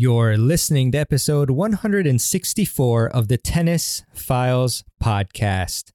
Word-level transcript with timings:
You're 0.00 0.36
listening 0.36 0.92
to 0.92 0.98
episode 0.98 1.50
164 1.50 3.08
of 3.08 3.26
the 3.26 3.36
Tennis 3.36 4.04
Files 4.14 4.84
podcast, 5.02 5.90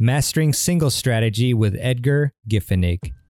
Mastering 0.00 0.52
Single 0.52 0.90
Strategy 0.90 1.54
with 1.54 1.76
Edgar 1.78 2.32
Giffenig. 2.50 3.12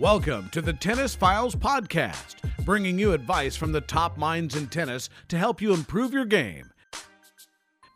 Welcome 0.00 0.48
to 0.48 0.60
the 0.60 0.72
Tennis 0.72 1.14
Files 1.14 1.54
Podcast, 1.54 2.34
bringing 2.64 2.98
you 2.98 3.12
advice 3.12 3.54
from 3.54 3.70
the 3.70 3.80
top 3.80 4.18
minds 4.18 4.56
in 4.56 4.66
tennis 4.66 5.08
to 5.28 5.38
help 5.38 5.62
you 5.62 5.72
improve 5.72 6.12
your 6.12 6.24
game. 6.24 6.68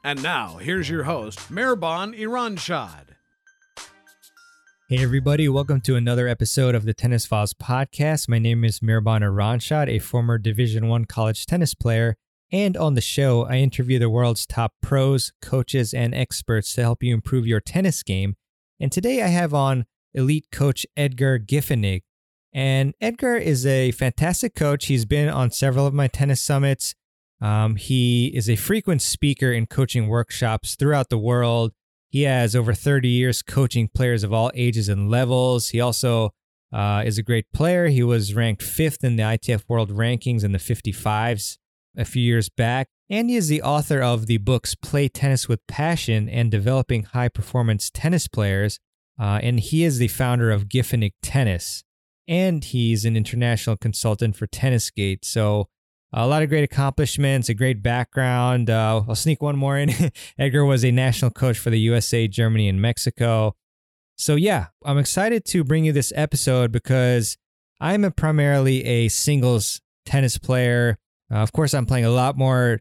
And 0.04 0.22
now, 0.22 0.58
here's 0.58 0.88
your 0.88 1.02
host, 1.02 1.50
Marvin 1.50 2.12
Iranshad. 2.12 3.16
Hey, 4.88 5.02
everybody, 5.02 5.48
welcome 5.48 5.80
to 5.80 5.96
another 5.96 6.28
episode 6.28 6.76
of 6.76 6.84
the 6.84 6.94
Tennis 6.94 7.26
Files 7.26 7.52
podcast. 7.52 8.28
My 8.28 8.38
name 8.38 8.64
is 8.64 8.80
Marvin 8.80 9.24
Iranshad, 9.24 9.88
a 9.88 9.98
former 9.98 10.38
Division 10.38 10.86
One 10.86 11.04
college 11.04 11.46
tennis 11.46 11.74
player. 11.74 12.14
And 12.52 12.76
on 12.76 12.94
the 12.94 13.00
show, 13.00 13.44
I 13.44 13.56
interview 13.56 13.98
the 13.98 14.08
world's 14.08 14.46
top 14.46 14.72
pros, 14.80 15.32
coaches, 15.42 15.92
and 15.92 16.14
experts 16.14 16.72
to 16.74 16.82
help 16.82 17.02
you 17.02 17.12
improve 17.12 17.44
your 17.44 17.60
tennis 17.60 18.04
game. 18.04 18.36
And 18.78 18.92
today 18.92 19.20
I 19.20 19.28
have 19.28 19.52
on 19.52 19.84
elite 20.14 20.46
coach 20.50 20.86
Edgar 20.96 21.38
Giffenig. 21.38 22.02
And 22.52 22.94
Edgar 23.00 23.36
is 23.36 23.66
a 23.66 23.92
fantastic 23.92 24.54
coach. 24.54 24.86
He's 24.86 25.04
been 25.04 25.28
on 25.28 25.50
several 25.50 25.86
of 25.86 25.94
my 25.94 26.08
tennis 26.08 26.42
summits. 26.42 26.94
Um, 27.40 27.76
he 27.76 28.28
is 28.28 28.48
a 28.48 28.56
frequent 28.56 29.02
speaker 29.02 29.52
in 29.52 29.66
coaching 29.66 30.08
workshops 30.08 30.74
throughout 30.74 31.08
the 31.08 31.18
world. 31.18 31.72
He 32.08 32.22
has 32.22 32.56
over 32.56 32.72
30 32.72 33.08
years 33.08 33.42
coaching 33.42 33.88
players 33.88 34.24
of 34.24 34.32
all 34.32 34.50
ages 34.54 34.88
and 34.88 35.10
levels. 35.10 35.68
He 35.68 35.80
also 35.80 36.30
uh, 36.72 37.02
is 37.04 37.18
a 37.18 37.22
great 37.22 37.52
player. 37.52 37.88
He 37.88 38.02
was 38.02 38.34
ranked 38.34 38.62
fifth 38.62 39.04
in 39.04 39.16
the 39.16 39.22
ITF 39.22 39.64
World 39.68 39.90
Rankings 39.90 40.42
in 40.42 40.52
the 40.52 40.58
55s 40.58 41.58
a 41.96 42.04
few 42.04 42.22
years 42.22 42.48
back. 42.48 42.88
And 43.10 43.30
he 43.30 43.36
is 43.36 43.48
the 43.48 43.62
author 43.62 44.02
of 44.02 44.26
the 44.26 44.38
books 44.38 44.74
Play 44.74 45.08
Tennis 45.08 45.48
with 45.48 45.66
Passion 45.66 46.28
and 46.28 46.50
Developing 46.50 47.04
High 47.04 47.28
Performance 47.28 47.90
Tennis 47.90 48.28
Players. 48.28 48.78
Uh, 49.18 49.40
and 49.42 49.60
he 49.60 49.84
is 49.84 49.98
the 49.98 50.08
founder 50.08 50.50
of 50.50 50.68
Giffenig 50.68 51.12
Tennis. 51.22 51.84
And 52.26 52.62
he's 52.62 53.04
an 53.04 53.16
international 53.16 53.76
consultant 53.76 54.36
for 54.36 54.46
TennisGate. 54.46 55.24
So, 55.24 55.68
a 56.12 56.26
lot 56.26 56.42
of 56.42 56.48
great 56.48 56.64
accomplishments, 56.64 57.48
a 57.48 57.54
great 57.54 57.82
background. 57.82 58.70
Uh, 58.70 59.02
I'll 59.06 59.14
sneak 59.14 59.42
one 59.42 59.56
more 59.56 59.76
in. 59.76 59.90
Edgar 60.38 60.64
was 60.64 60.84
a 60.84 60.90
national 60.90 61.30
coach 61.30 61.58
for 61.58 61.70
the 61.70 61.80
USA, 61.80 62.26
Germany, 62.28 62.68
and 62.68 62.80
Mexico. 62.80 63.56
So, 64.16 64.34
yeah, 64.34 64.66
I'm 64.84 64.98
excited 64.98 65.44
to 65.46 65.64
bring 65.64 65.84
you 65.84 65.92
this 65.92 66.12
episode 66.16 66.72
because 66.72 67.36
I'm 67.80 68.04
a 68.04 68.10
primarily 68.10 68.84
a 68.84 69.08
singles 69.08 69.80
tennis 70.06 70.38
player. 70.38 70.98
Uh, 71.30 71.36
of 71.36 71.52
course, 71.52 71.74
I'm 71.74 71.86
playing 71.86 72.06
a 72.06 72.10
lot 72.10 72.36
more 72.36 72.80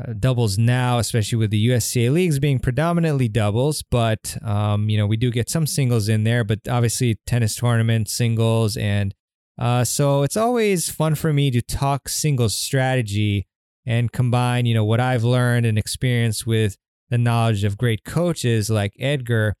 uh, 0.00 0.12
doubles 0.12 0.58
now, 0.58 0.98
especially 0.98 1.36
with 1.36 1.50
the 1.50 1.58
USTA 1.58 2.10
leagues 2.10 2.38
being 2.38 2.58
predominantly 2.58 3.28
doubles. 3.28 3.82
But 3.82 4.36
um, 4.42 4.88
you 4.88 4.96
know, 4.96 5.06
we 5.06 5.16
do 5.16 5.30
get 5.30 5.48
some 5.48 5.66
singles 5.66 6.08
in 6.08 6.24
there, 6.24 6.44
but 6.44 6.60
obviously 6.68 7.18
tennis 7.26 7.56
tournaments, 7.56 8.12
singles, 8.12 8.76
and 8.76 9.14
uh, 9.58 9.84
so 9.84 10.22
it's 10.22 10.36
always 10.36 10.88
fun 10.88 11.16
for 11.16 11.32
me 11.32 11.50
to 11.50 11.60
talk 11.60 12.08
singles 12.08 12.56
strategy 12.56 13.48
and 13.84 14.12
combine, 14.12 14.66
you 14.66 14.74
know, 14.74 14.84
what 14.84 15.00
I've 15.00 15.24
learned 15.24 15.66
and 15.66 15.76
experienced 15.76 16.46
with 16.46 16.76
the 17.10 17.18
knowledge 17.18 17.64
of 17.64 17.76
great 17.76 18.04
coaches 18.04 18.70
like 18.70 18.92
Edgar. 19.00 19.54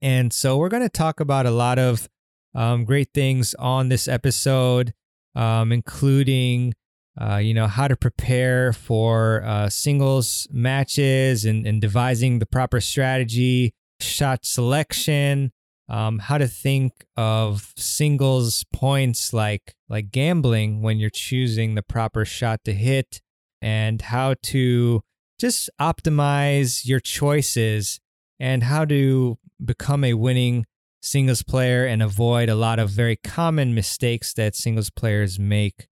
And 0.00 0.32
so 0.32 0.56
we're 0.58 0.68
going 0.68 0.82
to 0.82 0.88
talk 0.88 1.18
about 1.18 1.46
a 1.46 1.50
lot 1.50 1.78
of 1.78 2.08
um, 2.54 2.84
great 2.84 3.08
things 3.12 3.54
on 3.54 3.88
this 3.88 4.06
episode, 4.06 4.94
um, 5.34 5.72
including 5.72 6.74
uh, 7.20 7.36
you 7.36 7.54
know, 7.54 7.66
how 7.66 7.88
to 7.88 7.96
prepare 7.96 8.72
for 8.72 9.42
uh, 9.44 9.68
singles 9.68 10.46
matches 10.50 11.44
and, 11.44 11.66
and 11.66 11.80
devising 11.80 12.38
the 12.38 12.46
proper 12.46 12.80
strategy, 12.80 13.72
shot 14.00 14.44
selection, 14.44 15.52
um, 15.88 16.20
how 16.20 16.38
to 16.38 16.46
think 16.46 16.92
of 17.16 17.72
singles 17.76 18.64
points 18.72 19.32
like 19.32 19.74
like 19.88 20.10
gambling 20.10 20.82
when 20.82 20.98
you're 20.98 21.10
choosing 21.10 21.74
the 21.74 21.82
proper 21.82 22.24
shot 22.24 22.60
to 22.64 22.72
hit, 22.72 23.20
and 23.60 24.02
how 24.02 24.34
to 24.42 25.02
just 25.38 25.68
optimize 25.80 26.86
your 26.86 27.00
choices 27.00 27.98
and 28.38 28.62
how 28.62 28.84
to 28.84 29.38
become 29.62 30.04
a 30.04 30.14
winning 30.14 30.64
singles 31.02 31.42
player 31.42 31.86
and 31.86 32.02
avoid 32.02 32.48
a 32.48 32.54
lot 32.54 32.78
of 32.78 32.90
very 32.90 33.16
common 33.16 33.74
mistakes 33.74 34.34
that 34.34 34.54
singles 34.54 34.90
players 34.90 35.38
make 35.38 35.86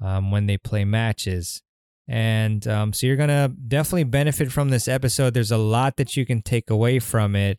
um, 0.00 0.30
when 0.30 0.46
they 0.46 0.56
play 0.56 0.84
matches. 0.84 1.62
And 2.08 2.66
um, 2.66 2.92
so 2.92 3.06
you're 3.06 3.16
going 3.16 3.28
to 3.28 3.54
definitely 3.68 4.04
benefit 4.04 4.50
from 4.50 4.70
this 4.70 4.88
episode. 4.88 5.32
There's 5.32 5.52
a 5.52 5.56
lot 5.56 5.96
that 5.96 6.16
you 6.16 6.26
can 6.26 6.42
take 6.42 6.68
away 6.68 6.98
from 6.98 7.36
it. 7.36 7.58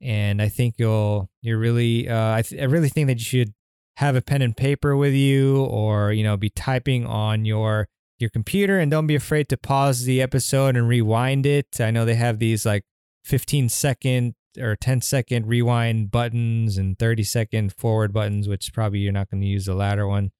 And 0.00 0.40
I 0.40 0.48
think 0.48 0.76
you'll, 0.78 1.28
you're 1.42 1.58
really, 1.58 2.08
uh, 2.08 2.34
I, 2.34 2.42
th- 2.42 2.62
I 2.62 2.66
really 2.66 2.88
think 2.88 3.08
that 3.08 3.18
you 3.18 3.24
should 3.24 3.54
have 3.96 4.14
a 4.14 4.22
pen 4.22 4.42
and 4.42 4.56
paper 4.56 4.96
with 4.96 5.14
you 5.14 5.64
or, 5.64 6.12
you 6.12 6.22
know, 6.22 6.36
be 6.36 6.50
typing 6.50 7.04
on 7.04 7.44
your, 7.44 7.88
your 8.20 8.30
computer 8.30 8.78
and 8.78 8.88
don't 8.88 9.08
be 9.08 9.16
afraid 9.16 9.48
to 9.48 9.56
pause 9.56 10.04
the 10.04 10.22
episode 10.22 10.76
and 10.76 10.86
rewind 10.86 11.44
it. 11.44 11.80
I 11.80 11.90
know 11.90 12.04
they 12.04 12.14
have 12.14 12.38
these 12.38 12.64
like 12.64 12.84
15 13.24 13.68
second 13.68 14.34
or 14.60 14.76
10 14.76 15.00
second 15.00 15.46
rewind 15.46 16.12
buttons 16.12 16.78
and 16.78 16.96
30 16.96 17.24
second 17.24 17.72
forward 17.72 18.12
buttons, 18.12 18.46
which 18.46 18.72
probably 18.72 19.00
you're 19.00 19.12
not 19.12 19.28
going 19.28 19.40
to 19.40 19.46
use 19.46 19.66
the 19.66 19.74
latter 19.74 20.06
one. 20.06 20.30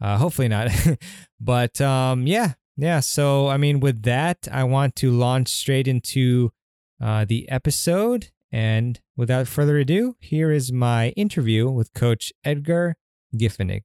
Uh, 0.00 0.18
hopefully 0.18 0.48
not. 0.48 0.68
but 1.40 1.80
um, 1.80 2.26
yeah, 2.26 2.54
yeah. 2.76 3.00
So, 3.00 3.48
I 3.48 3.56
mean, 3.56 3.80
with 3.80 4.02
that, 4.02 4.48
I 4.50 4.64
want 4.64 4.96
to 4.96 5.10
launch 5.10 5.48
straight 5.48 5.88
into 5.88 6.52
uh, 7.00 7.24
the 7.24 7.48
episode. 7.48 8.30
And 8.52 9.00
without 9.16 9.48
further 9.48 9.78
ado, 9.78 10.16
here 10.20 10.52
is 10.52 10.72
my 10.72 11.08
interview 11.10 11.68
with 11.68 11.92
Coach 11.92 12.32
Edgar 12.44 12.96
Giffenig. 13.34 13.82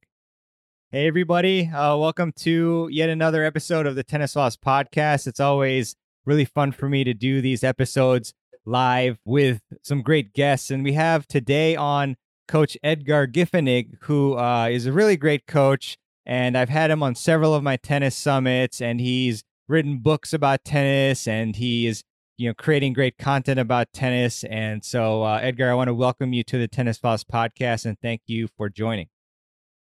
Hey, 0.92 1.06
everybody. 1.06 1.68
Uh, 1.68 1.96
welcome 1.96 2.32
to 2.38 2.88
yet 2.90 3.08
another 3.08 3.44
episode 3.44 3.86
of 3.86 3.94
the 3.94 4.02
Tennis 4.02 4.34
Files 4.34 4.56
podcast. 4.56 5.26
It's 5.26 5.40
always 5.40 5.96
really 6.26 6.44
fun 6.44 6.72
for 6.72 6.88
me 6.88 7.04
to 7.04 7.14
do 7.14 7.40
these 7.40 7.64
episodes 7.64 8.34
live 8.64 9.18
with 9.24 9.60
some 9.82 10.02
great 10.02 10.32
guests. 10.32 10.70
And 10.70 10.84
we 10.84 10.92
have 10.94 11.26
today 11.26 11.76
on 11.76 12.16
Coach 12.50 12.76
Edgar 12.82 13.28
Giffenig, 13.28 13.96
who 14.00 14.36
uh, 14.36 14.66
is 14.68 14.84
a 14.84 14.92
really 14.92 15.16
great 15.16 15.46
coach. 15.46 15.96
And 16.26 16.58
I've 16.58 16.68
had 16.68 16.90
him 16.90 17.00
on 17.00 17.14
several 17.14 17.54
of 17.54 17.62
my 17.62 17.76
tennis 17.76 18.16
summits, 18.16 18.80
and 18.80 19.00
he's 19.00 19.44
written 19.68 19.98
books 19.98 20.32
about 20.32 20.64
tennis, 20.64 21.28
and 21.28 21.54
he 21.54 21.86
is 21.86 22.02
you 22.38 22.48
know 22.48 22.54
creating 22.54 22.92
great 22.92 23.18
content 23.18 23.60
about 23.60 23.92
tennis. 23.92 24.42
And 24.42 24.84
so, 24.84 25.22
uh, 25.22 25.38
Edgar, 25.40 25.70
I 25.70 25.74
want 25.74 25.88
to 25.88 25.94
welcome 25.94 26.32
you 26.32 26.42
to 26.44 26.58
the 26.58 26.66
Tennis 26.66 26.98
Files 26.98 27.22
podcast, 27.22 27.86
and 27.86 27.96
thank 28.02 28.22
you 28.26 28.48
for 28.56 28.68
joining. 28.68 29.06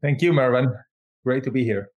Thank 0.02 0.22
you, 0.22 0.34
Marvin. 0.34 0.76
Great 1.24 1.46
to 1.46 1.52
be 1.52 1.64
here. 1.64 1.92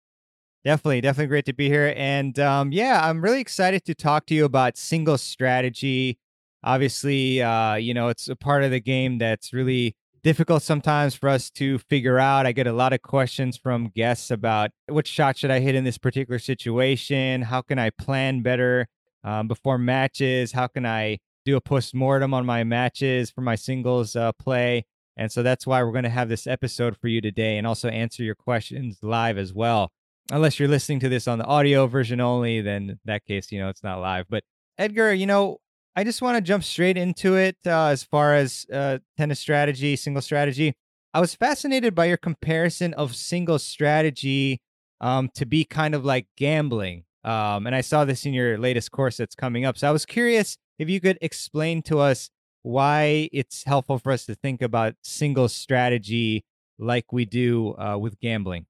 Definitely, 0.66 1.00
definitely 1.00 1.28
great 1.28 1.46
to 1.46 1.54
be 1.54 1.70
here. 1.70 1.94
And 1.96 2.38
um, 2.38 2.74
yeah, 2.74 3.00
I'm 3.02 3.22
really 3.22 3.40
excited 3.40 3.86
to 3.86 3.96
talk 3.96 4.26
to 4.26 4.36
you 4.36 4.44
about 4.44 4.78
single 4.78 5.18
strategy. 5.18 6.20
Obviously, 6.66 7.42
uh, 7.42 7.76
you 7.76 7.94
know, 7.94 8.10
it's 8.10 8.28
a 8.28 8.36
part 8.36 8.66
of 8.66 8.72
the 8.72 8.82
game 8.82 9.20
that's 9.20 9.54
really 9.54 9.96
difficult 10.22 10.64
sometimes 10.64 11.16
for 11.16 11.30
us 11.30 11.50
to 11.52 11.78
figure 11.78 12.20
out. 12.20 12.46
I 12.46 12.52
get 12.52 12.68
a 12.68 12.74
lot 12.74 12.94
of 12.94 13.02
questions 13.02 13.58
from 13.58 13.90
guests 13.96 14.32
about 14.32 14.72
what 14.88 15.08
shot 15.08 15.38
should 15.38 15.52
I 15.52 15.60
hit 15.60 15.76
in 15.76 15.84
this 15.84 15.98
particular 15.98 16.40
situation? 16.40 17.44
How 17.44 17.62
can 17.62 17.80
I 17.80 17.90
plan 17.90 18.42
better 18.42 18.88
um, 19.24 19.48
before 19.48 19.78
matches? 19.78 20.52
How 20.52 20.68
can 20.68 20.86
I 20.86 21.20
do 21.46 21.56
a 21.56 21.62
post 21.62 21.94
mortem 21.96 22.34
on 22.34 22.46
my 22.46 22.64
matches 22.64 23.30
for 23.32 23.42
my 23.42 23.56
singles 23.56 24.16
uh, 24.16 24.32
play? 24.34 24.86
And 25.18 25.32
so 25.32 25.44
that's 25.44 25.68
why 25.68 25.84
we're 25.84 25.92
going 25.92 26.04
to 26.04 26.10
have 26.10 26.30
this 26.30 26.48
episode 26.48 26.96
for 26.96 27.10
you 27.10 27.20
today 27.20 27.58
and 27.58 27.68
also 27.68 27.90
answer 27.90 28.24
your 28.24 28.36
questions 28.36 29.00
live 29.02 29.38
as 29.38 29.54
well. 29.54 29.92
Unless 30.32 30.60
you're 30.60 30.70
listening 30.70 31.00
to 31.02 31.10
this 31.10 31.28
on 31.28 31.40
the 31.40 31.46
audio 31.46 31.88
version 31.88 32.22
only, 32.22 32.62
then 32.62 33.00
that 33.04 33.26
case, 33.26 33.52
you 33.52 33.60
know, 33.60 33.68
it's 33.68 33.84
not 33.84 34.00
live. 34.00 34.28
But 34.30 34.44
Edgar, 34.78 35.14
you 35.14 35.26
know, 35.26 35.58
I 35.96 36.04
just 36.04 36.22
want 36.22 36.38
to 36.38 36.42
jump 36.42 36.64
straight 36.64 36.98
into 36.98 37.36
it 37.36 37.58
uh, 37.66 37.88
as 37.88 38.04
far 38.04 38.36
as 38.36 38.66
uh, 38.72 39.00
tennis 39.18 39.40
strategy, 39.40 39.96
single 39.96 40.22
strategy. 40.22 40.74
I 41.14 41.20
was 41.20 41.34
fascinated 41.34 41.96
by 41.96 42.06
your 42.06 42.18
comparison 42.18 42.94
of 42.94 43.16
single 43.16 43.60
strategy 43.60 44.62
um, 45.02 45.30
to 45.36 45.46
be 45.46 45.66
kind 45.66 45.96
of 45.96 46.06
like 46.06 46.28
gambling. 46.38 47.04
Um, 47.24 47.68
and 47.68 47.76
I 47.76 47.82
saw 47.82 48.06
this 48.06 48.26
in 48.26 48.34
your 48.34 48.58
latest 48.58 48.92
course 48.92 49.18
that's 49.18 49.36
coming 49.36 49.66
up. 49.66 49.78
So 49.78 49.90
I 49.90 49.92
was 49.92 50.06
curious 50.06 50.58
if 50.78 50.90
you 50.90 51.02
could 51.02 51.18
explain 51.22 51.82
to 51.84 52.00
us 52.00 52.30
why 52.62 53.30
it's 53.34 53.64
helpful 53.64 53.98
for 53.98 54.12
us 54.12 54.26
to 54.28 54.36
think 54.36 54.62
about 54.62 54.94
single 55.04 55.50
strategy 55.50 56.46
like 56.78 57.12
we 57.12 57.26
do 57.26 57.76
uh, 57.78 57.98
with 57.98 58.20
gambling. 58.20 58.68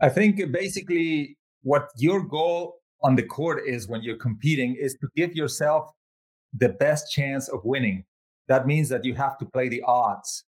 I 0.00 0.08
think 0.08 0.40
basically 0.52 1.36
what 1.62 1.88
your 1.96 2.22
goal 2.22 2.76
on 3.02 3.16
the 3.16 3.22
court 3.22 3.62
is 3.66 3.88
when 3.88 4.02
you're 4.02 4.16
competing 4.16 4.76
is 4.76 4.94
to 4.94 5.08
give 5.14 5.34
yourself 5.34 5.90
the 6.56 6.70
best 6.70 7.12
chance 7.12 7.48
of 7.48 7.60
winning. 7.64 8.04
That 8.48 8.66
means 8.66 8.88
that 8.90 9.04
you 9.04 9.14
have 9.14 9.38
to 9.38 9.46
play 9.46 9.68
the 9.68 9.82
odds. 9.82 10.44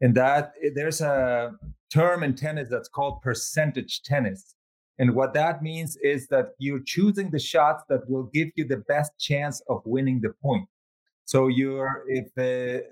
And 0.00 0.14
that 0.14 0.52
there's 0.74 1.00
a 1.00 1.52
term 1.92 2.22
in 2.22 2.34
tennis 2.34 2.68
that's 2.70 2.88
called 2.88 3.22
percentage 3.22 4.02
tennis. 4.02 4.54
And 4.98 5.14
what 5.14 5.34
that 5.34 5.62
means 5.62 5.96
is 6.02 6.26
that 6.28 6.50
you're 6.58 6.82
choosing 6.84 7.30
the 7.30 7.38
shots 7.38 7.84
that 7.88 8.08
will 8.08 8.24
give 8.32 8.48
you 8.56 8.66
the 8.66 8.78
best 8.88 9.12
chance 9.18 9.62
of 9.68 9.82
winning 9.84 10.20
the 10.20 10.32
point. 10.42 10.68
So 11.24 11.48
you're 11.48 12.04
if 12.08 12.28
uh, 12.38 12.84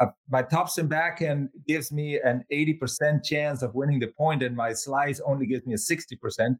uh, 0.00 0.10
my 0.28 0.42
topspin 0.42 0.88
backhand 0.88 1.50
gives 1.66 1.92
me 1.92 2.20
an 2.20 2.44
80% 2.52 3.24
chance 3.24 3.62
of 3.62 3.74
winning 3.74 4.00
the 4.00 4.08
point, 4.08 4.42
and 4.42 4.56
my 4.56 4.72
slice 4.72 5.20
only 5.20 5.46
gives 5.46 5.64
me 5.66 5.74
a 5.74 5.76
60%. 5.76 6.56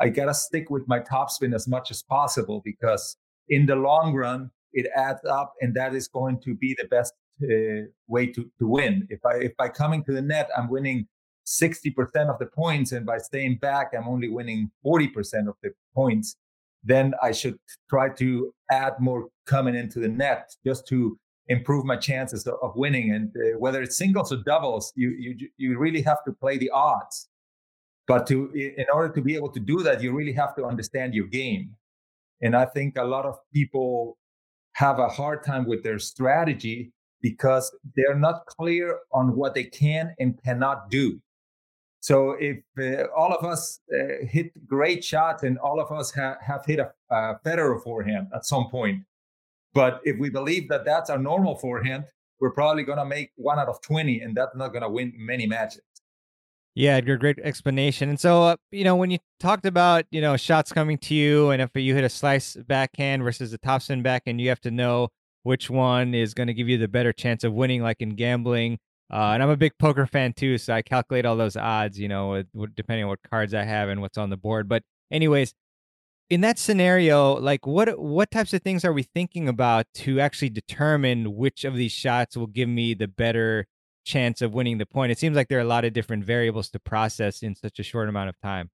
I 0.00 0.08
gotta 0.08 0.34
stick 0.34 0.70
with 0.70 0.86
my 0.86 1.00
topspin 1.00 1.54
as 1.54 1.66
much 1.66 1.90
as 1.90 2.02
possible 2.02 2.62
because 2.64 3.16
in 3.48 3.66
the 3.66 3.76
long 3.76 4.14
run 4.14 4.50
it 4.72 4.86
adds 4.94 5.24
up, 5.24 5.52
and 5.60 5.74
that 5.74 5.94
is 5.94 6.08
going 6.08 6.40
to 6.42 6.54
be 6.54 6.74
the 6.78 6.88
best 6.88 7.12
uh, 7.42 7.86
way 8.06 8.26
to 8.26 8.50
to 8.58 8.66
win. 8.66 9.06
If 9.10 9.24
I 9.24 9.36
if 9.36 9.56
by 9.56 9.68
coming 9.68 10.04
to 10.04 10.12
the 10.12 10.22
net 10.22 10.48
I'm 10.56 10.68
winning 10.68 11.06
60% 11.46 11.96
of 12.28 12.38
the 12.38 12.46
points, 12.46 12.92
and 12.92 13.06
by 13.06 13.18
staying 13.18 13.58
back 13.58 13.92
I'm 13.96 14.08
only 14.08 14.28
winning 14.28 14.70
40% 14.84 15.48
of 15.48 15.54
the 15.62 15.70
points, 15.94 16.36
then 16.84 17.14
I 17.22 17.32
should 17.32 17.58
try 17.88 18.10
to 18.10 18.52
add 18.70 18.94
more 19.00 19.28
coming 19.46 19.74
into 19.74 19.98
the 20.00 20.08
net 20.08 20.50
just 20.64 20.86
to 20.88 21.18
improve 21.48 21.84
my 21.84 21.96
chances 21.96 22.46
of, 22.46 22.76
winning. 22.76 23.12
And 23.12 23.34
uh, 23.36 23.58
whether 23.58 23.82
it's 23.82 23.96
singles 23.96 24.32
or 24.32 24.38
doubles, 24.44 24.92
you 24.94 25.10
you 25.18 25.48
you 25.56 25.78
really 25.78 26.02
have 26.02 26.22
to 26.24 26.32
play 26.32 26.58
the 26.58 26.70
odds. 26.70 27.28
But 28.06 28.26
to 28.28 28.50
in 28.54 28.86
order 28.92 29.12
to 29.14 29.20
be 29.20 29.34
able 29.34 29.50
to 29.52 29.60
do 29.60 29.82
that, 29.82 30.02
you 30.02 30.12
really 30.12 30.32
have 30.32 30.54
to 30.56 30.64
understand 30.64 31.14
your 31.14 31.26
game. 31.26 31.74
And 32.40 32.54
I 32.54 32.66
think 32.66 32.96
a 32.96 33.04
lot 33.04 33.24
of 33.24 33.36
people 33.52 34.16
have 34.78 35.00
a 35.00 35.08
hard 35.08 35.44
time 35.44 35.66
with 35.66 35.82
their 35.82 35.98
strategy 35.98 36.92
because 37.20 37.74
they're 37.96 38.14
not 38.14 38.46
clear 38.46 39.00
on 39.12 39.34
what 39.34 39.52
they 39.52 39.64
can 39.64 40.14
and 40.20 40.40
cannot 40.44 40.88
do. 40.88 41.20
So 41.98 42.36
if 42.38 42.58
uh, 42.80 43.08
all 43.16 43.32
of 43.32 43.44
us 43.44 43.80
uh, 43.92 44.24
hit 44.24 44.52
great 44.68 45.02
shots 45.04 45.42
and 45.42 45.58
all 45.58 45.80
of 45.80 45.90
us 45.90 46.14
ha- 46.14 46.36
have 46.40 46.64
hit 46.64 46.78
a, 46.78 46.92
a 47.10 47.40
Federer 47.44 47.82
forehand 47.82 48.28
at 48.32 48.46
some 48.46 48.70
point, 48.70 49.02
but 49.74 50.00
if 50.04 50.16
we 50.16 50.30
believe 50.30 50.68
that 50.68 50.84
that's 50.84 51.10
our 51.10 51.18
normal 51.18 51.58
forehand, 51.58 52.04
we're 52.40 52.52
probably 52.52 52.84
going 52.84 52.98
to 52.98 53.04
make 53.04 53.32
one 53.34 53.58
out 53.58 53.66
of 53.66 53.82
20 53.82 54.20
and 54.20 54.36
that's 54.36 54.54
not 54.54 54.68
going 54.68 54.82
to 54.82 54.88
win 54.88 55.12
many 55.16 55.44
matches. 55.44 55.82
Yeah, 56.78 56.94
Edgar, 56.94 57.16
great 57.16 57.40
explanation. 57.40 58.08
And 58.08 58.20
so, 58.20 58.44
uh, 58.44 58.56
you 58.70 58.84
know, 58.84 58.94
when 58.94 59.10
you 59.10 59.18
talked 59.40 59.66
about, 59.66 60.04
you 60.12 60.20
know, 60.20 60.36
shots 60.36 60.72
coming 60.72 60.96
to 60.98 61.14
you 61.14 61.50
and 61.50 61.60
if 61.60 61.70
you 61.74 61.92
hit 61.92 62.04
a 62.04 62.08
slice 62.08 62.54
backhand 62.54 63.24
versus 63.24 63.52
a 63.52 63.58
topspin 63.58 64.04
backhand, 64.04 64.40
you 64.40 64.48
have 64.48 64.60
to 64.60 64.70
know 64.70 65.08
which 65.42 65.68
one 65.68 66.14
is 66.14 66.34
going 66.34 66.46
to 66.46 66.54
give 66.54 66.68
you 66.68 66.78
the 66.78 66.86
better 66.86 67.12
chance 67.12 67.42
of 67.42 67.52
winning, 67.52 67.82
like 67.82 67.96
in 67.98 68.10
gambling. 68.10 68.78
Uh, 69.12 69.32
and 69.34 69.42
I'm 69.42 69.50
a 69.50 69.56
big 69.56 69.72
poker 69.80 70.06
fan 70.06 70.34
too, 70.34 70.56
so 70.56 70.72
I 70.72 70.82
calculate 70.82 71.26
all 71.26 71.36
those 71.36 71.56
odds, 71.56 71.98
you 71.98 72.06
know, 72.06 72.44
depending 72.76 73.02
on 73.02 73.10
what 73.10 73.28
cards 73.28 73.54
I 73.54 73.64
have 73.64 73.88
and 73.88 74.00
what's 74.00 74.16
on 74.16 74.30
the 74.30 74.36
board. 74.36 74.68
But, 74.68 74.84
anyways, 75.10 75.54
in 76.30 76.42
that 76.42 76.60
scenario, 76.60 77.34
like 77.34 77.66
what 77.66 77.98
what 77.98 78.30
types 78.30 78.52
of 78.52 78.62
things 78.62 78.84
are 78.84 78.92
we 78.92 79.02
thinking 79.02 79.48
about 79.48 79.86
to 79.94 80.20
actually 80.20 80.50
determine 80.50 81.34
which 81.34 81.64
of 81.64 81.74
these 81.74 81.90
shots 81.90 82.36
will 82.36 82.46
give 82.46 82.68
me 82.68 82.94
the 82.94 83.08
better 83.08 83.66
chance 84.08 84.42
of 84.42 84.54
winning 84.54 84.78
the 84.78 84.86
point? 84.86 85.12
It 85.12 85.18
seems 85.18 85.36
like 85.36 85.48
there 85.48 85.58
are 85.58 85.68
a 85.70 85.74
lot 85.76 85.84
of 85.84 85.92
different 85.92 86.24
variables 86.24 86.68
to 86.70 86.78
process 86.78 87.42
in 87.42 87.54
such 87.54 87.78
a 87.78 87.82
short 87.82 88.08
amount 88.08 88.28
of 88.30 88.40
time. 88.40 88.70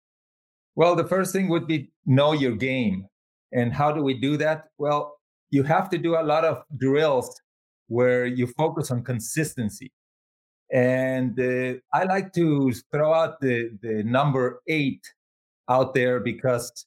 Well, 0.75 0.95
the 0.97 1.09
first 1.15 1.33
thing 1.33 1.49
would 1.49 1.67
be 1.67 1.91
know 2.07 2.33
your 2.33 2.57
game. 2.57 3.07
And 3.53 3.73
how 3.73 3.93
do 3.93 4.03
we 4.03 4.15
do 4.15 4.37
that? 4.39 4.65
Well, 4.79 5.19
you 5.51 5.63
have 5.63 5.89
to 5.91 5.99
do 5.99 6.15
a 6.17 6.25
lot 6.33 6.45
of 6.45 6.63
drills 6.77 7.29
where 7.89 8.27
you 8.27 8.47
focus 8.47 8.91
on 8.91 9.03
consistency. 9.03 9.91
And 10.73 11.39
uh, 11.41 11.81
I 11.93 12.05
like 12.05 12.33
to 12.35 12.73
throw 12.93 13.13
out 13.15 13.41
the, 13.41 13.71
the 13.83 14.03
number 14.05 14.61
eight 14.69 15.03
out 15.69 15.95
there 15.95 16.21
because 16.21 16.87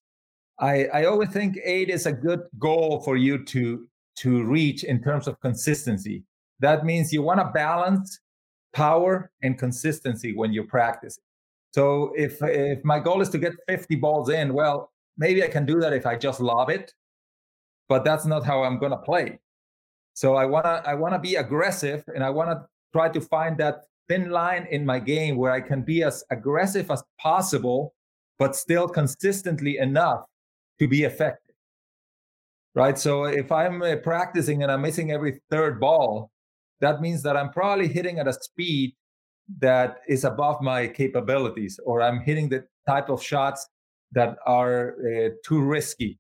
I, 0.60 0.86
I 0.86 1.06
always 1.06 1.30
think 1.30 1.58
eight 1.64 1.90
is 1.90 2.06
a 2.06 2.14
good 2.14 2.42
goal 2.60 3.02
for 3.02 3.18
you 3.18 3.44
to 3.46 3.88
to 4.18 4.44
reach 4.44 4.84
in 4.84 5.02
terms 5.02 5.28
of 5.28 5.40
consistency. 5.40 6.24
That 6.60 6.86
means 6.86 7.12
you 7.12 7.24
want 7.24 7.40
to 7.40 7.46
balance 7.46 8.20
power 8.74 9.32
and 9.42 9.58
consistency 9.58 10.34
when 10.34 10.54
you 10.54 10.64
practice. 10.64 11.20
So 11.74 12.14
if 12.16 12.42
if 12.42 12.84
my 12.84 13.00
goal 13.00 13.22
is 13.22 13.30
to 13.30 13.38
get 13.38 13.54
50 13.68 13.96
balls 13.96 14.30
in, 14.30 14.54
well, 14.54 14.92
maybe 15.18 15.44
I 15.44 15.48
can 15.48 15.66
do 15.66 15.80
that 15.80 15.94
if 15.94 16.06
I 16.06 16.16
just 16.16 16.40
lob 16.40 16.70
it, 16.70 16.94
but 17.88 18.04
that's 18.04 18.26
not 18.26 18.46
how 18.46 18.64
I'm 18.64 18.80
to 18.80 18.98
play. 18.98 19.40
So 20.14 20.36
I 20.36 20.46
want 20.46 20.66
to 20.66 20.84
I 20.86 20.94
want 20.94 21.14
to 21.14 21.20
be 21.20 21.36
aggressive 21.36 22.04
and 22.14 22.24
I 22.24 22.30
want 22.30 22.50
to 22.50 22.66
try 22.94 23.10
to 23.10 23.22
find 23.22 23.58
that 23.58 23.86
thin 24.10 24.30
line 24.30 24.68
in 24.72 24.86
my 24.86 25.00
game 25.00 25.38
where 25.38 25.52
I 25.52 25.62
can 25.62 25.84
be 25.84 26.04
as 26.04 26.24
aggressive 26.30 26.92
as 26.92 27.04
possible 27.20 27.94
but 28.42 28.56
still 28.56 28.88
consistently 28.90 29.78
enough 29.78 30.26
to 30.80 30.88
be 30.88 31.04
effective. 31.04 31.56
Right. 32.74 32.98
So 32.98 33.26
if 33.26 33.52
I'm 33.52 33.84
uh, 33.84 33.98
practicing 33.98 34.64
and 34.64 34.72
I'm 34.72 34.82
missing 34.82 35.12
every 35.12 35.42
third 35.52 35.80
ball, 35.80 36.31
that 36.82 37.02
means 37.02 37.24
that 37.24 37.38
I'm 37.38 37.52
probably 37.52 37.88
hitting 37.88 38.20
at 38.20 38.28
a 38.28 38.34
speed 38.34 38.94
that 39.60 40.00
is 40.08 40.24
above 40.24 40.62
my 40.62 40.88
capabilities, 40.88 41.80
or 41.86 42.02
I'm 42.02 42.20
hitting 42.20 42.50
the 42.50 42.66
type 42.88 43.10
of 43.10 43.22
shots 43.24 43.68
that 44.12 44.38
are 44.46 44.96
uh, 45.00 45.30
too 45.46 45.62
risky. 45.62 46.20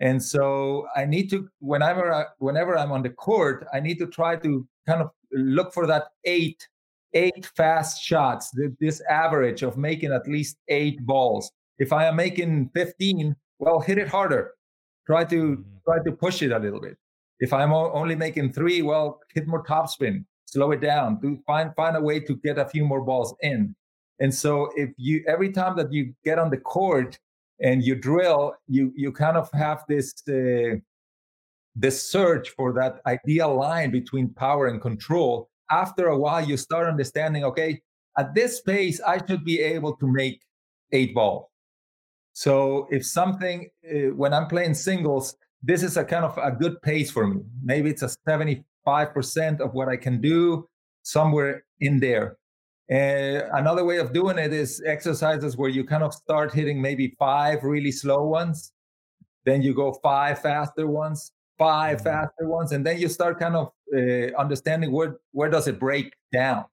And 0.00 0.22
so 0.22 0.86
I 0.96 1.04
need 1.04 1.28
to, 1.30 1.48
whenever 1.60 2.12
I, 2.12 2.24
whenever 2.38 2.76
I'm 2.76 2.90
on 2.90 3.02
the 3.02 3.10
court, 3.10 3.66
I 3.72 3.80
need 3.80 3.98
to 3.98 4.06
try 4.06 4.36
to 4.36 4.66
kind 4.86 5.02
of 5.02 5.10
look 5.32 5.74
for 5.74 5.86
that 5.86 6.08
eight, 6.24 6.66
eight 7.12 7.46
fast 7.54 8.02
shots. 8.02 8.50
This 8.80 9.02
average 9.10 9.62
of 9.62 9.76
making 9.76 10.12
at 10.12 10.26
least 10.26 10.56
eight 10.68 11.04
balls. 11.04 11.52
If 11.78 11.92
I 11.92 12.06
am 12.06 12.16
making 12.16 12.70
15, 12.74 13.36
well, 13.58 13.80
hit 13.80 13.98
it 13.98 14.08
harder. 14.08 14.52
Try 15.06 15.24
to 15.24 15.36
mm-hmm. 15.36 15.62
try 15.84 16.02
to 16.02 16.12
push 16.12 16.42
it 16.42 16.52
a 16.52 16.58
little 16.58 16.80
bit. 16.80 16.96
If 17.40 17.52
I'm 17.52 17.72
only 17.72 18.14
making 18.14 18.52
three, 18.52 18.82
well, 18.82 19.20
hit 19.34 19.48
more 19.48 19.64
topspin, 19.64 20.24
slow 20.44 20.70
it 20.72 20.80
down, 20.80 21.18
do 21.20 21.38
find 21.46 21.74
find 21.74 21.96
a 21.96 22.00
way 22.00 22.20
to 22.20 22.36
get 22.36 22.58
a 22.58 22.68
few 22.68 22.84
more 22.84 23.02
balls 23.02 23.34
in. 23.40 23.74
And 24.20 24.32
so 24.32 24.70
if 24.76 24.90
you 24.96 25.24
every 25.26 25.50
time 25.50 25.76
that 25.76 25.92
you 25.92 26.14
get 26.24 26.38
on 26.38 26.50
the 26.50 26.58
court 26.58 27.18
and 27.60 27.82
you 27.82 27.94
drill, 27.94 28.54
you 28.68 28.92
you 28.94 29.10
kind 29.10 29.36
of 29.36 29.50
have 29.52 29.84
this 29.88 30.14
uh, 30.28 30.76
this 31.74 32.10
search 32.10 32.50
for 32.50 32.72
that 32.74 33.00
ideal 33.06 33.54
line 33.56 33.90
between 33.90 34.28
power 34.34 34.66
and 34.66 34.80
control. 34.80 35.48
After 35.70 36.08
a 36.08 36.18
while, 36.18 36.44
you 36.44 36.56
start 36.56 36.88
understanding, 36.88 37.44
okay, 37.44 37.80
at 38.18 38.34
this 38.34 38.60
pace, 38.60 39.00
I 39.00 39.24
should 39.24 39.44
be 39.44 39.60
able 39.60 39.96
to 39.96 40.06
make 40.06 40.42
eight 40.92 41.14
balls. 41.14 41.46
So 42.32 42.88
if 42.90 43.06
something, 43.06 43.68
uh, 43.88 44.14
when 44.14 44.34
I'm 44.34 44.48
playing 44.48 44.74
singles, 44.74 45.36
this 45.62 45.82
is 45.82 45.96
a 45.96 46.04
kind 46.04 46.24
of 46.24 46.38
a 46.38 46.50
good 46.50 46.80
pace 46.82 47.10
for 47.10 47.26
me. 47.26 47.42
Maybe 47.62 47.90
it's 47.90 48.02
a 48.02 48.10
75% 48.26 48.64
of 49.60 49.74
what 49.74 49.88
I 49.88 49.96
can 49.96 50.20
do 50.20 50.68
somewhere 51.02 51.64
in 51.80 52.00
there. 52.00 52.36
Uh, 52.90 53.46
another 53.52 53.84
way 53.84 53.98
of 53.98 54.12
doing 54.12 54.36
it 54.38 54.52
is 54.52 54.82
exercises 54.84 55.56
where 55.56 55.70
you 55.70 55.84
kind 55.84 56.02
of 56.02 56.12
start 56.12 56.52
hitting 56.52 56.80
maybe 56.80 57.14
five 57.18 57.62
really 57.62 57.92
slow 57.92 58.24
ones, 58.24 58.72
then 59.44 59.62
you 59.62 59.74
go 59.74 59.92
five 60.02 60.40
faster 60.40 60.86
ones, 60.86 61.32
5 61.58 61.98
mm-hmm. 61.98 62.04
faster 62.04 62.48
ones, 62.48 62.72
and 62.72 62.84
then 62.84 62.98
you 62.98 63.08
start 63.08 63.38
kind 63.38 63.54
of 63.54 63.70
uh, 63.94 64.34
understanding 64.36 64.90
where 64.90 65.18
where 65.32 65.50
does 65.50 65.68
it 65.68 65.78
break 65.78 66.14
down. 66.32 66.64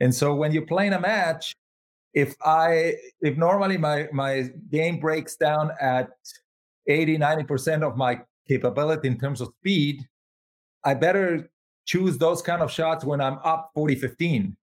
And 0.00 0.12
so 0.12 0.34
when 0.34 0.50
you're 0.52 0.66
playing 0.66 0.94
a 0.94 1.00
match, 1.00 1.54
if 2.12 2.34
I 2.42 2.94
if 3.20 3.36
normally 3.36 3.76
my 3.76 4.08
my 4.12 4.50
game 4.70 4.98
breaks 4.98 5.36
down 5.36 5.70
at 5.80 6.10
80 6.86 7.18
90% 7.18 7.82
of 7.82 7.96
my 7.96 8.20
capability 8.46 9.08
in 9.08 9.18
terms 9.18 9.40
of 9.40 9.48
speed, 9.60 10.06
I 10.84 10.94
better 10.94 11.50
choose 11.86 12.18
those 12.18 12.42
kind 12.42 12.62
of 12.62 12.70
shots 12.70 13.04
when 13.04 13.20
I'm 13.20 13.38
up 13.44 13.70
40 13.74 13.96
15 13.96 14.56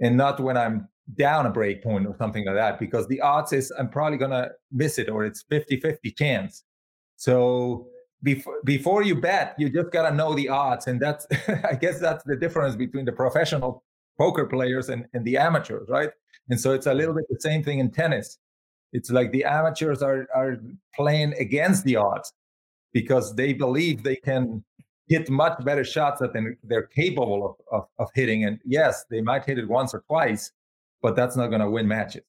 and 0.00 0.16
not 0.16 0.40
when 0.40 0.56
I'm 0.56 0.88
down 1.14 1.46
a 1.46 1.50
break 1.50 1.82
point 1.82 2.06
or 2.06 2.16
something 2.18 2.44
like 2.44 2.56
that 2.56 2.78
because 2.78 3.06
the 3.06 3.20
odds 3.20 3.52
is 3.52 3.72
I'm 3.78 3.88
probably 3.88 4.18
going 4.18 4.32
to 4.32 4.50
miss 4.72 4.98
it 4.98 5.08
or 5.08 5.24
it's 5.24 5.44
50 5.48 5.80
50 5.80 6.10
chance. 6.12 6.64
So 7.16 7.86
before 8.22 8.60
before 8.64 9.02
you 9.02 9.14
bet, 9.20 9.54
you 9.58 9.70
just 9.70 9.92
got 9.92 10.08
to 10.08 10.14
know 10.14 10.34
the 10.34 10.48
odds 10.48 10.86
and 10.86 11.00
that's 11.00 11.26
I 11.48 11.74
guess 11.74 12.00
that's 12.00 12.24
the 12.24 12.36
difference 12.36 12.76
between 12.76 13.04
the 13.04 13.12
professional 13.12 13.84
poker 14.18 14.46
players 14.46 14.88
and, 14.88 15.06
and 15.12 15.24
the 15.24 15.36
amateurs, 15.36 15.88
right? 15.88 16.10
And 16.48 16.60
so 16.60 16.72
it's 16.72 16.86
a 16.86 16.94
little 16.94 17.14
bit 17.14 17.24
the 17.28 17.40
same 17.40 17.62
thing 17.62 17.78
in 17.78 17.90
tennis. 17.90 18.38
It's 18.96 19.10
like 19.10 19.30
the 19.30 19.44
amateurs 19.44 20.02
are 20.02 20.26
are 20.34 20.56
playing 20.94 21.34
against 21.38 21.84
the 21.84 21.96
odds 21.96 22.32
because 22.94 23.34
they 23.36 23.52
believe 23.52 24.02
they 24.02 24.16
can 24.16 24.64
hit 25.06 25.28
much 25.28 25.62
better 25.66 25.84
shots 25.84 26.22
than 26.32 26.56
they're 26.64 26.86
capable 26.86 27.46
of, 27.46 27.54
of, 27.78 27.88
of 27.98 28.08
hitting. 28.14 28.44
And 28.44 28.58
yes, 28.64 29.04
they 29.10 29.20
might 29.20 29.44
hit 29.44 29.58
it 29.58 29.68
once 29.68 29.92
or 29.92 30.02
twice, 30.08 30.50
but 31.02 31.14
that's 31.14 31.36
not 31.36 31.48
going 31.48 31.60
to 31.60 31.70
win 31.70 31.86
matches. 31.86 32.24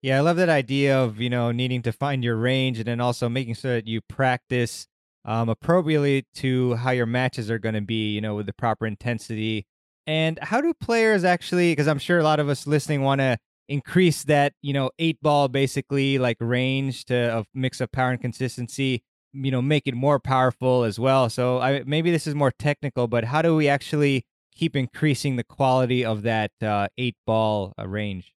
Yeah, 0.00 0.16
I 0.16 0.20
love 0.20 0.38
that 0.38 0.48
idea 0.48 0.98
of 0.98 1.20
you 1.20 1.28
know 1.28 1.52
needing 1.52 1.82
to 1.82 1.92
find 1.92 2.24
your 2.24 2.36
range 2.36 2.78
and 2.78 2.86
then 2.86 3.00
also 3.02 3.28
making 3.28 3.54
sure 3.54 3.74
that 3.74 3.86
you 3.86 4.00
practice 4.08 4.86
um, 5.26 5.50
appropriately 5.50 6.24
to 6.36 6.76
how 6.76 6.92
your 6.92 7.06
matches 7.06 7.50
are 7.50 7.58
going 7.58 7.74
to 7.74 7.82
be. 7.82 8.14
You 8.14 8.22
know, 8.22 8.36
with 8.36 8.46
the 8.46 8.54
proper 8.54 8.86
intensity. 8.86 9.66
And 10.06 10.38
how 10.40 10.62
do 10.62 10.72
players 10.72 11.24
actually? 11.24 11.72
Because 11.72 11.88
I'm 11.88 11.98
sure 11.98 12.18
a 12.18 12.22
lot 12.22 12.40
of 12.40 12.48
us 12.48 12.66
listening 12.66 13.02
want 13.02 13.20
to 13.20 13.36
increase 13.68 14.24
that 14.24 14.52
you 14.62 14.72
know 14.72 14.90
eight 14.98 15.20
ball 15.22 15.48
basically 15.48 16.18
like 16.18 16.36
range 16.40 17.04
to 17.06 17.38
a 17.38 17.44
mix 17.54 17.80
of 17.80 17.90
power 17.92 18.10
and 18.10 18.20
consistency 18.20 19.02
you 19.32 19.50
know 19.50 19.62
make 19.62 19.86
it 19.86 19.94
more 19.94 20.20
powerful 20.20 20.84
as 20.84 20.98
well. 20.98 21.28
So 21.28 21.58
I, 21.58 21.82
maybe 21.86 22.10
this 22.10 22.26
is 22.26 22.34
more 22.34 22.52
technical 22.52 23.08
but 23.08 23.24
how 23.24 23.42
do 23.42 23.56
we 23.56 23.68
actually 23.68 24.26
keep 24.54 24.76
increasing 24.76 25.36
the 25.36 25.44
quality 25.44 26.04
of 26.04 26.22
that 26.22 26.52
uh, 26.62 26.88
eight 26.98 27.16
ball 27.26 27.72
uh, 27.78 27.88
range? 27.88 28.32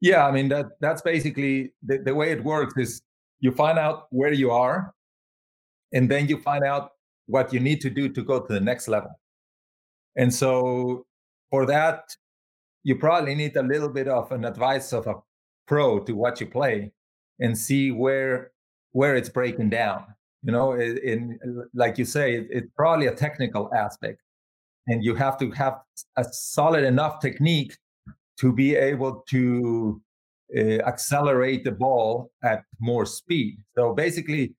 Yeah 0.00 0.26
i 0.26 0.30
mean 0.32 0.48
that 0.48 0.66
that's 0.80 1.02
basically 1.02 1.72
the, 1.82 1.98
the 1.98 2.14
way 2.14 2.30
it 2.32 2.44
works 2.44 2.74
is 2.76 3.00
you 3.40 3.52
find 3.52 3.78
out 3.78 4.06
where 4.10 4.32
you 4.32 4.50
are 4.50 4.92
and 5.92 6.10
then 6.10 6.28
you 6.28 6.38
find 6.38 6.64
out 6.64 6.90
what 7.26 7.52
you 7.52 7.60
need 7.60 7.80
to 7.80 7.90
do 7.90 8.08
to 8.08 8.22
go 8.22 8.40
to 8.40 8.52
the 8.52 8.60
next 8.60 8.88
level. 8.88 9.10
And 10.16 10.32
so 10.32 11.06
for 11.50 11.66
that 11.66 12.04
you 12.84 12.96
probably 12.96 13.34
need 13.34 13.56
a 13.56 13.62
little 13.62 13.88
bit 13.88 14.08
of 14.08 14.30
an 14.30 14.44
advice 14.44 14.92
of 14.92 15.06
a 15.06 15.14
pro 15.66 15.98
to 16.00 16.12
what 16.12 16.40
you 16.40 16.46
play 16.46 16.92
and 17.40 17.58
see 17.58 17.90
where 17.90 18.52
where 18.92 19.16
it's 19.16 19.28
breaking 19.28 19.70
down. 19.70 20.04
You 20.44 20.52
know, 20.52 20.72
in, 20.72 20.98
in 20.98 21.38
like 21.74 21.98
you 21.98 22.04
say, 22.04 22.36
it, 22.36 22.46
it's 22.50 22.70
probably 22.76 23.06
a 23.06 23.14
technical 23.14 23.72
aspect, 23.74 24.20
and 24.86 25.02
you 25.02 25.14
have 25.14 25.38
to 25.38 25.50
have 25.52 25.80
a 26.16 26.24
solid 26.24 26.84
enough 26.84 27.20
technique 27.20 27.76
to 28.38 28.52
be 28.52 28.76
able 28.76 29.24
to 29.30 30.00
uh, 30.56 30.60
accelerate 30.86 31.64
the 31.64 31.72
ball 31.72 32.30
at 32.42 32.62
more 32.78 33.06
speed. 33.06 33.58
So 33.74 33.94
basically, 33.94 34.54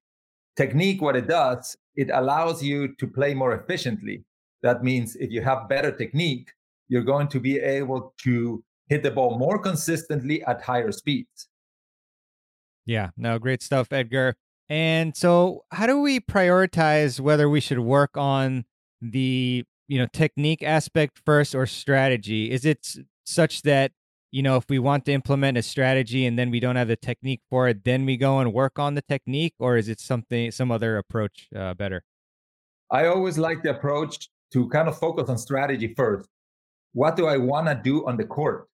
technique, 0.55 1.01
what 1.01 1.15
it 1.15 1.27
does, 1.27 1.77
it 1.95 2.09
allows 2.11 2.63
you 2.63 2.95
to 2.95 3.07
play 3.07 3.33
more 3.35 3.53
efficiently. 3.53 4.23
That 4.63 4.83
means 4.83 5.15
if 5.17 5.29
you 5.29 5.41
have 5.43 5.69
better 5.69 5.91
technique, 5.91 6.49
you're 6.87 7.03
going 7.03 7.27
to 7.29 7.39
be 7.39 7.59
able 7.59 8.13
to 8.23 8.63
hit 8.87 9.03
the 9.03 9.11
ball 9.11 9.37
more 9.37 9.59
consistently 9.59 10.43
at 10.43 10.61
higher 10.61 10.91
speeds. 10.91 11.47
Yeah, 12.85 13.09
no, 13.17 13.39
great 13.39 13.63
stuff, 13.63 13.91
Edgar. 13.91 14.35
And 14.69 15.15
so, 15.15 15.65
how 15.71 15.87
do 15.87 15.99
we 15.99 16.19
prioritize 16.19 17.19
whether 17.19 17.49
we 17.49 17.59
should 17.59 17.79
work 17.79 18.15
on 18.15 18.65
the 19.01 19.63
you 19.87 19.99
know 19.99 20.07
technique 20.11 20.63
aspect 20.63 21.21
first 21.25 21.53
or 21.53 21.65
strategy? 21.65 22.51
Is 22.51 22.65
it 22.65 22.87
such 23.25 23.63
that 23.63 23.91
you 24.31 24.41
know 24.41 24.55
if 24.57 24.65
we 24.69 24.79
want 24.79 25.05
to 25.05 25.11
implement 25.11 25.57
a 25.57 25.61
strategy 25.61 26.25
and 26.25 26.37
then 26.37 26.49
we 26.49 26.59
don't 26.59 26.75
have 26.75 26.87
the 26.87 26.95
technique 26.95 27.41
for 27.49 27.67
it, 27.67 27.83
then 27.83 28.05
we 28.05 28.17
go 28.17 28.39
and 28.39 28.53
work 28.53 28.79
on 28.79 28.95
the 28.95 29.03
technique, 29.03 29.53
or 29.59 29.77
is 29.77 29.87
it 29.87 29.99
something 29.99 30.51
some 30.51 30.71
other 30.71 30.97
approach 30.97 31.47
uh, 31.55 31.73
better? 31.73 32.03
I 32.91 33.07
always 33.07 33.37
like 33.37 33.63
the 33.63 33.71
approach 33.71 34.29
to 34.53 34.69
kind 34.69 34.87
of 34.87 34.97
focus 34.97 35.29
on 35.29 35.37
strategy 35.37 35.93
first. 35.95 36.29
What 36.95 37.17
do 37.17 37.27
I 37.27 37.35
want 37.35 37.67
to 37.67 37.75
do 37.75 38.07
on 38.07 38.15
the 38.15 38.23
court, 38.23 38.69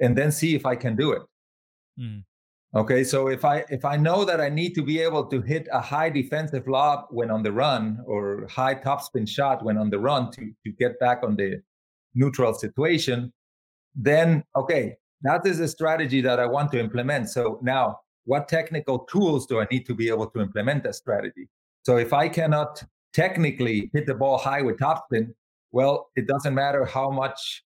and 0.00 0.16
then 0.16 0.30
see 0.30 0.54
if 0.54 0.64
I 0.64 0.76
can 0.76 0.94
do 0.94 1.10
it. 1.12 1.22
Mm. 1.98 2.22
Okay, 2.76 3.02
so 3.02 3.28
if 3.28 3.44
I 3.44 3.64
if 3.70 3.84
I 3.84 3.96
know 3.96 4.24
that 4.24 4.40
I 4.40 4.48
need 4.48 4.74
to 4.76 4.82
be 4.82 5.00
able 5.00 5.26
to 5.26 5.40
hit 5.40 5.68
a 5.72 5.80
high 5.80 6.10
defensive 6.10 6.66
lob 6.68 7.06
when 7.10 7.30
on 7.32 7.42
the 7.42 7.52
run 7.52 7.98
or 8.06 8.46
high 8.48 8.76
topspin 8.76 9.28
shot 9.28 9.64
when 9.64 9.76
on 9.76 9.90
the 9.90 9.98
run 9.98 10.30
to 10.32 10.52
to 10.64 10.70
get 10.78 10.98
back 11.00 11.22
on 11.24 11.34
the 11.34 11.60
neutral 12.14 12.54
situation, 12.54 13.32
then 13.96 14.44
okay, 14.54 14.96
that 15.22 15.44
is 15.44 15.58
a 15.58 15.68
strategy 15.68 16.20
that 16.20 16.38
I 16.38 16.46
want 16.46 16.70
to 16.72 16.78
implement. 16.78 17.30
So 17.30 17.58
now, 17.62 17.98
what 18.26 18.48
technical 18.48 19.00
tools 19.00 19.46
do 19.46 19.60
I 19.60 19.66
need 19.72 19.86
to 19.86 19.94
be 19.94 20.08
able 20.08 20.28
to 20.30 20.40
implement 20.40 20.84
that 20.84 20.94
strategy? 20.94 21.48
So 21.82 21.96
if 21.96 22.12
I 22.12 22.28
cannot 22.28 22.82
technically 23.12 23.90
hit 23.92 24.06
the 24.06 24.14
ball 24.14 24.38
high 24.38 24.62
with 24.62 24.78
topspin, 24.78 25.34
well, 25.74 26.10
it 26.14 26.28
doesn't 26.28 26.54
matter 26.54 26.84
how 26.84 27.10
much 27.10 27.64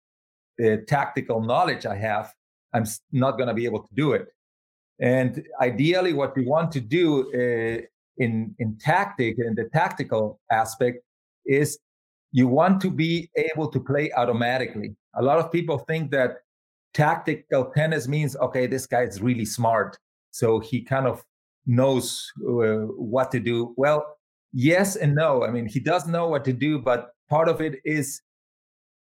uh, 0.63 0.75
tactical 0.87 1.39
knowledge 1.41 1.85
I 1.85 1.95
have, 1.95 2.33
I'm 2.73 2.85
not 3.13 3.37
going 3.37 3.47
to 3.47 3.53
be 3.53 3.63
able 3.63 3.83
to 3.83 3.93
do 3.95 4.11
it. 4.11 4.27
And 4.99 5.41
ideally, 5.61 6.11
what 6.11 6.35
we 6.35 6.45
want 6.45 6.69
to 6.73 6.81
do 6.81 7.05
uh, 7.33 7.81
in 8.17 8.53
in 8.59 8.77
tactic 8.77 9.37
in 9.39 9.55
the 9.55 9.69
tactical 9.73 10.39
aspect 10.51 10.97
is 11.45 11.79
you 12.31 12.47
want 12.47 12.81
to 12.81 12.91
be 12.91 13.29
able 13.35 13.67
to 13.69 13.79
play 13.79 14.11
automatically. 14.11 14.95
A 15.15 15.23
lot 15.23 15.39
of 15.39 15.51
people 15.51 15.77
think 15.77 16.11
that 16.11 16.31
tactical 16.93 17.71
tennis 17.75 18.07
means 18.07 18.35
okay, 18.35 18.67
this 18.67 18.85
guy 18.85 19.03
is 19.03 19.21
really 19.21 19.45
smart, 19.45 19.97
so 20.31 20.59
he 20.59 20.81
kind 20.81 21.07
of 21.07 21.23
knows 21.65 22.31
uh, 22.41 22.85
what 23.13 23.31
to 23.31 23.39
do. 23.39 23.73
Well, 23.77 23.99
yes 24.51 24.97
and 24.97 25.15
no. 25.15 25.43
I 25.45 25.51
mean, 25.51 25.67
he 25.67 25.79
does 25.79 26.05
know 26.05 26.27
what 26.27 26.43
to 26.45 26.53
do, 26.53 26.79
but 26.79 27.12
part 27.33 27.49
of 27.49 27.61
it 27.61 27.81
is 27.83 28.21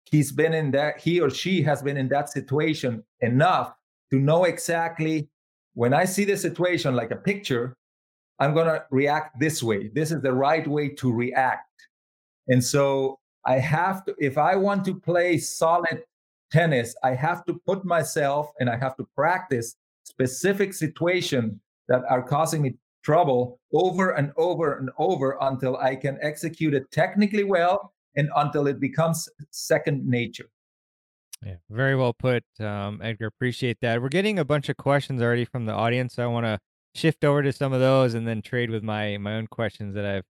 he's 0.05 0.31
been 0.31 0.55
in 0.55 0.71
that 0.71 1.01
he 1.01 1.21
or 1.21 1.29
she 1.29 1.61
has 1.61 1.83
been 1.83 1.97
in 1.97 2.09
that 2.09 2.29
situation 2.29 3.03
enough 3.21 3.75
to 4.13 4.17
know 4.21 4.45
exactly 4.45 5.29
when 5.75 5.93
I 5.93 6.05
see 6.05 6.25
the 6.25 6.37
situation 6.37 6.95
like 6.95 7.11
a 7.11 7.17
picture, 7.17 7.77
I'm 8.39 8.55
going 8.55 8.67
to 8.67 8.85
react 8.93 9.41
this 9.41 9.61
way. 9.61 9.89
This 9.89 10.13
is 10.13 10.21
the 10.23 10.33
right 10.33 10.65
way 10.69 10.91
to 11.01 11.13
react. 11.13 11.75
And 12.47 12.63
so 12.63 13.19
I 13.45 13.59
have 13.59 14.05
to, 14.05 14.15
if 14.19 14.39
I 14.39 14.55
want 14.55 14.85
to 14.85 14.95
play 15.01 15.39
solid 15.39 16.05
tennis, 16.53 16.95
I 17.03 17.15
have 17.15 17.45
to 17.47 17.61
put 17.67 17.85
myself 17.85 18.53
and 18.61 18.71
I 18.71 18.77
have 18.77 18.97
to 18.99 19.07
practice 19.17 19.75
specific 20.05 20.75
situations 20.75 21.55
that 21.89 22.03
are 22.09 22.23
causing 22.23 22.63
me 22.63 22.75
trouble 23.03 23.59
over 23.73 24.13
and 24.13 24.31
over 24.37 24.79
and 24.79 24.91
over 24.97 25.39
until 25.41 25.77
I 25.79 25.97
can 25.97 26.19
execute 26.23 26.73
it 26.73 26.89
technically 26.93 27.43
well 27.43 27.92
and 28.17 28.29
until 28.37 28.67
it 28.67 28.81
becomes 28.81 29.29
second 29.51 30.07
nature. 30.07 30.49
Yeah, 31.45 31.57
very 31.71 31.97
well 31.97 32.13
put, 32.13 32.45
um, 32.61 33.01
Edgar. 33.03 33.27
Appreciate 33.27 33.79
that. 33.81 34.01
We're 34.01 34.09
getting 34.09 34.39
a 34.39 34.45
bunch 34.45 34.69
of 34.69 34.77
questions 34.77 35.21
already 35.21 35.45
from 35.45 35.67
the 35.67 35.73
audience. 35.73 36.15
So 36.15 36.23
I 36.23 36.27
want 36.27 36.47
to 36.47 36.59
shift 36.95 37.25
over 37.25 37.43
to 37.43 37.53
some 37.53 37.73
of 37.73 37.81
those 37.81 38.15
and 38.15 38.27
then 38.29 38.43
trade 38.43 38.71
with 38.71 38.83
my 38.83 39.17
my 39.19 39.35
own 39.35 39.47
questions 39.47 39.95
that 39.95 40.05
I've 40.05 40.25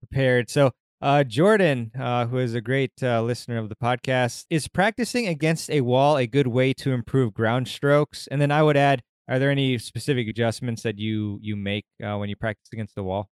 prepared. 0.00 0.48
So, 0.48 0.70
uh, 1.02 1.24
Jordan, 1.24 1.92
uh, 1.98 2.26
who 2.26 2.38
is 2.38 2.54
a 2.54 2.60
great 2.60 2.92
uh, 3.02 3.22
listener 3.22 3.58
of 3.58 3.68
the 3.68 3.76
podcast, 3.76 4.46
is 4.48 4.68
practicing 4.68 5.26
against 5.26 5.70
a 5.70 5.82
wall 5.82 6.16
a 6.16 6.26
good 6.26 6.46
way 6.46 6.72
to 6.74 6.92
improve 6.92 7.34
ground 7.34 7.68
strokes? 7.68 8.26
And 8.30 8.40
then 8.40 8.50
I 8.50 8.62
would 8.62 8.76
add, 8.76 9.02
are 9.28 9.38
there 9.38 9.50
any 9.50 9.76
specific 9.78 10.28
adjustments 10.28 10.82
that 10.82 10.98
you 10.98 11.38
you 11.42 11.56
make 11.56 11.84
uh, 12.02 12.16
when 12.16 12.28
you 12.28 12.36
practice 12.36 12.68
against 12.72 12.94
the 12.94 13.02
wall? 13.02 13.28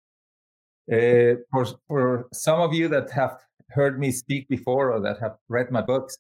Uh, 0.92 1.40
for 1.52 1.66
for 1.88 2.28
some 2.34 2.60
of 2.60 2.74
you 2.74 2.88
that 2.90 3.12
have 3.12 3.38
heard 3.74 4.00
me 4.00 4.12
speak 4.12 4.48
before 4.48 4.92
or 4.94 5.00
that 5.02 5.20
have 5.20 5.36
read 5.50 5.72
my 5.72 5.82
books, 5.82 6.18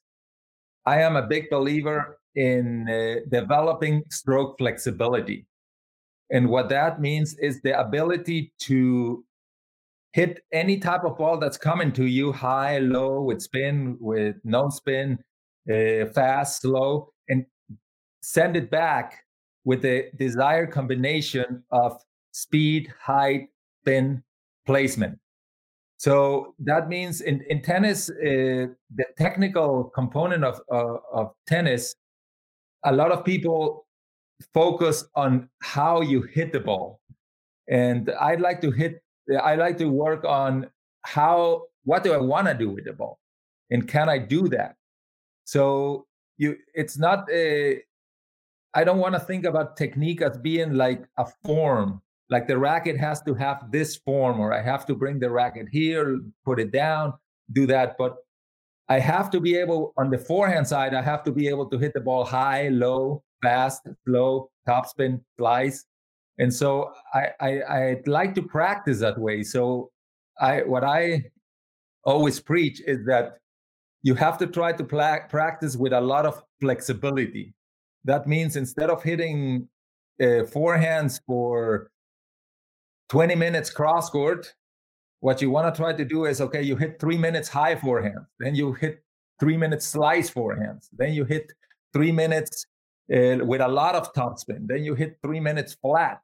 I 0.85 1.01
am 1.01 1.15
a 1.15 1.27
big 1.27 1.49
believer 1.49 2.19
in 2.35 2.89
uh, 2.89 3.15
developing 3.29 4.03
stroke 4.09 4.57
flexibility. 4.57 5.45
And 6.31 6.49
what 6.49 6.69
that 6.69 6.99
means 6.99 7.35
is 7.35 7.61
the 7.61 7.79
ability 7.79 8.53
to 8.61 9.23
hit 10.13 10.43
any 10.51 10.77
type 10.79 11.03
of 11.03 11.17
ball 11.17 11.37
that's 11.37 11.57
coming 11.57 11.91
to 11.93 12.05
you 12.05 12.31
high, 12.31 12.79
low, 12.79 13.21
with 13.21 13.41
spin, 13.41 13.97
with 13.99 14.35
no 14.43 14.69
spin, 14.69 15.19
uh, 15.69 16.05
fast, 16.13 16.61
slow, 16.61 17.13
and 17.29 17.45
send 18.21 18.55
it 18.55 18.69
back 18.69 19.23
with 19.65 19.81
the 19.81 20.09
desired 20.17 20.71
combination 20.71 21.63
of 21.71 22.01
speed, 22.31 22.91
height, 22.99 23.49
spin, 23.81 24.23
placement. 24.65 25.17
So 26.03 26.53
that 26.59 26.89
means 26.89 27.21
in, 27.21 27.45
in 27.49 27.61
tennis, 27.61 28.09
uh, 28.09 28.67
the 28.93 29.05
technical 29.17 29.85
component 29.95 30.43
of, 30.43 30.59
uh, 30.69 30.97
of 31.13 31.31
tennis, 31.47 31.95
a 32.83 32.91
lot 32.91 33.13
of 33.13 33.23
people 33.23 33.87
focus 34.53 35.05
on 35.15 35.47
how 35.61 36.01
you 36.01 36.23
hit 36.23 36.51
the 36.51 36.59
ball. 36.59 36.99
And 37.69 38.11
I'd 38.19 38.41
like 38.41 38.59
to 38.63 38.71
hit, 38.71 39.01
I 39.41 39.55
like 39.55 39.77
to 39.77 39.85
work 39.85 40.25
on 40.25 40.69
how, 41.03 41.67
what 41.85 42.03
do 42.03 42.11
I 42.11 42.17
want 42.17 42.47
to 42.47 42.53
do 42.53 42.69
with 42.69 42.83
the 42.83 42.91
ball? 42.91 43.17
And 43.69 43.87
can 43.87 44.09
I 44.09 44.17
do 44.17 44.49
that? 44.49 44.75
So 45.45 46.05
you, 46.35 46.57
it's 46.73 46.97
not 46.97 47.31
a, 47.31 47.81
I 48.73 48.83
don't 48.83 48.99
want 48.99 49.13
to 49.15 49.21
think 49.21 49.45
about 49.45 49.77
technique 49.77 50.21
as 50.21 50.37
being 50.37 50.73
like 50.73 51.05
a 51.17 51.25
form 51.45 52.01
like 52.29 52.47
the 52.47 52.57
racket 52.57 52.97
has 52.97 53.21
to 53.21 53.33
have 53.33 53.71
this 53.71 53.97
form 53.97 54.39
or 54.39 54.53
i 54.53 54.61
have 54.61 54.85
to 54.85 54.95
bring 54.95 55.19
the 55.19 55.29
racket 55.29 55.67
here 55.71 56.19
put 56.45 56.59
it 56.59 56.71
down 56.71 57.13
do 57.51 57.65
that 57.65 57.95
but 57.97 58.17
i 58.89 58.99
have 58.99 59.29
to 59.29 59.39
be 59.39 59.55
able 59.55 59.93
on 59.97 60.09
the 60.09 60.17
forehand 60.17 60.67
side 60.67 60.93
i 60.93 61.01
have 61.01 61.23
to 61.23 61.31
be 61.31 61.47
able 61.47 61.65
to 61.65 61.77
hit 61.77 61.93
the 61.93 61.99
ball 61.99 62.23
high 62.23 62.69
low 62.69 63.21
fast, 63.43 63.87
slow, 64.07 64.49
topspin, 64.67 65.21
slice. 65.37 65.85
And 66.39 66.51
so 66.51 66.91
I, 67.13 67.27
I 67.39 67.49
I 67.61 68.01
like 68.07 68.33
to 68.35 68.41
practice 68.41 68.99
that 69.01 69.19
way. 69.19 69.43
So 69.43 69.91
I 70.39 70.61
what 70.61 70.83
I 70.83 71.25
always 72.05 72.39
preach 72.39 72.81
is 72.87 73.05
that 73.05 73.37
you 74.01 74.15
have 74.15 74.37
to 74.39 74.47
try 74.47 74.71
to 74.73 74.83
pla- 74.83 75.27
practice 75.29 75.75
with 75.77 75.93
a 75.93 76.01
lot 76.01 76.25
of 76.25 76.41
flexibility. 76.59 77.53
That 78.03 78.27
means 78.27 78.55
instead 78.55 78.89
of 78.89 79.03
hitting 79.03 79.67
uh, 80.19 80.43
forehands 80.55 81.21
for 81.27 81.91
20 83.13 83.35
minutes 83.35 83.69
cross 83.69 84.09
court, 84.09 84.51
what 85.19 85.39
you 85.39 85.51
want 85.51 85.71
to 85.71 85.79
try 85.79 85.93
to 85.93 86.03
do 86.03 86.25
is 86.25 86.41
okay, 86.41 86.63
you 86.63 86.75
hit 86.75 86.99
three 86.99 87.15
minutes 87.15 87.47
high 87.47 87.75
forehand, 87.75 88.25
then 88.39 88.55
you 88.55 88.73
hit 88.73 89.03
three 89.39 89.55
minutes 89.55 89.85
slice 89.85 90.31
forehands, 90.31 90.89
then 90.97 91.13
you 91.13 91.23
hit 91.23 91.53
three 91.93 92.11
minutes 92.11 92.65
uh, 93.15 93.37
with 93.45 93.61
a 93.61 93.67
lot 93.67 93.93
of 93.93 94.11
topspin, 94.15 94.65
then 94.65 94.83
you 94.83 94.95
hit 94.95 95.19
three 95.21 95.39
minutes 95.39 95.77
flat, 95.79 96.21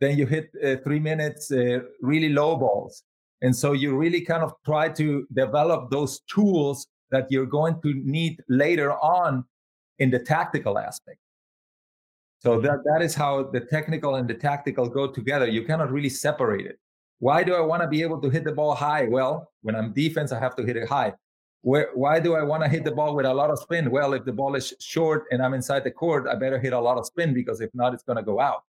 then 0.00 0.18
you 0.18 0.26
hit 0.26 0.50
uh, 0.64 0.74
three 0.82 0.98
minutes 0.98 1.52
uh, 1.52 1.78
really 2.00 2.30
low 2.30 2.56
balls. 2.56 3.04
And 3.42 3.54
so 3.54 3.70
you 3.70 3.96
really 3.96 4.22
kind 4.22 4.42
of 4.42 4.52
try 4.64 4.88
to 4.88 5.24
develop 5.32 5.92
those 5.92 6.22
tools 6.22 6.88
that 7.12 7.28
you're 7.30 7.46
going 7.46 7.80
to 7.82 7.94
need 7.94 8.42
later 8.48 8.94
on 8.94 9.44
in 10.00 10.10
the 10.10 10.18
tactical 10.18 10.76
aspect. 10.76 11.20
So 12.42 12.60
that, 12.60 12.78
that 12.84 13.02
is 13.02 13.14
how 13.14 13.44
the 13.44 13.60
technical 13.60 14.16
and 14.16 14.28
the 14.28 14.34
tactical 14.34 14.88
go 14.88 15.06
together. 15.06 15.46
You 15.46 15.64
cannot 15.64 15.92
really 15.92 16.08
separate 16.08 16.66
it. 16.66 16.78
Why 17.20 17.44
do 17.44 17.54
I 17.54 17.60
want 17.60 17.82
to 17.82 17.88
be 17.88 18.02
able 18.02 18.20
to 18.20 18.28
hit 18.28 18.42
the 18.42 18.50
ball 18.50 18.74
high? 18.74 19.06
Well, 19.06 19.48
when 19.60 19.76
I'm 19.76 19.92
defense, 19.92 20.32
I 20.32 20.40
have 20.40 20.56
to 20.56 20.64
hit 20.64 20.76
it 20.76 20.88
high. 20.88 21.12
Where, 21.60 21.90
why 21.94 22.18
do 22.18 22.34
I 22.34 22.42
want 22.42 22.64
to 22.64 22.68
hit 22.68 22.84
the 22.84 22.90
ball 22.90 23.14
with 23.14 23.26
a 23.26 23.32
lot 23.32 23.50
of 23.50 23.60
spin? 23.60 23.92
Well, 23.92 24.12
if 24.14 24.24
the 24.24 24.32
ball 24.32 24.56
is 24.56 24.74
short 24.80 25.26
and 25.30 25.40
I'm 25.40 25.54
inside 25.54 25.84
the 25.84 25.92
court, 25.92 26.26
I 26.26 26.34
better 26.34 26.58
hit 26.58 26.72
a 26.72 26.80
lot 26.80 26.98
of 26.98 27.06
spin 27.06 27.32
because 27.32 27.60
if 27.60 27.70
not, 27.74 27.94
it's 27.94 28.02
going 28.02 28.16
to 28.16 28.24
go 28.24 28.40
out. 28.40 28.64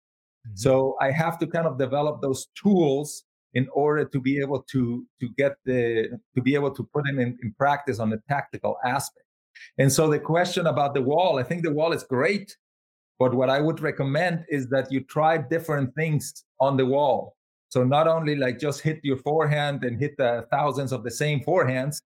Mm-hmm. 0.47 0.57
So 0.57 0.97
I 1.01 1.11
have 1.11 1.39
to 1.39 1.47
kind 1.47 1.67
of 1.67 1.79
develop 1.79 2.21
those 2.21 2.49
tools 2.55 3.25
in 3.55 3.69
order 3.73 4.05
to 4.05 4.21
be 4.21 4.39
able 4.39 4.63
to 4.63 5.07
to 5.21 5.29
get 5.37 5.57
the 5.65 6.19
to 6.35 6.43
be 6.43 6.55
able 6.55 6.71
to 6.71 6.85
put 6.93 7.07
them 7.07 7.19
in, 7.19 7.39
in 7.43 7.55
practice 7.57 7.99
on 7.99 8.11
the 8.11 8.21
tactical 8.29 8.77
aspect. 8.85 9.27
And 9.79 9.91
so 9.91 10.11
the 10.11 10.19
question 10.19 10.67
about 10.67 10.93
the 10.93 11.03
wall, 11.03 11.39
I 11.39 11.43
think 11.43 11.63
the 11.63 11.73
wall 11.73 11.93
is 11.93 12.03
great, 12.03 12.57
but 13.23 13.35
what 13.35 13.49
I 13.49 13.61
would 13.61 13.79
recommend 13.79 14.45
is 14.49 14.67
that 14.71 14.91
you 14.91 14.99
try 15.05 15.39
different 15.39 15.95
things 15.95 16.43
on 16.59 16.77
the 16.77 16.85
wall. 16.85 17.37
So 17.69 17.85
not 17.85 18.09
only 18.09 18.35
like 18.35 18.59
just 18.59 18.81
hit 18.81 18.99
your 19.05 19.17
forehand 19.17 19.85
and 19.85 19.97
hit 19.97 20.17
the 20.17 20.45
thousands 20.51 20.91
of 20.91 21.05
the 21.05 21.11
same 21.13 21.39
forehands, 21.39 22.03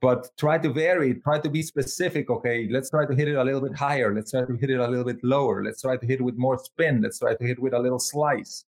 but 0.00 0.26
try 0.36 0.58
to 0.58 0.72
vary, 0.72 1.14
try 1.14 1.38
to 1.38 1.48
be 1.48 1.62
specific. 1.62 2.28
Okay, 2.28 2.66
let's 2.72 2.90
try 2.90 3.06
to 3.06 3.14
hit 3.14 3.28
it 3.28 3.36
a 3.36 3.44
little 3.44 3.60
bit 3.60 3.76
higher. 3.76 4.12
Let's 4.12 4.32
try 4.32 4.46
to 4.46 4.56
hit 4.56 4.70
it 4.70 4.80
a 4.80 4.88
little 4.88 5.04
bit 5.04 5.22
lower. 5.22 5.62
Let's 5.62 5.82
try 5.82 5.96
to 5.96 6.04
hit 6.04 6.18
it 6.18 6.24
with 6.24 6.36
more 6.36 6.58
spin. 6.58 7.02
Let's 7.02 7.20
try 7.20 7.36
to 7.36 7.44
hit 7.44 7.60
with 7.60 7.72
a 7.72 7.78
little 7.78 8.00
slice. 8.00 8.64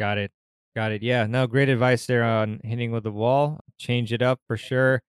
Got 0.00 0.18
it. 0.18 0.32
Got 0.74 0.90
it. 0.90 1.04
Yeah. 1.04 1.28
No, 1.28 1.46
great 1.46 1.68
advice 1.68 2.04
there 2.06 2.24
on 2.24 2.60
hitting 2.64 2.90
with 2.90 3.04
the 3.04 3.12
wall. 3.12 3.60
Change 3.78 4.12
it 4.12 4.22
up 4.22 4.40
for 4.48 4.56
sure. 4.56 5.02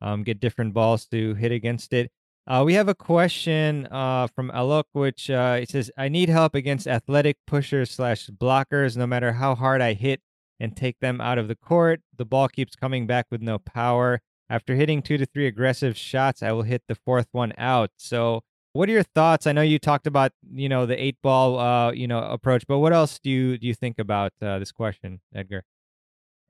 Um, 0.00 0.24
get 0.24 0.40
different 0.40 0.74
balls 0.74 1.06
to 1.12 1.34
hit 1.34 1.52
against 1.52 1.92
it. 1.92 2.10
Uh, 2.46 2.62
we 2.64 2.74
have 2.74 2.88
a 2.88 2.94
question 2.94 3.86
uh, 3.90 4.26
from 4.26 4.50
Alok, 4.50 4.84
which 4.92 5.30
uh, 5.30 5.58
it 5.60 5.70
says, 5.70 5.90
"I 5.96 6.08
need 6.08 6.28
help 6.28 6.54
against 6.54 6.86
athletic 6.86 7.36
pushers 7.46 7.90
slash 7.90 8.28
blockers. 8.28 8.96
No 8.96 9.06
matter 9.06 9.32
how 9.34 9.54
hard 9.54 9.80
I 9.80 9.92
hit 9.92 10.20
and 10.58 10.76
take 10.76 10.98
them 11.00 11.20
out 11.20 11.38
of 11.38 11.48
the 11.48 11.54
court, 11.54 12.00
the 12.16 12.24
ball 12.24 12.48
keeps 12.48 12.74
coming 12.76 13.06
back 13.06 13.26
with 13.30 13.40
no 13.40 13.58
power. 13.58 14.20
After 14.48 14.74
hitting 14.74 15.00
two 15.00 15.16
to 15.16 15.26
three 15.26 15.46
aggressive 15.46 15.96
shots, 15.96 16.42
I 16.42 16.50
will 16.52 16.62
hit 16.62 16.82
the 16.88 16.96
fourth 16.96 17.28
one 17.30 17.52
out. 17.56 17.90
So, 17.96 18.42
what 18.72 18.88
are 18.88 18.92
your 18.92 19.04
thoughts? 19.04 19.46
I 19.46 19.52
know 19.52 19.62
you 19.62 19.78
talked 19.78 20.06
about 20.06 20.32
you 20.52 20.68
know 20.68 20.86
the 20.86 21.00
eight 21.00 21.16
ball 21.22 21.58
uh, 21.58 21.92
you 21.92 22.08
know 22.08 22.18
approach, 22.18 22.64
but 22.66 22.78
what 22.78 22.92
else 22.92 23.18
do 23.18 23.30
you 23.30 23.58
do 23.58 23.66
you 23.66 23.74
think 23.74 23.98
about 23.98 24.32
uh, 24.42 24.58
this 24.58 24.72
question, 24.72 25.20
Edgar? 25.34 25.64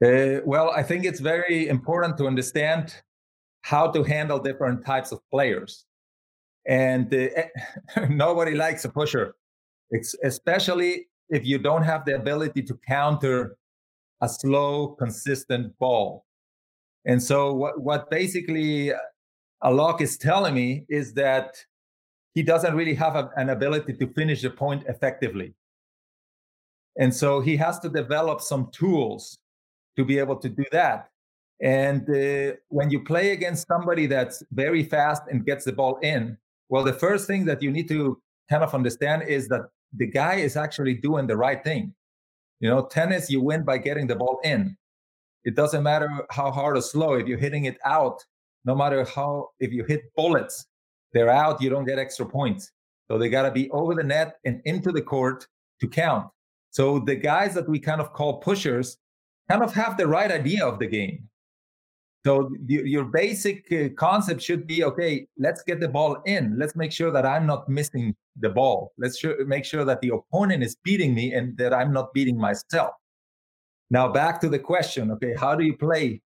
Uh, 0.02 0.40
well, 0.46 0.70
I 0.70 0.82
think 0.82 1.04
it's 1.04 1.20
very 1.20 1.68
important 1.68 2.16
to 2.18 2.26
understand 2.26 2.94
how 3.62 3.90
to 3.90 4.02
handle 4.02 4.38
different 4.38 4.84
types 4.84 5.12
of 5.12 5.20
players. 5.30 5.84
And 6.66 7.12
uh, 7.14 7.28
nobody 8.08 8.54
likes 8.54 8.84
a 8.84 8.88
pusher, 8.88 9.34
it's 9.90 10.14
especially 10.22 11.06
if 11.28 11.46
you 11.46 11.58
don't 11.58 11.82
have 11.82 12.04
the 12.04 12.16
ability 12.16 12.62
to 12.62 12.78
counter 12.86 13.56
a 14.20 14.28
slow, 14.28 14.88
consistent 14.88 15.76
ball. 15.78 16.26
And 17.04 17.22
so, 17.22 17.54
what, 17.54 17.80
what 17.80 18.10
basically 18.10 18.92
Alok 19.64 20.00
is 20.00 20.18
telling 20.18 20.54
me 20.54 20.84
is 20.88 21.14
that 21.14 21.56
he 22.34 22.42
doesn't 22.42 22.74
really 22.74 22.94
have 22.94 23.16
a, 23.16 23.30
an 23.36 23.48
ability 23.48 23.94
to 23.94 24.06
finish 24.08 24.42
the 24.42 24.50
point 24.50 24.84
effectively. 24.86 25.54
And 26.98 27.14
so, 27.14 27.40
he 27.40 27.56
has 27.56 27.78
to 27.80 27.88
develop 27.88 28.40
some 28.40 28.70
tools 28.72 29.38
to 29.96 30.04
be 30.04 30.18
able 30.18 30.36
to 30.36 30.48
do 30.48 30.64
that. 30.72 31.09
And 31.62 32.08
uh, 32.08 32.56
when 32.68 32.90
you 32.90 33.04
play 33.04 33.32
against 33.32 33.66
somebody 33.66 34.06
that's 34.06 34.42
very 34.52 34.82
fast 34.82 35.22
and 35.30 35.44
gets 35.44 35.64
the 35.64 35.72
ball 35.72 35.98
in, 36.02 36.38
well, 36.68 36.84
the 36.84 36.92
first 36.92 37.26
thing 37.26 37.44
that 37.46 37.62
you 37.62 37.70
need 37.70 37.88
to 37.88 38.20
kind 38.48 38.62
of 38.62 38.74
understand 38.74 39.24
is 39.24 39.48
that 39.48 39.62
the 39.92 40.06
guy 40.06 40.36
is 40.36 40.56
actually 40.56 40.94
doing 40.94 41.26
the 41.26 41.36
right 41.36 41.62
thing. 41.62 41.94
You 42.60 42.70
know, 42.70 42.86
tennis, 42.86 43.30
you 43.30 43.40
win 43.40 43.64
by 43.64 43.78
getting 43.78 44.06
the 44.06 44.16
ball 44.16 44.40
in. 44.44 44.76
It 45.44 45.54
doesn't 45.56 45.82
matter 45.82 46.26
how 46.30 46.50
hard 46.50 46.76
or 46.76 46.82
slow. 46.82 47.14
If 47.14 47.26
you're 47.26 47.38
hitting 47.38 47.64
it 47.64 47.78
out, 47.84 48.24
no 48.64 48.74
matter 48.74 49.04
how, 49.04 49.48
if 49.58 49.72
you 49.72 49.84
hit 49.84 50.02
bullets, 50.14 50.66
they're 51.12 51.30
out, 51.30 51.60
you 51.62 51.70
don't 51.70 51.86
get 51.86 51.98
extra 51.98 52.26
points. 52.26 52.70
So 53.10 53.18
they 53.18 53.28
got 53.28 53.42
to 53.42 53.50
be 53.50 53.70
over 53.70 53.94
the 53.94 54.04
net 54.04 54.36
and 54.44 54.60
into 54.64 54.92
the 54.92 55.02
court 55.02 55.46
to 55.80 55.88
count. 55.88 56.28
So 56.70 57.00
the 57.00 57.16
guys 57.16 57.54
that 57.54 57.68
we 57.68 57.80
kind 57.80 58.00
of 58.00 58.12
call 58.12 58.38
pushers 58.38 58.98
kind 59.50 59.62
of 59.62 59.74
have 59.74 59.96
the 59.96 60.06
right 60.06 60.30
idea 60.30 60.64
of 60.64 60.78
the 60.78 60.86
game. 60.86 61.28
So 62.26 62.50
your 62.66 63.04
basic 63.04 63.72
uh, 63.72 63.88
concept 63.96 64.42
should 64.42 64.66
be 64.66 64.84
okay, 64.84 65.26
let's 65.38 65.62
get 65.62 65.80
the 65.80 65.88
ball 65.88 66.20
in. 66.26 66.58
Let's 66.58 66.76
make 66.76 66.92
sure 66.92 67.10
that 67.10 67.24
I'm 67.24 67.46
not 67.46 67.66
missing 67.68 68.14
the 68.38 68.50
ball. 68.50 68.92
Let's 68.98 69.24
make 69.46 69.64
sure 69.64 69.86
that 69.86 70.02
the 70.02 70.10
opponent 70.10 70.62
is 70.62 70.76
beating 70.84 71.14
me 71.14 71.32
and 71.32 71.56
that 71.56 71.72
I'm 71.72 71.92
not 71.94 72.12
beating 72.12 72.36
myself. 72.36 72.92
Now 73.90 74.12
back 74.12 74.40
to 74.42 74.50
the 74.50 74.58
question, 74.58 75.10
okay, 75.12 75.34
how 75.34 75.54
do 75.54 75.64
you 75.64 75.76
play 75.76 76.20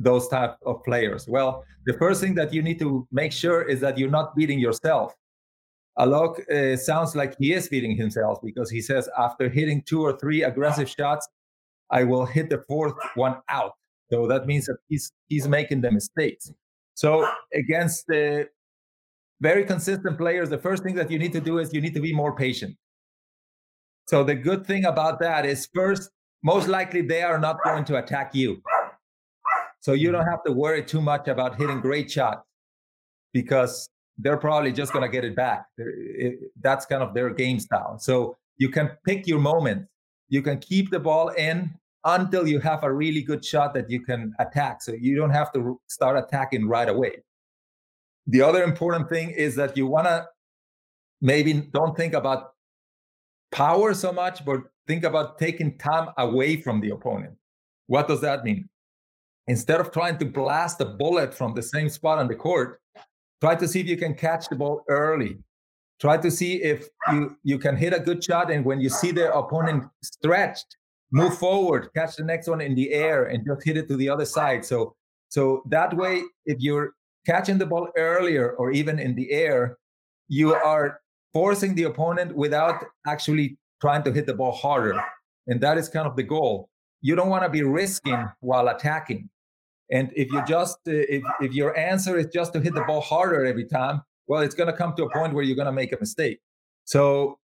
those 0.00 0.26
type 0.26 0.56
of 0.66 0.82
players? 0.82 1.28
Well, 1.28 1.64
the 1.86 1.94
first 1.94 2.20
thing 2.20 2.34
that 2.34 2.52
you 2.52 2.60
need 2.60 2.80
to 2.80 3.06
make 3.12 3.32
sure 3.32 3.62
is 3.62 3.80
that 3.80 3.96
you're 3.98 4.10
not 4.10 4.34
beating 4.34 4.58
yourself. 4.58 5.14
Alok 5.98 6.40
uh, 6.50 6.76
sounds 6.76 7.14
like 7.14 7.36
he 7.38 7.52
is 7.52 7.68
beating 7.68 7.96
himself 7.96 8.40
because 8.42 8.68
he 8.70 8.80
says 8.80 9.08
after 9.16 9.48
hitting 9.48 9.82
two 9.82 10.02
or 10.02 10.16
three 10.18 10.42
aggressive 10.42 10.88
shots, 10.88 11.28
I 11.90 12.02
will 12.02 12.26
hit 12.26 12.50
the 12.50 12.64
fourth 12.66 12.94
one 13.14 13.36
out. 13.48 13.72
So 14.12 14.26
that 14.26 14.46
means 14.46 14.66
that 14.66 14.76
he's 14.88 15.10
he's 15.28 15.48
making 15.48 15.80
the 15.80 15.90
mistakes. 15.90 16.52
So 16.94 17.26
against 17.54 18.06
the 18.06 18.48
very 19.40 19.64
consistent 19.64 20.18
players, 20.18 20.50
the 20.50 20.58
first 20.58 20.82
thing 20.82 20.94
that 20.96 21.10
you 21.10 21.18
need 21.18 21.32
to 21.32 21.40
do 21.40 21.58
is 21.58 21.72
you 21.72 21.80
need 21.80 21.94
to 21.94 22.00
be 22.00 22.14
more 22.14 22.36
patient. 22.36 22.76
So 24.06 24.22
the 24.22 24.34
good 24.34 24.66
thing 24.66 24.84
about 24.84 25.18
that 25.20 25.46
is 25.46 25.66
first, 25.74 26.10
most 26.42 26.68
likely 26.68 27.00
they 27.00 27.22
are 27.22 27.38
not 27.38 27.56
going 27.64 27.84
to 27.86 27.96
attack 27.96 28.34
you. 28.34 28.62
So 29.80 29.94
you 29.94 30.12
don't 30.12 30.26
have 30.26 30.44
to 30.44 30.52
worry 30.52 30.84
too 30.84 31.00
much 31.00 31.26
about 31.28 31.56
hitting 31.56 31.80
great 31.80 32.10
shots 32.10 32.46
because 33.32 33.88
they're 34.18 34.36
probably 34.36 34.72
just 34.72 34.92
going 34.92 35.02
to 35.02 35.08
get 35.08 35.24
it 35.24 35.34
back. 35.34 35.66
It, 35.78 36.38
that's 36.60 36.84
kind 36.84 37.02
of 37.02 37.14
their 37.14 37.30
game 37.30 37.58
style. 37.58 37.98
So 37.98 38.36
you 38.58 38.68
can 38.68 38.90
pick 39.06 39.26
your 39.26 39.40
moment. 39.40 39.86
You 40.28 40.42
can 40.42 40.58
keep 40.58 40.90
the 40.90 41.00
ball 41.00 41.30
in 41.30 41.72
until 42.04 42.46
you 42.46 42.58
have 42.60 42.82
a 42.82 42.92
really 42.92 43.22
good 43.22 43.44
shot 43.44 43.74
that 43.74 43.88
you 43.88 44.00
can 44.00 44.32
attack. 44.38 44.82
So 44.82 44.92
you 44.92 45.16
don't 45.16 45.30
have 45.30 45.52
to 45.52 45.80
start 45.88 46.18
attacking 46.18 46.66
right 46.66 46.88
away. 46.88 47.22
The 48.26 48.42
other 48.42 48.62
important 48.62 49.08
thing 49.08 49.30
is 49.30 49.54
that 49.56 49.76
you 49.76 49.86
want 49.86 50.06
to 50.06 50.26
maybe 51.20 51.52
don't 51.72 51.96
think 51.96 52.14
about 52.14 52.52
power 53.52 53.94
so 53.94 54.12
much, 54.12 54.44
but 54.44 54.60
think 54.86 55.04
about 55.04 55.38
taking 55.38 55.78
time 55.78 56.08
away 56.18 56.56
from 56.56 56.80
the 56.80 56.90
opponent. 56.90 57.34
What 57.86 58.08
does 58.08 58.20
that 58.20 58.44
mean? 58.44 58.68
Instead 59.48 59.80
of 59.80 59.90
trying 59.90 60.18
to 60.18 60.24
blast 60.24 60.80
a 60.80 60.84
bullet 60.84 61.34
from 61.34 61.54
the 61.54 61.62
same 61.62 61.88
spot 61.88 62.18
on 62.18 62.28
the 62.28 62.34
court, 62.34 62.80
try 63.40 63.54
to 63.56 63.66
see 63.66 63.80
if 63.80 63.86
you 63.86 63.96
can 63.96 64.14
catch 64.14 64.48
the 64.48 64.56
ball 64.56 64.84
early. 64.88 65.38
Try 66.00 66.16
to 66.16 66.30
see 66.30 66.62
if 66.62 66.88
you, 67.12 67.36
you 67.44 67.58
can 67.58 67.76
hit 67.76 67.92
a 67.92 68.00
good 68.00 68.22
shot. 68.22 68.50
And 68.50 68.64
when 68.64 68.80
you 68.80 68.88
see 68.88 69.12
the 69.12 69.32
opponent 69.32 69.84
stretched, 70.02 70.76
move 71.12 71.36
forward, 71.38 71.90
catch 71.94 72.16
the 72.16 72.24
next 72.24 72.48
one 72.48 72.60
in 72.60 72.74
the 72.74 72.92
air, 72.92 73.26
and 73.26 73.44
just 73.46 73.64
hit 73.64 73.76
it 73.76 73.86
to 73.88 73.96
the 73.96 74.08
other 74.08 74.24
side. 74.24 74.64
So, 74.64 74.96
so 75.28 75.62
that 75.68 75.94
way, 75.96 76.22
if 76.46 76.58
you're 76.60 76.94
catching 77.26 77.58
the 77.58 77.66
ball 77.66 77.88
earlier 77.96 78.52
or 78.56 78.72
even 78.72 78.98
in 78.98 79.14
the 79.14 79.30
air, 79.30 79.78
you 80.28 80.54
are 80.54 81.00
forcing 81.32 81.74
the 81.74 81.84
opponent 81.84 82.34
without 82.34 82.84
actually 83.06 83.58
trying 83.80 84.02
to 84.04 84.12
hit 84.12 84.26
the 84.26 84.34
ball 84.34 84.52
harder. 84.52 85.02
And 85.46 85.60
that 85.60 85.78
is 85.78 85.88
kind 85.88 86.06
of 86.06 86.16
the 86.16 86.22
goal. 86.22 86.68
You 87.00 87.14
don't 87.14 87.28
want 87.28 87.42
to 87.42 87.48
be 87.48 87.62
risking 87.62 88.28
while 88.40 88.68
attacking. 88.68 89.28
And 89.90 90.10
if 90.16 90.32
you 90.32 90.42
just 90.46 90.78
uh, 90.88 90.92
if 90.92 91.22
if 91.40 91.52
your 91.52 91.76
answer 91.76 92.16
is 92.16 92.26
just 92.32 92.54
to 92.54 92.60
hit 92.60 92.74
the 92.74 92.82
ball 92.82 93.02
harder 93.02 93.44
every 93.44 93.66
time, 93.66 94.00
well, 94.26 94.40
it's 94.40 94.54
going 94.54 94.68
to 94.68 94.72
come 94.72 94.94
to 94.96 95.04
a 95.04 95.10
point 95.12 95.34
where 95.34 95.44
you're 95.44 95.56
going 95.56 95.66
to 95.66 95.72
make 95.72 95.92
a 95.92 95.98
mistake. 96.00 96.38
So, 96.84 97.38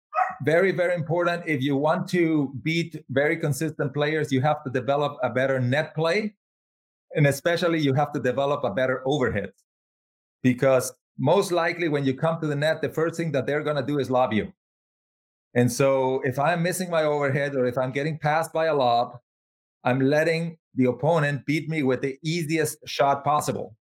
very, 0.44 0.72
very 0.72 0.94
important. 0.94 1.44
If 1.46 1.62
you 1.62 1.76
want 1.78 2.08
to 2.10 2.54
beat 2.64 3.04
very 3.10 3.38
consistent 3.38 3.94
players, 3.94 4.32
you 4.32 4.42
have 4.42 4.64
to 4.64 4.70
develop 4.70 5.18
a 5.24 5.30
better 5.30 5.60
net 5.60 5.96
play. 5.96 6.36
And 7.16 7.28
especially, 7.28 7.80
you 7.80 7.94
have 7.94 8.12
to 8.14 8.20
develop 8.20 8.64
a 8.64 8.70
better 8.70 9.02
overhead. 9.06 9.52
Because 10.44 10.94
most 11.18 11.52
likely, 11.52 11.90
when 11.90 12.06
you 12.06 12.14
come 12.14 12.40
to 12.42 12.48
the 12.48 12.56
net, 12.56 12.82
the 12.82 12.90
first 12.90 13.16
thing 13.16 13.32
that 13.32 13.48
they're 13.48 13.64
going 13.64 13.78
to 13.78 13.84
do 13.86 14.00
is 14.00 14.12
lob 14.12 14.34
you. 14.34 14.52
And 15.56 15.72
so, 15.72 16.22
if 16.24 16.38
I'm 16.38 16.62
missing 16.62 16.90
my 16.90 17.04
overhead 17.04 17.56
or 17.56 17.66
if 17.66 17.78
I'm 17.78 17.92
getting 17.92 18.20
passed 18.20 18.54
by 18.54 18.66
a 18.66 18.76
lob, 18.76 19.18
I'm 19.84 20.02
letting 20.02 20.58
the 20.76 20.86
opponent 20.86 21.46
beat 21.46 21.70
me 21.70 21.84
with 21.84 22.02
the 22.02 22.18
easiest 22.24 22.78
shot 22.88 23.24
possible. 23.24 23.76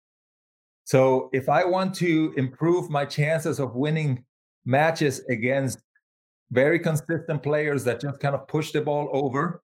So 0.85 1.31
if 1.33 1.49
I 1.49 1.65
want 1.65 1.95
to 1.97 2.35
improve 2.37 2.91
my 2.91 3.05
chances 3.05 3.59
of 3.59 3.75
winning 3.75 4.25
matches 4.65 5.21
against 5.29 5.79
very 6.53 6.79
consistent 6.79 7.43
players 7.43 7.83
that 7.85 7.99
just 7.99 8.21
kind 8.21 8.35
of 8.35 8.47
push 8.47 8.73
the 8.73 8.81
ball 8.81 9.09
over, 9.13 9.63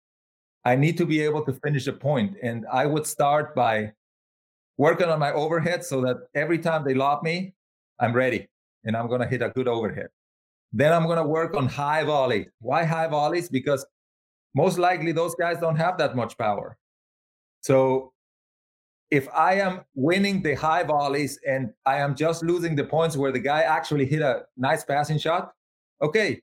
I 0.64 0.74
need 0.74 0.96
to 0.96 1.06
be 1.06 1.20
able 1.20 1.44
to 1.44 1.52
finish 1.52 1.86
a 1.86 1.92
point. 1.92 2.36
And 2.42 2.66
I 2.72 2.86
would 2.86 3.06
start 3.06 3.54
by 3.54 3.92
working 4.78 5.08
on 5.08 5.18
my 5.18 5.32
overhead 5.32 5.84
so 5.84 6.00
that 6.00 6.16
every 6.34 6.58
time 6.58 6.84
they 6.84 6.94
lob 6.94 7.22
me, 7.22 7.54
I'm 8.00 8.14
ready 8.14 8.48
and 8.84 8.96
I'm 8.96 9.06
going 9.06 9.20
to 9.20 9.26
hit 9.26 9.42
a 9.42 9.50
good 9.50 9.68
overhead. 9.68 10.08
Then 10.72 10.92
I'm 10.92 11.04
going 11.04 11.18
to 11.18 11.24
work 11.24 11.54
on 11.54 11.66
high 11.66 12.04
volleys. 12.04 12.46
Why 12.60 12.84
high 12.84 13.06
volleys? 13.06 13.48
Because 13.50 13.84
most 14.54 14.78
likely 14.78 15.12
those 15.12 15.34
guys 15.34 15.58
don't 15.60 15.76
have 15.76 15.98
that 15.98 16.16
much 16.16 16.38
power. 16.38 16.78
So 17.60 18.12
if 19.10 19.28
I 19.34 19.54
am 19.54 19.82
winning 19.94 20.42
the 20.42 20.54
high 20.54 20.84
volleys 20.84 21.38
and 21.46 21.70
I 21.84 21.98
am 21.98 22.14
just 22.14 22.42
losing 22.42 22.76
the 22.76 22.84
points 22.84 23.16
where 23.16 23.32
the 23.32 23.38
guy 23.38 23.62
actually 23.62 24.06
hit 24.06 24.22
a 24.22 24.42
nice 24.56 24.84
passing 24.84 25.18
shot, 25.18 25.52
okay, 26.00 26.42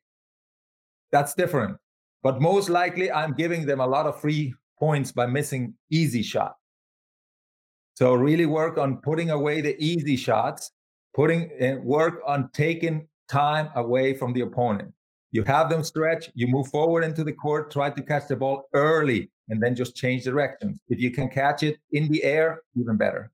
that's 1.12 1.34
different. 1.34 1.78
But 2.24 2.42
most 2.42 2.70
likely 2.70 3.12
I'm 3.12 3.34
giving 3.34 3.66
them 3.66 3.80
a 3.80 3.88
lot 3.88 4.06
of 4.06 4.20
free 4.20 4.54
points 4.80 5.12
by 5.12 5.26
missing 5.26 5.74
easy 5.90 6.24
shots. 6.24 6.58
So 7.96 8.14
really 8.14 8.46
work 8.46 8.78
on 8.78 8.98
putting 8.98 9.30
away 9.30 9.62
the 9.62 9.82
easy 9.82 10.18
shots, 10.18 10.72
putting 11.14 11.50
and 11.60 11.84
work 11.84 12.22
on 12.26 12.50
taking 12.54 13.08
time 13.30 13.70
away 13.76 14.14
from 14.14 14.34
the 14.34 14.42
opponent. 14.42 14.92
You 15.32 15.44
have 15.44 15.70
them 15.70 15.84
stretch, 15.84 16.30
you 16.34 16.48
move 16.48 16.68
forward 16.68 17.04
into 17.04 17.24
the 17.24 17.34
court, 17.34 17.72
try 17.72 17.90
to 17.90 18.02
catch 18.02 18.28
the 18.28 18.36
ball 18.36 18.70
early, 18.74 19.32
and 19.50 19.62
then 19.62 19.76
just 19.76 19.96
change 19.96 20.24
directions. 20.24 20.80
If 20.88 21.00
you 21.00 21.12
can 21.12 21.30
catch 21.30 21.64
it 21.64 21.78
in 21.92 22.10
the 22.10 22.24
air, 22.24 22.62
even 22.76 22.98
better. 22.98 23.32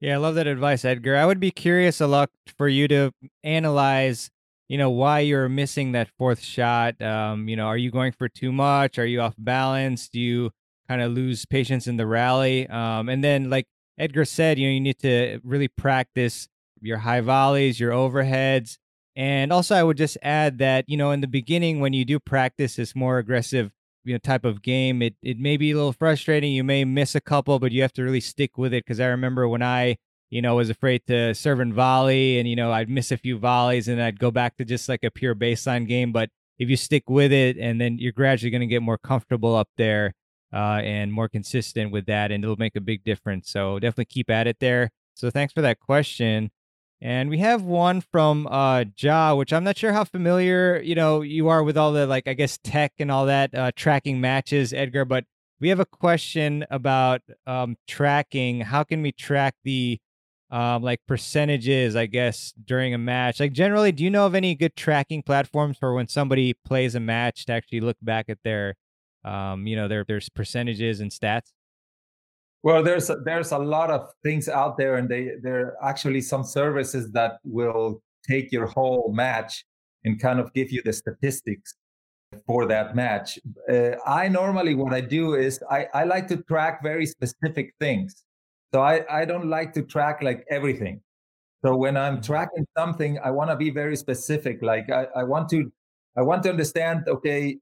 Yeah, 0.00 0.14
I 0.14 0.16
love 0.16 0.34
that 0.34 0.46
advice, 0.46 0.84
Edgar. 0.84 1.16
I 1.16 1.26
would 1.26 1.38
be 1.38 1.50
curious 1.50 2.00
a 2.00 2.06
lot 2.06 2.30
for 2.58 2.68
you 2.68 2.88
to 2.88 3.12
analyze, 3.44 4.30
you 4.68 4.78
know, 4.78 4.90
why 4.90 5.20
you're 5.20 5.48
missing 5.48 5.92
that 5.92 6.08
fourth 6.18 6.40
shot. 6.40 7.00
Um, 7.02 7.48
you 7.48 7.56
know, 7.56 7.66
are 7.66 7.76
you 7.76 7.90
going 7.90 8.12
for 8.12 8.28
too 8.28 8.52
much? 8.52 8.98
Are 8.98 9.06
you 9.06 9.20
off 9.20 9.34
balance? 9.38 10.08
Do 10.08 10.20
you 10.20 10.50
kind 10.88 11.02
of 11.02 11.12
lose 11.12 11.44
patience 11.46 11.86
in 11.86 11.96
the 11.96 12.06
rally? 12.06 12.68
Um, 12.68 13.08
and 13.08 13.22
then, 13.22 13.50
like 13.50 13.66
Edgar 13.98 14.24
said, 14.24 14.58
you 14.58 14.68
know, 14.68 14.72
you 14.72 14.80
need 14.80 14.98
to 15.00 15.40
really 15.44 15.68
practice 15.68 16.48
your 16.80 16.98
high 16.98 17.20
volleys, 17.20 17.78
your 17.78 17.92
overheads, 17.92 18.78
and 19.14 19.52
also, 19.52 19.74
I 19.74 19.82
would 19.82 19.98
just 19.98 20.16
add 20.22 20.58
that, 20.58 20.86
you 20.88 20.96
know, 20.96 21.10
in 21.10 21.20
the 21.20 21.26
beginning, 21.26 21.80
when 21.80 21.92
you 21.92 22.04
do 22.04 22.18
practice 22.18 22.76
this 22.76 22.96
more 22.96 23.18
aggressive, 23.18 23.70
you 24.04 24.14
know, 24.14 24.18
type 24.18 24.44
of 24.44 24.62
game, 24.62 25.02
it, 25.02 25.16
it 25.22 25.38
may 25.38 25.56
be 25.58 25.70
a 25.70 25.74
little 25.74 25.92
frustrating. 25.92 26.52
You 26.52 26.64
may 26.64 26.84
miss 26.84 27.14
a 27.14 27.20
couple, 27.20 27.58
but 27.58 27.72
you 27.72 27.82
have 27.82 27.92
to 27.94 28.02
really 28.02 28.20
stick 28.20 28.56
with 28.56 28.72
it. 28.72 28.86
Cause 28.86 29.00
I 29.00 29.06
remember 29.06 29.46
when 29.46 29.62
I, 29.62 29.96
you 30.32 30.40
know, 30.40 30.54
was 30.56 30.70
afraid 30.70 31.02
to 31.06 31.34
serve 31.34 31.60
and 31.60 31.74
volley 31.74 32.38
and, 32.38 32.48
you 32.48 32.56
know, 32.56 32.72
I'd 32.72 32.88
miss 32.88 33.12
a 33.12 33.18
few 33.18 33.36
volleys 33.38 33.86
and 33.86 34.02
I'd 34.02 34.18
go 34.18 34.30
back 34.30 34.56
to 34.56 34.64
just 34.64 34.88
like 34.88 35.04
a 35.04 35.10
pure 35.10 35.34
baseline 35.34 35.86
game. 35.86 36.10
But 36.10 36.30
if 36.58 36.70
you 36.70 36.76
stick 36.76 37.10
with 37.10 37.32
it 37.32 37.58
and 37.58 37.78
then 37.78 37.98
you're 37.98 38.12
gradually 38.12 38.50
going 38.50 38.62
to 38.62 38.66
get 38.66 38.80
more 38.80 38.96
comfortable 38.96 39.54
up 39.54 39.68
there 39.76 40.14
uh, 40.50 40.80
and 40.82 41.12
more 41.12 41.28
consistent 41.28 41.92
with 41.92 42.06
that, 42.06 42.32
and 42.32 42.42
it'll 42.42 42.56
make 42.56 42.76
a 42.76 42.80
big 42.80 43.04
difference. 43.04 43.50
So 43.50 43.78
definitely 43.78 44.06
keep 44.06 44.30
at 44.30 44.46
it 44.46 44.56
there. 44.58 44.90
So 45.14 45.28
thanks 45.28 45.52
for 45.52 45.60
that 45.60 45.80
question. 45.80 46.50
And 47.02 47.28
we 47.28 47.38
have 47.38 47.62
one 47.62 48.00
from 48.00 48.46
uh 48.46 48.84
Ja, 48.96 49.34
which 49.34 49.52
I'm 49.52 49.64
not 49.64 49.76
sure 49.76 49.92
how 49.92 50.04
familiar, 50.04 50.80
you 50.80 50.94
know, 50.94 51.20
you 51.20 51.48
are 51.48 51.62
with 51.62 51.76
all 51.76 51.92
the 51.92 52.06
like 52.06 52.26
I 52.26 52.32
guess 52.32 52.58
tech 52.62 52.92
and 52.98 53.10
all 53.10 53.26
that 53.26 53.54
uh 53.54 53.72
tracking 53.76 54.20
matches, 54.20 54.72
Edgar, 54.72 55.04
but 55.04 55.24
we 55.60 55.68
have 55.68 55.80
a 55.80 55.84
question 55.84 56.64
about 56.70 57.20
um 57.46 57.76
tracking. 57.86 58.60
How 58.60 58.84
can 58.84 59.02
we 59.02 59.12
track 59.12 59.56
the 59.64 59.98
um 60.52 60.82
like 60.82 61.00
percentages, 61.08 61.96
I 61.96 62.06
guess, 62.06 62.52
during 62.64 62.94
a 62.94 62.98
match? 62.98 63.40
Like 63.40 63.52
generally, 63.52 63.90
do 63.90 64.04
you 64.04 64.10
know 64.10 64.26
of 64.26 64.34
any 64.34 64.54
good 64.54 64.76
tracking 64.76 65.22
platforms 65.22 65.78
for 65.78 65.94
when 65.94 66.06
somebody 66.08 66.54
plays 66.64 66.94
a 66.94 67.00
match 67.00 67.46
to 67.46 67.52
actually 67.52 67.80
look 67.80 67.96
back 68.02 68.28
at 68.28 68.38
their 68.44 68.76
um, 69.24 69.66
you 69.66 69.76
know, 69.76 69.88
their 69.88 70.04
their 70.04 70.20
percentages 70.34 71.00
and 71.00 71.10
stats? 71.10 71.52
Well, 72.62 72.82
there's 72.82 73.10
a, 73.10 73.16
there's 73.16 73.50
a 73.50 73.58
lot 73.58 73.90
of 73.90 74.08
things 74.22 74.48
out 74.48 74.76
there, 74.76 74.96
and 74.96 75.08
they 75.08 75.32
there 75.42 75.60
are 75.60 75.88
actually 75.88 76.20
some 76.20 76.44
services 76.44 77.10
that 77.12 77.38
will 77.44 78.02
take 78.28 78.52
your 78.52 78.66
whole 78.66 79.12
match 79.12 79.64
and 80.04 80.20
kind 80.20 80.38
of 80.38 80.52
give 80.52 80.70
you 80.70 80.82
the 80.84 80.92
statistics 80.92 81.74
for 82.46 82.66
that 82.66 82.96
match. 82.96 83.38
Uh, 83.70 83.90
I 84.06 84.28
normally 84.28 84.74
what 84.74 84.92
I 84.92 85.00
do 85.00 85.34
is 85.34 85.62
I, 85.70 85.86
I 85.92 86.04
like 86.04 86.28
to 86.28 86.38
track 86.38 86.82
very 86.82 87.06
specific 87.06 87.74
things. 87.78 88.24
So 88.72 88.80
I, 88.80 89.04
I 89.10 89.24
don't 89.24 89.48
like 89.48 89.72
to 89.74 89.82
track 89.82 90.22
like 90.22 90.46
everything. 90.50 91.00
So 91.64 91.76
when 91.76 91.96
I'm 91.96 92.14
mm-hmm. 92.14 92.22
tracking 92.22 92.66
something, 92.76 93.18
I 93.22 93.30
want 93.30 93.50
to 93.50 93.56
be 93.56 93.70
very 93.70 93.96
specific. 93.96 94.62
Like 94.62 94.90
I, 94.90 95.06
I 95.16 95.22
want 95.24 95.48
to 95.50 95.70
I 96.16 96.22
want 96.22 96.42
to 96.42 96.50
understand, 96.50 97.04
okay, 97.08 97.58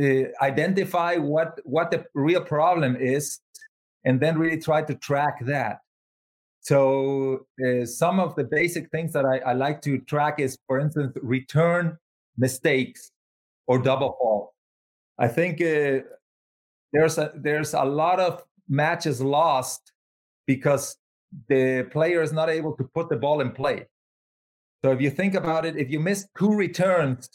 uh, 0.00 0.24
identify 0.42 1.16
what 1.16 1.60
what 1.64 1.90
the 1.90 2.04
real 2.14 2.40
problem 2.40 2.96
is 2.96 3.40
and 4.04 4.20
then 4.20 4.38
really 4.38 4.60
try 4.60 4.82
to 4.82 4.94
track 4.94 5.44
that. 5.44 5.78
So 6.60 7.46
uh, 7.64 7.84
some 7.84 8.20
of 8.20 8.34
the 8.34 8.44
basic 8.44 8.90
things 8.90 9.12
that 9.12 9.24
I, 9.24 9.38
I, 9.38 9.52
like 9.54 9.80
to 9.82 9.98
track 10.00 10.40
is, 10.40 10.58
for 10.66 10.80
instance, 10.80 11.16
return 11.22 11.96
mistakes 12.36 13.10
or 13.66 13.78
double 13.78 14.16
fault. 14.20 14.52
I 15.18 15.28
think 15.28 15.60
uh, 15.60 16.04
there's 16.92 17.18
a 17.18 17.32
there's 17.36 17.74
a 17.74 17.84
lot 17.84 18.20
of 18.20 18.44
matches 18.68 19.20
lost 19.20 19.92
because 20.48 20.96
the 21.48 21.86
player 21.92 22.22
is 22.22 22.32
not 22.32 22.48
able 22.48 22.72
to 22.72 22.84
put 22.94 23.08
the 23.10 23.16
ball 23.16 23.40
in 23.42 23.52
play. 23.52 23.86
So 24.82 24.90
if 24.90 25.00
you 25.00 25.10
think 25.10 25.34
about 25.34 25.66
it, 25.66 25.76
if 25.76 25.90
you 25.90 26.00
miss 26.00 26.26
two 26.36 26.52
returns 26.54 27.28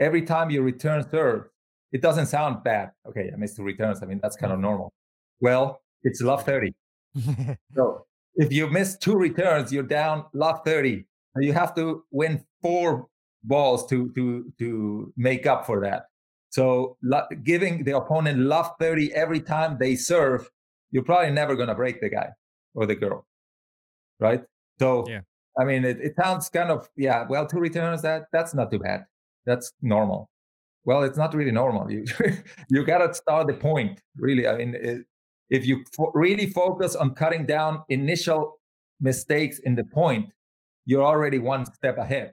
every 0.00 0.22
time 0.22 0.50
you 0.50 0.60
return 0.60 1.08
serve, 1.08 1.44
it 1.92 2.02
doesn't 2.02 2.26
sound 2.26 2.64
bad. 2.64 2.90
Okay, 3.08 3.30
I 3.32 3.36
missed 3.36 3.56
two 3.56 3.62
returns. 3.62 4.02
I 4.02 4.06
mean 4.06 4.18
that's 4.22 4.36
kind 4.36 4.52
of 4.52 4.56
mm-hmm. 4.56 4.68
normal. 4.70 4.92
Well, 5.40 5.80
it's 6.02 6.20
love 6.20 6.44
30. 6.44 6.74
so 7.74 8.04
if 8.34 8.52
you 8.52 8.66
miss 8.66 8.98
two 8.98 9.16
returns, 9.16 9.72
you're 9.72 9.84
down 9.84 10.24
love 10.32 10.60
30. 10.64 11.06
And 11.36 11.44
You 11.44 11.52
have 11.52 11.74
to 11.76 12.04
win 12.10 12.44
four 12.60 13.06
balls 13.44 13.86
to 13.90 14.10
to 14.16 14.52
to 14.58 15.12
make 15.16 15.46
up 15.46 15.64
for 15.64 15.80
that. 15.82 16.06
So 16.50 16.96
giving 17.44 17.84
the 17.84 17.96
opponent 17.96 18.38
love 18.40 18.72
30 18.80 19.14
every 19.14 19.40
time 19.40 19.76
they 19.78 19.94
serve, 19.94 20.50
you're 20.90 21.04
probably 21.04 21.30
never 21.30 21.54
going 21.54 21.68
to 21.68 21.74
break 21.74 22.00
the 22.00 22.08
guy 22.08 22.30
or 22.74 22.86
the 22.86 22.94
girl. 22.94 23.26
Right? 24.20 24.42
So 24.78 25.06
yeah. 25.08 25.20
I 25.58 25.64
mean 25.64 25.84
it, 25.84 25.98
it 26.00 26.14
sounds 26.16 26.48
kind 26.48 26.70
of 26.70 26.88
yeah, 26.96 27.26
well 27.28 27.46
two 27.46 27.60
returns 27.60 28.02
that 28.02 28.26
that's 28.32 28.54
not 28.54 28.70
too 28.70 28.78
bad. 28.78 29.06
That's 29.46 29.72
normal. 29.80 30.30
Well, 30.84 31.02
it's 31.02 31.18
not 31.18 31.34
really 31.34 31.50
normal. 31.50 31.90
You 31.90 32.04
you 32.70 32.84
got 32.84 33.06
to 33.06 33.12
start 33.12 33.46
the 33.46 33.54
point. 33.54 34.00
Really, 34.16 34.46
I 34.46 34.56
mean, 34.56 34.74
it, 34.74 35.04
if 35.50 35.66
you 35.66 35.84
fo- 35.94 36.12
really 36.14 36.46
focus 36.46 36.96
on 36.96 37.14
cutting 37.14 37.46
down 37.46 37.82
initial 37.88 38.58
mistakes 39.00 39.58
in 39.60 39.74
the 39.74 39.84
point, 39.84 40.30
you're 40.86 41.04
already 41.04 41.38
one 41.38 41.66
step 41.66 41.98
ahead. 41.98 42.32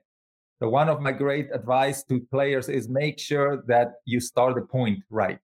So 0.62 0.70
one 0.70 0.88
of 0.88 1.02
my 1.02 1.12
great 1.12 1.50
advice 1.54 2.04
to 2.04 2.22
players 2.32 2.70
is 2.70 2.88
make 2.88 3.20
sure 3.20 3.62
that 3.68 3.96
you 4.06 4.22
start 4.22 4.56
the 4.56 4.62
point 4.62 5.00
right. 5.10 5.40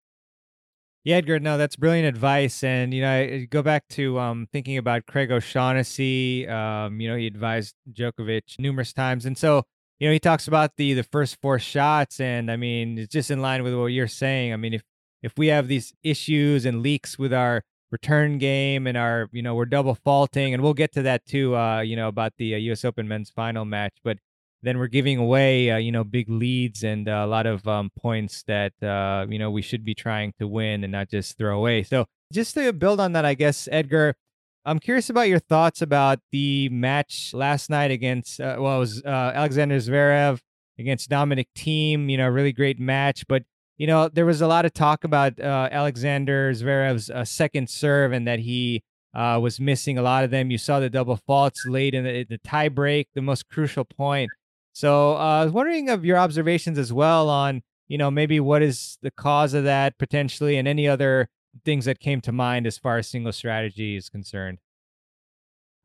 Yeah, 1.03 1.15
Edgar, 1.15 1.39
no, 1.39 1.57
that's 1.57 1.75
brilliant 1.75 2.07
advice. 2.07 2.63
And, 2.63 2.93
you 2.93 3.01
know, 3.01 3.11
I 3.11 3.47
go 3.49 3.63
back 3.63 3.87
to 3.89 4.19
um, 4.19 4.47
thinking 4.51 4.77
about 4.77 5.07
Craig 5.07 5.31
O'Shaughnessy. 5.31 6.47
Um, 6.47 7.01
you 7.01 7.09
know, 7.09 7.15
he 7.15 7.25
advised 7.25 7.75
Djokovic 7.91 8.59
numerous 8.59 8.93
times. 8.93 9.25
And 9.25 9.35
so, 9.35 9.63
you 9.99 10.07
know, 10.07 10.13
he 10.13 10.19
talks 10.19 10.47
about 10.47 10.75
the 10.77 10.93
the 10.93 11.03
first 11.03 11.37
four 11.41 11.57
shots. 11.57 12.19
And 12.19 12.51
I 12.51 12.55
mean, 12.55 12.99
it's 12.99 13.11
just 13.11 13.31
in 13.31 13.41
line 13.41 13.63
with 13.63 13.73
what 13.73 13.87
you're 13.87 14.07
saying. 14.07 14.53
I 14.53 14.57
mean, 14.57 14.75
if 14.75 14.83
if 15.23 15.33
we 15.37 15.47
have 15.47 15.67
these 15.67 15.91
issues 16.03 16.65
and 16.65 16.81
leaks 16.83 17.17
with 17.17 17.33
our 17.33 17.63
return 17.91 18.37
game 18.37 18.85
and 18.87 18.95
our, 18.97 19.27
you 19.31 19.41
know, 19.41 19.55
we're 19.55 19.65
double 19.65 19.95
faulting, 19.95 20.53
and 20.53 20.61
we'll 20.63 20.73
get 20.73 20.91
to 20.93 21.01
that 21.03 21.25
too, 21.25 21.55
uh, 21.55 21.81
you 21.81 21.95
know, 21.95 22.07
about 22.09 22.33
the 22.37 22.53
uh, 22.55 22.57
U.S. 22.57 22.85
Open 22.85 23.07
men's 23.07 23.29
final 23.31 23.65
match, 23.65 23.93
but 24.03 24.17
then 24.63 24.77
we're 24.77 24.87
giving 24.87 25.17
away, 25.17 25.71
uh, 25.71 25.77
you 25.77 25.91
know, 25.91 26.03
big 26.03 26.29
leads 26.29 26.83
and 26.83 27.09
uh, 27.09 27.23
a 27.23 27.27
lot 27.27 27.45
of 27.45 27.67
um, 27.67 27.89
points 27.99 28.43
that, 28.43 28.73
uh, 28.83 29.25
you 29.27 29.39
know, 29.39 29.49
we 29.49 29.61
should 29.61 29.83
be 29.83 29.95
trying 29.95 30.33
to 30.39 30.47
win 30.47 30.83
and 30.83 30.91
not 30.91 31.09
just 31.09 31.37
throw 31.37 31.57
away. 31.57 31.83
So 31.83 32.05
just 32.31 32.53
to 32.53 32.71
build 32.71 32.99
on 32.99 33.13
that, 33.13 33.25
I 33.25 33.33
guess, 33.33 33.67
Edgar, 33.71 34.15
I'm 34.63 34.79
curious 34.79 35.09
about 35.09 35.27
your 35.29 35.39
thoughts 35.39 35.81
about 35.81 36.19
the 36.31 36.69
match 36.69 37.31
last 37.33 37.69
night 37.71 37.89
against, 37.89 38.39
uh, 38.39 38.57
well, 38.59 38.77
it 38.77 38.79
was 38.79 39.03
uh, 39.03 39.31
Alexander 39.33 39.77
Zverev 39.77 40.39
against 40.77 41.09
Dominic 41.09 41.47
Thiem. 41.57 42.11
You 42.11 42.17
know, 42.17 42.27
really 42.27 42.53
great 42.53 42.79
match. 42.79 43.27
But, 43.27 43.43
you 43.77 43.87
know, 43.87 44.09
there 44.09 44.27
was 44.27 44.41
a 44.41 44.47
lot 44.47 44.65
of 44.65 44.73
talk 44.73 45.03
about 45.03 45.39
uh, 45.39 45.69
Alexander 45.71 46.53
Zverev's 46.53 47.09
second 47.27 47.69
serve 47.69 48.11
and 48.11 48.27
that 48.27 48.37
he 48.37 48.83
was 49.15 49.59
missing 49.59 49.97
a 49.97 50.03
lot 50.03 50.23
of 50.23 50.29
them. 50.29 50.51
You 50.51 50.59
saw 50.59 50.79
the 50.79 50.91
double 50.91 51.17
faults 51.17 51.65
late 51.65 51.95
in 51.95 52.03
the, 52.03 52.25
the 52.29 52.37
tie 52.37 52.69
break, 52.69 53.07
the 53.15 53.23
most 53.23 53.49
crucial 53.49 53.85
point. 53.85 54.29
So 54.73 55.13
uh, 55.13 55.41
I 55.41 55.43
was 55.43 55.53
wondering 55.53 55.89
of 55.89 56.05
your 56.05 56.17
observations 56.17 56.77
as 56.77 56.93
well 56.93 57.29
on, 57.29 57.61
you 57.87 57.97
know, 57.97 58.09
maybe 58.09 58.39
what 58.39 58.61
is 58.61 58.97
the 59.01 59.11
cause 59.11 59.53
of 59.53 59.63
that 59.65 59.97
potentially 59.97 60.57
and 60.57 60.67
any 60.67 60.87
other 60.87 61.29
things 61.65 61.85
that 61.85 61.99
came 61.99 62.21
to 62.21 62.31
mind 62.31 62.65
as 62.65 62.77
far 62.77 62.97
as 62.97 63.07
single 63.07 63.33
strategy 63.33 63.95
is 63.95 64.09
concerned. 64.09 64.59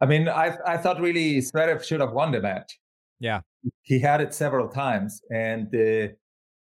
I 0.00 0.06
mean, 0.06 0.28
I 0.28 0.56
I 0.66 0.76
thought 0.76 1.00
really 1.00 1.38
Zverev 1.38 1.82
should 1.82 2.00
have 2.00 2.12
won 2.12 2.30
the 2.30 2.40
match. 2.40 2.78
Yeah, 3.18 3.40
he 3.82 3.98
had 3.98 4.20
it 4.20 4.34
several 4.34 4.68
times, 4.68 5.22
and 5.30 5.70
the 5.70 6.14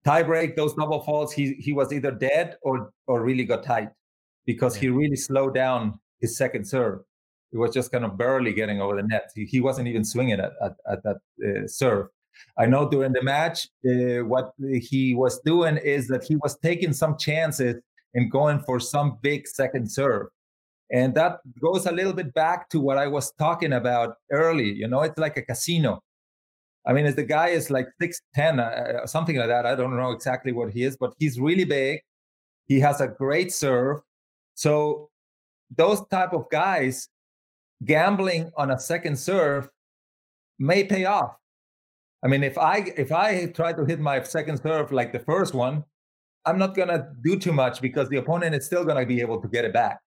tiebreak, 0.06 0.54
those 0.54 0.74
double 0.74 1.00
faults, 1.00 1.32
he 1.32 1.54
he 1.54 1.72
was 1.72 1.92
either 1.92 2.12
dead 2.12 2.56
or 2.62 2.92
or 3.06 3.22
really 3.22 3.44
got 3.44 3.64
tight 3.64 3.88
because 4.46 4.76
yeah. 4.76 4.82
he 4.82 4.88
really 4.90 5.16
slowed 5.16 5.54
down 5.54 5.98
his 6.20 6.38
second 6.38 6.66
serve. 6.66 7.00
He 7.50 7.56
was 7.56 7.72
just 7.72 7.90
kind 7.90 8.04
of 8.04 8.16
barely 8.18 8.52
getting 8.52 8.80
over 8.80 8.96
the 8.96 9.02
net. 9.02 9.30
He, 9.34 9.44
he 9.44 9.60
wasn't 9.60 9.88
even 9.88 10.04
swinging 10.04 10.40
at 10.40 10.52
at, 10.62 10.72
at 10.90 11.02
that 11.02 11.16
uh, 11.44 11.66
serve. 11.66 12.08
I 12.56 12.66
know 12.66 12.88
during 12.88 13.12
the 13.12 13.22
match, 13.22 13.68
uh, 13.86 14.24
what 14.24 14.52
he 14.58 15.14
was 15.14 15.40
doing 15.40 15.76
is 15.78 16.08
that 16.08 16.24
he 16.24 16.36
was 16.36 16.56
taking 16.58 16.92
some 16.92 17.16
chances 17.16 17.76
and 18.14 18.30
going 18.30 18.60
for 18.60 18.80
some 18.80 19.18
big 19.22 19.46
second 19.46 19.90
serve. 19.90 20.28
And 20.90 21.14
that 21.14 21.40
goes 21.60 21.86
a 21.86 21.92
little 21.92 22.14
bit 22.14 22.32
back 22.34 22.68
to 22.70 22.80
what 22.80 22.96
I 22.96 23.06
was 23.06 23.32
talking 23.32 23.74
about 23.74 24.16
early. 24.30 24.72
You 24.72 24.88
know, 24.88 25.02
it's 25.02 25.18
like 25.18 25.36
a 25.36 25.42
casino. 25.42 26.02
I 26.86 26.94
mean, 26.94 27.14
the 27.14 27.24
guy 27.24 27.48
is 27.48 27.70
like 27.70 27.88
6'10, 28.00 28.58
uh, 28.58 29.02
uh, 29.02 29.06
something 29.06 29.36
like 29.36 29.48
that. 29.48 29.66
I 29.66 29.74
don't 29.74 29.94
know 29.94 30.12
exactly 30.12 30.52
what 30.52 30.70
he 30.72 30.84
is, 30.84 30.96
but 30.96 31.12
he's 31.18 31.38
really 31.38 31.64
big. 31.64 32.00
He 32.66 32.80
has 32.80 33.00
a 33.02 33.08
great 33.08 33.52
serve. 33.52 34.00
So 34.54 35.10
those 35.76 36.06
type 36.08 36.32
of 36.32 36.48
guys 36.50 37.08
gambling 37.84 38.50
on 38.56 38.70
a 38.70 38.78
second 38.78 39.18
serve 39.18 39.68
may 40.58 40.84
pay 40.84 41.04
off. 41.04 41.36
I 42.24 42.28
mean, 42.28 42.42
if 42.42 42.58
I 42.58 42.92
if 42.96 43.12
I 43.12 43.46
try 43.46 43.72
to 43.72 43.84
hit 43.84 44.00
my 44.00 44.22
second 44.22 44.60
serve 44.60 44.90
like 44.90 45.12
the 45.12 45.20
first 45.20 45.54
one, 45.54 45.84
I'm 46.44 46.58
not 46.58 46.74
to 46.88 47.08
do 47.22 47.38
too 47.38 47.52
much 47.52 47.80
because 47.80 48.08
the 48.08 48.16
opponent 48.16 48.54
is 48.54 48.66
still 48.66 48.84
to 48.96 49.06
be 49.06 49.20
able 49.20 49.40
to 49.40 49.48
get 49.48 49.64
it 49.64 49.72
back. 49.72 50.00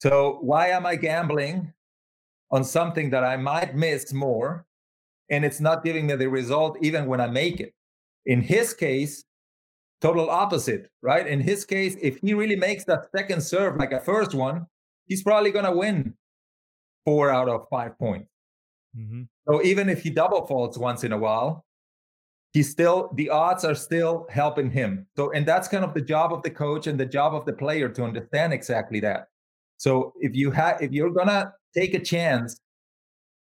So 0.00 0.38
why 0.40 0.68
am 0.68 0.86
I 0.86 0.96
gambling 0.96 1.72
on 2.50 2.64
something 2.64 3.10
that 3.10 3.24
I 3.24 3.36
might 3.36 3.74
miss 3.76 4.12
more 4.12 4.64
and 5.30 5.44
it's 5.44 5.60
not 5.60 5.84
giving 5.84 6.06
me 6.06 6.14
the 6.16 6.28
result 6.28 6.78
even 6.80 7.06
when 7.06 7.20
I 7.20 7.28
make 7.28 7.60
it? 7.60 7.72
In 8.26 8.40
his 8.40 8.74
case, 8.74 9.24
total 10.00 10.30
opposite, 10.30 10.90
right? 11.02 11.26
In 11.26 11.40
his 11.40 11.64
case, 11.64 11.96
if 12.00 12.18
he 12.18 12.34
really 12.34 12.56
makes 12.56 12.84
that 12.84 13.08
second 13.14 13.42
serve 13.42 13.76
like 13.76 13.92
a 13.92 14.00
first 14.00 14.34
one, 14.34 14.66
he's 15.06 15.22
probably 15.22 15.52
to 15.64 15.72
win 15.72 16.14
four 17.08 17.30
out 17.30 17.48
of 17.48 17.66
five 17.70 17.98
points. 17.98 18.28
Mm-hmm. 18.94 19.22
So 19.48 19.62
even 19.62 19.88
if 19.88 20.02
he 20.02 20.10
double 20.10 20.46
faults 20.46 20.76
once 20.76 21.04
in 21.04 21.12
a 21.12 21.18
while, 21.18 21.64
he's 22.52 22.70
still 22.70 23.10
the 23.14 23.30
odds 23.30 23.64
are 23.64 23.74
still 23.74 24.26
helping 24.30 24.70
him 24.70 25.06
so 25.16 25.30
and 25.32 25.46
that's 25.46 25.68
kind 25.68 25.84
of 25.84 25.94
the 25.94 26.00
job 26.00 26.32
of 26.32 26.42
the 26.42 26.50
coach 26.50 26.86
and 26.86 26.98
the 26.98 27.06
job 27.06 27.34
of 27.34 27.44
the 27.44 27.52
player 27.52 27.88
to 27.88 28.02
understand 28.02 28.52
exactly 28.52 29.00
that 29.00 29.26
so 29.76 30.12
if 30.20 30.34
you 30.34 30.50
have 30.50 30.80
if 30.80 30.90
you're 30.92 31.10
gonna 31.10 31.52
take 31.76 31.94
a 31.94 31.98
chance 31.98 32.58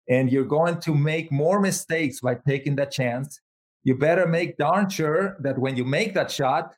and 0.09 0.31
you're 0.31 0.51
going 0.59 0.79
to 0.79 0.93
make 0.93 1.31
more 1.31 1.59
mistakes 1.59 2.19
by 2.19 2.35
taking 2.47 2.75
that 2.75 2.91
chance 2.91 3.39
you 3.83 3.95
better 3.95 4.27
make 4.27 4.57
darn 4.57 4.89
sure 4.89 5.37
that 5.39 5.57
when 5.57 5.77
you 5.77 5.85
make 5.85 6.13
that 6.13 6.29
shot 6.29 6.75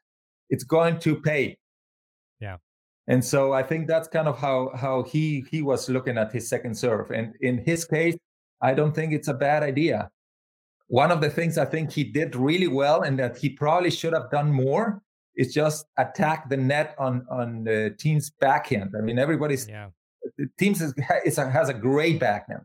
it's 0.50 0.64
going 0.64 1.00
to 1.00 1.20
pay 1.20 1.58
and 3.10 3.24
so 3.24 3.52
i 3.52 3.62
think 3.62 3.88
that's 3.88 4.08
kind 4.08 4.28
of 4.28 4.38
how 4.40 4.72
how 4.76 5.04
he 5.04 5.44
he 5.52 5.62
was 5.62 5.90
looking 5.90 6.18
at 6.18 6.32
his 6.32 6.48
second 6.48 6.74
serve 6.74 7.12
and 7.12 7.34
in 7.42 7.58
his 7.58 7.84
case 7.84 8.16
i 8.62 8.74
don't 8.74 8.96
think 8.96 9.12
it's 9.12 9.28
a 9.28 9.34
bad 9.34 9.62
idea 9.64 10.10
one 10.90 11.12
of 11.12 11.22
the 11.22 11.30
things 11.30 11.58
I 11.58 11.66
think 11.66 11.92
he 11.92 12.04
did 12.04 12.36
really 12.36 12.68
well 12.68 13.04
and 13.04 13.18
that 13.20 13.38
he 13.38 13.50
probably 13.50 13.92
should 13.92 14.14
have 14.14 14.30
done 14.32 14.52
more 14.52 15.02
is 15.36 15.54
just 15.54 15.86
attack 15.98 16.50
the 16.50 16.58
net 16.58 16.96
on 16.98 17.26
on 17.30 17.64
the 17.64 17.96
Thiem's 17.98 18.32
backhand. 18.32 18.96
I 18.98 19.02
mean, 19.02 19.20
everybody's 19.20 19.70
yeah. 19.70 19.90
the 20.38 20.50
Thiem's 20.60 20.82
is, 20.82 20.94
is 21.26 21.38
a, 21.38 21.50
has 21.50 21.70
a 21.70 21.76
great 21.76 22.20
backhand, 22.20 22.64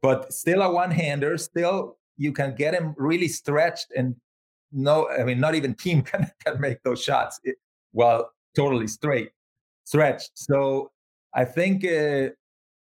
but 0.00 0.32
still 0.32 0.62
a 0.62 0.72
one-hander. 0.72 1.36
Still, 1.36 1.98
you 2.16 2.32
can 2.32 2.54
get 2.54 2.74
him 2.74 2.94
really 2.96 3.28
stretched 3.28 3.88
and 3.96 4.14
no, 4.70 5.08
I 5.10 5.24
mean, 5.24 5.40
not 5.40 5.56
even 5.56 5.74
Thiem 5.74 6.06
can 6.10 6.30
can 6.46 6.60
make 6.60 6.80
those 6.84 7.02
shots 7.02 7.40
while 7.90 8.30
totally 8.54 8.86
straight 8.86 9.30
stretched. 9.92 10.30
So 10.34 10.90
I 11.34 11.44
think 11.44 11.84
uh, 11.84 12.28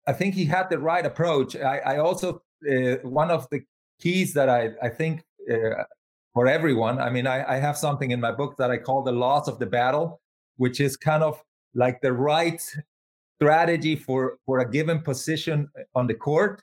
I 0.07 0.13
think 0.13 0.35
he 0.35 0.45
had 0.45 0.69
the 0.69 0.79
right 0.91 1.05
approach. 1.05 1.55
I, 1.55 1.77
I 1.93 1.97
also 1.97 2.41
uh, 2.71 2.95
one 3.21 3.31
of 3.31 3.47
the 3.51 3.61
keys 3.99 4.33
that 4.33 4.49
I, 4.49 4.69
I 4.81 4.89
think 4.89 5.23
uh, 5.51 5.83
for 6.33 6.47
everyone. 6.47 6.99
I 6.99 7.09
mean, 7.09 7.27
I, 7.27 7.37
I 7.55 7.57
have 7.57 7.77
something 7.77 8.11
in 8.11 8.19
my 8.19 8.31
book 8.31 8.55
that 8.57 8.69
I 8.69 8.77
call 8.77 9.01
the 9.03 9.11
laws 9.11 9.47
of 9.47 9.57
the 9.59 9.65
battle, 9.65 10.21
which 10.57 10.79
is 10.79 10.95
kind 10.95 11.23
of 11.23 11.41
like 11.73 11.99
the 12.01 12.13
right 12.13 12.61
strategy 13.37 13.95
for, 13.95 14.37
for 14.45 14.59
a 14.59 14.69
given 14.69 14.99
position 15.01 15.67
on 15.95 16.07
the 16.07 16.13
court. 16.13 16.61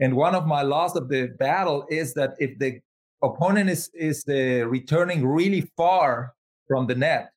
And 0.00 0.16
one 0.16 0.34
of 0.34 0.46
my 0.46 0.62
laws 0.62 0.96
of 0.96 1.08
the 1.08 1.28
battle 1.38 1.86
is 1.88 2.14
that 2.14 2.34
if 2.38 2.58
the 2.58 2.80
opponent 3.22 3.70
is, 3.70 3.90
is 3.94 4.24
uh, 4.28 4.66
returning 4.66 5.26
really 5.26 5.70
far 5.76 6.34
from 6.68 6.86
the 6.86 6.94
net 6.94 7.30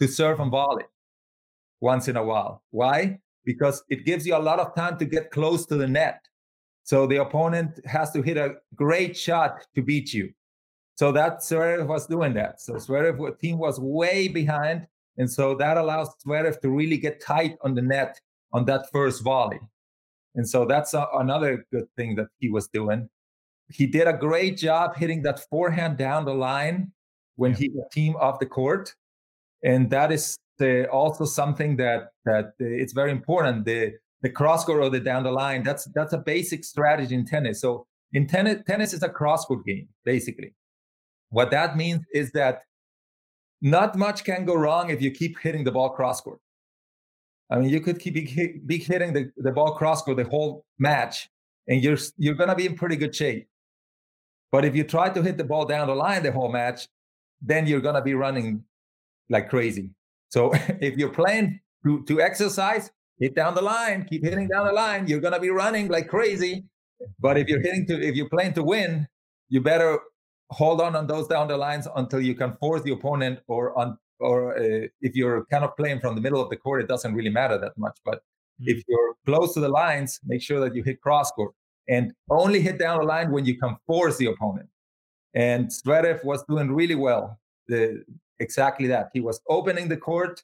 to 0.00 0.06
serve 0.06 0.40
and 0.40 0.50
volley 0.50 0.84
once 1.80 2.08
in 2.08 2.16
a 2.16 2.24
while. 2.24 2.62
Why? 2.70 3.18
Because 3.44 3.82
it 3.88 4.04
gives 4.04 4.26
you 4.26 4.36
a 4.36 4.38
lot 4.38 4.58
of 4.58 4.74
time 4.74 4.98
to 4.98 5.04
get 5.04 5.30
close 5.30 5.66
to 5.66 5.76
the 5.76 5.86
net. 5.86 6.24
So 6.84 7.06
the 7.06 7.16
opponent 7.16 7.80
has 7.86 8.10
to 8.12 8.22
hit 8.22 8.36
a 8.36 8.56
great 8.74 9.16
shot 9.16 9.66
to 9.74 9.82
beat 9.82 10.12
you. 10.12 10.32
So 10.96 11.10
that 11.12 11.38
Zverev 11.38 11.86
was 11.86 12.06
doing 12.06 12.34
that. 12.34 12.60
So 12.60 12.74
Zverev 12.74 13.18
Thiem 13.42 13.56
was 13.56 13.80
way 13.80 14.28
behind, 14.28 14.86
and 15.18 15.30
so 15.30 15.54
that 15.56 15.76
allows 15.76 16.10
Zverev 16.24 16.60
to 16.60 16.70
really 16.70 16.98
get 16.98 17.20
tight 17.20 17.56
on 17.62 17.74
the 17.74 17.82
net 17.82 18.20
on 18.52 18.64
that 18.66 18.90
first 18.92 19.22
volley. 19.22 19.60
And 20.36 20.48
so 20.48 20.64
that's 20.64 20.94
a, 20.94 21.06
another 21.14 21.66
good 21.72 21.86
thing 21.96 22.14
that 22.16 22.28
he 22.38 22.48
was 22.48 22.68
doing. 22.68 23.08
He 23.68 23.86
did 23.86 24.06
a 24.06 24.12
great 24.12 24.56
job 24.56 24.96
hitting 24.96 25.22
that 25.22 25.40
forehand 25.48 25.96
down 25.96 26.24
the 26.24 26.34
line 26.34 26.92
when 27.36 27.52
yeah. 27.52 27.56
he 27.58 27.70
Thiem 27.94 28.14
off 28.16 28.38
the 28.38 28.46
court, 28.46 28.94
and 29.64 29.90
that 29.90 30.12
is 30.12 30.36
the, 30.58 30.88
also 30.90 31.24
something 31.24 31.76
that 31.76 32.10
that 32.24 32.46
uh, 32.60 32.82
it's 32.82 32.92
very 32.92 33.10
important. 33.10 33.64
The 33.64 33.94
the 34.22 34.30
cross 34.30 34.64
court 34.64 34.80
or 34.80 34.90
the 34.90 35.00
down 35.00 35.24
the 35.24 35.32
line. 35.32 35.62
That's 35.62 35.86
that's 35.94 36.12
a 36.12 36.18
basic 36.18 36.64
strategy 36.64 37.14
in 37.14 37.24
tennis. 37.26 37.60
So 37.60 37.86
in 38.12 38.26
tennis, 38.26 38.62
tennis 38.66 38.92
is 38.92 39.02
a 39.02 39.08
cross 39.08 39.44
court 39.44 39.64
game, 39.66 39.88
basically. 40.04 40.54
What 41.30 41.50
that 41.50 41.76
means 41.76 42.04
is 42.12 42.30
that 42.32 42.62
not 43.60 43.96
much 43.96 44.24
can 44.24 44.44
go 44.44 44.54
wrong 44.54 44.90
if 44.90 45.02
you 45.02 45.10
keep 45.10 45.38
hitting 45.40 45.64
the 45.64 45.72
ball 45.72 45.90
cross 45.90 46.20
court. 46.20 46.38
I 47.50 47.58
mean, 47.58 47.70
you 47.70 47.80
could 47.80 47.98
keep 47.98 48.14
be 48.14 48.78
hitting 48.78 49.12
the, 49.12 49.30
the 49.36 49.52
ball 49.52 49.74
cross 49.74 50.02
court 50.02 50.16
the 50.16 50.24
whole 50.24 50.64
match, 50.78 51.28
and 51.66 51.82
you're 51.82 51.98
you're 52.16 52.34
gonna 52.34 52.54
be 52.54 52.66
in 52.66 52.76
pretty 52.76 52.96
good 52.96 53.14
shape. 53.14 53.48
But 54.52 54.64
if 54.64 54.76
you 54.76 54.84
try 54.84 55.08
to 55.08 55.22
hit 55.22 55.36
the 55.36 55.44
ball 55.44 55.66
down 55.66 55.88
the 55.88 55.94
line 55.94 56.22
the 56.22 56.32
whole 56.32 56.52
match, 56.52 56.88
then 57.42 57.66
you're 57.66 57.80
gonna 57.80 58.02
be 58.02 58.14
running 58.14 58.64
like 59.30 59.48
crazy. 59.48 59.90
So 60.30 60.52
if 60.80 60.96
you're 60.96 61.12
playing 61.12 61.60
to, 61.84 62.02
to 62.04 62.20
exercise, 62.20 62.90
hit 63.18 63.34
down 63.34 63.54
the 63.54 63.62
line, 63.62 64.04
keep 64.04 64.24
hitting 64.24 64.48
down 64.48 64.66
the 64.66 64.72
line. 64.72 65.06
You're 65.06 65.20
gonna 65.20 65.40
be 65.40 65.50
running 65.50 65.88
like 65.88 66.08
crazy. 66.08 66.64
But 67.20 67.36
if 67.38 67.48
you're 67.48 67.60
hitting 67.60 67.86
to, 67.86 68.00
if 68.00 68.14
you're 68.14 68.28
playing 68.28 68.54
to 68.54 68.62
win, 68.62 69.06
you 69.48 69.60
better 69.60 69.98
hold 70.50 70.80
on 70.80 70.94
on 70.96 71.06
those 71.06 71.26
down 71.26 71.48
the 71.48 71.56
lines 71.56 71.88
until 71.96 72.20
you 72.20 72.34
can 72.34 72.56
force 72.56 72.82
the 72.82 72.92
opponent, 72.92 73.40
or 73.48 73.76
on, 73.78 73.98
or 74.20 74.56
uh, 74.56 74.86
if 75.00 75.14
you're 75.14 75.44
kind 75.46 75.64
of 75.64 75.76
playing 75.76 76.00
from 76.00 76.14
the 76.14 76.20
middle 76.20 76.40
of 76.40 76.50
the 76.50 76.56
court, 76.56 76.80
it 76.82 76.88
doesn't 76.88 77.14
really 77.14 77.30
matter 77.30 77.58
that 77.58 77.76
much. 77.76 77.98
But 78.04 78.16
mm-hmm. 78.16 78.68
if 78.68 78.84
you're 78.88 79.14
close 79.26 79.54
to 79.54 79.60
the 79.60 79.68
lines, 79.68 80.20
make 80.24 80.42
sure 80.42 80.60
that 80.60 80.74
you 80.74 80.82
hit 80.82 81.00
cross 81.00 81.30
court 81.32 81.52
and 81.88 82.12
only 82.30 82.60
hit 82.60 82.78
down 82.78 82.98
the 82.98 83.04
line 83.04 83.30
when 83.30 83.44
you 83.44 83.58
can 83.58 83.76
force 83.86 84.16
the 84.16 84.26
opponent. 84.26 84.68
And 85.34 85.68
Zverev 85.68 86.24
was 86.24 86.44
doing 86.48 86.72
really 86.72 86.94
well. 86.94 87.38
The, 87.68 88.04
exactly 88.40 88.86
that. 88.88 89.10
He 89.12 89.20
was 89.20 89.40
opening 89.48 89.88
the 89.88 89.96
court 89.96 90.42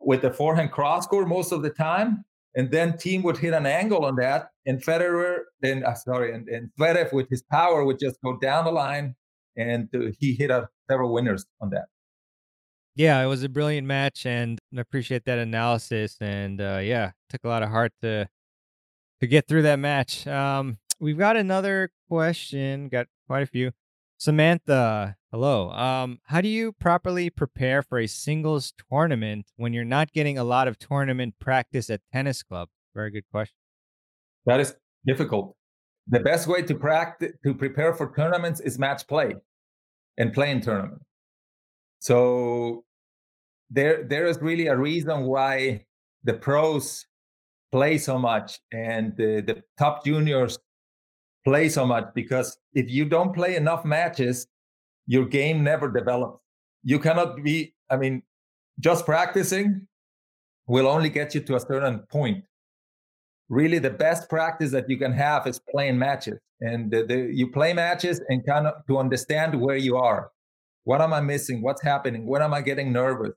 with 0.00 0.22
the 0.22 0.32
forehand 0.32 0.72
cross 0.72 1.06
court 1.06 1.28
most 1.28 1.52
of 1.52 1.62
the 1.62 1.70
time. 1.70 2.24
And 2.54 2.70
then 2.70 2.94
Thiem 2.94 3.22
would 3.24 3.36
hit 3.36 3.54
an 3.54 3.66
angle 3.66 4.04
on 4.04 4.16
that, 4.16 4.50
and 4.66 4.82
Federer, 4.82 5.40
then 5.60 5.84
uh, 5.84 5.94
sorry, 5.94 6.34
and, 6.34 6.48
and 6.48 6.70
Zverev 6.80 7.12
with 7.12 7.28
his 7.28 7.42
power 7.42 7.84
would 7.84 8.00
just 8.00 8.20
go 8.24 8.36
down 8.38 8.64
the 8.64 8.72
line, 8.72 9.14
and 9.56 9.88
uh, 9.94 10.10
he 10.18 10.34
hit 10.34 10.50
a, 10.50 10.68
several 10.90 11.12
winners 11.12 11.44
on 11.60 11.70
that. 11.70 11.84
Yeah, 12.96 13.22
it 13.22 13.26
was 13.26 13.44
a 13.44 13.48
brilliant 13.48 13.86
match, 13.86 14.26
and 14.26 14.58
I 14.76 14.80
appreciate 14.80 15.24
that 15.26 15.38
analysis. 15.38 16.16
And 16.20 16.60
uh, 16.60 16.80
yeah, 16.82 17.12
took 17.28 17.44
a 17.44 17.48
lot 17.48 17.62
of 17.62 17.68
heart 17.68 17.92
to 18.02 18.28
to 19.20 19.26
get 19.26 19.46
through 19.46 19.62
that 19.62 19.78
match. 19.78 20.26
Um, 20.26 20.78
we've 20.98 21.18
got 21.18 21.36
another 21.36 21.90
question. 22.08 22.88
Got 22.88 23.06
quite 23.28 23.42
a 23.42 23.46
few. 23.46 23.70
Samantha, 24.20 25.16
hello. 25.30 25.70
Um, 25.70 26.18
how 26.24 26.40
do 26.40 26.48
you 26.48 26.72
properly 26.72 27.30
prepare 27.30 27.84
for 27.84 28.00
a 28.00 28.08
singles 28.08 28.72
tournament 28.90 29.46
when 29.54 29.72
you're 29.72 29.84
not 29.84 30.12
getting 30.12 30.36
a 30.36 30.42
lot 30.42 30.66
of 30.66 30.76
tournament 30.76 31.36
practice 31.38 31.88
at 31.88 32.00
tennis 32.12 32.42
club? 32.42 32.68
Very 32.96 33.12
good 33.12 33.22
question. 33.30 33.54
That 34.44 34.58
is 34.58 34.74
difficult. 35.06 35.54
The 36.08 36.18
best 36.18 36.48
way 36.48 36.62
to 36.62 36.74
practice 36.74 37.30
to 37.44 37.54
prepare 37.54 37.94
for 37.94 38.12
tournaments 38.12 38.58
is 38.58 38.76
match 38.76 39.06
play 39.06 39.34
and 40.16 40.32
playing 40.32 40.62
tournament. 40.62 41.02
So 42.00 42.84
there 43.70 44.02
there 44.02 44.26
is 44.26 44.38
really 44.42 44.66
a 44.66 44.76
reason 44.76 45.26
why 45.26 45.86
the 46.24 46.34
pros 46.34 47.06
play 47.70 47.98
so 47.98 48.18
much 48.18 48.58
and 48.72 49.16
the, 49.16 49.42
the 49.46 49.62
top 49.78 50.04
juniors 50.04 50.58
play 51.48 51.68
so 51.68 51.86
much 51.86 52.06
because 52.14 52.58
if 52.74 52.90
you 52.90 53.04
don't 53.06 53.32
play 53.32 53.56
enough 53.56 53.84
matches, 53.84 54.46
your 55.06 55.24
game 55.24 55.64
never 55.64 55.90
develops. 55.90 56.40
You 56.82 56.98
cannot 56.98 57.42
be, 57.42 57.74
I 57.90 57.96
mean, 57.96 58.22
just 58.78 59.06
practicing 59.06 59.86
will 60.66 60.86
only 60.86 61.08
get 61.08 61.34
you 61.34 61.40
to 61.40 61.56
a 61.56 61.60
certain 61.60 62.00
point. 62.10 62.44
Really, 63.48 63.78
the 63.78 63.96
best 64.06 64.28
practice 64.28 64.70
that 64.72 64.90
you 64.90 64.98
can 64.98 65.12
have 65.12 65.46
is 65.46 65.58
playing 65.58 65.98
matches. 65.98 66.38
And 66.60 66.90
the, 66.90 67.04
the, 67.04 67.30
you 67.32 67.50
play 67.50 67.72
matches 67.72 68.20
and 68.28 68.44
kind 68.44 68.66
of 68.66 68.74
to 68.86 68.98
understand 68.98 69.58
where 69.58 69.76
you 69.76 69.96
are. 69.96 70.30
What 70.84 71.00
am 71.00 71.14
I 71.14 71.22
missing? 71.22 71.62
What's 71.62 71.82
happening? 71.82 72.26
When 72.26 72.42
am 72.42 72.52
I 72.52 72.60
getting 72.60 72.92
nervous? 72.92 73.32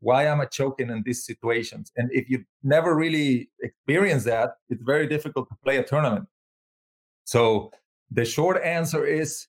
Why 0.00 0.24
am 0.24 0.40
I 0.40 0.46
choking 0.46 0.90
in 0.90 1.04
these 1.06 1.24
situations? 1.24 1.92
And 1.96 2.10
if 2.12 2.28
you 2.28 2.44
never 2.64 2.96
really 2.96 3.50
experience 3.60 4.24
that, 4.24 4.56
it's 4.68 4.82
very 4.82 5.06
difficult 5.06 5.48
to 5.50 5.56
play 5.62 5.76
a 5.76 5.84
tournament. 5.84 6.26
So 7.32 7.70
the 8.10 8.26
short 8.26 8.62
answer 8.62 9.06
is 9.06 9.46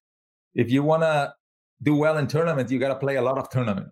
if 0.55 0.71
you 0.71 0.83
want 0.83 1.03
to 1.03 1.33
do 1.81 1.97
well 1.97 2.17
in 2.17 2.27
tournaments, 2.27 2.71
you 2.71 2.79
got 2.79 2.93
to 2.93 3.01
play 3.05 3.17
a 3.17 3.21
lot 3.21 3.37
of 3.37 3.49
tournaments. 3.49 3.91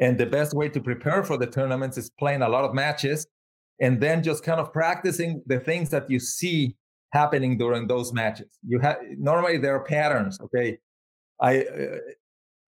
And 0.00 0.18
the 0.18 0.26
best 0.26 0.54
way 0.54 0.68
to 0.70 0.80
prepare 0.80 1.22
for 1.22 1.36
the 1.36 1.46
tournaments 1.46 1.96
is 1.96 2.10
playing 2.18 2.42
a 2.42 2.48
lot 2.48 2.64
of 2.64 2.74
matches 2.74 3.28
and 3.80 4.00
then 4.00 4.24
just 4.24 4.42
kind 4.42 4.58
of 4.58 4.72
practicing 4.72 5.40
the 5.46 5.60
things 5.60 5.88
that 5.90 6.10
you 6.10 6.18
see 6.18 6.74
happening 7.12 7.56
during 7.56 7.86
those 7.86 8.12
matches. 8.12 8.50
You 8.66 8.80
have 8.80 8.96
normally 9.30 9.58
there 9.58 9.76
are 9.76 9.84
patterns. 9.84 10.40
Okay, 10.40 10.78
I 11.40 11.52
uh, 11.60 11.98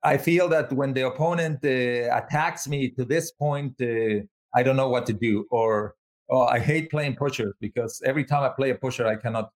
I 0.04 0.18
feel 0.18 0.48
that 0.50 0.72
when 0.72 0.92
the 0.94 1.04
opponent 1.08 1.58
uh, 1.64 2.16
attacks 2.20 2.68
me 2.68 2.90
to 2.90 3.04
this 3.04 3.32
point, 3.32 3.74
uh, 3.82 4.22
I 4.54 4.62
don't 4.62 4.76
know 4.76 4.88
what 4.88 5.04
to 5.06 5.12
do, 5.12 5.46
or 5.50 5.96
oh, 6.30 6.44
I 6.46 6.60
hate 6.60 6.90
playing 6.90 7.16
pushers 7.16 7.54
because 7.60 8.00
every 8.10 8.24
time 8.24 8.44
I 8.44 8.50
play 8.50 8.70
a 8.70 8.76
pusher, 8.76 9.06
I 9.06 9.16
cannot 9.16 9.50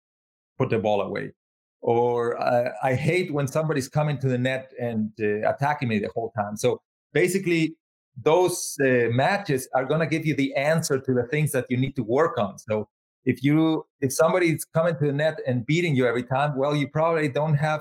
put 0.58 0.70
the 0.70 0.78
ball 0.78 1.02
away. 1.02 1.32
Or 1.80 2.40
uh, 2.40 2.70
I 2.82 2.94
hate 2.94 3.32
when 3.32 3.48
somebody's 3.48 3.88
coming 3.88 4.18
to 4.18 4.28
the 4.28 4.38
net 4.38 4.72
and 4.80 5.10
uh, 5.20 5.48
attacking 5.48 5.88
me 5.88 5.98
the 5.98 6.10
whole 6.14 6.30
time. 6.36 6.56
So 6.56 6.80
basically, 7.12 7.76
those 8.22 8.76
uh, 8.80 9.08
matches 9.10 9.68
are 9.74 9.84
going 9.84 10.00
to 10.00 10.06
give 10.06 10.24
you 10.24 10.36
the 10.36 10.54
answer 10.54 10.98
to 11.00 11.14
the 11.14 11.24
things 11.24 11.50
that 11.52 11.66
you 11.70 11.76
need 11.76 11.96
to 11.96 12.02
work 12.04 12.38
on. 12.38 12.58
So 12.58 12.88
if 13.24 13.42
you 13.42 13.86
if 14.00 14.12
somebody's 14.12 14.64
coming 14.64 14.96
to 14.98 15.06
the 15.06 15.12
net 15.12 15.40
and 15.46 15.64
beating 15.66 15.96
you 15.96 16.06
every 16.06 16.24
time, 16.24 16.56
well, 16.56 16.76
you 16.76 16.88
probably 16.88 17.28
don't 17.28 17.54
have 17.54 17.80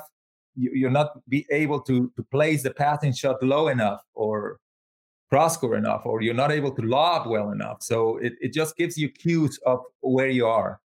you're 0.56 0.92
not 0.92 1.28
be 1.30 1.46
able 1.52 1.80
to 1.82 2.12
to 2.16 2.24
place 2.32 2.64
the 2.64 2.72
passing 2.72 3.14
shot 3.14 3.42
low 3.42 3.68
enough 3.68 4.02
or 4.14 4.60
cross 5.30 5.56
court 5.56 5.78
enough, 5.78 6.02
or 6.06 6.22
you're 6.22 6.34
not 6.34 6.52
able 6.52 6.72
to 6.72 6.82
lob 6.82 7.26
well 7.28 7.52
enough. 7.52 7.78
So 7.82 8.18
it, 8.18 8.34
it 8.42 8.54
just 8.54 8.76
gives 8.76 8.98
you 8.98 9.10
cues 9.10 9.58
of 9.66 9.80
where 10.02 10.28
you 10.28 10.46
are. 10.46 10.82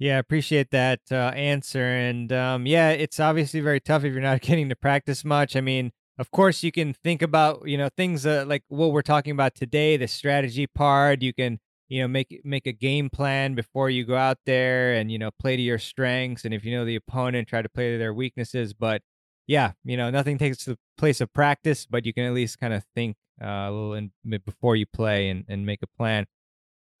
Yeah, 0.00 0.18
appreciate 0.18 0.70
that 0.70 1.00
uh, 1.12 1.32
answer. 1.36 1.84
And 1.84 2.32
um, 2.32 2.66
yeah, 2.66 2.88
it's 2.90 3.20
obviously 3.20 3.60
very 3.60 3.80
tough 3.80 4.02
if 4.02 4.14
you're 4.14 4.22
not 4.22 4.40
getting 4.40 4.70
to 4.70 4.76
practice 4.76 5.24
much. 5.26 5.54
I 5.54 5.60
mean, 5.60 5.92
of 6.18 6.30
course, 6.30 6.62
you 6.62 6.72
can 6.72 6.94
think 6.94 7.20
about 7.22 7.68
you 7.68 7.76
know 7.76 7.90
things 7.96 8.24
uh, 8.26 8.44
like 8.46 8.64
what 8.68 8.92
we're 8.92 9.02
talking 9.02 9.32
about 9.32 9.54
today, 9.54 9.98
the 9.98 10.08
strategy 10.08 10.66
part. 10.66 11.22
You 11.22 11.34
can 11.34 11.60
you 11.88 12.00
know 12.00 12.08
make 12.08 12.40
make 12.44 12.66
a 12.66 12.72
game 12.72 13.10
plan 13.10 13.54
before 13.54 13.90
you 13.90 14.04
go 14.06 14.16
out 14.16 14.38
there 14.46 14.94
and 14.94 15.12
you 15.12 15.18
know 15.18 15.30
play 15.38 15.56
to 15.56 15.62
your 15.62 15.78
strengths. 15.78 16.46
And 16.46 16.54
if 16.54 16.64
you 16.64 16.74
know 16.74 16.86
the 16.86 16.96
opponent, 16.96 17.48
try 17.48 17.60
to 17.60 17.68
play 17.68 17.92
to 17.92 17.98
their 17.98 18.14
weaknesses. 18.14 18.72
But 18.72 19.02
yeah, 19.46 19.72
you 19.84 19.98
know 19.98 20.08
nothing 20.10 20.38
takes 20.38 20.64
the 20.64 20.78
place 20.96 21.20
of 21.20 21.30
practice, 21.34 21.84
but 21.86 22.06
you 22.06 22.14
can 22.14 22.24
at 22.24 22.32
least 22.32 22.58
kind 22.58 22.72
of 22.72 22.84
think 22.94 23.16
uh, 23.42 23.46
a 23.46 23.70
little 23.70 23.94
in, 23.94 24.12
before 24.46 24.76
you 24.76 24.86
play 24.86 25.28
and, 25.28 25.44
and 25.46 25.66
make 25.66 25.80
a 25.82 25.86
plan. 25.98 26.24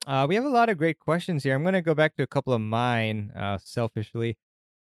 Uh, 0.06 0.26
we 0.28 0.34
have 0.34 0.44
a 0.44 0.48
lot 0.48 0.68
of 0.68 0.78
great 0.78 0.98
questions 0.98 1.42
here. 1.42 1.54
I'm 1.54 1.62
going 1.62 1.74
to 1.74 1.82
go 1.82 1.94
back 1.94 2.16
to 2.16 2.22
a 2.22 2.26
couple 2.26 2.52
of 2.52 2.60
mine 2.60 3.32
uh, 3.36 3.58
selfishly. 3.62 4.38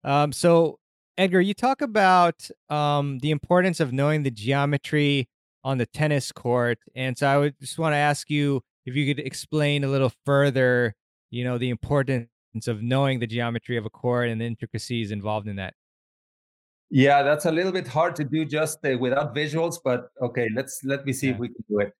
Um, 0.03 0.31
so, 0.31 0.79
Edgar, 1.17 1.41
you 1.41 1.53
talk 1.53 1.81
about 1.81 2.49
um, 2.69 3.19
the 3.19 3.31
importance 3.31 3.79
of 3.79 3.93
knowing 3.93 4.23
the 4.23 4.31
geometry 4.31 5.29
on 5.63 5.77
the 5.77 5.85
tennis 5.85 6.31
court. 6.31 6.79
And 6.95 7.17
so 7.17 7.27
I 7.27 7.37
would 7.37 7.59
just 7.59 7.79
want 7.79 7.93
to 7.93 7.97
ask 7.97 8.29
you 8.29 8.61
if 8.85 8.95
you 8.95 9.05
could 9.05 9.25
explain 9.25 9.83
a 9.83 9.87
little 9.87 10.11
further, 10.25 10.93
you 11.31 11.43
know, 11.43 11.57
the 11.57 11.69
importance 11.69 12.27
of 12.67 12.83
knowing 12.83 13.19
the 13.19 13.27
geometry 13.27 13.77
of 13.77 13.85
a 13.85 13.89
court 13.89 14.29
and 14.29 14.39
the 14.39 14.45
intricacies 14.45 15.11
involved 15.11 15.47
in 15.47 15.55
that. 15.55 15.73
Yeah, 16.91 17.23
that's 17.23 17.45
a 17.45 17.51
little 17.51 17.71
bit 17.71 17.87
hard 17.87 18.15
to 18.17 18.23
do 18.23 18.45
just 18.45 18.85
uh, 18.85 18.95
without 18.99 19.33
visuals, 19.33 19.79
but 19.83 20.09
okay, 20.21 20.49
let's 20.53 20.81
let 20.83 21.03
me 21.03 21.13
see 21.13 21.27
yeah. 21.27 21.33
if 21.33 21.39
we 21.39 21.47
can 21.47 21.63
do 21.67 21.79
it 21.79 21.93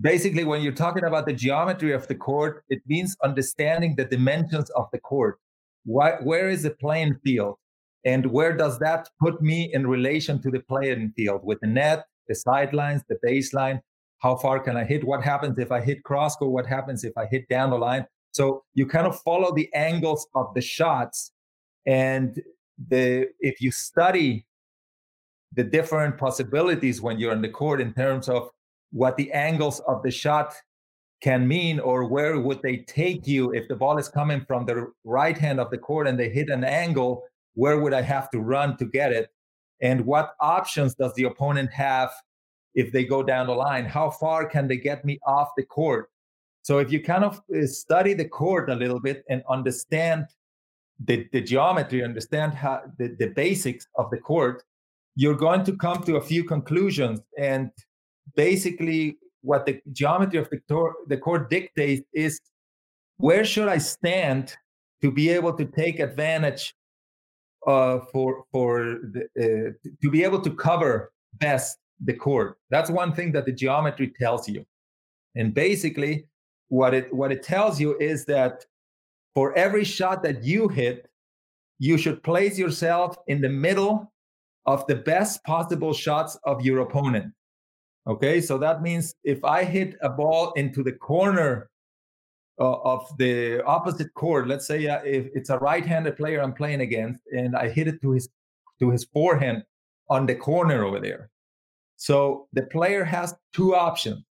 basically 0.00 0.44
when 0.44 0.62
you're 0.62 0.72
talking 0.72 1.04
about 1.04 1.26
the 1.26 1.32
geometry 1.32 1.92
of 1.92 2.06
the 2.08 2.14
court 2.14 2.64
it 2.68 2.80
means 2.86 3.16
understanding 3.22 3.94
the 3.96 4.04
dimensions 4.04 4.70
of 4.70 4.88
the 4.92 4.98
court. 4.98 5.38
Why, 5.84 6.12
where 6.22 6.48
is 6.48 6.62
the 6.62 6.70
playing 6.70 7.16
field? 7.24 7.56
And 8.04 8.26
where 8.26 8.56
does 8.56 8.78
that 8.80 9.08
put 9.20 9.40
me 9.40 9.72
in 9.72 9.86
relation 9.86 10.40
to 10.42 10.50
the 10.50 10.60
playing 10.60 11.12
field? 11.16 11.40
With 11.44 11.60
the 11.60 11.66
net 11.66 12.04
the 12.28 12.34
sidelines 12.34 13.02
the 13.08 13.18
baseline? 13.24 13.80
How 14.18 14.36
far 14.36 14.58
can 14.60 14.76
i 14.76 14.84
hit? 14.84 15.04
What 15.04 15.22
happens 15.22 15.58
if 15.58 15.70
i 15.70 15.80
hit 15.80 16.02
cross 16.02 16.36
court? 16.36 16.50
What 16.50 16.66
happens 16.66 17.04
if 17.04 17.16
i 17.16 17.26
hit 17.26 17.48
down 17.48 17.70
the 17.70 17.78
line? 17.78 18.06
So 18.32 18.64
you 18.74 18.86
kind 18.86 19.06
of 19.06 19.20
follow 19.20 19.54
the 19.54 19.72
angles 19.74 20.26
of 20.34 20.52
the 20.54 20.60
shots. 20.60 21.32
And 21.86 22.42
the 22.88 23.28
if 23.40 23.60
you 23.60 23.70
study 23.70 24.46
the 25.52 25.62
different 25.64 26.18
possibilities 26.18 27.00
when 27.00 27.18
you're 27.18 27.32
in 27.32 27.42
the 27.42 27.48
court 27.48 27.80
in 27.80 27.92
terms 27.92 28.28
of 28.28 28.50
what 28.94 29.16
the 29.16 29.30
angles 29.32 29.80
of 29.88 30.02
the 30.04 30.10
shot 30.10 30.54
can 31.20 31.46
mean 31.48 31.80
or 31.80 32.06
where 32.06 32.38
would 32.38 32.62
they 32.62 32.78
take 32.78 33.26
you. 33.26 33.52
If 33.52 33.66
the 33.66 33.74
ball 33.74 33.98
is 33.98 34.08
coming 34.08 34.44
from 34.46 34.64
the 34.64 34.92
right 35.02 35.36
hand 35.36 35.58
of 35.58 35.70
the 35.70 35.78
court 35.78 36.06
and 36.06 36.18
they 36.18 36.28
hit 36.28 36.48
an 36.48 36.64
angle 36.64 37.24
where 37.56 37.78
would 37.78 37.92
i 37.92 38.02
have 38.02 38.30
to 38.30 38.40
run 38.40 38.76
to 38.78 38.84
get 38.84 39.12
it? 39.12 39.30
And 39.80 40.06
what 40.06 40.34
options 40.40 40.94
does 40.94 41.12
the 41.14 41.24
opponent 41.24 41.70
have 41.72 42.10
if 42.74 42.92
they 42.92 43.04
go 43.04 43.22
down 43.22 43.46
the 43.48 43.54
line? 43.54 43.84
How 43.84 44.10
far 44.10 44.48
can 44.48 44.68
they 44.68 44.76
get 44.76 45.04
me 45.04 45.18
off 45.26 45.50
the 45.56 45.64
court? 45.64 46.10
So 46.62 46.78
if 46.78 46.90
you 46.92 47.02
kind 47.02 47.24
of 47.24 47.40
uh, 47.54 47.66
study 47.66 48.14
the 48.14 48.28
court 48.28 48.70
a 48.70 48.74
little 48.74 49.00
bit 49.00 49.24
and 49.28 49.42
understand 49.48 50.26
the, 51.04 51.26
the 51.32 51.40
geometry 51.40 52.04
understand 52.04 52.54
how 52.54 52.82
the, 52.98 53.16
the 53.18 53.28
basics 53.28 53.86
of 53.96 54.10
the 54.10 54.18
court 54.18 54.62
you're 55.16 55.36
going 55.36 55.64
to 55.64 55.76
come 55.76 56.02
to 56.04 56.16
a 56.16 56.20
few 56.20 56.44
conclusions. 56.44 57.20
And 57.38 57.70
basically 58.36 59.18
what 59.42 59.66
the 59.66 59.80
geometry 59.92 60.38
of 60.38 60.48
the, 60.50 60.60
tor- 60.68 60.96
the 61.06 61.16
court 61.16 61.50
dictates 61.50 62.02
is 62.14 62.40
where 63.18 63.44
should 63.44 63.68
I 63.68 63.78
stand 63.78 64.56
to 65.02 65.10
be 65.10 65.28
able 65.28 65.52
to 65.54 65.64
take 65.64 66.00
advantage 66.00 66.74
uh, 67.66 68.00
for 68.12 68.44
for 68.52 68.98
the, 69.12 69.24
uh, 69.38 69.88
to 70.02 70.10
be 70.10 70.24
able 70.24 70.40
to 70.40 70.50
cover 70.50 71.12
best 71.34 71.78
the 72.00 72.12
court. 72.12 72.58
That's 72.70 72.90
one 72.90 73.14
thing 73.14 73.32
that 73.32 73.46
the 73.46 73.52
geometry 73.52 74.12
tells 74.18 74.48
you, 74.48 74.64
and 75.34 75.54
basically 75.54 76.26
what 76.68 76.94
it 76.94 77.12
what 77.12 77.32
it 77.32 77.42
tells 77.42 77.80
you 77.80 77.96
is 77.98 78.24
that 78.26 78.64
for 79.34 79.56
every 79.56 79.84
shot 79.84 80.22
that 80.22 80.44
you 80.44 80.68
hit, 80.68 81.08
you 81.78 81.98
should 81.98 82.22
place 82.22 82.58
yourself 82.58 83.16
in 83.26 83.40
the 83.40 83.48
middle 83.48 84.12
of 84.66 84.86
the 84.86 84.94
best 84.94 85.42
possible 85.44 85.92
shots 85.92 86.38
of 86.44 86.62
your 86.62 86.80
opponent. 86.80 87.32
Okay, 88.06 88.40
so 88.40 88.58
that 88.58 88.82
means 88.82 89.14
if 89.24 89.42
I 89.44 89.64
hit 89.64 89.96
a 90.02 90.10
ball 90.10 90.52
into 90.52 90.82
the 90.82 90.92
corner 90.92 91.70
uh, 92.60 92.74
of 92.82 93.08
the 93.18 93.64
opposite 93.64 94.12
court, 94.14 94.46
let's 94.46 94.66
say 94.66 94.86
uh, 94.86 95.00
if 95.04 95.26
it's 95.34 95.48
a 95.48 95.58
right-handed 95.58 96.16
player 96.16 96.42
I'm 96.42 96.52
playing 96.52 96.82
against, 96.82 97.20
and 97.32 97.56
I 97.56 97.68
hit 97.68 97.88
it 97.88 98.02
to 98.02 98.10
his 98.12 98.28
to 98.80 98.90
his 98.90 99.04
forehand 99.04 99.64
on 100.10 100.26
the 100.26 100.34
corner 100.34 100.84
over 100.84 101.00
there. 101.00 101.30
So 101.96 102.48
the 102.52 102.62
player 102.62 103.04
has 103.04 103.34
two 103.52 103.74
options. 103.74 104.22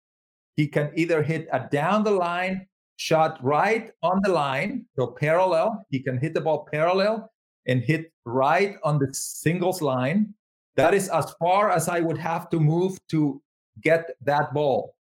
He 0.55 0.67
can 0.67 0.91
either 0.95 1.23
hit 1.23 1.47
a 1.51 1.67
down 1.71 2.03
the 2.03 2.11
line 2.11 2.67
shot 2.97 3.43
right 3.43 3.91
on 4.03 4.19
the 4.23 4.31
line, 4.31 4.85
so 4.95 5.07
parallel. 5.07 5.85
He 5.89 5.99
can 5.99 6.19
hit 6.19 6.33
the 6.35 6.41
ball 6.41 6.67
parallel 6.71 7.31
and 7.65 7.81
hit 7.81 8.11
right 8.25 8.75
on 8.83 8.99
the 8.99 9.11
singles 9.13 9.81
line. 9.81 10.33
That 10.75 10.93
is 10.93 11.09
as 11.09 11.33
far 11.39 11.71
as 11.71 11.89
I 11.89 12.01
would 12.01 12.17
have 12.17 12.49
to 12.51 12.59
move 12.59 12.99
to 13.09 13.41
get 13.81 14.11
that 14.21 14.53
ball. 14.53 14.95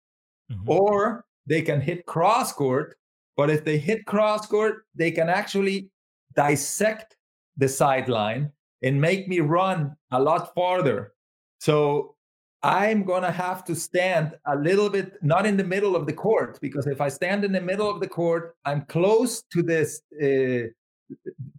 Mm-hmm. 0.51 0.71
Or 0.71 1.25
they 1.47 1.62
can 1.62 1.81
hit 1.81 2.07
cross 2.07 2.53
court 2.53 2.97
But 3.41 3.49
if 3.49 3.64
they 3.64 3.79
hit 3.79 4.05
cross 4.05 4.47
court, 4.47 4.85
they 4.95 5.11
can 5.11 5.31
actually 5.31 5.89
dissect 6.35 7.16
the 7.57 7.68
sideline 7.68 8.53
and 8.83 9.01
make 9.01 9.29
me 9.29 9.41
run 9.41 9.97
a 10.11 10.21
lot 10.21 10.55
farther. 10.55 11.14
So 11.59 12.16
I'm 12.62 13.03
going 13.03 13.23
to 13.23 13.31
have 13.31 13.64
to 13.64 13.75
stand 13.75 14.37
a 14.47 14.55
little 14.57 14.91
bit, 14.91 15.14
not 15.23 15.47
in 15.47 15.57
the 15.57 15.64
middle 15.64 15.97
of 15.97 16.05
the 16.05 16.12
court, 16.12 16.59
because 16.61 16.87
if 16.87 17.01
I 17.01 17.09
stand 17.09 17.43
in 17.43 17.53
the 17.53 17.62
middle 17.62 17.91
of 17.91 18.01
the 18.01 18.09
court, 18.09 18.57
I'm 18.66 18.83
close 18.83 19.43
to 19.55 19.62
this, 19.62 20.03
uh, 20.21 20.68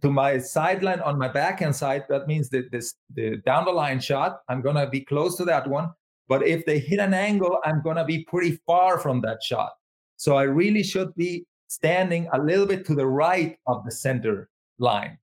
to 0.02 0.10
my 0.10 0.38
sideline 0.38 1.00
on 1.00 1.18
my 1.18 1.26
backhand 1.26 1.74
side. 1.74 2.04
That 2.08 2.28
means 2.28 2.48
that 2.50 2.70
this 2.70 2.94
the 3.12 3.38
down 3.38 3.64
the 3.64 3.72
line 3.72 3.98
shot, 3.98 4.40
I'm 4.48 4.62
going 4.62 4.76
to 4.76 4.86
be 4.88 5.00
close 5.00 5.36
to 5.38 5.44
that 5.46 5.68
one. 5.68 5.90
But 6.32 6.46
if 6.46 6.64
they 6.64 6.78
hit 6.78 6.98
an 6.98 7.12
angle, 7.12 7.58
I'm 7.62 7.82
going 7.82 7.96
to 7.96 8.06
be 8.06 8.24
pretty 8.24 8.58
far 8.66 8.98
from 8.98 9.20
that 9.20 9.42
shot. 9.42 9.72
So 10.16 10.34
I 10.34 10.44
really 10.44 10.82
should 10.82 11.14
be 11.14 11.44
standing 11.68 12.26
a 12.32 12.38
little 12.38 12.64
bit 12.64 12.86
to 12.86 12.94
the 12.94 13.06
right 13.06 13.58
of 13.66 13.84
the 13.84 13.90
center 13.90 14.48
line. 14.78 15.18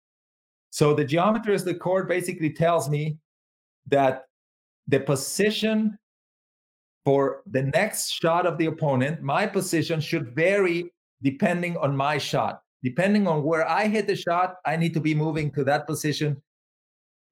So 0.70 0.94
the 0.94 1.04
geometry 1.04 1.56
of 1.56 1.66
the 1.66 1.74
court 1.74 2.08
basically 2.08 2.54
tells 2.54 2.92
me 2.92 3.18
that 3.88 4.26
the 4.88 5.00
position 5.00 5.98
for 7.06 7.42
the 7.48 7.64
next 7.64 8.12
shot 8.12 8.46
of 8.46 8.60
the 8.60 8.68
opponent, 8.68 9.24
my 9.24 9.48
position 9.48 10.00
should 10.00 10.36
vary 10.36 10.94
depending 11.24 11.76
on 11.78 11.98
my 11.98 12.20
shot. 12.20 12.62
Depending 12.84 13.28
on 13.28 13.42
where 13.42 13.68
I 13.68 13.88
hit 13.88 14.06
the 14.06 14.16
shot, 14.16 14.58
I 14.64 14.78
need 14.78 14.94
to 14.94 15.00
be 15.00 15.16
moving 15.16 15.50
to 15.54 15.64
that 15.64 15.88
position 15.88 16.40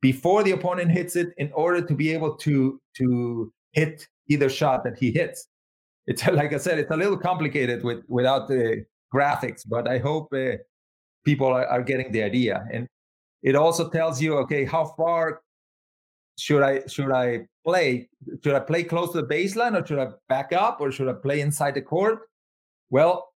before 0.01 0.41
the 0.41 0.53
opponent 0.53 0.89
hits 0.89 1.15
it 1.15 1.30
in 1.38 1.51
order 1.53 1.80
to 1.86 1.93
be 1.93 2.11
able 2.11 2.36
to, 2.38 2.82
to 2.95 3.53
hit 3.74 4.07
either 4.28 4.49
shot 4.49 4.84
that 4.84 4.97
he 4.97 5.11
hits. 5.11 5.47
It's 6.05 6.26
like 6.41 6.53
I 6.53 6.57
said, 6.57 6.80
it's 6.80 6.91
a 6.91 6.97
little 6.97 7.18
complicated 7.18 7.84
with, 7.84 8.03
without 8.07 8.47
the 8.47 8.86
graphics, 9.13 9.63
but 9.68 9.88
I 9.88 9.97
hope 9.97 10.30
uh, 10.34 10.57
people 11.26 11.47
are, 11.47 11.65
are 11.65 11.82
getting 11.82 12.11
the 12.11 12.24
idea. 12.24 12.65
And 12.72 12.88
it 13.43 13.55
also 13.55 13.89
tells 13.89 14.22
you, 14.22 14.38
okay, 14.39 14.65
how 14.65 14.86
far 14.97 15.41
should 16.38 16.61
I 16.63 16.86
should 16.88 17.11
I 17.11 17.47
play? 17.65 18.09
Should 18.43 18.55
I 18.55 18.59
play 18.59 18.84
close 18.84 19.11
to 19.13 19.22
the 19.22 19.28
baseline 19.28 19.80
or 19.80 19.86
should 19.86 19.99
I 19.99 20.09
back 20.30 20.53
up 20.53 20.80
or 20.82 20.91
should 20.91 21.07
I 21.07 21.13
play 21.13 21.41
inside 21.41 21.74
the 21.74 21.82
court? 21.82 22.20
Well, 22.89 23.34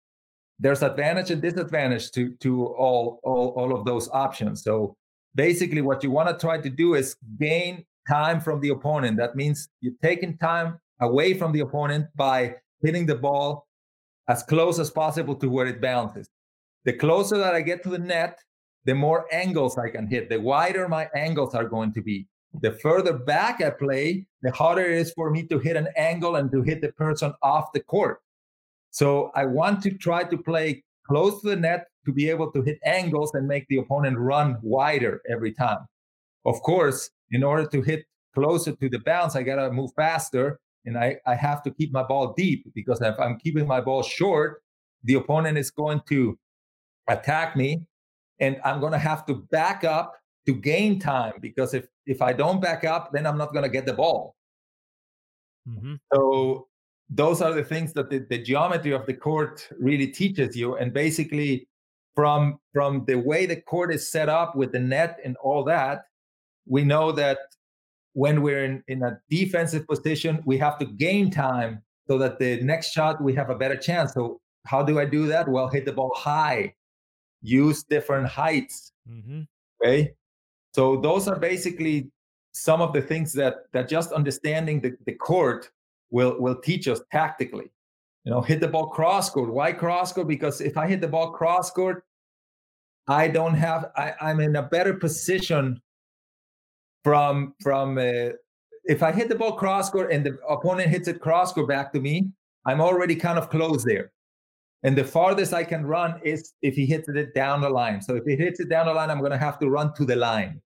there's 0.59 0.83
advantage 0.83 1.31
and 1.31 1.41
disadvantage 1.41 2.11
to 2.13 2.35
to 2.37 2.67
all 2.67 3.21
all, 3.23 3.49
all 3.57 3.75
of 3.75 3.85
those 3.85 4.09
options. 4.11 4.63
So 4.63 4.97
basically 5.35 5.81
what 5.81 6.03
you 6.03 6.11
want 6.11 6.29
to 6.29 6.37
try 6.37 6.59
to 6.59 6.69
do 6.69 6.95
is 6.95 7.17
gain 7.39 7.85
time 8.11 8.41
from 8.41 8.61
the 8.61 8.71
opponent. 8.71 9.17
That 9.17 9.37
means 9.37 9.69
you're 9.81 10.01
taking 10.03 10.37
time 10.39 10.79
away 11.01 11.35
from 11.35 11.53
the 11.53 11.61
opponent 11.61 12.07
by 12.17 12.57
hitting 12.83 13.07
the 13.07 13.15
ball 13.15 13.67
as 14.29 14.43
close 14.43 14.79
as 14.79 14.91
possible 14.91 15.35
to 15.37 15.49
where 15.49 15.67
it 15.67 15.81
bounces. 15.81 16.29
The 16.85 16.93
closer 16.93 17.39
that 17.39 17.55
I 17.55 17.61
get 17.61 17.83
to 17.85 17.91
the 17.91 17.99
net, 17.99 18.39
the 18.85 18.95
more 18.95 19.27
angles 19.33 19.79
I 19.79 19.91
can 19.91 20.07
hit, 20.07 20.29
the 20.29 20.41
wider 20.41 20.89
my 20.89 21.09
angles 21.15 21.55
are 21.55 21.69
going 21.69 21.93
to 21.95 22.03
be. 22.03 22.27
The 22.63 22.73
further 22.73 23.13
back 23.13 23.63
I 23.63 23.71
play, 23.71 24.27
the 24.43 24.51
harder 24.51 24.83
it 24.83 24.99
is 24.99 25.13
for 25.13 25.31
me 25.31 25.47
to 25.49 25.59
hit 25.59 25.77
an 25.77 25.89
angle 25.97 26.37
and 26.37 26.51
to 26.51 26.63
hit 26.63 26.81
the 26.81 26.93
person 26.93 27.33
off 27.43 27.73
the 27.73 27.81
court. 27.81 28.21
So 28.91 29.31
I 29.35 29.45
want 29.45 29.83
to 29.85 29.91
try 29.93 30.25
to 30.25 30.37
play 30.37 30.83
close 31.07 31.41
to 31.43 31.51
the 31.51 31.57
net 31.57 31.87
to 32.07 32.13
be 32.13 32.29
able 32.31 32.51
to 32.53 32.63
hit 32.63 32.79
angles 32.85 33.35
and 33.35 33.47
make 33.47 33.67
the 33.69 33.79
opponent 33.79 34.19
run 34.19 34.59
wider 34.63 35.21
every 35.31 35.53
time. 35.53 35.87
Of 36.45 36.61
course, 36.63 37.11
in 37.31 37.43
order 37.45 37.67
to 37.67 37.83
hit 37.83 38.05
closer 38.35 38.73
to 38.73 38.89
the 38.89 38.99
bounce, 39.01 39.37
I 39.37 39.43
got 39.43 39.57
to 39.57 39.71
move 39.71 39.91
faster 39.95 40.61
and 40.85 40.97
I, 40.97 41.17
I 41.27 41.35
have 41.35 41.63
to 41.65 41.71
keep 41.71 41.93
my 41.93 42.03
ball 42.03 42.33
deep 42.37 42.67
because 42.75 43.01
if 43.01 43.19
I'm 43.19 43.39
keeping 43.39 43.67
my 43.67 43.81
ball 43.81 44.03
short, 44.03 44.63
the 45.05 45.15
opponent 45.15 45.59
is 45.59 45.71
going 45.71 46.01
to 46.09 46.39
attack 47.09 47.57
me 47.57 47.83
and 48.39 48.61
I'm 48.65 48.81
going 48.81 48.93
to 48.93 48.99
have 48.99 49.27
to 49.27 49.35
back 49.51 49.85
up 49.85 50.15
to 50.47 50.55
gain 50.55 50.99
time 50.99 51.35
because 51.41 51.75
if 51.75 51.87
if 52.07 52.23
I 52.23 52.33
don't 52.33 52.61
back 52.61 52.85
up, 52.85 53.13
then 53.13 53.27
I'm 53.27 53.39
not 53.39 53.53
going 53.53 53.63
to 53.63 53.69
get 53.69 53.87
the 53.87 53.93
ball. 53.93 54.35
Mm-hmm. 55.69 55.95
So 56.13 56.67
those 57.09 57.43
are 57.43 57.53
the 57.53 57.63
things 57.63 57.93
that 57.93 58.11
the, 58.11 58.27
the 58.29 58.39
geometry 58.39 58.93
of 58.93 59.07
the 59.07 59.15
court 59.15 59.69
really 59.79 60.07
teaches 60.07 60.57
you, 60.57 60.77
and 60.77 60.93
basically 60.93 61.69
from 62.15 62.59
from 62.73 63.05
the 63.07 63.17
way 63.17 63.47
the 63.47 63.61
court 63.61 63.93
is 63.93 64.11
set 64.11 64.29
up 64.29 64.57
with 64.57 64.73
the 64.73 64.81
net 64.81 65.19
and 65.25 65.37
all 65.37 65.63
that, 65.65 66.07
we 66.67 66.85
know 66.85 67.13
that 67.13 67.39
when 68.13 68.43
we're 68.43 68.65
in, 68.65 68.83
in 68.89 69.03
a 69.03 69.19
defensive 69.29 69.87
position, 69.87 70.43
we 70.45 70.59
have 70.59 70.79
to 70.79 70.87
gain 70.87 71.31
time 71.31 71.83
so 72.09 72.19
that 72.19 72.39
the 72.39 72.61
next 72.63 72.91
shot 72.91 73.23
we 73.23 73.35
have 73.35 73.51
a 73.51 73.55
better 73.55 73.77
chance. 73.77 74.15
So 74.15 74.41
how 74.67 74.83
do 74.83 74.99
I 74.99 75.05
do 75.05 75.27
that? 75.29 75.49
Well, 75.49 75.69
hit 75.69 75.85
the 75.85 75.93
ball 75.93 76.13
high, 76.17 76.75
use 77.43 77.85
different 77.85 78.29
heights. 78.29 78.93
Mm-hmm. 79.09 79.43
Okay. 79.83 80.13
So 80.75 80.97
those 80.97 81.29
are 81.29 81.39
basically 81.39 82.11
some 82.53 82.81
of 82.81 82.93
the 82.93 83.03
things 83.03 83.33
that 83.35 83.65
that 83.73 83.89
just 83.89 84.13
understanding 84.13 84.81
the, 84.81 84.97
the 85.07 85.13
court 85.13 85.71
will 86.11 86.41
will 86.41 86.57
teach 86.57 86.89
us 86.89 87.01
tactically. 87.11 87.71
You 88.25 88.33
know, 88.33 88.43
hit 88.43 88.61
the 88.61 88.69
ball 88.69 88.89
cross 88.89 89.31
court. 89.31 89.51
Why 89.53 89.73
cross 89.73 90.13
court? 90.13 90.29
Because 90.29 90.61
if 90.61 90.77
I 90.77 90.87
hit 90.87 91.01
the 91.01 91.09
ball 91.09 91.31
cross 91.33 91.71
court, 91.71 92.05
I 93.09 93.29
don't 93.29 93.55
have. 93.55 93.91
I, 93.97 94.15
I'm 94.21 94.41
in 94.41 94.57
a 94.57 94.63
better 94.63 94.95
position 94.95 95.81
from 97.05 97.55
from. 97.63 97.99
Uh, 97.99 98.31
if 98.85 99.03
I 99.03 99.13
hit 99.13 99.29
the 99.29 99.35
ball 99.35 99.53
cross 99.53 99.91
court 99.91 100.11
and 100.11 100.25
the 100.25 100.39
opponent 100.49 100.89
hits 100.89 101.07
it 101.07 101.21
cross 101.21 101.53
court 101.53 101.69
back 101.69 101.93
to 101.93 102.01
me, 102.01 102.31
I'm 102.67 102.81
already 102.81 103.15
kind 103.15 103.39
of 103.39 103.51
close 103.51 103.85
there. 103.85 104.11
And 104.83 104.97
the 104.97 105.05
farthest 105.05 105.53
I 105.53 105.65
can 105.65 105.85
run 105.85 106.21
is 106.25 106.55
if 106.63 106.75
he 106.75 106.87
hits 106.87 107.09
it 107.09 107.35
down 107.35 107.61
the 107.61 107.69
line. 107.69 108.01
So 108.01 108.17
if 108.17 108.25
he 108.25 108.35
hits 108.37 108.61
it 108.61 108.71
down 108.71 108.87
the 108.87 108.95
line, 108.95 109.11
I'm 109.11 109.19
going 109.19 109.33
to 109.33 109.39
have 109.39 109.59
to 109.59 109.69
run 109.69 109.93
to 109.95 110.05
the 110.07 110.17
line. 110.17 110.61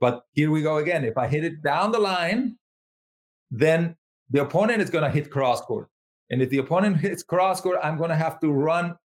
But 0.00 0.22
here 0.32 0.50
we 0.50 0.62
go 0.62 0.76
again. 0.76 1.04
If 1.04 1.18
I 1.18 1.26
hit 1.26 1.44
it 1.44 1.62
down 1.62 1.90
the 1.90 1.98
line, 1.98 2.56
then 3.50 3.96
the 4.30 4.42
opponent 4.42 4.80
is 4.80 4.90
going 4.90 5.04
to 5.04 5.10
hit 5.10 5.30
cross 5.30 5.60
court. 5.60 5.88
And 6.30 6.42
if 6.42 6.50
the 6.50 6.58
opponent 6.58 6.98
hits 6.98 7.22
cross 7.22 7.60
court, 7.60 7.78
I'm 7.82 7.96
going 7.96 8.10
to 8.10 8.16
have 8.16 8.38
to 8.40 8.52
run 8.52 8.96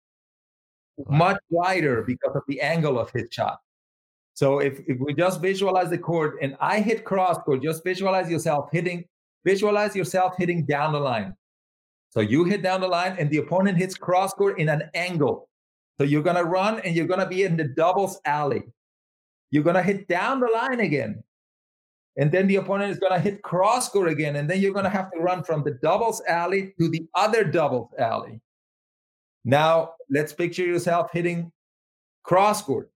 much 1.07 1.37
wider 1.49 2.03
because 2.03 2.35
of 2.35 2.43
the 2.47 2.61
angle 2.61 2.99
of 2.99 3.09
his 3.11 3.25
shot. 3.31 3.59
So 4.41 4.57
if, 4.57 4.79
if 4.87 4.97
we 4.99 5.13
just 5.13 5.39
visualize 5.39 5.91
the 5.91 5.99
court 5.99 6.39
and 6.41 6.57
I 6.59 6.79
hit 6.79 7.05
cross 7.05 7.37
court, 7.45 7.61
just 7.61 7.83
visualize 7.83 8.27
yourself 8.27 8.69
hitting, 8.71 9.05
visualize 9.45 9.95
yourself 9.95 10.33
hitting 10.35 10.65
down 10.65 10.93
the 10.93 10.99
line. 10.99 11.35
So 12.09 12.21
you 12.21 12.45
hit 12.45 12.63
down 12.63 12.81
the 12.81 12.87
line 12.87 13.15
and 13.19 13.29
the 13.29 13.37
opponent 13.37 13.77
hits 13.77 13.93
cross 13.93 14.33
court 14.33 14.57
in 14.57 14.67
an 14.67 14.89
angle. 14.95 15.47
So 15.99 16.05
you're 16.05 16.23
to 16.37 16.43
run 16.43 16.79
and 16.79 16.95
you're 16.95 17.05
to 17.19 17.27
be 17.27 17.43
in 17.43 17.55
the 17.55 17.65
doubles 17.65 18.19
alley. 18.25 18.63
You're 19.51 19.63
to 19.75 19.83
hit 19.83 20.07
down 20.07 20.39
the 20.39 20.47
line 20.47 20.79
again. 20.79 21.23
And 22.17 22.31
then 22.31 22.47
the 22.47 22.55
opponent 22.55 22.93
is 22.93 22.97
to 23.11 23.19
hit 23.19 23.43
cross 23.43 23.89
court 23.89 24.09
again. 24.09 24.37
And 24.37 24.49
then 24.49 24.59
you're 24.59 24.73
to 24.73 24.89
have 24.89 25.11
to 25.11 25.19
run 25.19 25.43
from 25.43 25.63
the 25.63 25.77
doubles 25.83 26.19
alley 26.27 26.73
to 26.79 26.89
the 26.89 27.05
other 27.13 27.43
doubles 27.43 27.91
alley. 27.99 28.41
Now, 29.45 29.91
let's 30.09 30.33
picture 30.33 30.65
yourself 30.65 31.11
hitting 31.13 31.51
cross 32.23 32.63
court. 32.63 32.91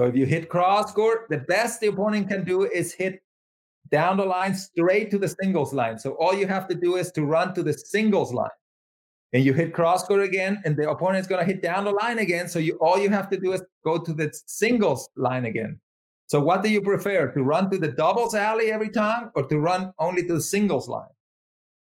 So 0.00 0.06
if 0.06 0.16
you 0.16 0.24
hit 0.24 0.48
cross 0.48 0.92
court, 0.92 1.26
the 1.28 1.36
best 1.36 1.82
the 1.82 1.88
opponent 1.88 2.30
can 2.30 2.42
do 2.42 2.64
is 2.64 2.94
hit 2.94 3.20
down 3.90 4.16
the 4.16 4.24
line 4.24 4.54
straight 4.54 5.10
to 5.10 5.18
the 5.18 5.28
singles 5.28 5.74
line. 5.74 5.98
So 5.98 6.12
all 6.12 6.32
you 6.32 6.46
have 6.46 6.66
to 6.68 6.74
do 6.74 6.96
is 6.96 7.12
to 7.12 7.26
run 7.26 7.52
to 7.52 7.62
the 7.62 7.74
singles 7.74 8.32
line. 8.32 8.48
And 9.34 9.44
you 9.44 9.52
hit 9.52 9.74
cross 9.74 10.02
court 10.04 10.22
again, 10.22 10.62
and 10.64 10.74
the 10.74 10.88
opponent 10.88 11.20
is 11.20 11.26
going 11.26 11.40
to 11.40 11.52
hit 11.52 11.60
down 11.60 11.84
the 11.84 11.90
line 11.90 12.18
again. 12.18 12.48
So 12.48 12.58
you 12.58 12.78
all 12.80 12.98
you 12.98 13.10
have 13.10 13.28
to 13.28 13.38
do 13.38 13.52
is 13.52 13.62
go 13.84 13.98
to 13.98 14.14
the 14.14 14.32
singles 14.46 15.06
line 15.16 15.44
again. 15.44 15.78
So 16.28 16.40
what 16.40 16.62
do 16.62 16.70
you 16.70 16.80
prefer? 16.80 17.30
To 17.32 17.42
run 17.42 17.70
to 17.70 17.76
the 17.76 17.88
doubles 17.88 18.34
alley 18.34 18.72
every 18.72 18.88
time 18.88 19.30
or 19.34 19.46
to 19.48 19.58
run 19.58 19.92
only 19.98 20.26
to 20.28 20.32
the 20.32 20.40
singles 20.40 20.88
line? 20.88 21.12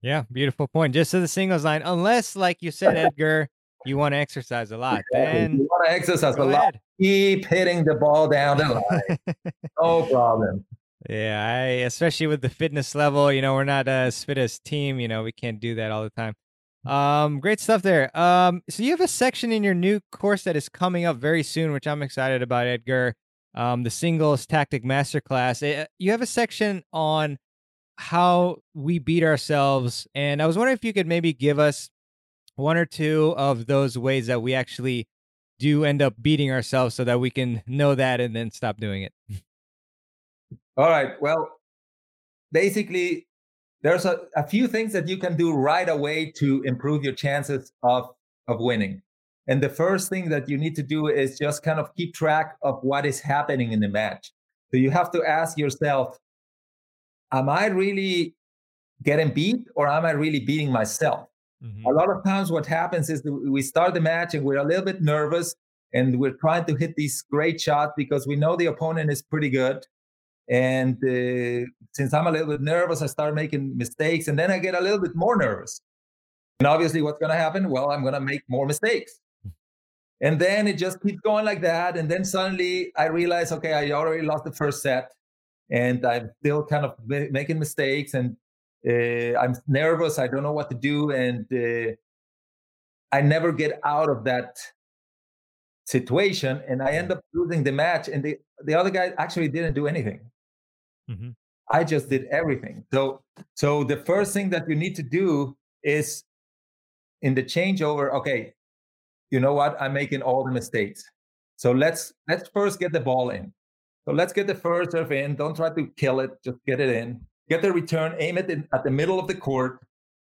Yeah, 0.02 0.24
beautiful 0.32 0.70
point. 0.70 0.94
Just 0.94 1.12
to 1.12 1.20
the 1.20 1.28
singles 1.28 1.66
line, 1.66 1.82
unless, 1.84 2.38
like 2.38 2.62
you 2.62 2.72
said, 2.72 2.96
Edgar, 3.06 3.50
you 3.88 3.98
want 3.98 4.14
to 4.14 4.18
exercise 4.18 4.72
a 4.72 4.78
lot. 4.78 5.04
Then 5.12 5.58
you 5.58 5.68
want 5.70 5.88
to 5.88 5.92
exercise 5.92 6.36
a 6.36 6.44
lot. 6.44 6.76
Keep 7.02 7.46
hitting 7.46 7.86
the 7.86 7.96
ball 7.96 8.28
down 8.28 8.58
the 8.58 8.84
line. 8.90 9.36
no 9.82 10.04
problem. 10.04 10.66
Yeah, 11.10 11.46
I 11.46 11.62
especially 11.86 12.28
with 12.28 12.42
the 12.42 12.50
fitness 12.50 12.96
level, 12.96 13.32
you 13.32 13.42
know, 13.42 13.54
we're 13.54 13.64
not 13.64 13.88
as 13.88 14.24
fit 14.24 14.38
as 14.38 14.60
Thiem, 14.60 15.02
you 15.02 15.08
know, 15.08 15.24
we 15.24 15.32
can't 15.32 15.60
do 15.60 15.76
that 15.76 15.92
all 15.92 16.04
the 16.04 16.10
time. 16.10 16.34
Um, 16.86 17.40
great 17.40 17.60
stuff 17.60 17.82
there. 17.82 18.16
Um, 18.18 18.62
so 18.70 18.84
you 18.84 18.92
have 18.92 19.02
a 19.02 19.08
section 19.08 19.52
in 19.52 19.64
your 19.64 19.74
new 19.74 20.00
course 20.12 20.44
that 20.44 20.56
is 20.56 20.70
coming 20.70 21.06
up 21.06 21.18
very 21.18 21.44
soon, 21.44 21.72
which 21.72 21.88
I'm 21.88 22.02
excited 22.02 22.42
about, 22.42 22.66
Edgar. 22.66 23.14
Um, 23.54 23.84
the 23.84 23.90
singles 23.90 24.46
tactic 24.46 24.84
masterclass. 24.84 25.64
Eh, 25.64 25.86
you 25.98 26.12
have 26.12 26.22
a 26.22 26.28
section 26.28 26.84
on 26.94 27.38
how 27.98 28.58
we 28.74 29.00
beat 29.00 29.24
ourselves, 29.24 30.08
and 30.14 30.42
I 30.42 30.46
was 30.46 30.58
wondering 30.58 30.76
if 30.76 30.86
you 30.86 30.94
could 30.94 31.08
maybe 31.08 31.34
give 31.34 31.58
us 31.58 31.90
one 32.58 32.76
or 32.76 32.86
two 32.86 33.34
of 33.38 33.68
those 33.68 33.98
ways 33.98 34.28
that 34.28 34.42
we 34.42 34.54
actually 34.54 35.08
do 35.60 35.86
end 35.86 36.02
up 36.02 36.16
beating 36.22 36.52
ourselves, 36.52 36.94
so 36.94 37.04
that 37.04 37.20
we 37.20 37.32
can 37.32 37.64
know 37.66 37.96
that 37.96 38.20
and 38.20 38.36
then 38.36 38.52
stop 38.52 38.78
doing 38.78 39.04
it. 39.04 39.14
All 40.78 40.90
right. 40.90 41.20
Well, 41.20 41.50
basically, 42.52 43.28
there's 43.82 44.06
a, 44.06 44.20
a 44.36 44.46
few 44.46 44.68
things 44.68 44.94
that 44.94 45.08
you 45.08 45.18
can 45.18 45.38
do 45.38 45.54
right 45.54 45.88
away 45.88 46.32
to 46.38 46.62
improve 46.64 47.04
your 47.04 47.14
chances 47.14 47.72
of, 47.84 48.10
of 48.48 48.60
winning. 48.60 49.02
And 49.48 49.64
the 49.64 49.70
first 49.70 50.10
thing 50.10 50.30
that 50.30 50.50
you 50.50 50.58
need 50.58 50.76
to 50.76 50.84
do 50.84 51.08
is 51.08 51.40
just 51.40 51.64
kind 51.64 51.80
of 51.80 51.96
keep 51.96 52.14
track 52.14 52.58
of 52.62 52.80
what 52.84 53.06
is 53.06 53.22
happening 53.22 53.72
in 53.72 53.80
the 53.80 53.88
match. 53.88 54.34
So 54.72 54.78
you 54.78 54.92
have 54.92 55.10
to 55.12 55.24
ask 55.24 55.58
yourself, 55.58 56.18
am 57.32 57.50
I 57.50 57.68
really 57.68 58.36
getting 59.04 59.30
beat 59.30 59.68
or 59.76 59.88
am 59.88 60.06
I 60.06 60.12
really 60.12 60.42
beating 60.42 60.72
myself? 60.72 61.30
Mm-hmm. 61.64 61.86
A 61.86 61.90
lot 61.90 62.10
of 62.10 62.24
times, 62.24 62.52
what 62.52 62.66
happens 62.66 63.10
is 63.10 63.24
we 63.24 63.62
start 63.62 63.94
the 63.94 64.02
match 64.02 64.34
and 64.34 64.44
we're 64.44 64.58
a 64.58 64.64
little 64.64 64.86
bit 64.86 65.02
nervous 65.02 65.56
and 65.94 66.20
we're 66.20 66.38
trying 66.40 66.66
to 66.66 66.76
hit 66.76 66.96
these 66.96 67.24
great 67.32 67.60
shots 67.60 67.94
because 67.98 68.28
we 68.28 68.36
know 68.36 68.56
the 68.56 68.68
opponent 68.68 69.12
is 69.12 69.22
pretty 69.22 69.50
good. 69.50 69.86
And 70.50 70.96
uh, 71.04 71.68
since 71.94 72.14
I'm 72.14 72.28
a 72.28 72.32
little 72.32 72.48
bit 72.48 72.62
nervous, 72.62 73.02
I 73.02 73.08
start 73.08 73.34
making 73.36 73.78
mistakes 73.78 74.28
and 74.28 74.38
then 74.38 74.52
I 74.52 74.60
get 74.60 74.76
a 74.76 74.82
little 74.82 75.00
bit 75.00 75.16
more 75.16 75.36
nervous. 75.36 75.82
And 76.60 76.68
obviously, 76.68 77.02
what's 77.02 77.20
going 77.20 77.32
to 77.32 77.38
happen? 77.38 77.70
Well, 77.70 77.92
I'm 77.92 78.02
going 78.02 78.14
to 78.14 78.22
make 78.22 78.42
more 78.48 78.66
mistakes. 78.66 79.20
And 80.22 80.40
then 80.40 80.68
it 80.68 80.78
just 80.78 81.02
keeps 81.02 81.20
going 81.22 81.46
like 81.46 81.62
that. 81.62 81.98
And 81.98 82.10
then 82.10 82.24
suddenly 82.24 82.92
I 82.96 83.06
realize, 83.06 83.52
okay, 83.52 83.74
I 83.74 83.92
already 83.92 84.26
lost 84.26 84.46
the 84.46 84.52
first 84.52 84.82
set 84.82 85.12
and 85.70 86.06
I'm 86.06 86.32
still 86.40 86.66
kind 86.66 86.86
of 86.86 86.96
making 87.06 87.60
mistakes 87.60 88.14
and 88.14 88.36
uh, 88.88 89.38
I'm 89.40 89.56
nervous. 89.68 90.20
I 90.20 90.28
don't 90.28 90.44
know 90.44 90.54
what 90.54 90.70
to 90.70 90.76
do. 90.76 91.12
And 91.12 91.46
uh, 91.52 91.94
I 93.12 93.22
never 93.22 93.52
get 93.52 93.80
out 93.84 94.10
of 94.10 94.24
that 94.26 94.58
situation. 95.86 96.62
And 96.68 96.82
I 96.82 96.92
end 96.92 97.12
up 97.12 97.22
losing 97.34 97.64
the 97.64 97.72
match. 97.72 98.08
And 98.08 98.24
the, 98.24 98.38
the 98.64 98.76
other 98.76 98.90
guy 98.90 99.14
actually 99.18 99.50
didn't 99.50 99.74
do 99.74 99.88
anything. 99.88 100.22
Mm-hmm. 101.10 101.30
I 101.72 101.84
just 101.84 102.10
did 102.10 102.26
everything. 102.26 102.86
So, 102.94 103.22
so 103.56 103.84
the 103.84 103.98
first 103.98 104.34
thing 104.34 104.50
that 104.52 104.70
you 104.70 104.76
need 104.76 104.96
to 104.96 105.04
do 105.04 105.58
is 105.84 106.24
in 107.22 107.34
the 107.34 107.44
changeover, 107.44 108.14
okay, 108.14 108.54
you 109.32 109.40
know 109.40 109.54
what? 109.54 109.76
I'm 109.82 109.94
making 109.94 110.22
all 110.22 110.46
the 110.46 110.52
mistakes. 110.52 111.04
So 111.58 111.72
let's 111.72 112.14
let's 112.28 112.48
first 112.50 112.80
get 112.80 112.94
the 112.94 113.00
ball 113.00 113.32
in. 113.32 113.52
So 114.06 114.14
let's 114.14 114.32
get 114.32 114.48
the 114.48 114.56
first 114.56 114.92
serve 114.92 115.12
in. 115.12 115.36
Don't 115.36 115.56
try 115.56 115.74
to 115.74 115.88
kill 115.98 116.22
it. 116.22 116.32
Just 116.44 116.60
get 116.66 116.80
it 116.80 116.90
in. 116.90 117.20
Get 117.50 117.62
the 117.62 117.72
return. 117.72 118.16
Aim 118.20 118.38
it 118.38 118.50
in, 118.50 118.68
at 118.74 118.84
the 118.84 118.92
middle 118.92 119.20
of 119.20 119.28
the 119.28 119.36
court. 119.36 119.80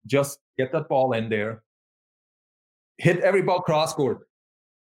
Just 0.07 0.39
get 0.59 0.73
that 0.73 0.89
ball 0.89 1.12
in 1.12 1.29
there. 1.29 1.62
Hit 2.99 3.21
every 3.21 3.43
ball 3.43 3.61
cross 3.61 3.95
court. 3.95 4.29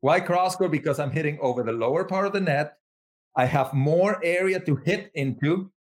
Why 0.02 0.20
cross 0.20 0.56
court? 0.56 0.72
Because 0.72 1.00
I'm 1.00 1.12
hitting 1.12 1.40
over 1.42 1.64
the 1.64 1.72
lower 1.72 2.04
part 2.04 2.28
of 2.28 2.34
the 2.34 2.42
net. 2.42 2.78
I 3.36 3.46
have 3.46 3.74
more 3.74 4.24
area 4.24 4.60
to 4.62 4.76
hit 4.78 5.12
into, 5.16 5.72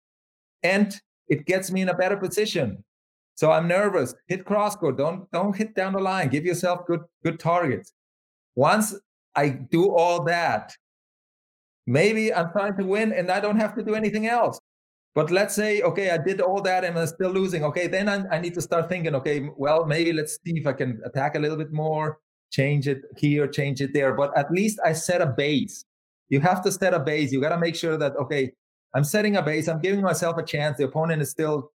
and 0.63 0.95
it 1.29 1.47
gets 1.47 1.71
me 1.71 1.83
in 1.83 1.89
a 1.89 1.95
better 1.95 2.17
position. 2.17 2.83
So 3.37 3.51
I'm 3.51 3.69
nervous. 3.69 4.15
Hit 4.27 4.45
cross 4.45 4.77
court. 4.77 4.97
Don't 4.97 5.31
don't 5.31 5.57
hit 5.57 5.75
down 5.75 5.93
the 5.93 6.01
line. 6.01 6.29
Give 6.29 6.45
yourself 6.45 6.87
good 6.87 7.01
good 7.23 7.39
targets. 7.39 7.93
Once 8.55 8.95
I 9.35 9.49
do 9.49 9.91
all 9.91 10.25
that, 10.25 10.73
maybe 11.87 12.33
I'm 12.33 12.53
trying 12.53 12.77
to 12.79 12.85
win 12.85 13.13
and 13.13 13.31
I 13.31 13.41
don't 13.41 13.59
have 13.59 13.75
to 13.77 13.83
do 13.83 13.95
anything 13.95 14.27
else. 14.27 14.61
But 15.15 15.31
let's 15.31 15.55
say, 15.55 15.81
okay, 15.83 16.11
I 16.11 16.19
did 16.19 16.41
all 16.41 16.61
that 16.63 16.85
and 16.85 16.99
I'm 16.99 17.07
still 17.07 17.31
losing. 17.31 17.65
Okay, 17.65 17.87
then 17.87 18.09
I, 18.09 18.25
I 18.37 18.41
need 18.41 18.55
to 18.55 18.61
start 18.61 18.89
thinking, 18.89 19.15
okay, 19.15 19.49
well, 19.57 19.87
maybe 19.87 20.13
let's 20.13 20.39
see 20.45 20.59
if 20.59 20.67
I 20.67 20.73
can 20.73 21.01
attack 21.05 21.37
a 21.37 21.39
little 21.39 21.57
bit 21.57 21.73
more, 21.73 22.19
change 22.51 22.89
it 22.89 23.03
here, 23.17 23.47
change 23.47 23.81
it 23.81 23.95
there. 23.95 24.15
But 24.15 24.37
at 24.37 24.51
least 24.51 24.81
I 24.85 24.93
set 24.93 25.21
a 25.21 25.27
base. 25.27 25.85
You 26.31 26.41
have 26.41 26.63
to 26.65 26.73
set 26.73 26.95
a 26.95 26.99
base. 26.99 27.31
You 27.31 27.41
got 27.41 27.51
to 27.51 27.59
make 27.59 27.77
sure 27.77 27.97
that, 27.97 28.17
okay, 28.17 28.53
I'm 28.95 29.05
setting 29.05 29.37
a 29.37 29.43
base. 29.43 29.69
I'm 29.69 29.81
giving 29.81 30.03
myself 30.03 30.37
a 30.37 30.43
chance. 30.43 30.79
The 30.79 30.85
opponent 30.85 31.23
is 31.23 31.31
still 31.31 31.71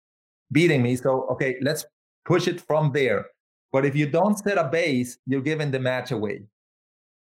beating 0.51 0.83
me. 0.83 0.97
So, 0.97 1.29
okay, 1.31 1.57
let's 1.61 1.85
push 2.25 2.49
it 2.49 2.61
from 2.61 2.91
there. 2.93 3.27
But 3.71 3.85
if 3.85 3.95
you 3.95 4.09
don't 4.09 4.37
set 4.39 4.59
a 4.59 4.65
base, 4.65 5.19
you're 5.27 5.43
giving 5.43 5.71
the 5.71 5.79
match 5.79 6.11
away. 6.11 6.43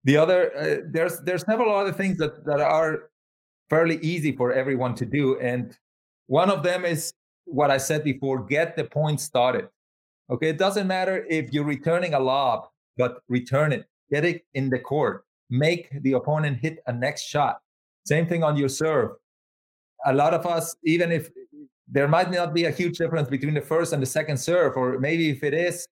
The 0.04 0.18
other 0.18 0.56
uh, 0.58 0.78
there's 0.92 1.20
there's 1.22 1.46
several 1.46 1.74
other 1.74 1.94
things 1.94 2.18
that 2.18 2.44
that 2.46 2.60
are 2.60 3.10
fairly 3.70 4.00
easy 4.02 4.36
for 4.36 4.52
everyone 4.52 4.96
to 4.96 5.06
do, 5.06 5.40
and 5.40 5.78
one 6.28 6.50
of 6.50 6.64
them 6.64 6.86
is 6.86 7.14
what 7.46 7.72
I 7.72 7.78
said 7.78 8.04
before: 8.04 8.44
get 8.44 8.76
the 8.76 8.86
point 8.86 9.20
started. 9.20 9.68
Okay, 10.30 10.50
it 10.50 10.58
doesn't 10.58 10.88
matter 10.88 11.26
if 11.30 11.52
you're 11.52 11.66
returning 11.66 12.14
a 12.14 12.20
lob, 12.20 12.68
but 12.98 13.22
return 13.28 13.72
it, 13.72 13.86
get 14.10 14.24
it 14.26 14.46
in 14.54 14.70
the 14.70 14.80
court, 14.80 15.26
make 15.50 15.90
the 16.02 16.14
opponent 16.14 16.60
hit 16.60 16.80
a 16.88 16.94
next 16.94 17.24
shot. 17.24 17.60
Same 18.06 18.26
thing 18.28 18.44
on 18.44 18.58
your 18.58 18.70
serve. 18.70 19.12
A 20.06 20.14
lot 20.14 20.34
of 20.34 20.46
us, 20.46 20.76
even 20.84 21.12
if 21.12 21.30
there 21.88 22.08
might 22.08 22.32
not 22.32 22.54
be 22.54 22.66
a 22.66 22.72
huge 22.72 22.98
difference 22.98 23.30
between 23.30 23.54
the 23.54 23.62
first 23.62 23.94
and 23.94 24.02
the 24.02 24.08
second 24.08 24.38
serve, 24.38 24.76
or 24.78 25.00
maybe 25.00 25.30
if 25.30 25.44
it 25.44 25.54
is, 25.54 25.88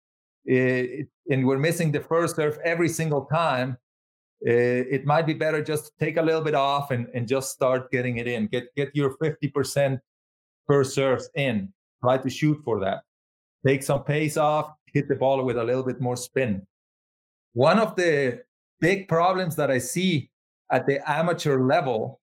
it, 0.45 1.07
and 1.29 1.45
we're 1.45 1.59
missing 1.59 1.91
the 1.91 1.99
first 1.99 2.35
serve 2.35 2.57
every 2.63 2.89
single 2.89 3.25
time, 3.25 3.77
uh, 4.47 4.49
it 4.95 5.05
might 5.05 5.27
be 5.27 5.33
better 5.33 5.63
just 5.63 5.85
to 5.85 5.91
take 5.99 6.17
a 6.17 6.21
little 6.21 6.41
bit 6.41 6.55
off 6.55 6.89
and, 6.91 7.07
and 7.13 7.27
just 7.27 7.51
start 7.51 7.91
getting 7.91 8.17
it 8.17 8.27
in. 8.27 8.47
Get 8.47 8.73
get 8.75 8.89
your 8.95 9.15
50% 9.17 9.99
per 10.67 10.83
serves 10.83 11.29
in. 11.35 11.71
Try 12.03 12.17
to 12.17 12.29
shoot 12.29 12.61
for 12.63 12.79
that. 12.79 13.03
Take 13.65 13.83
some 13.83 14.03
pace 14.03 14.37
off, 14.37 14.73
hit 14.87 15.07
the 15.07 15.15
ball 15.15 15.43
with 15.43 15.57
a 15.57 15.63
little 15.63 15.83
bit 15.83 16.01
more 16.01 16.15
spin. 16.15 16.65
One 17.53 17.79
of 17.79 17.95
the 17.95 18.41
big 18.79 19.07
problems 19.07 19.55
that 19.57 19.69
I 19.69 19.77
see 19.77 20.29
at 20.71 20.87
the 20.87 20.99
amateur 21.09 21.59
level 21.59 22.19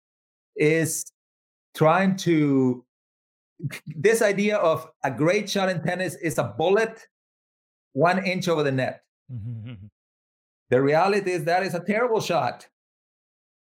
is 0.55 1.05
trying 1.75 2.15
to 2.17 2.85
this 3.87 4.21
idea 4.21 4.57
of 4.57 4.89
a 5.03 5.11
great 5.11 5.49
shot 5.49 5.69
in 5.69 5.81
tennis 5.81 6.15
is 6.15 6.37
a 6.37 6.43
bullet 6.43 7.07
one 7.93 8.25
inch 8.25 8.47
over 8.47 8.63
the 8.63 8.71
net. 8.71 9.03
The 10.69 10.81
reality 10.81 11.31
is 11.31 11.43
that 11.43 11.61
is 11.61 11.75
a 11.75 11.79
terrible 11.79 12.19
shot 12.19 12.67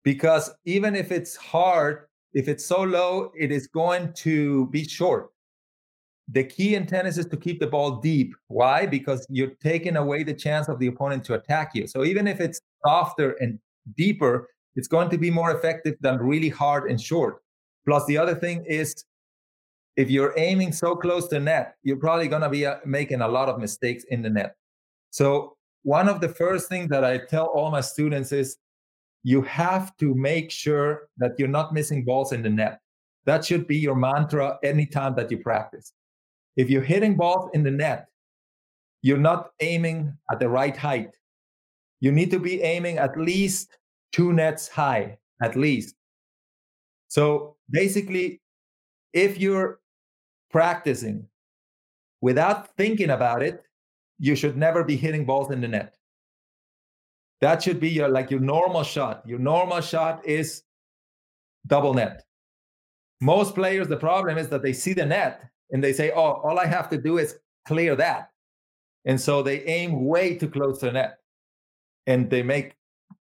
because 0.04 0.52
even 0.66 0.94
if 0.94 1.10
it's 1.10 1.38
hard, 1.38 2.07
if 2.38 2.48
it's 2.48 2.64
so 2.64 2.84
low, 2.84 3.32
it 3.36 3.52
is 3.52 3.66
going 3.66 4.14
to 4.14 4.68
be 4.68 4.88
short. 4.88 5.32
The 6.28 6.44
key 6.44 6.76
in 6.76 6.86
tennis 6.86 7.18
is 7.18 7.26
to 7.28 7.38
keep 7.38 7.60
the 7.60 7.66
ball 7.66 7.96
deep. 7.96 8.36
Why? 8.48 8.86
Because 8.86 9.26
you're 9.28 9.56
taking 9.60 9.96
away 9.96 10.22
the 10.22 10.36
chance 10.36 10.68
of 10.68 10.78
the 10.78 10.86
opponent 10.86 11.24
to 11.26 11.34
attack 11.34 11.72
you. 11.74 11.88
So 11.88 12.06
even 12.06 12.28
if 12.28 12.40
it's 12.40 12.62
softer 12.86 13.32
and 13.40 13.58
deeper, 13.96 14.50
it's 14.76 14.88
going 14.88 15.10
to 15.10 15.18
be 15.18 15.32
more 15.32 15.50
effective 15.50 15.96
than 16.00 16.20
really 16.20 16.50
hard 16.50 16.92
and 16.92 17.02
short. 17.02 17.42
Plus, 17.88 18.06
the 18.06 18.20
other 18.20 18.36
thing 18.36 18.64
is 18.66 19.04
if 19.96 20.12
you're 20.12 20.36
aiming 20.38 20.74
so 20.74 20.96
close 20.96 21.28
to 21.30 21.40
net, 21.40 21.76
you're 21.82 21.98
probably 21.98 22.28
going 22.28 22.44
to 22.44 22.50
be 22.50 22.68
uh, 22.68 22.76
making 22.86 23.22
a 23.22 23.28
lot 23.28 23.50
of 23.50 23.58
mistakes 23.58 24.04
in 24.12 24.22
the 24.22 24.30
net. 24.30 24.56
So 25.10 25.58
one 25.82 26.08
of 26.08 26.22
the 26.22 26.30
first 26.30 26.70
things 26.70 26.90
that 26.90 27.04
I 27.04 27.18
tell 27.18 27.48
all 27.48 27.72
my 27.72 27.82
students 27.82 28.32
is 28.32 28.58
you 29.24 29.42
have 29.42 29.96
to 29.98 30.16
make 30.16 30.52
sure 30.52 31.10
that 31.18 31.34
you're 31.38 31.48
not 31.48 31.74
missing 31.74 32.06
balls 32.06 32.32
in 32.32 32.42
the 32.42 32.50
net. 32.50 32.80
That 33.26 33.44
should 33.44 33.68
be 33.68 33.78
your 33.78 33.96
mantra 33.96 34.58
anytime 34.64 35.16
that 35.16 35.30
you 35.32 35.38
practice. 35.40 35.94
If 36.56 36.70
you're 36.70 36.82
hitting 36.82 37.16
balls 37.16 37.50
in 37.54 37.64
the 37.64 37.72
net, 37.72 38.08
you're 39.02 39.18
not 39.18 39.52
aiming 39.60 40.18
at 40.32 40.40
the 40.40 40.50
right 40.50 40.76
height. 40.76 41.12
You 42.00 42.12
need 42.12 42.32
to 42.32 42.40
be 42.40 42.62
aiming 42.62 42.98
at 42.98 43.18
least 43.18 43.78
two 44.12 44.34
nets 44.34 44.68
high, 44.68 45.18
at 45.42 45.56
least. 45.56 45.96
So 47.08 47.56
basically, 47.70 48.42
if 49.14 49.38
you're 49.38 49.80
practicing 50.52 51.28
without 52.22 52.76
thinking 52.76 53.12
about 53.12 53.42
it, 53.44 53.64
you 54.20 54.36
should 54.36 54.58
never 54.58 54.84
be 54.84 54.96
hitting 54.96 55.26
balls 55.26 55.52
in 55.52 55.62
the 55.62 55.68
net. 55.68 55.96
That 57.42 57.62
should 57.62 57.80
be 57.80 57.90
your 57.90 58.10
like 58.10 58.32
your 58.32 58.40
normal 58.40 58.84
shot. 58.84 59.24
Your 59.26 59.40
normal 59.40 59.82
shot 59.82 60.26
is 60.26 60.64
double 61.68 61.94
net. 61.94 62.24
Most 63.22 63.56
players, 63.56 63.88
the 63.88 63.98
problem 63.98 64.38
is 64.38 64.50
that 64.50 64.64
they 64.64 64.74
see 64.74 64.94
the 64.94 65.06
net 65.06 65.50
and 65.72 65.84
they 65.84 65.94
say, 65.94 66.12
"Oh, 66.12 66.42
all 66.44 66.60
I 66.60 66.66
have 66.66 66.90
to 66.90 66.98
do 66.98 67.18
is 67.18 67.38
clear 67.66 67.96
that," 67.96 68.32
and 69.06 69.20
so 69.20 69.44
they 69.44 69.64
aim 69.66 70.06
way 70.06 70.36
too 70.36 70.50
close 70.50 70.80
to 70.80 70.88
the 70.88 70.94
net, 70.94 71.20
and 72.08 72.30
they 72.30 72.42
make 72.44 72.76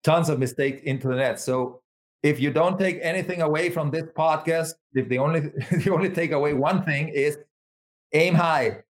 tons 0.04 0.30
of 0.30 0.40
mistakes 0.40 0.82
into 0.84 1.08
the 1.08 1.16
net. 1.16 1.40
So 1.40 1.82
if 2.24 2.40
you 2.40 2.52
don't 2.52 2.80
take 2.80 3.00
anything 3.02 3.42
away 3.42 3.70
from 3.70 3.92
this 3.92 4.06
podcast, 4.18 4.74
if 4.94 5.08
the 5.10 5.20
only 5.20 5.40
the 5.72 5.92
only 5.94 6.10
take 6.10 6.32
away 6.32 6.54
one 6.54 6.84
thing 6.84 7.10
is 7.10 7.38
aim 8.14 8.36
high, 8.36 8.84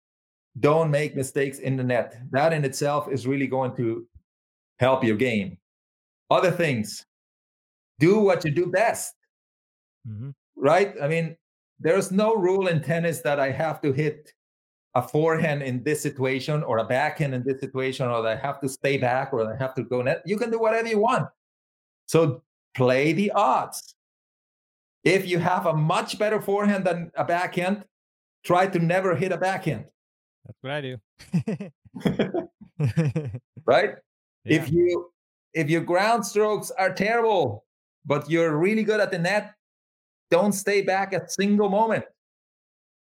don't 0.59 0.89
make 0.91 1.15
mistakes 1.15 1.59
in 1.59 1.77
the 1.77 1.83
net. 1.83 2.17
That 2.31 2.53
in 2.53 2.65
itself 2.65 3.11
is 3.11 3.27
really 3.27 3.47
going 3.47 3.75
to 3.77 4.07
help 4.83 5.03
your 5.03 5.15
game. 5.15 5.57
Other 6.29 6.51
things, 6.51 7.05
do 7.99 8.19
what 8.19 8.43
you 8.43 8.51
do 8.51 8.67
best. 8.67 9.13
Mm-hmm. 10.07 10.31
Right? 10.55 10.93
I 11.01 11.07
mean, 11.07 11.37
there's 11.79 12.11
no 12.11 12.35
rule 12.35 12.67
in 12.67 12.81
tennis 12.81 13.21
that 13.21 13.39
I 13.39 13.49
have 13.51 13.81
to 13.81 13.93
hit 13.93 14.33
a 14.95 15.01
forehand 15.01 15.63
in 15.63 15.83
this 15.83 16.01
situation 16.01 16.63
or 16.63 16.77
a 16.79 16.83
backhand 16.83 17.33
in 17.33 17.43
this 17.43 17.59
situation 17.59 18.07
or 18.07 18.21
that 18.21 18.37
I 18.37 18.39
have 18.47 18.59
to 18.61 18.69
stay 18.69 18.97
back 18.97 19.33
or 19.33 19.51
I 19.51 19.57
have 19.57 19.73
to 19.75 19.83
go 19.83 20.01
net. 20.01 20.21
You 20.25 20.37
can 20.37 20.51
do 20.51 20.59
whatever 20.59 20.87
you 20.87 20.99
want. 20.99 21.27
So 22.05 22.43
play 22.75 23.13
the 23.13 23.31
odds. 23.31 23.95
If 25.03 25.27
you 25.27 25.39
have 25.39 25.65
a 25.65 25.73
much 25.73 26.19
better 26.19 26.41
forehand 26.41 26.85
than 26.85 27.11
a 27.15 27.25
backhand, 27.25 27.85
try 28.43 28.67
to 28.67 28.79
never 28.79 29.15
hit 29.15 29.31
a 29.31 29.37
backhand. 29.37 29.85
That's 30.45 30.59
what 30.61 30.71
I 30.73 30.81
do. 30.81 30.97
right? 33.65 33.95
Yeah. 34.45 34.57
If 34.57 34.71
you 34.71 35.11
if 35.53 35.69
your 35.69 35.81
ground 35.81 36.25
strokes 36.25 36.71
are 36.71 36.93
terrible, 36.93 37.65
but 38.05 38.29
you're 38.29 38.57
really 38.57 38.83
good 38.83 38.99
at 38.99 39.11
the 39.11 39.19
net, 39.19 39.53
don't 40.31 40.53
stay 40.53 40.81
back 40.81 41.13
a 41.13 41.29
single 41.29 41.69
moment. 41.69 42.05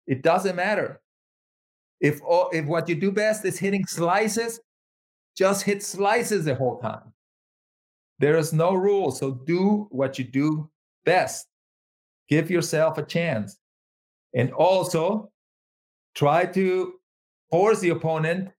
It 0.05 0.21
doesn't 0.21 0.55
matter. 0.55 1.01
If, 2.01 2.19
if 2.51 2.65
what 2.65 2.89
you 2.89 2.95
do 2.95 3.11
best 3.11 3.45
is 3.45 3.57
hitting 3.57 3.85
slices, 3.85 4.59
just 5.37 5.63
hit 5.63 5.81
slices 5.81 6.45
the 6.45 6.55
whole 6.55 6.77
time. 6.79 7.13
There 8.19 8.37
is 8.37 8.53
no 8.53 8.73
rule. 8.73 9.11
So 9.11 9.31
do 9.31 9.87
what 9.91 10.19
you 10.19 10.25
do 10.25 10.69
best. 11.05 11.47
Give 12.29 12.51
yourself 12.51 12.97
a 12.97 13.03
chance. 13.03 13.57
And 14.33 14.51
also 14.51 15.31
try 16.15 16.45
to 16.47 16.93
force 17.49 17.79
the 17.79 17.89
opponent 17.89 18.49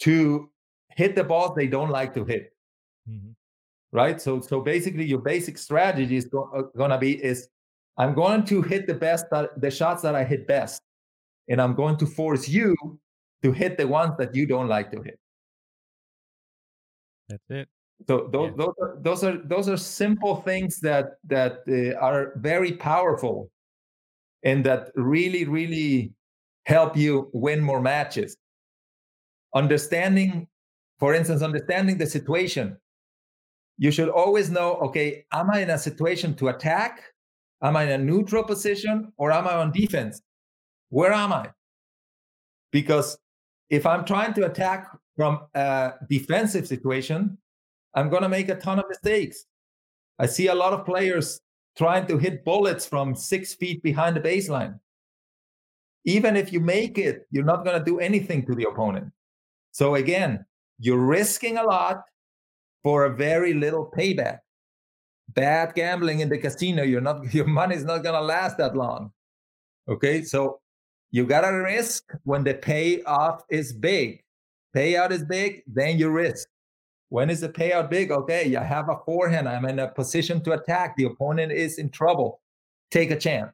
to 0.00 0.50
hit 0.98 1.14
the 1.14 1.22
balls 1.22 1.52
they 1.54 1.68
don't 1.68 1.90
like 1.90 2.12
to 2.14 2.24
hit. 2.24 2.52
Mm-hmm. 3.08 3.30
Right. 3.92 4.20
So, 4.20 4.40
so 4.40 4.60
basically, 4.60 5.06
your 5.06 5.20
basic 5.20 5.56
strategy 5.56 6.16
is 6.16 6.26
go- 6.26 6.50
uh, 6.54 6.76
going 6.76 6.90
to 6.90 6.98
be 6.98 7.12
is 7.24 7.48
I'm 7.96 8.14
going 8.14 8.44
to 8.44 8.60
hit 8.62 8.86
the 8.86 8.94
best 8.94 9.24
that, 9.30 9.60
the 9.60 9.70
shots 9.70 10.02
that 10.02 10.14
I 10.14 10.24
hit 10.24 10.46
best, 10.46 10.82
and 11.48 11.62
I'm 11.62 11.74
going 11.74 11.96
to 11.98 12.06
force 12.06 12.48
you 12.48 12.76
to 13.42 13.52
hit 13.52 13.78
the 13.78 13.86
ones 13.86 14.14
that 14.18 14.34
you 14.34 14.44
don't 14.46 14.68
like 14.68 14.90
to 14.90 15.02
hit. 15.02 15.18
That's 17.28 17.50
it. 17.50 17.68
So 18.08 18.28
those, 18.32 18.50
yeah. 18.50 18.64
those, 18.64 18.74
are, 18.82 18.96
those 19.00 19.24
are 19.24 19.36
those 19.52 19.68
are 19.68 19.76
simple 19.76 20.36
things 20.42 20.80
that 20.80 21.06
that 21.24 21.62
uh, 21.68 21.98
are 21.98 22.32
very 22.36 22.72
powerful, 22.72 23.50
and 24.42 24.64
that 24.66 24.90
really 24.94 25.44
really 25.44 26.12
help 26.66 26.96
you 26.96 27.30
win 27.32 27.60
more 27.60 27.80
matches. 27.80 28.36
Understanding, 29.54 30.46
for 30.98 31.14
instance, 31.14 31.42
understanding 31.42 31.98
the 31.98 32.06
situation. 32.06 32.76
You 33.78 33.90
should 33.90 34.08
always 34.08 34.50
know, 34.50 34.74
okay, 34.76 35.24
am 35.32 35.50
I 35.50 35.60
in 35.60 35.70
a 35.70 35.78
situation 35.78 36.34
to 36.36 36.48
attack? 36.48 37.00
Am 37.62 37.76
I 37.76 37.84
in 37.84 37.90
a 37.90 38.04
neutral 38.04 38.44
position 38.44 39.12
or 39.16 39.32
am 39.32 39.46
I 39.46 39.54
on 39.54 39.72
defense? 39.72 40.20
Where 40.90 41.12
am 41.12 41.32
I? 41.32 41.50
Because 42.72 43.18
if 43.70 43.86
I'm 43.86 44.04
trying 44.04 44.34
to 44.34 44.46
attack 44.46 44.88
from 45.16 45.40
a 45.54 45.92
defensive 46.08 46.66
situation, 46.66 47.38
I'm 47.94 48.08
going 48.08 48.22
to 48.22 48.28
make 48.28 48.48
a 48.48 48.54
ton 48.56 48.78
of 48.78 48.86
mistakes. 48.88 49.44
I 50.18 50.26
see 50.26 50.48
a 50.48 50.54
lot 50.54 50.72
of 50.72 50.84
players 50.84 51.40
trying 51.76 52.06
to 52.08 52.18
hit 52.18 52.44
bullets 52.44 52.86
from 52.86 53.14
six 53.14 53.54
feet 53.54 53.82
behind 53.82 54.16
the 54.16 54.20
baseline. 54.20 54.78
Even 56.04 56.36
if 56.36 56.52
you 56.52 56.60
make 56.60 56.98
it, 56.98 57.26
you're 57.30 57.44
not 57.44 57.64
going 57.64 57.78
to 57.78 57.84
do 57.84 58.00
anything 58.00 58.44
to 58.46 58.54
the 58.54 58.64
opponent. 58.64 59.12
So 59.72 59.94
again, 59.94 60.44
you're 60.78 61.04
risking 61.04 61.58
a 61.58 61.64
lot 61.64 62.02
for 62.82 63.04
a 63.04 63.14
very 63.14 63.54
little 63.54 63.90
payback. 63.96 64.38
Bad 65.30 65.74
gambling 65.74 66.20
in 66.20 66.28
the 66.28 66.38
casino, 66.38 66.82
you're 66.82 67.00
not 67.00 67.32
your 67.34 67.46
money's 67.46 67.84
not 67.84 68.02
going 68.02 68.14
to 68.14 68.20
last 68.20 68.58
that 68.58 68.76
long. 68.76 69.12
Okay? 69.88 70.22
So 70.22 70.60
you 71.10 71.26
got 71.26 71.42
to 71.42 71.48
risk 71.48 72.12
when 72.24 72.44
the 72.44 72.54
payoff 72.54 73.42
is 73.50 73.72
big. 73.72 74.22
Payout 74.76 75.10
is 75.10 75.24
big, 75.24 75.62
then 75.66 75.98
you 75.98 76.10
risk. 76.10 76.48
When 77.08 77.30
is 77.30 77.40
the 77.40 77.48
payout 77.48 77.88
big? 77.88 78.10
Okay, 78.10 78.54
I 78.54 78.62
have 78.62 78.90
a 78.90 78.98
forehand. 79.06 79.48
I'm 79.48 79.64
in 79.64 79.78
a 79.78 79.88
position 79.88 80.42
to 80.44 80.52
attack. 80.52 80.94
The 80.96 81.04
opponent 81.04 81.52
is 81.52 81.78
in 81.78 81.88
trouble. 81.88 82.42
Take 82.90 83.10
a 83.10 83.16
chance. 83.16 83.50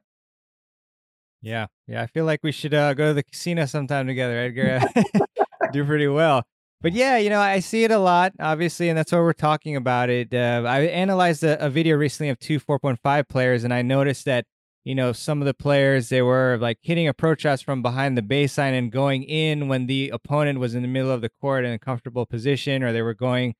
Yeah, 1.41 1.67
yeah. 1.87 2.01
I 2.01 2.07
feel 2.07 2.25
like 2.25 2.41
we 2.43 2.51
should 2.51 2.73
uh, 2.73 2.93
go 2.93 3.09
to 3.09 3.13
the 3.13 3.23
casino 3.23 3.65
sometime 3.65 4.07
together, 4.07 4.37
Edgar. 4.37 4.81
Do 5.71 5.85
pretty 5.85 6.07
well. 6.07 6.43
But 6.81 6.93
yeah, 6.93 7.17
you 7.17 7.29
know, 7.29 7.39
I 7.39 7.59
see 7.59 7.83
it 7.83 7.91
a 7.91 7.97
lot, 7.97 8.33
obviously, 8.39 8.89
and 8.89 8.97
that's 8.97 9.11
why 9.11 9.19
we're 9.19 9.33
talking 9.33 9.75
about 9.75 10.09
it. 10.09 10.33
Uh, 10.33 10.63
I 10.67 10.81
analyzed 10.81 11.43
a, 11.43 11.63
a 11.65 11.69
video 11.69 11.95
recently 11.95 12.29
of 12.29 12.37
two 12.39 12.59
4.5 12.59 13.27
players, 13.27 13.63
and 13.63 13.73
I 13.73 13.81
noticed 13.81 14.25
that 14.25 14.45
you 14.85 14.93
know, 14.93 15.11
some 15.11 15.41
of 15.41 15.47
the 15.47 15.53
players 15.53 16.09
they 16.09 16.21
were 16.21 16.57
like 16.61 16.77
hitting 16.81 17.07
approach 17.07 17.41
shots 17.41 17.61
from 17.63 17.81
behind 17.81 18.15
the 18.15 18.21
baseline 18.21 18.77
and 18.77 18.91
going 18.91 19.23
in 19.23 19.67
when 19.67 19.87
the 19.87 20.09
opponent 20.11 20.59
was 20.59 20.75
in 20.75 20.83
the 20.83 20.87
middle 20.87 21.09
of 21.09 21.21
the 21.21 21.31
court 21.41 21.65
in 21.65 21.73
a 21.73 21.79
comfortable 21.79 22.25
position, 22.27 22.83
or 22.83 22.93
they 22.93 23.01
were 23.01 23.15
going 23.15 23.55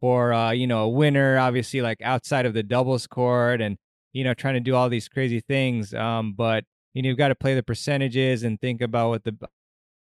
for 0.00 0.32
uh, 0.32 0.50
you 0.50 0.66
know 0.66 0.84
a 0.84 0.88
winner, 0.88 1.38
obviously 1.38 1.82
like 1.82 2.00
outside 2.02 2.46
of 2.46 2.54
the 2.54 2.62
doubles 2.62 3.06
court, 3.06 3.60
and 3.60 3.76
you 4.14 4.24
know 4.24 4.32
trying 4.32 4.54
to 4.54 4.60
do 4.60 4.74
all 4.74 4.88
these 4.88 5.06
crazy 5.06 5.40
things. 5.40 5.92
Um, 5.92 6.32
but 6.32 6.64
you 6.94 7.02
know 7.02 7.10
you've 7.10 7.18
got 7.18 7.28
to 7.28 7.34
play 7.34 7.54
the 7.54 7.62
percentages 7.62 8.42
and 8.42 8.58
think 8.58 8.80
about 8.80 9.10
what 9.10 9.24
the 9.24 9.36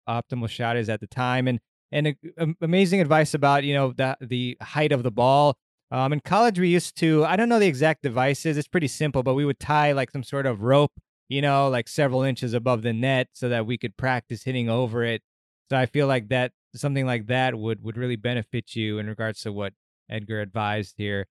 optimal 0.09 0.49
shot 0.49 0.77
is 0.77 0.89
at 0.89 1.01
the 1.01 1.09
time, 1.09 1.49
and 1.49 1.59
and 1.93 2.15
amazing 2.61 3.01
advice 3.01 3.35
about 3.35 3.65
you 3.65 3.75
know 3.75 3.93
the 3.93 4.17
the 4.21 4.57
height 4.61 4.93
of 4.93 5.03
the 5.03 5.11
ball 5.11 5.57
um, 5.93 6.13
in 6.13 6.21
college, 6.21 6.59
we 6.59 6.69
used 6.69 6.97
to, 6.99 7.25
I 7.25 7.37
don't 7.37 7.49
know 7.49 7.59
the 7.59 7.67
exact 7.67 8.03
devices. 8.03 8.57
It's 8.57 8.69
pretty 8.69 8.89
simple, 8.89 9.23
but 9.23 9.35
we 9.35 9.45
would 9.45 9.59
tie 9.59 9.93
like 9.93 10.11
some 10.11 10.23
sort 10.23 10.47
of 10.47 10.63
rope, 10.63 10.93
you 11.29 11.43
know, 11.43 11.69
like 11.69 11.89
several 11.89 12.23
inches 12.23 12.55
above 12.55 12.83
the 12.83 12.93
net 12.93 13.29
so 13.33 13.49
that 13.49 13.67
we 13.67 13.77
could 13.77 13.97
practice 13.97 14.45
hitting 14.45 14.71
over 14.71 15.03
it. 15.03 15.23
So 15.69 15.77
I 15.77 15.87
feel 15.87 16.07
like 16.07 16.29
that 16.29 16.53
something 16.75 17.07
like 17.07 17.27
that 17.27 17.57
would 17.57 17.83
would 17.83 17.97
really 17.97 18.17
benefit 18.17 18.77
you 18.77 18.99
in 18.99 19.09
regards 19.09 19.41
to 19.43 19.53
what 19.53 19.73
Edgar 20.09 20.41
advised 20.41 20.95
here. 20.97 21.27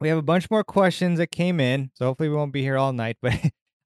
We 0.00 0.08
have 0.08 0.18
a 0.18 0.22
bunch 0.22 0.50
more 0.50 0.64
questions 0.64 1.18
that 1.18 1.30
came 1.30 1.60
in, 1.60 1.90
so 1.94 2.06
hopefully 2.06 2.30
we 2.30 2.36
won't 2.36 2.52
be 2.52 2.62
here 2.62 2.78
all 2.78 2.92
night. 2.92 3.18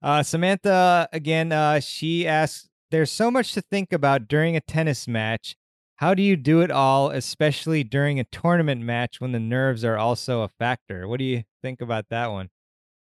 But 0.03 0.11
uh, 0.11 0.23
Samantha, 0.23 1.09
again, 1.12 1.51
uh, 1.51 1.81
she 1.81 2.27
asks, 2.27 2.69
"There's 2.91 3.11
so 3.11 3.31
much 3.31 3.53
to 3.55 3.62
think 3.62 3.93
about 3.93 4.29
during 4.29 4.55
a 4.55 4.61
tennis 4.61 5.09
match. 5.09 5.57
How 5.97 6.12
do 6.12 6.22
you 6.22 6.36
do 6.36 6.61
it 6.61 6.70
all, 6.72 7.11
especially 7.11 7.84
during 7.84 8.18
a 8.18 8.24
tournament 8.24 8.82
match 8.82 9.20
when 9.20 9.32
the 9.32 9.38
nerves 9.38 9.84
are 9.84 9.97
also 9.97 10.42
a 10.42 10.49
factor? 10.49 11.07
What 11.07 11.18
do 11.18 11.24
you 11.24 11.45
think 11.62 11.80
about 11.80 12.07
that 12.11 12.32
one? 12.32 12.51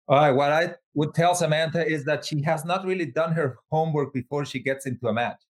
All 0.07 0.17
right. 0.17 0.31
What 0.31 0.51
I 0.51 0.75
would 0.93 1.13
tell 1.13 1.33
Samantha 1.33 1.85
is 1.85 2.05
that 2.05 2.23
she 2.23 2.41
has 2.43 2.63
not 2.63 2.85
really 2.85 3.07
done 3.07 3.33
her 3.33 3.57
homework 3.71 4.13
before 4.13 4.45
she 4.45 4.59
gets 4.59 4.85
into 4.85 5.07
a 5.07 5.13
match. 5.13 5.41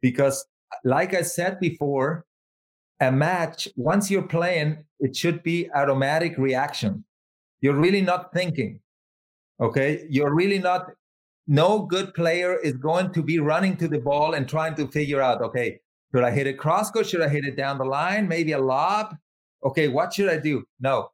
Because, 0.00 0.46
uh, 0.72 0.76
like 0.84 1.12
I 1.12 1.22
said 1.22 1.58
before, 1.60 2.24
a 3.00 3.10
match, 3.10 3.68
once 3.76 4.10
you're 4.10 4.22
playing, 4.22 4.84
it 5.00 5.16
should 5.16 5.42
be 5.42 5.68
automatic 5.74 6.38
reaction. 6.38 7.04
You're 7.60 7.78
really 7.78 8.00
not 8.00 8.32
thinking. 8.32 8.80
Okay. 9.60 10.06
You're 10.08 10.34
really 10.34 10.58
not, 10.58 10.92
no 11.46 11.80
good 11.80 12.14
player 12.14 12.56
is 12.56 12.74
going 12.74 13.12
to 13.12 13.22
be 13.22 13.38
running 13.40 13.76
to 13.78 13.88
the 13.88 13.98
ball 13.98 14.34
and 14.34 14.48
trying 14.48 14.76
to 14.76 14.86
figure 14.86 15.20
out, 15.20 15.42
okay, 15.42 15.80
should 16.12 16.24
I 16.24 16.30
hit 16.30 16.46
it 16.46 16.58
cross 16.58 16.90
court? 16.90 17.06
Should 17.06 17.22
I 17.22 17.28
hit 17.28 17.44
it 17.44 17.56
down 17.56 17.78
the 17.78 17.84
line? 17.84 18.26
Maybe 18.26 18.52
a 18.52 18.58
lob? 18.58 19.16
Okay, 19.64 19.88
what 19.88 20.12
should 20.12 20.28
I 20.28 20.38
do? 20.38 20.64
No. 20.80 21.10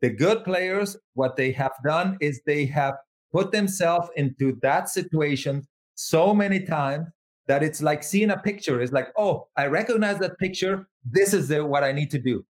The 0.00 0.10
good 0.10 0.44
players, 0.44 0.96
what 1.14 1.36
they 1.36 1.50
have 1.52 1.72
done 1.84 2.16
is 2.20 2.40
they 2.46 2.66
have 2.66 2.94
put 3.32 3.50
themselves 3.50 4.08
into 4.16 4.58
that 4.62 4.88
situation 4.88 5.66
so 5.96 6.32
many 6.32 6.60
times 6.60 7.06
that 7.48 7.62
it's 7.62 7.82
like 7.82 8.02
seeing 8.04 8.30
a 8.30 8.36
picture. 8.36 8.80
It's 8.80 8.92
like, 8.92 9.08
oh, 9.16 9.48
I 9.56 9.66
recognize 9.66 10.18
that 10.18 10.38
picture. 10.38 10.86
This 11.04 11.34
is 11.34 11.48
the, 11.48 11.64
what 11.64 11.82
I 11.82 11.92
need 11.92 12.10
to 12.12 12.18
do. 12.18 12.44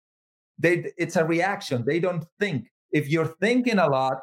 They, 0.58 0.90
it's 0.96 1.16
a 1.16 1.24
reaction. 1.24 1.84
They 1.86 2.00
don't 2.00 2.24
think. 2.40 2.66
If 2.90 3.08
you're 3.08 3.34
thinking 3.40 3.78
a 3.78 3.88
lot, 3.88 4.18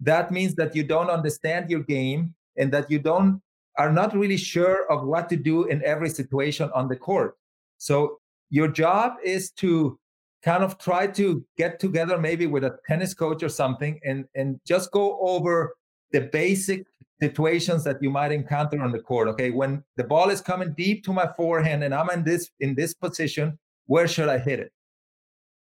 that 0.00 0.30
means 0.30 0.54
that 0.56 0.76
you 0.76 0.84
don't 0.84 1.10
understand 1.10 1.70
your 1.70 1.80
game 1.80 2.34
and 2.56 2.70
that 2.72 2.90
you 2.90 2.98
don't 2.98 3.40
are 3.78 3.92
not 3.92 4.14
really 4.14 4.36
sure 4.36 4.90
of 4.90 5.06
what 5.06 5.28
to 5.28 5.36
do 5.36 5.64
in 5.64 5.82
every 5.84 6.10
situation 6.10 6.68
on 6.74 6.88
the 6.88 6.96
court. 6.96 7.36
So 7.78 8.18
your 8.50 8.68
job 8.68 9.14
is 9.24 9.50
to 9.52 9.98
kind 10.42 10.64
of 10.64 10.78
try 10.78 11.06
to 11.06 11.44
get 11.56 11.78
together 11.78 12.18
maybe 12.18 12.46
with 12.46 12.64
a 12.64 12.78
tennis 12.86 13.14
coach 13.14 13.42
or 13.42 13.48
something 13.48 13.98
and 14.04 14.24
and 14.34 14.60
just 14.66 14.90
go 14.90 15.18
over 15.20 15.74
the 16.12 16.22
basic 16.32 16.86
situations 17.20 17.82
that 17.84 18.00
you 18.00 18.10
might 18.10 18.30
encounter 18.30 18.80
on 18.80 18.92
the 18.92 19.00
court. 19.00 19.28
Okay 19.28 19.50
when 19.50 19.82
the 19.96 20.04
ball 20.04 20.30
is 20.30 20.40
coming 20.40 20.74
deep 20.76 21.04
to 21.04 21.12
my 21.12 21.28
forehand 21.36 21.82
and 21.82 21.94
i'm 21.94 22.10
in 22.10 22.22
this 22.24 22.50
in 22.60 22.74
this 22.74 22.94
position 22.94 23.58
where 23.86 24.08
should 24.08 24.28
i 24.28 24.38
hit 24.38 24.60
it? 24.60 24.72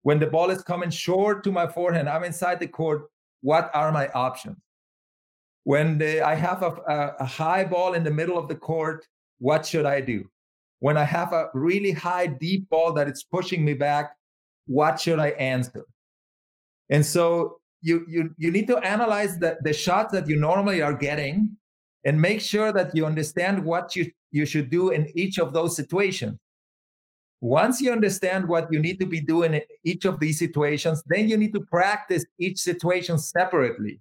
When 0.04 0.20
the 0.20 0.28
ball 0.28 0.52
is 0.52 0.62
coming 0.62 0.90
short 0.90 1.44
to 1.44 1.52
my 1.52 1.68
forehand 1.68 2.08
i'm 2.08 2.24
inside 2.24 2.60
the 2.60 2.68
court 2.68 3.10
what 3.42 3.72
are 3.74 3.92
my 3.92 4.10
options 4.10 4.58
when 5.68 6.02
I 6.02 6.34
have 6.34 6.64
a, 6.64 6.72
a 7.20 7.26
high 7.26 7.66
ball 7.66 7.94
in 7.94 8.06
the 8.06 8.10
middle 8.20 8.38
of 8.38 8.48
the 8.48 8.56
court, 8.56 9.06
what 9.40 9.66
should 9.66 9.86
I 9.86 10.00
do? 10.00 10.24
When 10.80 10.96
I 10.96 11.04
have 11.04 11.34
a 11.34 11.50
really 11.54 11.92
high, 11.92 12.28
deep 12.28 12.70
ball 12.70 12.94
that 12.94 13.10
it's 13.10 13.24
pushing 13.24 13.66
me 13.66 13.74
back, 13.74 14.16
what 14.68 14.98
should 14.98 15.20
I 15.20 15.32
answer? 15.32 15.84
And 16.90 17.06
so 17.06 17.60
you 17.82 18.06
you 18.08 18.34
you 18.38 18.50
need 18.50 18.68
to 18.68 18.78
analyze 18.78 19.40
the, 19.40 19.58
the 19.62 19.74
shots 19.74 20.14
that 20.14 20.30
you 20.30 20.38
normally 20.38 20.82
are 20.82 20.94
getting 20.94 21.58
and 22.06 22.22
make 22.22 22.40
sure 22.40 22.72
that 22.72 22.96
you 22.96 23.06
understand 23.06 23.66
what 23.66 23.94
you, 23.94 24.10
you 24.32 24.46
should 24.46 24.70
do 24.70 24.92
in 24.92 25.12
each 25.16 25.38
of 25.38 25.52
those 25.52 25.76
situations. 25.76 26.40
Once 27.42 27.82
you 27.82 27.92
understand 27.92 28.48
what 28.48 28.72
you 28.72 28.80
need 28.80 29.02
to 29.02 29.06
be 29.06 29.20
doing 29.20 29.54
in 29.54 29.64
each 29.84 30.06
of 30.06 30.22
these 30.22 30.40
situations, 30.40 31.04
then 31.08 31.28
you 31.28 31.36
need 31.36 31.54
to 31.54 31.66
practice 31.70 32.24
each 32.40 32.58
situation 32.58 33.20
separately. 33.20 34.00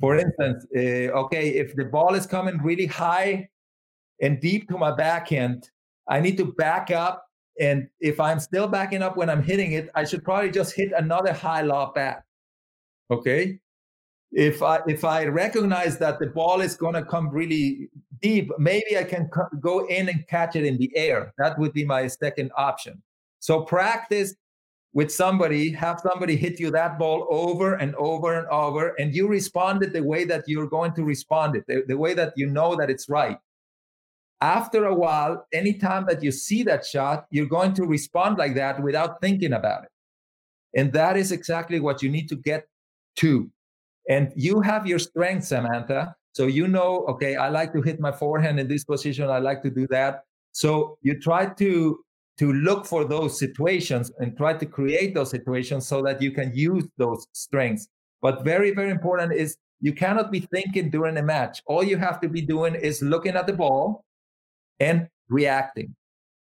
For 0.00 0.16
instance, 0.16 0.66
uh, 0.76 1.12
okay, 1.24 1.50
if 1.50 1.74
the 1.76 1.84
ball 1.84 2.14
is 2.14 2.26
coming 2.26 2.58
really 2.62 2.86
high 2.86 3.48
and 4.20 4.40
deep 4.40 4.68
to 4.68 4.78
my 4.78 4.92
backhand, 4.94 5.70
I 6.08 6.20
need 6.20 6.36
to 6.38 6.46
back 6.46 6.90
up 6.90 7.26
And 7.60 7.88
if 8.00 8.18
I'm 8.20 8.40
still 8.40 8.68
backing 8.68 9.02
up 9.02 9.16
when 9.16 9.28
I'm 9.28 9.42
hitting 9.42 9.72
it, 9.72 9.90
I 9.94 10.04
should 10.04 10.24
probably 10.24 10.50
just 10.50 10.74
hit 10.74 10.92
another 10.96 11.32
high 11.32 11.62
lob 11.62 11.94
bat. 11.94 12.24
Okay. 13.10 13.60
If 14.32 14.62
I 14.62 14.80
if 14.86 15.04
I 15.04 15.26
recognize 15.26 15.98
that 15.98 16.20
the 16.20 16.26
ball 16.28 16.60
is 16.60 16.76
going 16.76 16.94
to 16.94 17.04
come 17.04 17.28
really 17.30 17.90
deep, 18.22 18.50
maybe 18.58 18.96
I 18.98 19.04
can 19.04 19.28
co- 19.28 19.48
go 19.60 19.86
in 19.86 20.08
and 20.08 20.26
catch 20.28 20.56
it 20.56 20.64
in 20.64 20.78
the 20.78 20.90
air. 20.96 21.32
That 21.38 21.58
would 21.58 21.72
be 21.72 21.84
my 21.84 22.06
second 22.06 22.52
option. 22.56 23.02
So 23.40 23.62
practice 23.62 24.34
with 24.92 25.12
somebody, 25.12 25.70
have 25.70 26.00
somebody 26.00 26.36
hit 26.36 26.58
you 26.58 26.70
that 26.72 26.98
ball 26.98 27.26
over 27.30 27.74
and 27.74 27.94
over 27.94 28.38
and 28.38 28.48
over, 28.48 28.94
and 28.98 29.14
you 29.14 29.28
respond 29.28 29.82
it 29.82 29.92
the 29.92 30.02
way 30.02 30.24
that 30.24 30.44
you're 30.48 30.68
going 30.68 30.92
to 30.94 31.04
respond 31.04 31.56
it, 31.56 31.64
the, 31.68 31.84
the 31.86 31.96
way 31.96 32.12
that 32.14 32.32
you 32.36 32.46
know 32.46 32.74
that 32.74 32.90
it's 32.90 33.08
right 33.08 33.38
after 34.40 34.86
a 34.86 34.94
while, 34.94 35.46
anytime 35.52 36.06
that 36.06 36.22
you 36.22 36.32
see 36.32 36.62
that 36.62 36.84
shot, 36.84 37.26
you're 37.30 37.46
going 37.46 37.74
to 37.74 37.84
respond 37.84 38.38
like 38.38 38.54
that 38.54 38.82
without 38.82 39.20
thinking 39.20 39.52
about 39.52 39.84
it. 39.84 39.90
And 40.74 40.92
that 40.92 41.16
is 41.16 41.32
exactly 41.32 41.80
what 41.80 42.02
you 42.02 42.08
need 42.08 42.28
to 42.28 42.36
get 42.36 42.66
to. 43.16 43.50
And 44.08 44.32
you 44.34 44.60
have 44.60 44.86
your 44.86 44.98
strength, 44.98 45.44
Samantha. 45.44 46.14
So 46.32 46.46
you 46.46 46.68
know, 46.68 47.04
okay, 47.08 47.36
I 47.36 47.48
like 47.48 47.72
to 47.74 47.82
hit 47.82 48.00
my 48.00 48.12
forehand 48.12 48.58
in 48.58 48.68
this 48.68 48.84
position. 48.84 49.28
I 49.28 49.38
like 49.38 49.62
to 49.62 49.70
do 49.70 49.86
that. 49.88 50.24
So 50.52 50.96
you 51.02 51.20
try 51.20 51.46
to 51.46 51.98
to 52.40 52.54
look 52.54 52.86
for 52.86 53.04
those 53.04 53.38
situations 53.38 54.10
and 54.18 54.34
try 54.34 54.54
to 54.54 54.64
create 54.64 55.14
those 55.14 55.28
situations 55.28 55.86
so 55.86 56.00
that 56.00 56.22
you 56.22 56.30
can 56.30 56.50
use 56.54 56.84
those 56.96 57.26
strengths. 57.32 57.86
But 58.22 58.46
very, 58.46 58.70
very 58.70 58.90
important 58.90 59.34
is 59.34 59.58
you 59.80 59.92
cannot 59.92 60.32
be 60.32 60.40
thinking 60.40 60.88
during 60.88 61.18
a 61.18 61.22
match. 61.22 61.60
All 61.66 61.84
you 61.84 61.98
have 61.98 62.18
to 62.22 62.30
be 62.30 62.40
doing 62.40 62.74
is 62.76 63.02
looking 63.02 63.36
at 63.36 63.46
the 63.46 63.52
ball 63.52 64.06
and 64.80 65.06
reacting. 65.28 65.94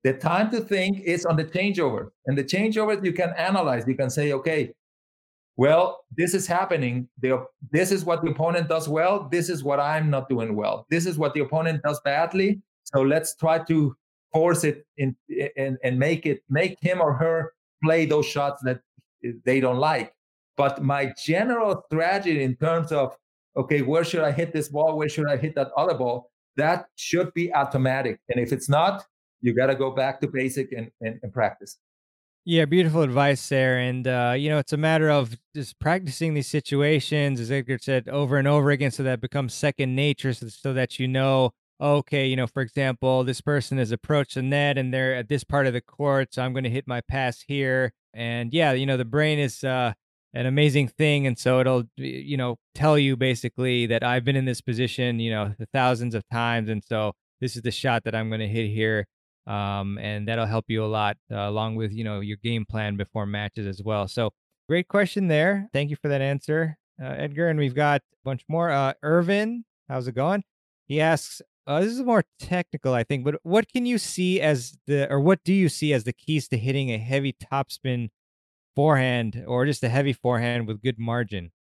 The 0.04 0.14
time 0.14 0.52
to 0.52 0.62
think 0.62 1.00
is 1.00 1.26
on 1.26 1.36
the 1.36 1.46
changeover. 1.46 2.10
And 2.28 2.38
the 2.38 2.44
changeover 2.44 3.04
you 3.04 3.12
can 3.12 3.34
analyze. 3.36 3.88
You 3.88 3.96
can 3.96 4.12
say, 4.12 4.34
okay, 4.34 4.74
well, 5.56 6.04
this 6.16 6.36
is 6.36 6.46
happening. 6.46 7.10
The, 7.24 7.44
this 7.72 7.92
is 7.92 8.06
what 8.06 8.24
the 8.24 8.30
opponent 8.30 8.70
does 8.70 8.88
well. 8.88 9.28
This 9.32 9.50
is 9.50 9.64
what 9.64 9.80
I'm 9.80 10.12
not 10.12 10.30
doing 10.30 10.56
well. 10.56 10.86
This 10.92 11.08
is 11.08 11.18
what 11.18 11.34
the 11.34 11.40
opponent 11.40 11.82
does 11.82 12.00
badly. 12.02 12.62
So 12.84 13.02
let's 13.02 13.36
try 13.36 13.58
to 13.64 13.96
force 14.34 14.64
it 14.64 14.86
in, 14.98 15.16
and, 15.58 15.78
and 15.84 15.98
make 15.98 16.26
it 16.26 16.44
make 16.50 16.78
him 16.82 17.02
or 17.02 17.14
her 17.14 17.54
play 17.84 18.06
those 18.06 18.26
shots 18.26 18.62
that 18.64 18.82
they 19.46 19.60
don't 19.60 19.78
like. 19.78 20.14
But 20.56 20.84
my 20.84 21.14
general 21.24 21.84
strategy 21.86 22.44
in 22.44 22.56
terms 22.56 22.92
of 22.92 23.16
okay, 23.56 23.82
where 23.82 24.04
should 24.04 24.24
I 24.24 24.32
hit 24.32 24.54
this 24.54 24.70
ball? 24.70 24.98
Where 24.98 25.10
should 25.10 25.28
I 25.28 25.38
hit 25.38 25.56
that 25.56 25.72
other 25.76 25.96
ball? 25.96 26.32
that 26.58 26.88
should 26.96 27.34
be 27.34 27.54
automatic. 27.54 28.20
And 28.30 28.40
if 28.40 28.52
it's 28.52 28.68
not, 28.68 29.06
you 29.42 29.54
got 29.54 29.68
to 29.68 29.76
go 29.76 29.92
back 29.92 30.20
to 30.22 30.28
basic 30.28 30.72
and, 30.74 30.92
and, 31.00 31.20
and, 31.24 31.32
practice. 31.32 31.78
Yeah, 32.44 32.66
beautiful 32.66 33.04
advice 33.04 33.48
there. 33.50 33.78
And, 33.78 34.08
uh, 34.08 34.34
you 34.38 34.50
know, 34.50 34.58
it's 34.58 34.74
a 34.74 34.78
matter 34.78 35.10
of 35.10 35.38
just 35.56 35.80
practicing 35.80 36.34
these 36.34 36.48
situations, 36.48 37.40
as 37.40 37.52
Edgar 37.52 37.78
said, 37.80 38.10
over 38.10 38.38
and 38.38 38.48
over 38.48 38.72
again 38.72 38.92
so 38.92 39.04
that 39.04 39.22
becomes 39.22 39.54
second 39.54 39.96
nature 39.96 40.34
so, 40.34 40.48
so 40.48 40.74
that 40.74 41.00
you 41.00 41.08
know, 41.08 41.52
okay, 41.80 42.28
you 42.28 42.36
know, 42.36 42.48
for 42.48 42.62
example, 42.62 43.24
this 43.24 43.42
person 43.42 43.78
has 43.78 43.92
approached 43.92 44.36
the 44.36 44.42
net 44.42 44.78
and 44.78 44.94
they're 44.94 45.16
at 45.16 45.30
this 45.30 45.44
part 45.44 45.68
of 45.68 45.74
the 45.74 45.82
court, 45.82 46.34
so 46.34 46.42
I'm 46.42 46.54
going 46.54 46.64
to 46.64 46.70
hit 46.70 46.88
my 46.88 47.02
pass 47.02 47.44
here. 47.48 47.94
And 48.14 48.54
yeah, 48.54 48.74
you 48.74 48.86
know, 48.86 48.98
the 48.98 49.06
brain 49.06 49.40
is, 49.40 49.64
uh, 49.64 49.94
an 50.34 50.46
amazing 50.46 50.88
thing 50.88 51.26
and 51.26 51.38
so 51.38 51.60
it'll 51.60 51.84
you 51.96 52.38
know 52.38 52.58
tell 52.76 52.98
you 52.98 53.16
basically 53.16 53.88
that 53.88 54.04
I've 54.04 54.24
been 54.24 54.36
in 54.36 54.46
this 54.46 54.62
position 54.62 55.20
you 55.20 55.32
know 55.32 55.56
thousands 55.74 56.14
of 56.14 56.24
times 56.30 56.70
and 56.70 56.84
so 56.84 57.14
this 57.42 57.56
is 57.56 57.62
the 57.62 57.72
shot 57.72 58.04
that 58.04 58.14
I'm 58.14 58.30
going 58.30 58.42
to 58.42 58.48
hit 58.48 58.70
here 58.70 59.08
um, 59.48 59.98
and 59.98 60.28
that'll 60.28 60.46
help 60.46 60.66
you 60.68 60.84
a 60.84 60.88
lot 60.88 61.18
uh, 61.32 61.38
along 61.38 61.76
with 61.76 61.92
you 61.92 62.04
know 62.04 62.20
your 62.20 62.38
game 62.38 62.66
plan 62.66 62.98
before 62.98 63.26
matches 63.26 63.66
as 63.66 63.82
well. 63.82 64.08
So 64.08 64.32
great 64.68 64.88
question 64.88 65.28
there. 65.28 65.70
Thank 65.74 65.90
you 65.90 65.96
for 65.96 66.10
that 66.10 66.22
answer 66.22 66.78
uh, 67.02 67.08
Edgar 67.08 67.48
and 67.48 67.58
we've 67.58 67.76
got 67.76 68.02
a 68.02 68.24
bunch 68.24 68.44
more. 68.48 68.70
Uh, 68.70 68.94
Irvin 69.02 69.64
how's 69.90 70.08
it 70.08 70.16
going? 70.16 70.44
He 70.86 71.02
asks 71.02 71.42
uh, 71.68 71.82
this 71.82 71.92
is 71.92 72.02
more 72.02 72.24
technical 72.40 72.94
I 72.94 73.04
think 73.04 73.24
but 73.24 73.36
what 73.44 73.72
can 73.72 73.86
you 73.86 73.98
see 73.98 74.42
as 74.42 74.78
the 74.88 75.12
or 75.12 75.20
what 75.20 75.44
do 75.44 75.54
you 75.54 75.70
see 75.70 75.94
as 75.94 76.06
the 76.06 76.14
keys 76.14 76.48
to 76.50 76.58
hitting 76.58 76.90
a 76.90 76.98
heavy 76.98 77.34
topspin 77.34 78.10
forehand 78.78 79.44
or 79.48 79.66
just 79.66 79.84
a 79.84 79.90
heavy 79.90 80.14
forehand 80.14 80.68
with 80.68 80.84
good 80.84 81.00
margin? 81.00 81.52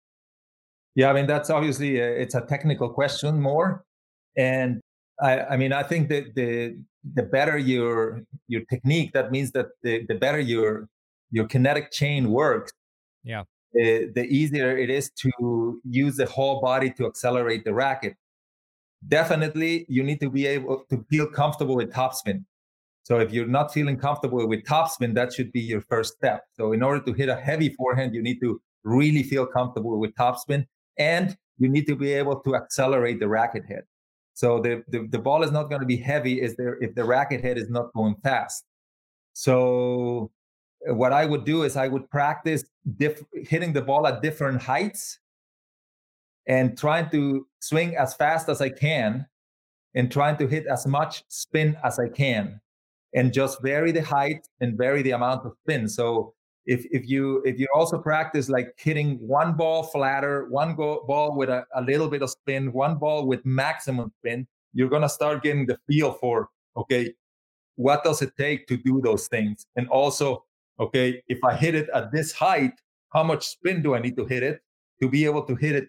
Yeah, 0.95 1.11
I 1.11 1.15
mean 1.15 1.27
that's 1.27 1.51
obviously 1.51 1.99
a, 1.99 2.09
it's 2.23 2.35
a 2.35 2.43
technical 2.43 2.89
question 2.91 3.41
more, 3.41 3.85
and 4.37 4.81
I, 5.21 5.41
I 5.53 5.57
mean 5.57 5.73
I 5.73 5.83
think 5.83 6.09
that 6.11 6.35
the 6.35 6.79
the 7.15 7.23
better 7.23 7.57
your 7.57 8.23
your 8.49 8.63
technique, 8.73 9.13
that 9.13 9.31
means 9.31 9.53
that 9.53 9.67
the, 9.83 10.05
the 10.07 10.15
better 10.15 10.41
your 10.41 10.89
your 11.31 11.47
kinetic 11.47 11.91
chain 11.91 12.31
works. 12.31 12.73
Yeah, 13.25 13.45
the, 13.73 14.11
the 14.15 14.25
easier 14.25 14.77
it 14.77 14.91
is 14.91 15.11
to 15.23 15.81
use 15.85 16.17
the 16.17 16.27
whole 16.27 16.61
body 16.61 16.91
to 16.99 17.07
accelerate 17.07 17.65
the 17.65 17.75
racket. 17.75 18.15
Definitely, 19.09 19.87
you 19.89 20.03
need 20.03 20.21
to 20.21 20.31
be 20.31 20.47
able 20.47 20.85
to 20.91 21.05
feel 21.11 21.27
comfortable 21.27 21.77
with 21.77 21.93
topspin. 21.93 22.45
So 23.03 23.19
if 23.21 23.33
you're 23.33 23.47
not 23.47 23.73
feeling 23.73 23.97
comfortable 23.97 24.47
with 24.49 24.65
topspin, 24.65 25.15
that 25.15 25.33
should 25.33 25.53
be 25.53 25.61
your 25.61 25.81
first 25.81 26.15
step. 26.15 26.45
So 26.55 26.73
in 26.73 26.83
order 26.83 27.01
to 27.05 27.13
hit 27.13 27.29
a 27.29 27.37
heavy 27.37 27.69
forehand, 27.69 28.15
you 28.15 28.23
need 28.23 28.41
to 28.41 28.61
really 28.83 29.23
feel 29.23 29.47
comfortable 29.47 30.01
with 30.01 30.13
topspin 30.15 30.67
and 30.99 31.37
you 31.59 31.69
need 31.69 31.87
to 31.87 31.95
be 31.95 32.13
able 32.13 32.41
to 32.41 32.57
accelerate 32.57 33.21
the 33.21 33.29
racket 33.29 33.65
head. 33.67 33.83
So 34.35 34.61
the, 34.61 34.83
the, 34.89 35.07
the 35.11 35.19
ball 35.19 35.43
is 35.45 35.53
not 35.53 35.71
going 35.71 35.81
to 35.81 35.87
be 35.87 35.97
heavy 35.97 36.43
is 36.43 36.57
there 36.57 36.77
if 36.83 36.95
the 36.95 37.05
racket 37.05 37.43
head 37.43 37.59
is 37.59 37.71
not 37.71 37.93
going 37.95 38.17
fast. 38.23 38.65
So 39.33 40.31
uh, 40.89 40.95
what 40.95 41.13
I 41.13 41.27
would 41.27 41.45
do 41.45 41.63
is 41.63 41.77
I 41.77 41.89
would 41.89 42.11
practice 42.11 42.65
diff- 42.97 43.23
hitting 43.33 43.73
the 43.73 43.83
ball 43.83 44.07
at 44.07 44.21
different 44.21 44.61
heights 44.61 45.19
and 46.47 46.79
trying 46.79 47.11
to 47.11 47.47
swing 47.61 47.97
as 47.97 48.15
fast 48.15 48.49
as 48.49 48.61
I 48.61 48.69
can 48.69 49.27
and 49.95 50.11
trying 50.11 50.37
to 50.39 50.47
hit 50.47 50.67
as 50.67 50.87
much 50.87 51.25
spin 51.29 51.77
as 51.83 51.99
I 51.99 52.09
can 52.09 52.61
and 53.15 53.33
just 53.33 53.63
vary 53.63 53.93
the 53.93 54.03
height 54.03 54.47
and 54.61 54.77
vary 54.77 55.03
the 55.03 55.13
amount 55.13 55.47
of 55.47 55.53
spin. 55.63 55.89
So 55.89 56.35
if 56.67 56.85
if 56.91 57.09
you 57.09 57.43
if 57.45 57.59
you 57.59 57.67
also 57.75 57.99
practice 57.99 58.49
like 58.49 58.75
hitting 58.77 59.17
one 59.27 59.55
ball 59.55 59.85
flatter, 59.85 60.47
one 60.51 60.75
go, 60.75 61.05
ball 61.07 61.37
with 61.37 61.49
a, 61.49 61.65
a 61.75 61.83
little 61.83 62.09
bit 62.09 62.23
of 62.23 62.31
spin, 62.31 62.73
one 62.73 62.99
ball 62.99 63.27
with 63.27 63.45
maximum 63.45 64.13
spin, 64.19 64.47
you're 64.73 64.89
gonna 64.89 65.09
start 65.09 65.43
getting 65.43 65.67
the 65.67 65.79
feel 65.89 66.13
for 66.13 66.49
okay, 66.77 67.15
what 67.77 68.05
does 68.05 68.21
it 68.21 68.33
take 68.37 68.67
to 68.67 68.77
do 68.77 69.01
those 69.03 69.29
things? 69.29 69.67
And 69.77 69.89
also, 69.89 70.45
okay, 70.79 71.23
if 71.29 71.39
I 71.43 71.57
hit 71.57 71.75
it 71.75 71.89
at 71.95 72.13
this 72.13 72.33
height, 72.33 72.73
how 73.13 73.23
much 73.23 73.47
spin 73.47 73.83
do 73.83 73.95
I 73.95 73.99
need 73.99 74.17
to 74.17 74.27
hit 74.27 74.43
it 74.43 74.61
to 75.01 75.09
be 75.09 75.25
able 75.25 75.43
to 75.45 75.55
hit 75.55 75.75
it 75.75 75.89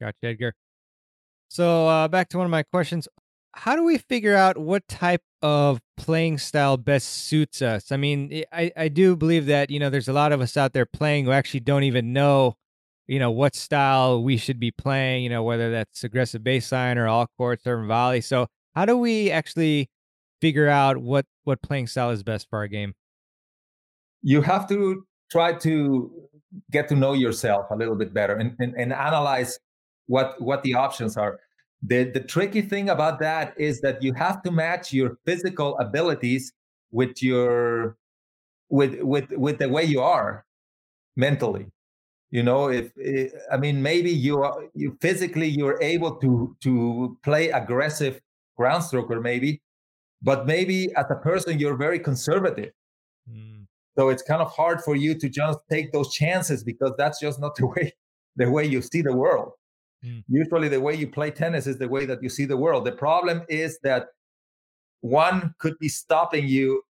Gotcha, 0.00 0.16
Edgar. 0.22 0.54
So 1.48 1.88
uh, 1.88 2.08
back 2.08 2.28
to 2.30 2.38
one 2.38 2.46
of 2.46 2.50
my 2.50 2.62
questions. 2.62 3.08
How 3.52 3.74
do 3.74 3.82
we 3.82 3.98
figure 3.98 4.36
out 4.36 4.56
what 4.56 4.86
type 4.86 5.22
of 5.42 5.80
playing 5.96 6.38
style 6.38 6.76
best 6.76 7.08
suits 7.08 7.60
us? 7.60 7.90
I 7.90 7.96
mean, 7.96 8.44
I, 8.52 8.70
I 8.76 8.88
do 8.88 9.16
believe 9.16 9.46
that, 9.46 9.70
you 9.70 9.80
know, 9.80 9.90
there's 9.90 10.08
a 10.08 10.12
lot 10.12 10.30
of 10.32 10.40
us 10.40 10.56
out 10.56 10.72
there 10.72 10.86
playing 10.86 11.24
who 11.24 11.32
actually 11.32 11.60
don't 11.60 11.82
even 11.82 12.12
know, 12.12 12.54
you 13.08 13.18
know, 13.18 13.32
what 13.32 13.56
style 13.56 14.22
we 14.22 14.36
should 14.36 14.60
be 14.60 14.70
playing, 14.70 15.24
you 15.24 15.30
know, 15.30 15.42
whether 15.42 15.72
that's 15.72 16.04
aggressive 16.04 16.42
baseline 16.42 16.96
or 16.96 17.08
all 17.08 17.26
court 17.36 17.60
serve 17.64 17.80
and 17.80 17.88
volley. 17.88 18.20
So 18.20 18.46
how 18.76 18.84
do 18.86 18.96
we 18.96 19.32
actually 19.32 19.90
figure 20.40 20.68
out 20.68 20.98
what, 20.98 21.26
what 21.42 21.60
playing 21.60 21.88
style 21.88 22.10
is 22.10 22.22
best 22.22 22.48
for 22.48 22.60
our 22.60 22.68
game? 22.68 22.94
You 24.22 24.42
have 24.42 24.68
to 24.68 25.04
try 25.32 25.54
to 25.54 26.28
get 26.70 26.88
to 26.88 26.94
know 26.94 27.14
yourself 27.14 27.66
a 27.72 27.76
little 27.76 27.96
bit 27.96 28.14
better 28.14 28.36
and, 28.36 28.54
and, 28.60 28.74
and 28.76 28.92
analyze 28.92 29.58
what 30.10 30.40
what 30.42 30.62
the 30.64 30.74
options 30.74 31.16
are. 31.16 31.38
The 31.82 32.04
the 32.16 32.20
tricky 32.20 32.62
thing 32.62 32.90
about 32.90 33.20
that 33.20 33.54
is 33.56 33.80
that 33.80 34.02
you 34.02 34.12
have 34.14 34.42
to 34.42 34.50
match 34.50 34.92
your 34.92 35.18
physical 35.24 35.78
abilities 35.78 36.52
with 36.90 37.22
your 37.22 37.96
with 38.68 39.00
with 39.00 39.30
with 39.30 39.58
the 39.58 39.68
way 39.68 39.84
you 39.84 40.00
are 40.00 40.44
mentally. 41.16 41.66
You 42.30 42.42
know, 42.42 42.68
if 42.68 42.86
eh, 43.02 43.28
I 43.52 43.56
mean 43.56 43.80
maybe 43.80 44.10
you 44.10 44.42
are 44.42 44.64
you 44.74 44.98
physically 45.00 45.48
you're 45.48 45.80
able 45.80 46.16
to 46.16 46.56
to 46.64 47.16
play 47.22 47.50
aggressive 47.50 48.20
ground 48.56 48.82
stroker 48.82 49.22
maybe, 49.22 49.62
but 50.22 50.46
maybe 50.46 50.92
as 50.96 51.06
a 51.10 51.20
person 51.30 51.60
you're 51.60 51.76
very 51.76 52.00
conservative. 52.00 52.72
Mm. 53.30 53.66
So 53.96 54.08
it's 54.08 54.22
kind 54.22 54.42
of 54.42 54.50
hard 54.50 54.82
for 54.82 54.96
you 54.96 55.14
to 55.22 55.28
just 55.28 55.58
take 55.70 55.92
those 55.92 56.12
chances 56.12 56.64
because 56.64 56.92
that's 56.98 57.20
just 57.20 57.38
not 57.40 57.54
the 57.54 57.66
way 57.66 57.92
the 58.36 58.50
way 58.50 58.64
you 58.64 58.82
see 58.82 59.02
the 59.02 59.16
world. 59.24 59.52
Mm. 60.04 60.24
Usually 60.28 60.68
the 60.68 60.80
way 60.80 60.94
you 60.94 61.08
play 61.08 61.30
tennis 61.30 61.66
is 61.66 61.78
the 61.78 61.88
way 61.88 62.06
that 62.06 62.22
you 62.22 62.28
see 62.28 62.44
the 62.44 62.56
world. 62.56 62.84
The 62.84 62.92
problem 62.92 63.42
is 63.48 63.78
that 63.82 64.08
one 65.00 65.54
could 65.58 65.78
be 65.78 65.88
stopping 65.88 66.46
you 66.46 66.82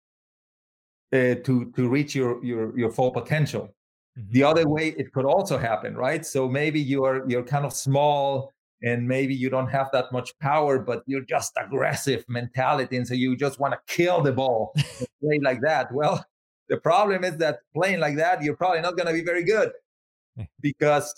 uh, 1.12 1.34
to 1.44 1.72
to 1.74 1.88
reach 1.88 2.14
your 2.14 2.44
your 2.44 2.78
your 2.78 2.90
full 2.90 3.10
potential. 3.10 3.74
Mm-hmm. 4.18 4.32
The 4.32 4.42
other 4.44 4.68
way 4.68 4.88
it 4.96 5.12
could 5.12 5.24
also 5.24 5.58
happen, 5.58 5.96
right? 5.96 6.24
So 6.24 6.48
maybe 6.48 6.80
you're 6.80 7.28
you're 7.28 7.42
kind 7.42 7.64
of 7.64 7.72
small 7.72 8.52
and 8.82 9.06
maybe 9.06 9.34
you 9.34 9.50
don't 9.50 9.68
have 9.68 9.90
that 9.92 10.10
much 10.10 10.36
power, 10.38 10.78
but 10.78 11.02
you're 11.06 11.24
just 11.24 11.52
aggressive 11.62 12.24
mentality, 12.28 12.96
and 12.96 13.06
so 13.06 13.14
you 13.14 13.36
just 13.36 13.60
want 13.60 13.74
to 13.74 13.94
kill 13.94 14.22
the 14.22 14.32
ball, 14.32 14.72
play 15.22 15.38
like 15.42 15.60
that. 15.60 15.92
Well, 15.92 16.24
the 16.68 16.78
problem 16.78 17.24
is 17.24 17.36
that 17.38 17.58
playing 17.74 18.00
like 18.00 18.16
that, 18.16 18.42
you're 18.42 18.56
probably 18.56 18.80
not 18.80 18.96
going 18.96 19.08
to 19.08 19.12
be 19.12 19.24
very 19.24 19.44
good 19.44 19.70
because 20.60 21.12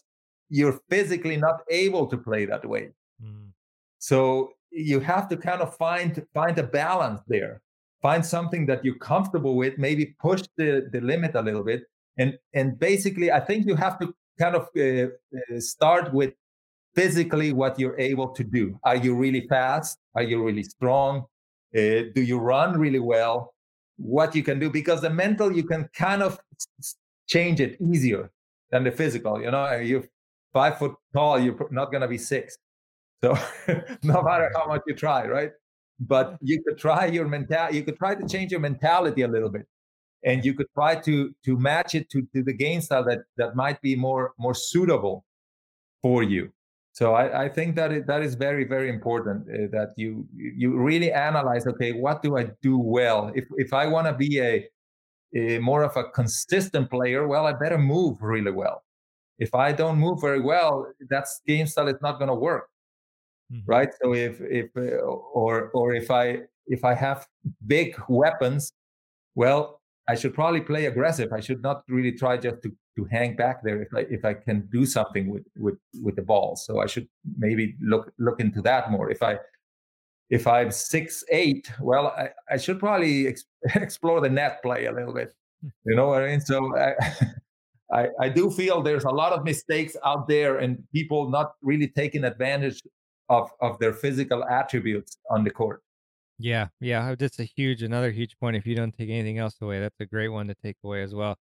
you're 0.53 0.78
physically 0.90 1.38
not 1.38 1.62
able 1.70 2.07
to 2.07 2.16
play 2.18 2.44
that 2.44 2.64
way. 2.68 2.90
Mm. 3.24 3.48
So 3.98 4.53
you 4.70 5.00
have 5.00 5.26
to 5.30 5.36
kind 5.36 5.62
of 5.62 5.74
find 5.76 6.24
find 6.34 6.59
a 6.59 6.62
balance 6.62 7.22
there. 7.26 7.62
Find 8.03 8.24
something 8.24 8.66
that 8.66 8.84
you're 8.84 9.03
comfortable 9.12 9.55
with. 9.57 9.78
Maybe 9.78 10.14
push 10.20 10.42
the 10.59 10.88
the 10.92 11.00
limit 11.00 11.34
a 11.34 11.42
little 11.42 11.64
bit, 11.64 11.84
and 12.18 12.38
and 12.53 12.78
basically, 12.78 13.32
I 13.32 13.40
think 13.40 13.66
you 13.66 13.76
have 13.76 13.98
to 14.00 14.14
kind 14.38 14.55
of 14.61 14.64
uh, 14.76 15.09
uh, 15.38 15.61
start 15.61 16.12
with 16.12 16.34
physically 16.94 17.53
what 17.53 17.78
you're 17.78 17.98
able 17.98 18.28
to 18.38 18.44
do. 18.44 18.78
Are 18.84 18.96
you 18.96 19.14
really 19.14 19.46
fast? 19.48 19.98
Are 20.14 20.26
you 20.30 20.44
really 20.44 20.64
strong? 20.64 21.24
Uh, 21.74 22.12
do 22.14 22.22
you 22.30 22.38
run 22.38 22.78
really 22.78 22.98
well? 23.14 23.55
What 23.96 24.34
you 24.34 24.42
can 24.42 24.59
do 24.59 24.68
because 24.68 25.00
the 25.00 25.11
mental 25.11 25.48
you 25.59 25.64
can 25.64 25.88
kind 25.94 26.22
of 26.22 26.38
change 27.26 27.61
it 27.61 27.80
easier 27.80 28.30
than 28.70 28.84
the 28.84 28.90
physical. 28.90 29.40
You 29.40 29.50
know, 29.50 29.64
you're 29.76 30.05
five 30.53 30.78
foot 30.78 30.94
tall, 31.12 31.38
you're 31.38 31.57
not 31.70 31.90
going 31.90 32.03
to 32.03 32.09
be 32.09 32.18
six. 32.18 32.57
So 33.22 33.36
no 34.03 34.22
matter 34.22 34.50
how 34.55 34.66
much 34.66 34.82
you 34.86 34.94
try, 34.94 35.26
right? 35.26 35.53
But 36.00 36.36
you 36.40 36.62
could 36.62 36.78
try 36.78 37.07
your 37.07 37.28
mental. 37.28 37.70
You 37.70 37.84
could 37.84 37.96
try 37.96 38.14
to 38.14 38.26
change 38.26 38.50
your 38.50 38.61
mentality 38.61 39.22
a 39.22 39.28
little 39.28 39.50
bit 39.50 39.66
and 40.24 40.44
you 40.44 40.55
could 40.55 40.66
try 40.74 40.94
to 40.94 41.34
to 41.44 41.59
match 41.59 41.94
it 41.94 42.09
to, 42.11 42.22
to 42.34 42.42
the 42.42 42.53
game 42.53 42.80
style 42.80 43.05
that 43.05 43.20
that 43.36 43.57
might 43.57 43.80
be 43.82 43.94
more 43.96 44.32
more 44.38 44.55
suitable 44.55 45.24
for 46.00 46.22
you 46.22 46.53
so 46.92 47.14
i, 47.14 47.44
I 47.44 47.48
think 47.48 47.76
that 47.76 47.92
it, 47.92 48.07
that 48.07 48.22
is 48.22 48.34
very 48.34 48.64
very 48.64 48.88
important 48.88 49.48
uh, 49.48 49.68
that 49.72 49.92
you 49.96 50.26
you 50.32 50.76
really 50.76 51.12
analyze 51.12 51.66
okay 51.66 51.92
what 51.92 52.22
do 52.22 52.36
i 52.36 52.46
do 52.62 52.78
well 52.78 53.32
if 53.34 53.46
if 53.57 53.72
i 53.72 53.86
want 53.86 54.07
to 54.07 54.12
be 54.12 54.40
a, 54.40 54.68
a 55.34 55.59
more 55.59 55.82
of 55.82 55.96
a 55.96 56.05
consistent 56.11 56.90
player 56.90 57.26
well 57.26 57.46
i 57.46 57.53
better 57.53 57.78
move 57.78 58.18
really 58.20 58.53
well 58.53 58.84
if 59.45 59.53
i 59.55 59.68
don't 59.80 59.99
move 59.99 60.20
very 60.20 60.40
well 60.40 60.72
that 61.11 61.26
game 61.47 61.66
style 61.66 61.88
is 61.88 62.01
not 62.07 62.18
going 62.20 62.32
to 62.34 62.40
work 62.51 62.66
mm-hmm. 63.53 63.70
right 63.74 63.90
so 64.01 64.14
if 64.14 64.34
if 64.61 64.68
uh, 64.76 65.05
or 65.40 65.70
or 65.78 65.95
if 65.95 66.11
i 66.11 66.24
if 66.66 66.84
i 66.84 66.95
have 66.95 67.26
big 67.66 67.88
weapons 68.09 68.72
well 69.34 69.62
I 70.09 70.14
should 70.14 70.34
probably 70.34 70.61
play 70.61 70.86
aggressive. 70.86 71.32
I 71.32 71.40
should 71.40 71.62
not 71.62 71.84
really 71.88 72.12
try 72.12 72.36
just 72.36 72.62
to, 72.62 72.72
to 72.97 73.05
hang 73.05 73.36
back 73.36 73.62
there 73.62 73.80
if 73.82 73.88
I 73.95 74.01
if 74.11 74.24
I 74.24 74.34
can 74.34 74.68
do 74.72 74.84
something 74.84 75.30
with 75.30 75.45
with 75.57 75.78
with 76.03 76.16
the 76.16 76.22
ball. 76.22 76.57
So 76.57 76.80
I 76.80 76.86
should 76.86 77.09
maybe 77.38 77.76
look 77.80 78.12
look 78.18 78.40
into 78.40 78.61
that 78.62 78.90
more. 78.90 79.11
If 79.11 79.22
I 79.22 79.38
if 80.28 80.47
I'm 80.47 80.70
six 80.70 81.24
eight, 81.30 81.70
well, 81.80 82.09
I, 82.09 82.30
I 82.51 82.57
should 82.57 82.80
probably 82.80 83.28
ex- 83.28 83.45
explore 83.74 84.20
the 84.20 84.30
net 84.30 84.62
play 84.62 84.86
a 84.86 84.93
little 84.93 85.14
bit. 85.14 85.34
Hmm. 85.62 85.68
You 85.86 85.97
know 85.97 86.09
what 86.09 86.22
I 86.22 86.28
mean? 86.28 86.40
So 86.40 86.76
I, 86.76 86.95
I 87.93 88.09
I 88.18 88.28
do 88.28 88.51
feel 88.51 88.82
there's 88.82 89.05
a 89.05 89.11
lot 89.11 89.32
of 89.32 89.45
mistakes 89.45 89.97
out 90.05 90.26
there 90.26 90.59
and 90.59 90.82
people 90.93 91.28
not 91.28 91.53
really 91.62 91.88
taking 91.88 92.24
advantage 92.24 92.82
of 93.28 93.51
of 93.61 93.78
their 93.78 93.93
physical 93.93 94.45
attributes 94.45 95.18
on 95.30 95.45
the 95.45 95.51
court. 95.51 95.82
Yeah, 96.38 96.68
yeah, 96.80 97.14
that's 97.16 97.38
a 97.38 97.45
huge, 97.45 97.82
another 97.82 98.11
huge 98.11 98.36
point. 98.40 98.57
If 98.57 98.66
you 98.66 98.74
don't 98.74 98.97
take 98.97 99.11
anything 99.11 99.38
else 99.38 99.57
away, 99.61 99.78
that's 99.78 100.01
a 100.01 100.07
great 100.07 100.28
one 100.28 100.49
to 100.49 100.55
take 100.55 100.76
away 100.82 101.03
as 101.03 101.14
well. 101.14 101.36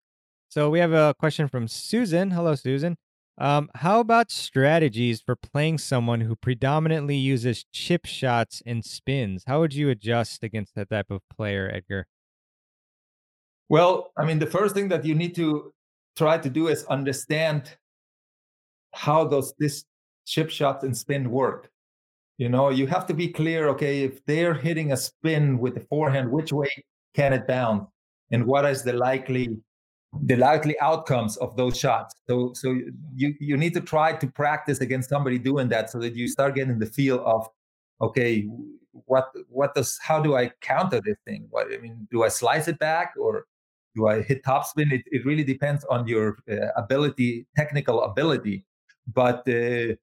So 0.48 0.70
we 0.70 0.78
have 0.78 0.92
a 0.92 1.14
question 1.18 1.48
from 1.48 1.66
Susan. 1.66 2.30
Hello, 2.30 2.54
Susan. 2.54 2.96
Um, 3.38 3.70
how 3.74 4.00
about 4.00 4.30
strategies 4.30 5.20
for 5.20 5.34
playing 5.34 5.78
someone 5.78 6.20
who 6.20 6.36
predominantly 6.36 7.16
uses 7.16 7.64
chip 7.72 8.04
shots 8.04 8.62
and 8.66 8.84
spins? 8.84 9.44
How 9.46 9.60
would 9.60 9.74
you 9.74 9.88
adjust 9.88 10.44
against 10.44 10.74
that 10.74 10.90
type 10.90 11.10
of 11.10 11.22
player, 11.34 11.70
Edgar? 11.72 12.06
Well, 13.68 14.12
I 14.18 14.26
mean, 14.26 14.38
the 14.38 14.46
first 14.46 14.74
thing 14.74 14.88
that 14.88 15.04
you 15.04 15.14
need 15.14 15.34
to 15.36 15.72
try 16.16 16.38
to 16.38 16.50
do 16.50 16.68
is 16.68 16.84
understand 16.86 17.76
how 18.94 19.24
those 19.24 19.54
this 19.58 19.84
chip 20.26 20.50
shots 20.50 20.84
and 20.84 20.96
spin 20.96 21.30
work. 21.30 21.70
You 22.38 22.48
know, 22.48 22.70
you 22.70 22.86
have 22.86 23.06
to 23.06 23.14
be 23.14 23.28
clear. 23.28 23.68
Okay, 23.68 24.02
if 24.02 24.24
they're 24.26 24.54
hitting 24.54 24.92
a 24.92 24.96
spin 24.96 25.58
with 25.58 25.74
the 25.74 25.80
forehand, 25.80 26.30
which 26.30 26.52
way 26.52 26.68
can 27.14 27.32
it 27.32 27.46
bounce, 27.46 27.86
and 28.30 28.46
what 28.46 28.64
is 28.64 28.82
the 28.82 28.92
likely 28.92 29.56
the 30.24 30.36
likely 30.36 30.78
outcomes 30.80 31.36
of 31.38 31.56
those 31.56 31.78
shots. 31.78 32.14
So, 32.28 32.52
so 32.54 32.78
you 33.14 33.34
you 33.40 33.56
need 33.56 33.74
to 33.74 33.80
try 33.80 34.12
to 34.12 34.26
practice 34.26 34.80
against 34.80 35.08
somebody 35.08 35.38
doing 35.38 35.68
that, 35.68 35.90
so 35.90 35.98
that 36.00 36.14
you 36.14 36.28
start 36.28 36.54
getting 36.54 36.78
the 36.78 36.86
feel 36.86 37.22
of, 37.24 37.48
okay, 38.00 38.46
what 39.06 39.32
what 39.48 39.74
does 39.74 39.98
how 40.02 40.20
do 40.20 40.36
I 40.36 40.50
counter 40.60 41.00
this 41.04 41.16
thing? 41.26 41.46
What 41.50 41.72
I 41.72 41.78
mean, 41.78 42.06
do 42.10 42.24
I 42.24 42.28
slice 42.28 42.68
it 42.68 42.78
back 42.78 43.14
or 43.18 43.46
do 43.94 44.06
I 44.06 44.22
hit 44.22 44.42
topspin? 44.44 44.92
It 44.92 45.02
it 45.06 45.24
really 45.24 45.44
depends 45.44 45.84
on 45.84 46.06
your 46.06 46.38
uh, 46.50 46.68
ability, 46.76 47.46
technical 47.56 48.02
ability, 48.02 48.64
but. 49.06 49.48
Uh, 49.48 49.94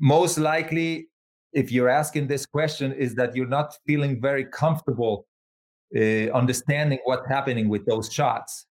most 0.00 0.38
likely 0.38 1.08
if 1.52 1.70
you're 1.70 1.88
asking 1.88 2.26
this 2.26 2.46
question 2.46 2.92
is 2.92 3.14
that 3.14 3.36
you're 3.36 3.46
not 3.46 3.76
feeling 3.86 4.20
very 4.20 4.44
comfortable 4.44 5.26
uh, 5.94 6.30
understanding 6.32 6.98
what's 7.04 7.28
happening 7.28 7.68
with 7.68 7.84
those 7.86 8.10
shots 8.10 8.66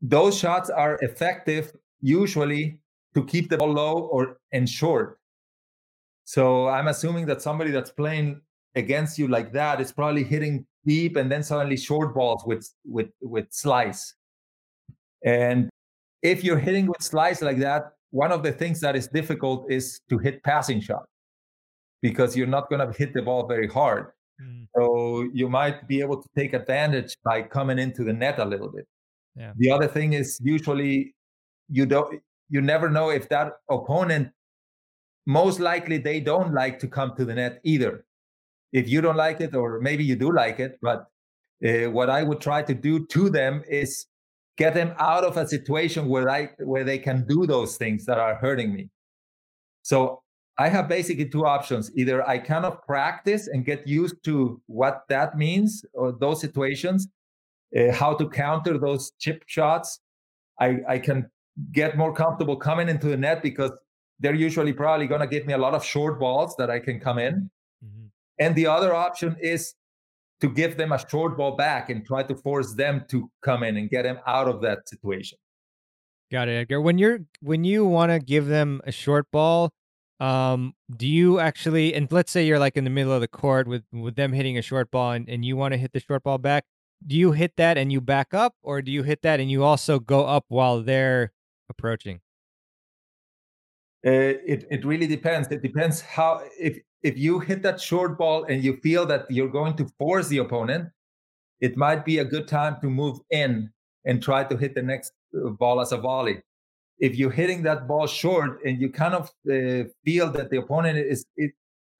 those 0.00 0.38
shots 0.38 0.70
are 0.70 0.98
effective 1.02 1.72
usually 2.00 2.78
to 3.14 3.24
keep 3.24 3.50
the 3.50 3.56
ball 3.56 3.72
low 3.72 3.98
or 4.12 4.38
and 4.52 4.68
short 4.68 5.18
so 6.24 6.68
i'm 6.68 6.86
assuming 6.86 7.26
that 7.26 7.42
somebody 7.42 7.70
that's 7.70 7.90
playing 7.90 8.40
against 8.76 9.18
you 9.18 9.26
like 9.26 9.52
that 9.52 9.80
is 9.80 9.90
probably 9.90 10.22
hitting 10.22 10.64
deep 10.86 11.16
and 11.16 11.30
then 11.30 11.42
suddenly 11.42 11.76
short 11.76 12.14
balls 12.14 12.42
with 12.46 12.68
with 12.84 13.10
with 13.20 13.46
slice 13.50 14.14
and 15.24 15.68
if 16.22 16.42
you're 16.42 16.58
hitting 16.58 16.86
with 16.86 17.02
slice 17.02 17.42
like 17.42 17.58
that 17.58 17.92
one 18.10 18.32
of 18.32 18.42
the 18.42 18.52
things 18.52 18.80
that 18.80 18.96
is 18.96 19.06
difficult 19.08 19.70
is 19.70 20.00
to 20.08 20.18
hit 20.18 20.42
passing 20.42 20.80
shot 20.80 21.04
because 22.02 22.36
you're 22.36 22.46
not 22.46 22.68
going 22.68 22.86
to 22.86 22.96
hit 22.96 23.14
the 23.14 23.22
ball 23.22 23.46
very 23.46 23.68
hard. 23.68 24.12
Mm. 24.42 24.66
So 24.76 25.28
you 25.32 25.48
might 25.48 25.86
be 25.86 26.00
able 26.00 26.20
to 26.20 26.28
take 26.36 26.52
advantage 26.52 27.16
by 27.24 27.42
coming 27.42 27.78
into 27.78 28.04
the 28.04 28.12
net 28.12 28.38
a 28.38 28.44
little 28.44 28.68
bit. 28.70 28.86
Yeah. 29.36 29.52
The 29.56 29.70
other 29.70 29.86
thing 29.86 30.14
is 30.14 30.40
usually 30.42 31.14
you 31.68 31.86
don't 31.86 32.20
you 32.48 32.60
never 32.60 32.90
know 32.90 33.10
if 33.10 33.28
that 33.28 33.52
opponent 33.70 34.30
most 35.26 35.60
likely 35.60 35.98
they 35.98 36.18
don't 36.18 36.52
like 36.52 36.80
to 36.80 36.88
come 36.88 37.14
to 37.16 37.24
the 37.24 37.34
net 37.34 37.60
either. 37.62 38.04
If 38.72 38.88
you 38.88 39.00
don't 39.00 39.16
like 39.16 39.40
it, 39.40 39.54
or 39.54 39.80
maybe 39.80 40.04
you 40.04 40.16
do 40.16 40.32
like 40.32 40.60
it, 40.60 40.78
but 40.80 41.06
uh, 41.66 41.90
what 41.90 42.08
I 42.08 42.22
would 42.22 42.40
try 42.40 42.62
to 42.62 42.74
do 42.74 43.06
to 43.06 43.28
them 43.30 43.62
is 43.68 44.06
get 44.56 44.74
them 44.74 44.94
out 44.98 45.24
of 45.24 45.36
a 45.36 45.46
situation 45.46 46.08
where 46.08 46.28
I 46.30 46.50
where 46.58 46.84
they 46.84 46.98
can 46.98 47.26
do 47.26 47.46
those 47.46 47.76
things 47.76 48.06
that 48.06 48.18
are 48.18 48.34
hurting 48.36 48.72
me. 48.72 48.88
So 49.82 50.22
I 50.58 50.68
have 50.68 50.88
basically 50.88 51.28
two 51.28 51.46
options. 51.46 51.90
Either 51.96 52.26
I 52.28 52.38
kind 52.38 52.64
of 52.66 52.82
practice 52.86 53.48
and 53.48 53.64
get 53.64 53.86
used 53.88 54.16
to 54.24 54.60
what 54.66 55.04
that 55.08 55.36
means 55.36 55.84
or 55.94 56.12
those 56.12 56.40
situations, 56.40 57.08
uh, 57.74 57.92
how 57.92 58.14
to 58.14 58.28
counter 58.28 58.76
those 58.76 59.12
chip 59.18 59.42
shots. 59.46 60.00
I, 60.60 60.80
I 60.86 60.98
can 60.98 61.30
get 61.72 61.96
more 61.96 62.12
comfortable 62.12 62.56
coming 62.56 62.90
into 62.90 63.08
the 63.08 63.16
net 63.16 63.42
because 63.42 63.72
they're 64.18 64.34
usually 64.34 64.74
probably 64.74 65.06
going 65.06 65.22
to 65.22 65.26
give 65.26 65.46
me 65.46 65.54
a 65.54 65.58
lot 65.58 65.72
of 65.72 65.82
short 65.82 66.20
balls 66.20 66.54
that 66.58 66.70
I 66.70 66.78
can 66.78 67.00
come 67.00 67.18
in. 67.18 67.50
And 68.40 68.56
the 68.56 68.66
other 68.66 68.94
option 68.94 69.36
is 69.40 69.74
to 70.40 70.48
give 70.48 70.78
them 70.78 70.90
a 70.92 71.08
short 71.08 71.36
ball 71.36 71.56
back 71.56 71.90
and 71.90 72.04
try 72.04 72.22
to 72.22 72.34
force 72.34 72.74
them 72.74 73.04
to 73.10 73.30
come 73.42 73.62
in 73.62 73.76
and 73.76 73.88
get 73.90 74.02
them 74.02 74.18
out 74.26 74.48
of 74.48 74.62
that 74.62 74.88
situation. 74.88 75.38
Got 76.32 76.48
it, 76.48 76.52
Edgar. 76.52 76.80
When 76.80 76.96
you're 76.96 77.20
when 77.40 77.64
you 77.64 77.84
want 77.84 78.12
to 78.12 78.18
give 78.18 78.46
them 78.46 78.80
a 78.84 78.92
short 78.92 79.26
ball, 79.30 79.72
um, 80.20 80.74
do 80.96 81.06
you 81.06 81.40
actually, 81.40 81.94
and 81.94 82.10
let's 82.10 82.30
say 82.30 82.46
you're 82.46 82.58
like 82.58 82.76
in 82.76 82.84
the 82.84 82.90
middle 82.90 83.12
of 83.12 83.20
the 83.20 83.28
court 83.28 83.66
with 83.66 83.82
with 83.92 84.16
them 84.16 84.32
hitting 84.32 84.56
a 84.56 84.62
short 84.62 84.90
ball, 84.90 85.12
and, 85.12 85.28
and 85.28 85.44
you 85.44 85.56
want 85.56 85.72
to 85.72 85.78
hit 85.78 85.92
the 85.92 86.00
short 86.00 86.22
ball 86.22 86.38
back. 86.38 86.64
Do 87.06 87.16
you 87.16 87.32
hit 87.32 87.56
that 87.56 87.76
and 87.76 87.90
you 87.90 88.00
back 88.00 88.32
up, 88.32 88.54
or 88.62 88.80
do 88.80 88.92
you 88.92 89.02
hit 89.02 89.22
that 89.22 89.40
and 89.40 89.50
you 89.50 89.64
also 89.64 89.98
go 89.98 90.24
up 90.26 90.44
while 90.48 90.82
they're 90.82 91.32
approaching? 91.68 92.20
Uh, 94.06 94.38
it 94.46 94.66
it 94.70 94.84
really 94.84 95.06
depends. 95.06 95.48
It 95.48 95.62
depends 95.62 96.00
how 96.00 96.42
if 96.58 96.78
if 97.02 97.16
you 97.16 97.38
hit 97.38 97.62
that 97.62 97.80
short 97.80 98.18
ball 98.18 98.44
and 98.44 98.62
you 98.62 98.76
feel 98.82 99.06
that 99.06 99.26
you're 99.30 99.48
going 99.48 99.76
to 99.76 99.88
force 99.98 100.28
the 100.28 100.38
opponent, 100.38 100.90
it 101.60 101.76
might 101.76 102.04
be 102.04 102.18
a 102.18 102.24
good 102.24 102.48
time 102.48 102.76
to 102.80 102.88
move 102.88 103.18
in 103.30 103.70
and 104.04 104.22
try 104.22 104.44
to 104.44 104.56
hit 104.56 104.74
the 104.74 104.82
next 104.82 105.12
uh, 105.34 105.50
ball 105.50 105.80
as 105.80 105.92
a 105.92 105.98
volley. 105.98 106.42
If 106.98 107.16
you're 107.16 107.30
hitting 107.30 107.62
that 107.62 107.88
ball 107.88 108.06
short 108.06 108.62
and 108.64 108.80
you 108.80 108.90
kind 108.90 109.14
of 109.14 109.30
uh, 109.50 109.88
feel 110.04 110.30
that 110.32 110.50
the 110.50 110.58
opponent 110.58 110.98
is, 110.98 111.24
it, 111.36 111.52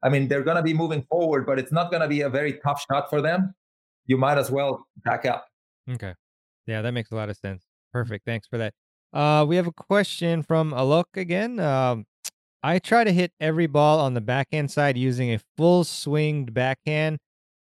I 0.02 0.08
mean, 0.08 0.28
they're 0.28 0.42
going 0.42 0.56
to 0.56 0.62
be 0.62 0.74
moving 0.74 1.02
forward, 1.10 1.46
but 1.46 1.58
it's 1.58 1.72
not 1.72 1.90
going 1.90 2.02
to 2.02 2.08
be 2.08 2.20
a 2.20 2.28
very 2.28 2.54
tough 2.64 2.84
shot 2.90 3.08
for 3.08 3.20
them, 3.20 3.54
you 4.06 4.18
might 4.18 4.38
as 4.38 4.50
well 4.50 4.86
back 5.04 5.24
up. 5.24 5.46
Okay. 5.90 6.14
Yeah, 6.66 6.82
that 6.82 6.92
makes 6.92 7.10
a 7.10 7.14
lot 7.14 7.30
of 7.30 7.36
sense. 7.36 7.64
Perfect. 7.92 8.24
Thanks 8.24 8.46
for 8.46 8.58
that. 8.58 8.74
Uh, 9.12 9.44
we 9.46 9.56
have 9.56 9.66
a 9.66 9.72
question 9.72 10.42
from 10.42 10.72
Alok 10.72 11.16
again. 11.16 11.58
Um, 11.58 12.06
I 12.62 12.78
try 12.78 13.04
to 13.04 13.12
hit 13.12 13.32
every 13.40 13.66
ball 13.66 14.00
on 14.00 14.14
the 14.14 14.20
backhand 14.20 14.70
side 14.70 14.96
using 14.98 15.32
a 15.32 15.40
full 15.56 15.84
swinged 15.84 16.52
backhand. 16.52 17.18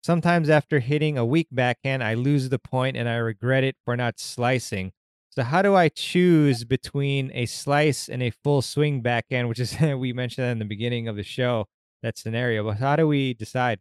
Sometimes 0.04 0.50
after 0.50 0.80
hitting 0.80 1.18
a 1.18 1.26
weak 1.26 1.48
backhand, 1.52 2.04
I 2.04 2.14
lose 2.14 2.50
the 2.50 2.60
point 2.60 2.96
and 2.96 3.10
I 3.10 3.16
regret 3.16 3.64
it 3.64 3.76
for 3.84 3.98
not 3.98 4.20
slicing. 4.20 4.92
So 5.32 5.44
how 5.44 5.62
do 5.62 5.76
I 5.76 5.90
choose 5.90 6.64
between 6.64 7.30
a 7.34 7.46
slice 7.46 8.08
and 8.08 8.24
a 8.24 8.30
full 8.30 8.62
swing 8.62 9.02
backhand, 9.02 9.50
which 9.50 9.60
is 9.60 9.76
we 9.82 10.14
mentioned 10.14 10.46
that 10.46 10.52
in 10.52 10.60
the 10.60 10.66
beginning 10.66 11.08
of 11.08 11.18
the 11.18 11.24
show, 11.24 11.66
that 12.04 12.18
scenario. 12.18 12.64
But 12.64 12.78
how 12.78 12.96
do 12.96 13.08
we 13.08 13.34
decide? 13.34 13.80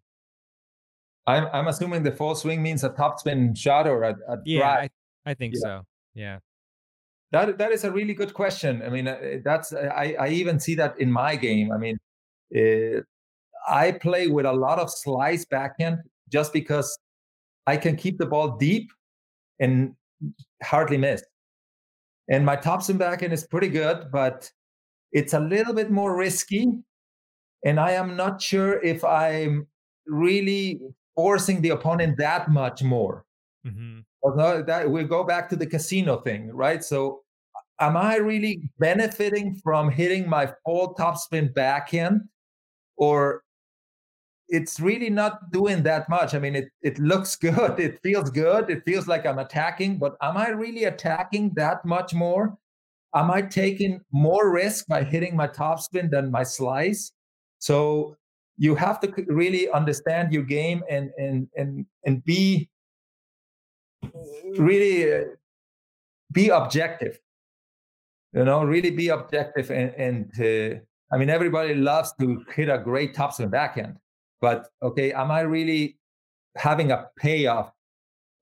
I'm 1.27 1.47
I'm 1.53 1.69
assuming 1.69 2.03
the 2.03 2.13
full 2.13 2.35
swing 2.35 2.63
means 2.63 2.85
a 2.85 2.91
topspin 2.91 3.57
shot 3.57 3.87
or 3.87 4.03
a, 4.03 4.17
a 4.29 4.39
Yeah, 4.45 4.61
drive. 4.61 4.91
I, 5.25 5.31
I 5.31 5.35
think 5.35 5.55
Yeah. 5.55 5.61
so. 5.61 5.83
Yeah. 6.15 6.39
That 7.33 7.59
that 7.59 7.73
is 7.73 7.85
a 7.85 7.91
really 7.91 8.15
good 8.15 8.35
question. 8.35 8.83
I 8.83 8.89
mean, 8.89 9.09
uh, 9.09 9.19
that's 9.45 9.73
I 9.73 10.17
I 10.19 10.29
even 10.29 10.61
see 10.61 10.75
that 10.77 10.99
in 11.01 11.11
my 11.11 11.37
game. 11.37 11.73
I 11.73 11.79
mean, 11.79 11.99
uh, 12.57 13.01
I 13.69 13.93
play 13.93 14.29
with 14.29 14.47
a 14.47 14.53
lot 14.53 14.79
of 14.79 14.91
slice 14.91 15.45
backhand 15.45 15.99
just 16.31 16.53
because 16.53 16.97
I 17.67 17.77
can 17.77 17.97
keep 17.97 18.19
the 18.19 18.27
ball 18.27 18.57
deep 18.57 18.91
and 19.61 19.95
hardly 20.63 20.99
miss. 20.99 21.23
And 22.29 22.45
my 22.47 22.57
topspin 22.57 22.99
backhand 22.99 23.33
is 23.33 23.47
pretty 23.47 23.69
good, 23.69 24.11
but 24.13 24.51
it's 25.13 25.33
a 25.35 25.41
little 25.41 25.75
bit 25.75 25.91
more 25.91 26.17
risky. 26.17 26.73
And 27.65 27.81
I 27.81 27.93
am 27.93 28.17
not 28.17 28.41
sure 28.43 28.81
if 28.83 29.05
I'm 29.05 29.67
really 30.07 30.81
forcing 31.15 31.63
the 31.63 31.71
opponent 31.71 32.19
that 32.19 32.51
much 32.51 32.83
more. 32.83 33.25
Hmm 33.65 34.01
Although 34.23 34.63
that 34.63 34.91
we 34.91 35.05
go 35.05 35.23
back 35.23 35.51
to 35.51 35.57
the 35.57 35.67
casino 35.67 36.17
thing, 36.17 36.51
right? 36.51 36.83
So 36.83 37.23
am 37.81 37.97
I 37.97 38.17
really 38.17 38.71
benefiting 38.79 39.61
from 39.63 39.91
hitting 39.91 40.29
my 40.29 40.51
full 40.65 40.95
topspin 40.95 41.53
backhand? 41.53 42.23
Or 42.97 43.43
it's 44.49 44.79
really 44.81 45.11
not 45.11 45.51
doing 45.53 45.83
that 45.83 46.09
much. 46.09 46.35
I 46.35 46.39
mean, 46.39 46.55
it, 46.55 46.69
it 46.83 46.99
looks 46.99 47.37
good, 47.49 47.79
it 47.79 48.01
feels 48.03 48.31
good, 48.31 48.71
it 48.71 48.83
feels 48.85 49.07
like 49.07 49.27
I'm 49.27 49.39
attacking, 49.39 49.99
but 49.99 50.17
am 50.23 50.37
I 50.37 50.49
really 50.49 50.85
attacking 50.85 51.53
that 51.57 51.85
much 51.85 52.15
more? 52.15 52.57
Am 53.15 53.31
I 53.31 53.43
taking 53.43 54.01
more 54.13 54.51
risk 54.51 54.87
by 54.89 55.05
hitting 55.05 55.37
my 55.37 55.47
topspin 55.47 56.11
than 56.11 56.31
my 56.31 56.43
slice? 56.43 57.13
So 57.59 58.17
you 58.59 58.75
have 58.75 59.01
to 59.01 59.13
really 59.29 59.71
understand 59.71 60.33
your 60.33 60.43
game 60.43 60.83
and 60.91 61.11
and 61.17 61.49
and 61.57 61.87
and 62.05 62.25
be 62.25 62.69
really 64.59 65.13
uh, 65.13 65.25
be 66.33 66.49
objective 66.49 67.19
you 68.33 68.45
know 68.45 68.65
really 68.65 68.91
be 68.91 69.09
objective 69.09 69.71
and, 69.71 69.93
and 69.97 70.31
uh, 70.41 70.79
i 71.13 71.19
mean 71.19 71.31
everybody 71.31 71.75
loves 71.75 72.13
to 72.21 72.45
hit 72.55 72.69
a 72.69 72.79
great 72.79 73.15
topspin 73.15 73.51
backhand 73.51 73.97
but 74.41 74.69
okay 74.83 75.13
am 75.13 75.31
i 75.31 75.41
really 75.41 75.97
having 76.57 76.91
a 76.93 77.09
payoff 77.17 77.73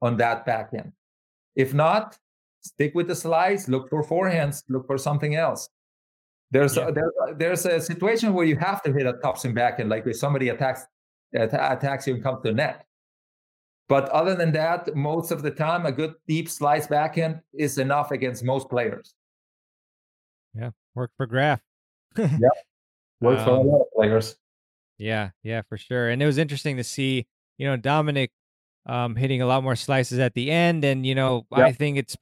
on 0.00 0.16
that 0.16 0.44
backhand 0.46 0.92
if 1.56 1.74
not 1.74 2.16
stick 2.62 2.94
with 2.94 3.08
the 3.08 3.14
slice 3.14 3.68
look 3.68 3.88
for 3.90 4.02
forehands 4.04 4.62
look 4.68 4.86
for 4.86 4.96
something 4.96 5.34
else. 5.34 5.68
There's 6.52 6.76
Yeah. 6.76 6.88
a, 6.88 6.92
there, 6.92 7.10
there's 7.36 7.66
a 7.66 7.80
situation 7.80 8.34
where 8.34 8.44
you 8.46 8.56
have 8.56 8.82
to 8.82 8.92
hit 8.92 9.06
a 9.06 9.14
topspin 9.14 9.54
backhand 9.54 9.88
like 9.88 10.06
if 10.06 10.16
somebody 10.16 10.50
attacks 10.50 10.82
atta- 11.34 11.72
attacks 11.72 12.06
you 12.06 12.14
and 12.14 12.22
comes 12.22 12.42
to 12.42 12.50
the 12.50 12.54
net 12.54 12.84
but 13.88 14.08
other 14.10 14.34
than 14.34 14.52
that, 14.52 14.94
most 14.96 15.30
of 15.30 15.42
the 15.42 15.50
time, 15.50 15.86
a 15.86 15.92
good 15.92 16.14
deep 16.26 16.48
slice 16.48 16.86
backhand 16.86 17.40
is 17.52 17.78
enough 17.78 18.10
against 18.10 18.44
most 18.44 18.68
players. 18.68 19.14
Yeah. 20.54 20.70
Work 20.94 21.10
for 21.16 21.26
Graf. 21.26 21.60
Works 22.16 22.40
for 23.20 23.50
a 23.50 23.60
Um, 23.60 23.66
lot 23.66 23.80
of 23.82 23.86
players. 23.94 24.36
Yeah, 24.98 25.30
yeah, 25.42 25.62
for 25.68 25.76
sure. 25.78 26.10
And 26.10 26.22
it 26.22 26.26
was 26.26 26.38
interesting 26.38 26.76
to 26.76 26.84
see, 26.84 27.26
you 27.58 27.66
know, 27.66 27.76
Dominic 27.76 28.30
um, 28.86 29.16
hitting 29.16 29.40
a 29.42 29.46
lot 29.46 29.62
more 29.62 29.76
slices 29.76 30.18
at 30.18 30.34
the 30.34 30.50
end. 30.50 30.84
And, 30.84 31.06
you 31.06 31.14
know, 31.14 31.46
I 31.52 31.72
think 31.72 31.98
it's 31.98 32.16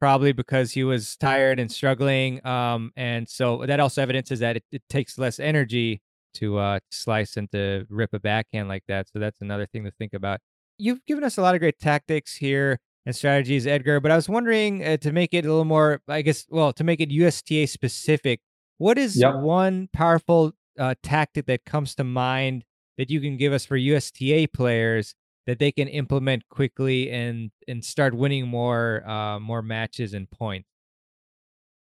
probably 0.00 0.32
because 0.32 0.72
he 0.72 0.84
was 0.84 1.16
tired 1.16 1.58
and 1.58 1.70
struggling. 1.70 2.44
Um, 2.46 2.92
and 2.96 3.28
so 3.28 3.64
that 3.66 3.80
also 3.80 4.02
evidences 4.02 4.40
that 4.40 4.56
it, 4.56 4.64
it 4.72 4.82
takes 4.88 5.18
less 5.18 5.38
energy 5.38 6.02
to 6.36 6.58
uh, 6.58 6.78
slice 6.90 7.36
and 7.36 7.50
to 7.52 7.86
rip 7.88 8.12
a 8.12 8.20
backhand 8.20 8.68
like 8.68 8.84
that. 8.88 9.08
So 9.08 9.18
that's 9.18 9.40
another 9.40 9.66
thing 9.66 9.84
to 9.84 9.90
think 9.90 10.14
about. 10.14 10.40
You've 10.78 11.04
given 11.06 11.24
us 11.24 11.38
a 11.38 11.42
lot 11.42 11.54
of 11.54 11.60
great 11.60 11.78
tactics 11.78 12.36
here 12.36 12.78
and 13.06 13.14
strategies, 13.14 13.66
Edgar, 13.66 14.00
but 14.00 14.10
I 14.10 14.16
was 14.16 14.28
wondering 14.28 14.84
uh, 14.84 14.96
to 14.98 15.12
make 15.12 15.32
it 15.32 15.44
a 15.44 15.48
little 15.48 15.64
more, 15.64 16.02
I 16.08 16.22
guess, 16.22 16.46
well, 16.50 16.72
to 16.74 16.84
make 16.84 17.00
it 17.00 17.10
USTA 17.10 17.66
specific, 17.66 18.40
what 18.78 18.98
is 18.98 19.16
Yep. 19.16 19.36
one 19.36 19.88
powerful 19.92 20.52
uh, 20.78 20.94
tactic 21.02 21.46
that 21.46 21.64
comes 21.64 21.94
to 21.94 22.04
mind 22.04 22.64
that 22.98 23.10
you 23.10 23.20
can 23.20 23.36
give 23.36 23.52
us 23.52 23.64
for 23.64 23.76
USTA 23.76 24.48
players 24.52 25.14
that 25.46 25.58
they 25.58 25.70
can 25.72 25.88
implement 25.88 26.48
quickly 26.48 27.10
and 27.10 27.50
and 27.68 27.84
start 27.84 28.14
winning 28.14 28.46
more 28.46 29.08
uh, 29.08 29.38
more 29.38 29.62
matches 29.62 30.12
and 30.12 30.30
points? 30.30 30.68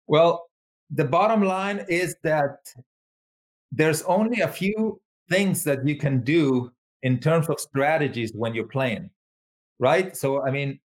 Well, 0.06 0.46
the 0.90 1.04
bottom 1.04 1.42
line 1.42 1.84
is 1.88 2.16
that 2.22 2.72
there's 3.72 4.02
only 4.02 4.40
a 4.40 4.48
few 4.48 5.00
things 5.28 5.64
that 5.64 5.86
you 5.86 5.96
can 5.96 6.22
do 6.22 6.70
in 7.02 7.18
terms 7.18 7.48
of 7.48 7.60
strategies 7.60 8.32
when 8.34 8.54
you're 8.54 8.66
playing, 8.66 9.10
right? 9.78 10.16
So, 10.16 10.44
I 10.44 10.50
mean, 10.50 10.80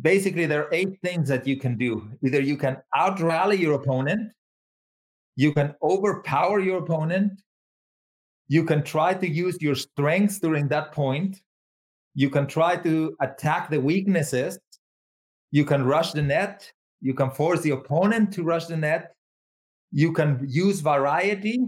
basically, 0.00 0.46
there 0.46 0.64
are 0.64 0.74
eight 0.74 0.98
things 1.02 1.28
that 1.28 1.46
you 1.46 1.56
can 1.56 1.76
do. 1.76 2.08
Either 2.22 2.40
you 2.40 2.56
can 2.56 2.76
out 2.94 3.20
rally 3.20 3.56
your 3.56 3.74
opponent, 3.74 4.32
you 5.34 5.52
can 5.52 5.74
overpower 5.82 6.60
your 6.60 6.78
opponent, 6.78 7.42
you 8.48 8.64
can 8.64 8.82
try 8.82 9.14
to 9.14 9.28
use 9.28 9.60
your 9.60 9.74
strengths 9.74 10.38
during 10.38 10.68
that 10.68 10.92
point, 10.92 11.40
you 12.14 12.30
can 12.30 12.46
try 12.46 12.76
to 12.76 13.16
attack 13.20 13.70
the 13.70 13.80
weaknesses, 13.80 14.58
you 15.50 15.64
can 15.64 15.84
rush 15.84 16.12
the 16.12 16.22
net, 16.22 16.70
you 17.00 17.12
can 17.12 17.30
force 17.30 17.60
the 17.62 17.70
opponent 17.70 18.32
to 18.34 18.42
rush 18.42 18.66
the 18.66 18.76
net, 18.76 19.15
you 19.92 20.12
can 20.12 20.44
use 20.48 20.80
variety, 20.80 21.60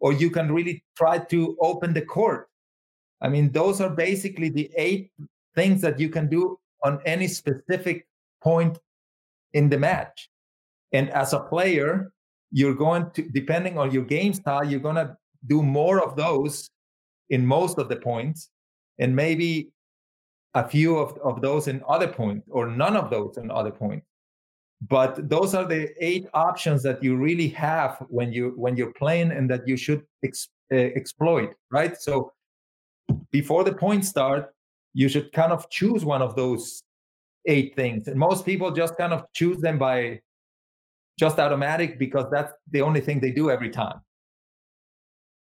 or 0.00 0.12
you 0.12 0.30
can 0.30 0.52
really 0.52 0.84
try 0.96 1.18
to 1.18 1.56
open 1.60 1.92
the 1.92 2.02
court. 2.02 2.48
I 3.20 3.28
mean, 3.28 3.50
those 3.50 3.80
are 3.80 3.90
basically 3.90 4.50
the 4.50 4.70
eight 4.76 5.10
things 5.54 5.80
that 5.80 5.98
you 5.98 6.10
can 6.10 6.28
do 6.28 6.58
on 6.84 7.00
any 7.06 7.28
specific 7.28 8.06
point 8.42 8.78
in 9.54 9.68
the 9.68 9.78
match. 9.78 10.28
And 10.92 11.10
as 11.10 11.32
a 11.32 11.40
player, 11.40 12.12
you're 12.52 12.74
going 12.74 13.10
to, 13.12 13.22
depending 13.22 13.78
on 13.78 13.90
your 13.90 14.04
game 14.04 14.34
style, 14.34 14.64
you're 14.64 14.80
going 14.80 14.96
to 14.96 15.16
do 15.46 15.62
more 15.62 16.02
of 16.02 16.14
those 16.16 16.70
in 17.30 17.44
most 17.44 17.78
of 17.78 17.88
the 17.88 17.96
points, 17.96 18.50
and 18.98 19.16
maybe 19.16 19.70
a 20.54 20.66
few 20.68 20.96
of, 20.96 21.18
of 21.18 21.40
those 21.40 21.68
in 21.68 21.82
other 21.88 22.08
points, 22.08 22.46
or 22.50 22.66
none 22.68 22.96
of 22.96 23.10
those 23.10 23.36
in 23.36 23.50
other 23.50 23.70
points. 23.70 24.06
But 24.82 25.28
those 25.28 25.54
are 25.54 25.64
the 25.64 25.92
eight 26.04 26.26
options 26.34 26.82
that 26.82 27.02
you 27.02 27.16
really 27.16 27.48
have 27.48 28.04
when 28.08 28.32
you 28.32 28.52
when 28.56 28.76
you're 28.76 28.92
playing, 28.92 29.32
and 29.32 29.48
that 29.50 29.66
you 29.66 29.76
should 29.76 30.02
ex, 30.22 30.48
uh, 30.70 30.76
exploit, 30.76 31.54
right? 31.70 31.96
So 31.96 32.32
before 33.30 33.64
the 33.64 33.72
points 33.72 34.08
start, 34.08 34.52
you 34.92 35.08
should 35.08 35.32
kind 35.32 35.52
of 35.52 35.68
choose 35.70 36.04
one 36.04 36.22
of 36.22 36.36
those 36.36 36.82
eight 37.46 37.74
things. 37.74 38.08
And 38.08 38.16
most 38.18 38.44
people 38.44 38.70
just 38.70 38.96
kind 38.96 39.12
of 39.12 39.24
choose 39.32 39.58
them 39.58 39.78
by 39.78 40.20
just 41.18 41.38
automatic 41.38 41.98
because 41.98 42.26
that's 42.30 42.52
the 42.70 42.82
only 42.82 43.00
thing 43.00 43.20
they 43.20 43.30
do 43.30 43.50
every 43.50 43.70
time. 43.70 44.00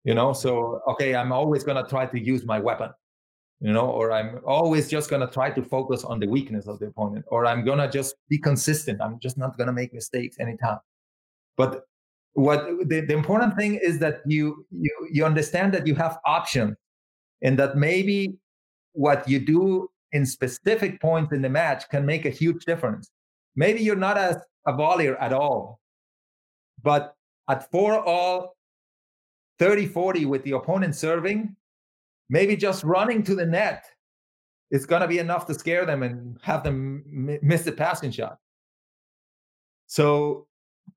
You 0.05 0.15
know, 0.15 0.33
so 0.33 0.81
okay, 0.89 1.17
I'm 1.17 1.33
always 1.33 1.65
going 1.65 1.83
to 1.83 1.89
try 1.89 2.07
to 2.07 2.21
use 2.21 2.45
my 2.45 2.61
weapon, 2.61 2.91
you 3.61 3.73
know, 3.73 3.89
or 3.89 4.13
I'm 4.13 4.41
always 4.47 4.89
just 4.89 5.09
going 5.09 5.27
to 5.27 5.33
try 5.33 5.51
to 5.51 5.63
focus 5.63 6.05
on 6.05 6.21
the 6.21 6.29
weakness 6.29 6.67
of 6.67 6.79
the 6.79 6.87
opponent, 6.87 7.25
or 7.29 7.47
I'm 7.47 7.65
going 7.65 7.79
to 7.79 7.89
just 7.89 8.17
be 8.29 8.39
consistent. 8.39 9.01
I'm 9.01 9.19
just 9.19 9.39
not 9.39 9.57
going 9.57 9.67
to 9.69 9.73
make 9.73 9.95
mistakes 9.95 10.37
anytime. 10.39 10.79
But 11.57 11.85
what 12.35 12.67
the, 12.87 13.01
the 13.01 13.15
important 13.15 13.57
thing 13.57 13.81
is 13.83 13.99
that 14.01 14.21
you 14.27 14.67
you 14.71 15.09
you 15.11 15.25
understand 15.25 15.73
that 15.73 15.87
you 15.87 15.95
have 15.95 16.19
options 16.27 16.77
and 17.43 17.59
that 17.59 17.77
maybe 17.77 18.35
what 18.93 19.27
you 19.29 19.39
do 19.39 19.89
in 20.13 20.27
specific 20.27 21.01
points 21.01 21.33
in 21.33 21.41
the 21.41 21.49
match 21.49 21.89
can 21.89 22.05
make 22.05 22.27
a 22.27 22.31
huge 22.31 22.65
difference. 22.67 23.11
Maybe 23.57 23.81
you're 23.81 23.97
not 23.97 24.19
as 24.19 24.37
a 24.67 24.73
volleyer 24.73 25.17
at 25.21 25.33
all, 25.33 25.81
but 26.83 27.15
at 27.49 27.71
four 27.71 27.99
all, 28.05 28.57
30, 29.59 29.87
40 29.87 30.27
with 30.27 30.43
the 30.45 30.53
opponent 30.53 30.95
serving, 30.95 31.57
maybe 32.29 32.57
just 32.57 32.85
running 32.85 33.23
to 33.25 33.35
the 33.35 33.47
net 33.47 33.85
is 34.71 34.87
going 34.87 35.03
to 35.03 35.09
be 35.09 35.19
enough 35.19 35.47
to 35.47 35.55
scare 35.55 35.87
them 35.87 36.03
and 36.03 36.39
have 36.43 36.63
them 36.63 37.05
m- 37.07 37.39
miss 37.43 37.63
the 37.63 37.73
passing 37.73 38.11
shot. 38.11 38.39
So 39.87 40.47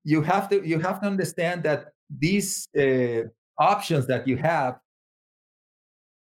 you 0.04 0.22
have 0.22 0.48
to 0.50 0.66
you 0.66 0.78
have 0.80 1.00
to 1.00 1.06
understand 1.06 1.62
that 1.64 1.92
these 2.18 2.68
uh, 2.78 3.28
options 3.58 4.06
that 4.06 4.26
you 4.26 4.36
have 4.36 4.78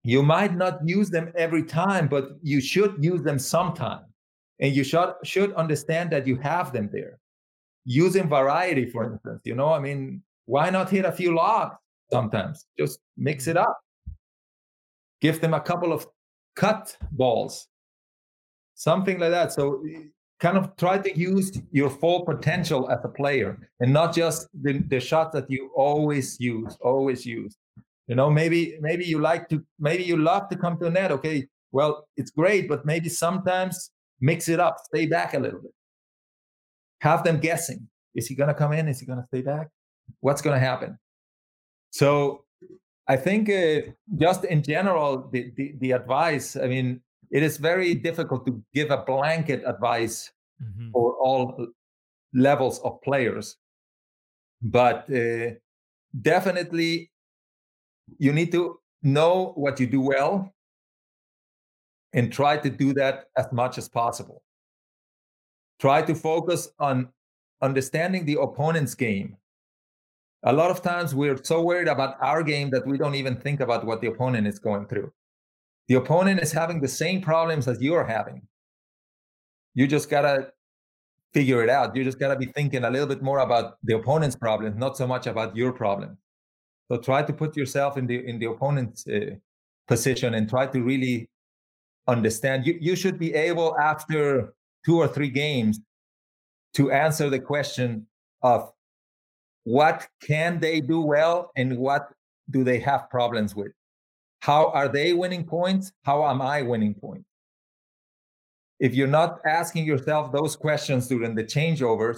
you 0.03 0.23
might 0.23 0.55
not 0.55 0.79
use 0.83 1.09
them 1.09 1.31
every 1.35 1.63
time 1.63 2.07
but 2.07 2.31
you 2.41 2.59
should 2.59 3.03
use 3.03 3.21
them 3.21 3.39
sometime. 3.39 4.05
And 4.59 4.75
you 4.75 4.83
should 4.83 5.13
should 5.23 5.53
understand 5.53 6.11
that 6.11 6.27
you 6.27 6.35
have 6.37 6.73
them 6.73 6.89
there. 6.91 7.19
Using 7.85 8.27
variety 8.27 8.89
for 8.89 9.11
instance 9.11 9.41
you 9.45 9.55
know 9.55 9.73
i 9.73 9.79
mean 9.79 10.21
why 10.45 10.69
not 10.69 10.89
hit 10.89 11.05
a 11.05 11.11
few 11.11 11.33
lobs 11.33 11.75
sometimes? 12.11 12.65
Just 12.77 12.99
mix 13.17 13.47
it 13.47 13.57
up 13.57 13.79
give 15.21 15.39
them 15.41 15.53
a 15.53 15.61
couple 15.61 15.93
of 15.93 16.07
cut 16.55 16.97
balls 17.11 17.67
something 18.81 19.19
like 19.19 19.31
that. 19.31 19.51
So 19.53 19.83
eh, 19.87 19.99
kind 20.39 20.57
of 20.57 20.75
try 20.75 20.97
to 20.97 21.17
use 21.17 21.51
your 21.71 21.89
full 21.89 22.25
potential 22.25 22.89
as 22.89 22.99
a 23.03 23.09
player 23.09 23.69
and 23.79 23.93
not 23.93 24.13
just 24.15 24.47
the, 24.59 24.79
the 24.87 24.99
shots 24.99 25.33
that 25.35 25.45
you 25.49 25.71
always 25.75 26.39
use 26.39 26.77
always 26.81 27.25
use. 27.25 27.55
You 28.07 28.15
know 28.15 28.29
maybe 28.29 28.77
maybe 28.81 29.05
you 29.05 29.19
like 29.19 29.47
to 29.49 29.63
maybe 29.79 30.03
you 30.03 30.17
love 30.17 30.49
to 30.49 30.57
come 30.57 30.77
to 30.79 30.85
the 30.85 30.89
net 30.89 31.11
okay 31.11 31.47
well 31.71 32.07
it's 32.17 32.31
great 32.31 32.67
but 32.67 32.85
maybe 32.85 33.07
sometimes 33.07 33.91
mix 34.19 34.49
it 34.49 34.59
up 34.59 34.77
stay 34.83 35.05
back 35.05 35.33
a 35.33 35.39
little 35.39 35.61
bit. 35.61 35.73
Have 37.01 37.23
them 37.23 37.39
guessing. 37.39 37.87
Is 38.13 38.27
he 38.27 38.35
to 38.49 38.53
come 38.53 38.73
in? 38.73 38.87
Is 38.87 38.99
he 38.99 39.05
to 39.19 39.25
stay 39.27 39.41
back? 39.41 39.69
What's 40.19 40.41
to 40.59 40.59
happen? 40.59 40.99
So 41.91 42.45
i 43.07 43.15
think 43.15 43.49
uh, 43.49 43.81
just 44.17 44.45
in 44.45 44.61
general 44.63 45.29
the, 45.31 45.51
the, 45.55 45.73
the 45.79 45.91
advice 45.91 46.55
i 46.55 46.67
mean 46.67 47.01
it 47.31 47.43
is 47.43 47.57
very 47.57 47.95
difficult 47.95 48.45
to 48.45 48.61
give 48.73 48.91
a 48.91 48.97
blanket 48.97 49.63
advice 49.65 50.31
mm-hmm. 50.61 50.91
for 50.91 51.15
all 51.15 51.67
levels 52.33 52.79
of 52.79 53.01
players. 53.01 53.57
But 54.61 55.09
uh, 55.09 55.55
definitely 56.21 57.11
you 58.19 58.33
need 58.33 58.51
to 58.51 58.79
know 59.01 59.53
what 59.55 59.79
you 59.79 59.87
do 59.87 60.01
well 60.01 60.53
and 62.13 62.31
try 62.31 62.57
to 62.57 62.69
do 62.69 62.93
that 62.93 63.25
as 63.37 63.51
much 63.51 63.77
as 63.77 63.87
possible. 63.87 64.43
Try 65.79 66.01
to 66.03 66.13
focus 66.13 66.69
on 66.77 67.09
understanding 67.61 68.25
the 68.25 68.39
opponent's 68.39 68.93
game 68.93 69.37
a 70.43 70.53
lot 70.53 70.71
of 70.71 70.81
times 70.81 71.13
we're 71.13 71.41
so 71.43 71.61
worried 71.61 71.87
about 71.87 72.15
our 72.21 72.41
game 72.43 72.69
that 72.71 72.85
we 72.85 72.97
don't 72.97 73.15
even 73.15 73.35
think 73.35 73.59
about 73.59 73.85
what 73.85 74.01
the 74.01 74.07
opponent 74.07 74.47
is 74.47 74.59
going 74.59 74.87
through 74.87 75.11
the 75.91 75.97
opponent 75.97 76.39
is 76.41 76.53
having 76.53 76.79
the 76.79 76.87
same 76.87 77.19
problems 77.19 77.67
as 77.67 77.81
you're 77.81 78.05
having. 78.05 78.41
You 79.73 79.87
just 79.87 80.09
gotta 80.09 80.53
figure 81.33 81.61
it 81.63 81.69
out. 81.69 81.97
You 81.97 82.05
just 82.05 82.17
gotta 82.17 82.37
be 82.37 82.45
thinking 82.45 82.85
a 82.85 82.89
little 82.89 83.07
bit 83.07 83.21
more 83.21 83.39
about 83.39 83.75
the 83.83 83.95
opponent's 83.95 84.37
problems, 84.37 84.77
not 84.77 84.95
so 84.95 85.05
much 85.05 85.27
about 85.27 85.53
your 85.53 85.73
problem. 85.73 86.17
So 86.87 86.97
try 86.97 87.23
to 87.23 87.33
put 87.33 87.57
yourself 87.57 87.97
in 87.97 88.07
the 88.07 88.25
in 88.25 88.39
the 88.39 88.45
opponent's 88.45 89.05
uh, 89.05 89.35
position 89.85 90.33
and 90.35 90.49
try 90.49 90.65
to 90.67 90.81
really 90.81 91.29
understand. 92.07 92.65
You 92.65 92.77
you 92.79 92.95
should 92.95 93.19
be 93.19 93.33
able 93.33 93.77
after 93.77 94.53
two 94.85 94.97
or 94.97 95.09
three 95.09 95.29
games 95.29 95.81
to 96.75 96.91
answer 96.91 97.29
the 97.29 97.39
question 97.39 98.07
of 98.43 98.71
what 99.63 100.07
can 100.21 100.59
they 100.59 100.81
do 100.81 101.01
well 101.01 101.51
and 101.55 101.77
what 101.77 102.09
do 102.49 102.63
they 102.63 102.79
have 102.79 103.09
problems 103.09 103.55
with 103.55 103.71
how 104.41 104.71
are 104.71 104.87
they 104.87 105.13
winning 105.13 105.45
points? 105.45 105.91
How 106.03 106.27
am 106.27 106.41
I 106.41 106.63
winning 106.63 106.95
points? 106.95 107.29
If 108.79 108.95
you're 108.95 109.07
not 109.07 109.39
asking 109.45 109.85
yourself 109.85 110.31
those 110.31 110.55
questions 110.55 111.07
during 111.07 111.35
the 111.35 111.43
changeovers, 111.43 112.17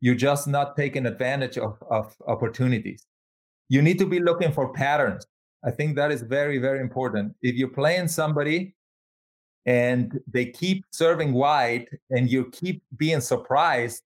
you're 0.00 0.14
just 0.14 0.48
not 0.48 0.74
taking 0.74 1.04
advantage 1.04 1.58
of, 1.58 1.76
of 1.90 2.16
opportunities. 2.26 3.06
You 3.68 3.82
need 3.82 3.98
to 3.98 4.06
be 4.06 4.18
looking 4.18 4.52
for 4.52 4.72
patterns. 4.72 5.26
I 5.62 5.70
think 5.70 5.96
that 5.96 6.10
is 6.10 6.22
very, 6.22 6.56
very 6.56 6.80
important. 6.80 7.34
If 7.42 7.56
you're 7.56 7.68
playing 7.68 8.08
somebody 8.08 8.74
and 9.66 10.18
they 10.26 10.46
keep 10.46 10.86
serving 10.90 11.34
wide 11.34 11.88
and 12.08 12.30
you 12.30 12.50
keep 12.50 12.82
being 12.96 13.20
surprised, 13.20 14.02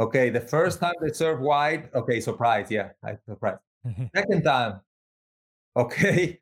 okay, 0.00 0.30
the 0.30 0.40
first 0.40 0.78
mm-hmm. 0.78 0.86
time 0.86 0.94
they 1.00 1.12
serve 1.12 1.40
wide, 1.40 1.90
okay, 1.94 2.20
surprise, 2.20 2.70
yeah, 2.70 2.90
I 3.04 3.16
surprised. 3.26 3.60
Mm-hmm. 3.86 4.04
Second 4.14 4.42
time, 4.42 4.80
Okay. 5.78 6.40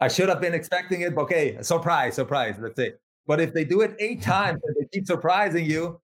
I 0.00 0.08
should 0.08 0.28
have 0.28 0.40
been 0.40 0.54
expecting 0.54 1.02
it. 1.02 1.14
but 1.14 1.22
Okay. 1.22 1.56
Surprise, 1.62 2.14
surprise. 2.14 2.56
Let's 2.58 2.76
say. 2.76 2.94
But 3.26 3.40
if 3.40 3.54
they 3.54 3.64
do 3.64 3.82
it 3.82 3.94
eight 4.00 4.20
times 4.20 4.60
and 4.64 4.76
they 4.76 4.88
keep 4.92 5.06
surprising 5.06 5.64
you, 5.64 6.00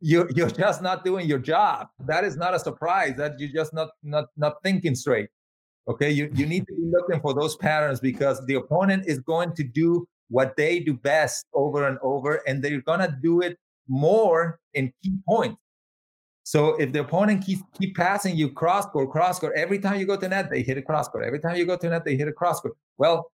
you 0.00 0.26
you're 0.34 0.50
just 0.50 0.80
not 0.80 1.04
doing 1.04 1.26
your 1.26 1.38
job. 1.38 1.88
That 2.06 2.24
is 2.24 2.36
not 2.36 2.54
a 2.54 2.58
surprise. 2.58 3.16
That 3.16 3.38
you're 3.38 3.52
just 3.52 3.74
not 3.74 3.90
not 4.02 4.26
not 4.36 4.54
thinking 4.62 4.94
straight. 4.94 5.28
Okay. 5.86 6.10
You 6.10 6.30
you 6.34 6.46
need 6.46 6.66
to 6.66 6.74
be 6.74 6.86
looking 6.90 7.20
for 7.20 7.34
those 7.34 7.56
patterns 7.56 8.00
because 8.00 8.44
the 8.46 8.54
opponent 8.54 9.04
is 9.06 9.18
going 9.18 9.54
to 9.56 9.64
do 9.64 10.08
what 10.30 10.56
they 10.56 10.80
do 10.80 10.94
best 10.94 11.46
over 11.52 11.86
and 11.86 11.98
over, 12.02 12.42
and 12.46 12.62
they're 12.62 12.80
gonna 12.80 13.18
do 13.22 13.40
it 13.40 13.58
more 13.88 14.58
in 14.72 14.92
key 15.02 15.16
points. 15.28 15.60
So 16.48 16.76
if 16.76 16.94
the 16.94 17.00
opponent 17.00 17.44
keeps 17.44 17.60
keep 17.78 17.94
passing 17.94 18.34
you 18.34 18.50
cross 18.50 18.86
court, 18.86 19.10
cross 19.10 19.38
court, 19.38 19.52
every 19.54 19.78
time 19.78 20.00
you 20.00 20.06
go 20.06 20.16
to 20.16 20.26
net, 20.26 20.48
they 20.48 20.62
hit 20.62 20.78
a 20.78 20.82
cross 20.82 21.06
court. 21.06 21.22
Every 21.26 21.40
time 21.40 21.56
you 21.56 21.66
go 21.66 21.76
to 21.76 21.90
net, 21.90 22.06
they 22.06 22.16
hit 22.16 22.26
a 22.26 22.32
cross 22.32 22.58
court. 22.62 22.74
Well, 22.96 23.30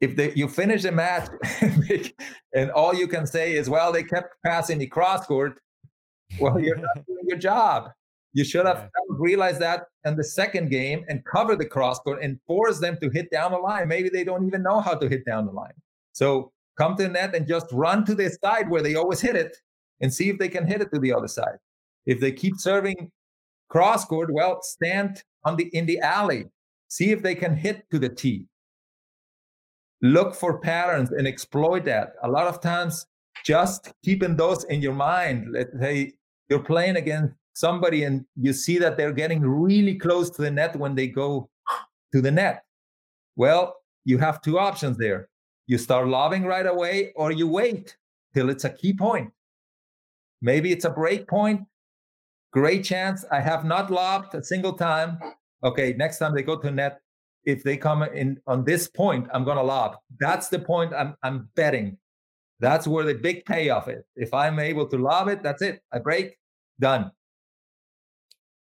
if 0.00 0.16
they, 0.16 0.32
you 0.34 0.48
finish 0.48 0.82
the 0.82 0.90
match 0.90 1.30
and 2.52 2.72
all 2.72 2.92
you 2.92 3.06
can 3.06 3.24
say 3.24 3.54
is, 3.54 3.70
well, 3.70 3.92
they 3.92 4.02
kept 4.02 4.34
passing 4.44 4.78
the 4.78 4.88
cross 4.88 5.24
court, 5.26 5.60
well, 6.40 6.58
you're 6.58 6.74
not 6.74 6.96
doing 7.06 7.22
your 7.28 7.38
job. 7.38 7.90
You 8.32 8.42
should 8.42 8.66
have 8.66 8.78
yeah. 8.78 9.16
realized 9.16 9.60
that 9.60 9.84
in 10.04 10.16
the 10.16 10.24
second 10.24 10.72
game 10.72 11.04
and 11.08 11.24
cover 11.24 11.54
the 11.54 11.66
cross 11.66 12.00
court 12.00 12.18
and 12.20 12.40
force 12.48 12.80
them 12.80 12.98
to 13.00 13.10
hit 13.10 13.30
down 13.30 13.52
the 13.52 13.58
line. 13.58 13.86
Maybe 13.86 14.08
they 14.08 14.24
don't 14.24 14.44
even 14.44 14.60
know 14.60 14.80
how 14.80 14.94
to 14.96 15.08
hit 15.08 15.24
down 15.24 15.46
the 15.46 15.52
line. 15.52 15.78
So 16.10 16.50
come 16.76 16.96
to 16.96 17.04
the 17.04 17.10
net 17.10 17.32
and 17.32 17.46
just 17.46 17.66
run 17.70 18.04
to 18.06 18.14
the 18.16 18.28
side 18.42 18.68
where 18.68 18.82
they 18.82 18.96
always 18.96 19.20
hit 19.20 19.36
it 19.36 19.56
and 20.00 20.12
see 20.12 20.30
if 20.30 20.38
they 20.40 20.48
can 20.48 20.66
hit 20.66 20.80
it 20.80 20.90
to 20.92 20.98
the 20.98 21.12
other 21.12 21.28
side. 21.28 21.58
If 22.06 22.20
they 22.20 22.32
keep 22.32 22.56
serving 22.58 23.10
cross 23.68 24.04
court, 24.04 24.32
well, 24.32 24.60
stand 24.62 25.22
on 25.44 25.56
the 25.56 25.64
in 25.72 25.86
the 25.86 25.98
alley, 25.98 26.46
see 26.88 27.10
if 27.10 27.22
they 27.22 27.34
can 27.34 27.56
hit 27.56 27.84
to 27.90 27.98
the 27.98 28.08
tee. 28.08 28.46
Look 30.02 30.34
for 30.34 30.58
patterns 30.58 31.12
and 31.12 31.26
exploit 31.26 31.84
that. 31.86 32.14
A 32.22 32.28
lot 32.28 32.46
of 32.46 32.60
times, 32.60 33.06
just 33.44 33.92
keeping 34.04 34.36
those 34.36 34.64
in 34.64 34.82
your 34.82 34.94
mind. 34.94 35.48
Let's 35.50 35.70
say 35.80 36.12
you're 36.48 36.62
playing 36.62 36.96
against 36.96 37.34
somebody 37.54 38.04
and 38.04 38.24
you 38.36 38.52
see 38.52 38.78
that 38.78 38.96
they're 38.96 39.12
getting 39.12 39.40
really 39.40 39.94
close 39.94 40.30
to 40.30 40.42
the 40.42 40.50
net 40.50 40.76
when 40.76 40.94
they 40.94 41.06
go 41.06 41.48
to 42.12 42.20
the 42.20 42.30
net. 42.30 42.64
Well, 43.36 43.76
you 44.04 44.18
have 44.18 44.42
two 44.42 44.58
options 44.58 44.98
there. 44.98 45.28
You 45.66 45.78
start 45.78 46.08
lobbing 46.08 46.44
right 46.44 46.66
away, 46.66 47.12
or 47.16 47.32
you 47.32 47.48
wait 47.48 47.96
till 48.34 48.50
it's 48.50 48.64
a 48.64 48.70
key 48.70 48.92
point. 48.92 49.30
Maybe 50.42 50.72
it's 50.72 50.84
a 50.84 50.90
break 50.90 51.26
point, 51.26 51.62
Great 52.54 52.84
chance. 52.84 53.24
I 53.32 53.40
have 53.40 53.64
not 53.64 53.90
lobbed 53.90 54.32
a 54.36 54.44
single 54.44 54.74
time. 54.74 55.18
Okay, 55.64 55.92
next 55.98 56.18
time 56.18 56.36
they 56.36 56.42
go 56.42 56.56
to 56.56 56.70
net, 56.70 57.00
if 57.44 57.64
they 57.64 57.76
come 57.76 58.04
in 58.04 58.38
on 58.46 58.64
this 58.64 58.86
point, 58.86 59.26
I'm 59.34 59.42
going 59.42 59.56
to 59.56 59.62
lob. 59.64 59.96
That's 60.20 60.48
the 60.48 60.60
point 60.60 60.94
I'm, 60.94 61.16
I'm 61.24 61.48
betting. 61.56 61.98
That's 62.60 62.86
where 62.86 63.04
the 63.04 63.14
big 63.14 63.44
payoff 63.44 63.88
is. 63.88 64.04
If 64.14 64.32
I'm 64.32 64.60
able 64.60 64.86
to 64.86 64.96
lob 64.96 65.26
it, 65.26 65.42
that's 65.42 65.62
it. 65.62 65.80
I 65.92 65.98
break, 65.98 66.38
done. 66.78 67.10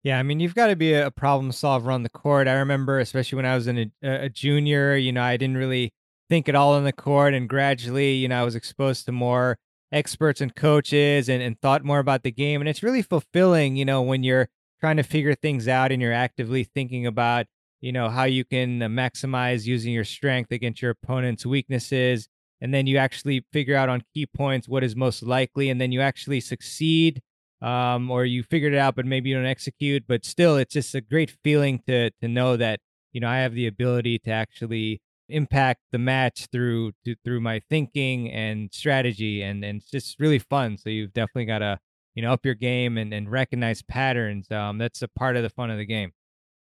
Yeah, 0.03 0.19
I 0.19 0.23
mean, 0.23 0.41
you've 0.41 0.55
got 0.55 0.69
to 0.69 0.77
be 0.77 0.95
a 0.95 1.11
problem 1.11 1.53
solver 1.53 1.93
on 1.93 2.05
the 2.05 2.09
court. 2.09 2.49
I 2.49 2.55
remember, 2.55 2.99
especially 3.01 3.37
when 3.37 3.47
I 3.47 3.55
was 3.55 3.67
in 3.67 3.93
a, 4.03 4.09
a 4.25 4.29
junior, 4.31 4.97
you 4.97 5.13
know, 5.13 5.23
I 5.23 5.37
didn't 5.37 5.59
really 5.59 5.93
think 6.31 6.49
it 6.49 6.55
all 6.55 6.73
on 6.73 6.85
the 6.85 6.93
court, 6.93 7.35
and 7.35 7.51
gradually, 7.51 8.15
you 8.15 8.29
know, 8.29 8.41
I 8.41 8.45
was 8.45 8.55
exposed 8.55 9.05
to 9.07 9.13
more 9.13 9.59
experts 9.93 10.41
and 10.41 10.55
coaches 10.55 11.29
and, 11.29 11.43
and 11.43 11.61
thought 11.61 11.85
more 11.85 11.99
about 11.99 12.23
the 12.23 12.33
game. 12.33 12.61
And 12.61 12.69
it's 12.69 12.83
really 12.83 13.03
fulfilling, 13.03 13.77
you 13.77 13.85
know, 13.85 14.03
when 14.03 14.23
you're 14.23 14.49
trying 14.81 14.97
to 14.97 15.03
figure 15.03 15.35
things 15.35 15.69
out 15.69 15.93
and 15.93 16.03
you're 16.03 16.13
actively 16.13 16.65
thinking 16.65 17.07
about, 17.07 17.47
you 17.81 17.93
know, 17.93 18.09
how 18.09 18.25
you 18.25 18.45
can 18.45 18.83
uh, 18.83 18.89
maximize 18.89 19.67
using 19.67 19.93
your 19.93 20.05
strength 20.05 20.51
against 20.53 20.83
your 20.83 20.91
opponent's 20.91 21.47
weaknesses. 21.47 22.29
And 22.61 22.73
then 22.73 22.87
you 22.87 22.97
actually 22.97 23.45
figure 23.53 23.77
out 23.77 23.89
on 23.89 24.03
key 24.15 24.27
points 24.27 24.69
what 24.69 24.85
is 24.85 24.97
most 24.97 25.23
likely. 25.23 25.71
And 25.71 25.81
then 25.81 25.93
you 25.93 26.01
actually 26.01 26.41
succeed 26.41 27.21
um, 27.61 28.11
or 28.11 28.25
you 28.25 28.43
figured 28.43 28.75
it 28.75 28.79
out, 28.79 28.95
but 28.95 29.07
maybe 29.07 29.31
you 29.31 29.37
don't 29.37 29.47
execute. 29.47 30.05
But 30.07 30.25
still, 30.25 30.57
it's 30.57 30.75
just 30.75 30.95
a 30.95 31.01
great 31.01 31.37
feeling 31.43 31.81
to 31.87 32.11
to 32.11 32.29
know 32.29 32.57
that, 32.57 32.81
you 33.13 33.21
know, 33.21 33.29
I 33.29 33.39
have 33.39 33.55
the 33.55 33.67
ability 33.67 34.19
to 34.21 34.31
actually 34.31 35.01
impact 35.29 35.81
the 35.93 35.99
match 35.99 36.47
through 36.53 36.93
to, 37.05 37.15
through 37.25 37.41
my 37.41 37.61
thinking 37.71 38.31
and 38.31 38.73
strategy 38.73 39.43
and 39.43 39.65
and 39.65 39.81
it's 39.81 39.91
just 39.91 40.21
really 40.21 40.39
fun 40.39 40.77
so 40.77 40.91
you've 40.91 41.13
definitely 41.13 41.47
got 41.47 41.61
to 41.61 41.79
you 42.15 42.23
know 42.23 42.33
up 42.33 42.45
your 42.45 42.55
game 42.55 42.99
and, 42.99 43.15
and 43.15 43.31
recognize 43.31 43.83
patterns 43.83 44.51
um 44.51 44.77
that's 44.79 45.01
a 45.03 45.09
part 45.09 45.37
of 45.37 45.43
the 45.43 45.51
fun 45.51 45.71
of 45.71 45.79
the 45.79 45.87
game 45.87 46.13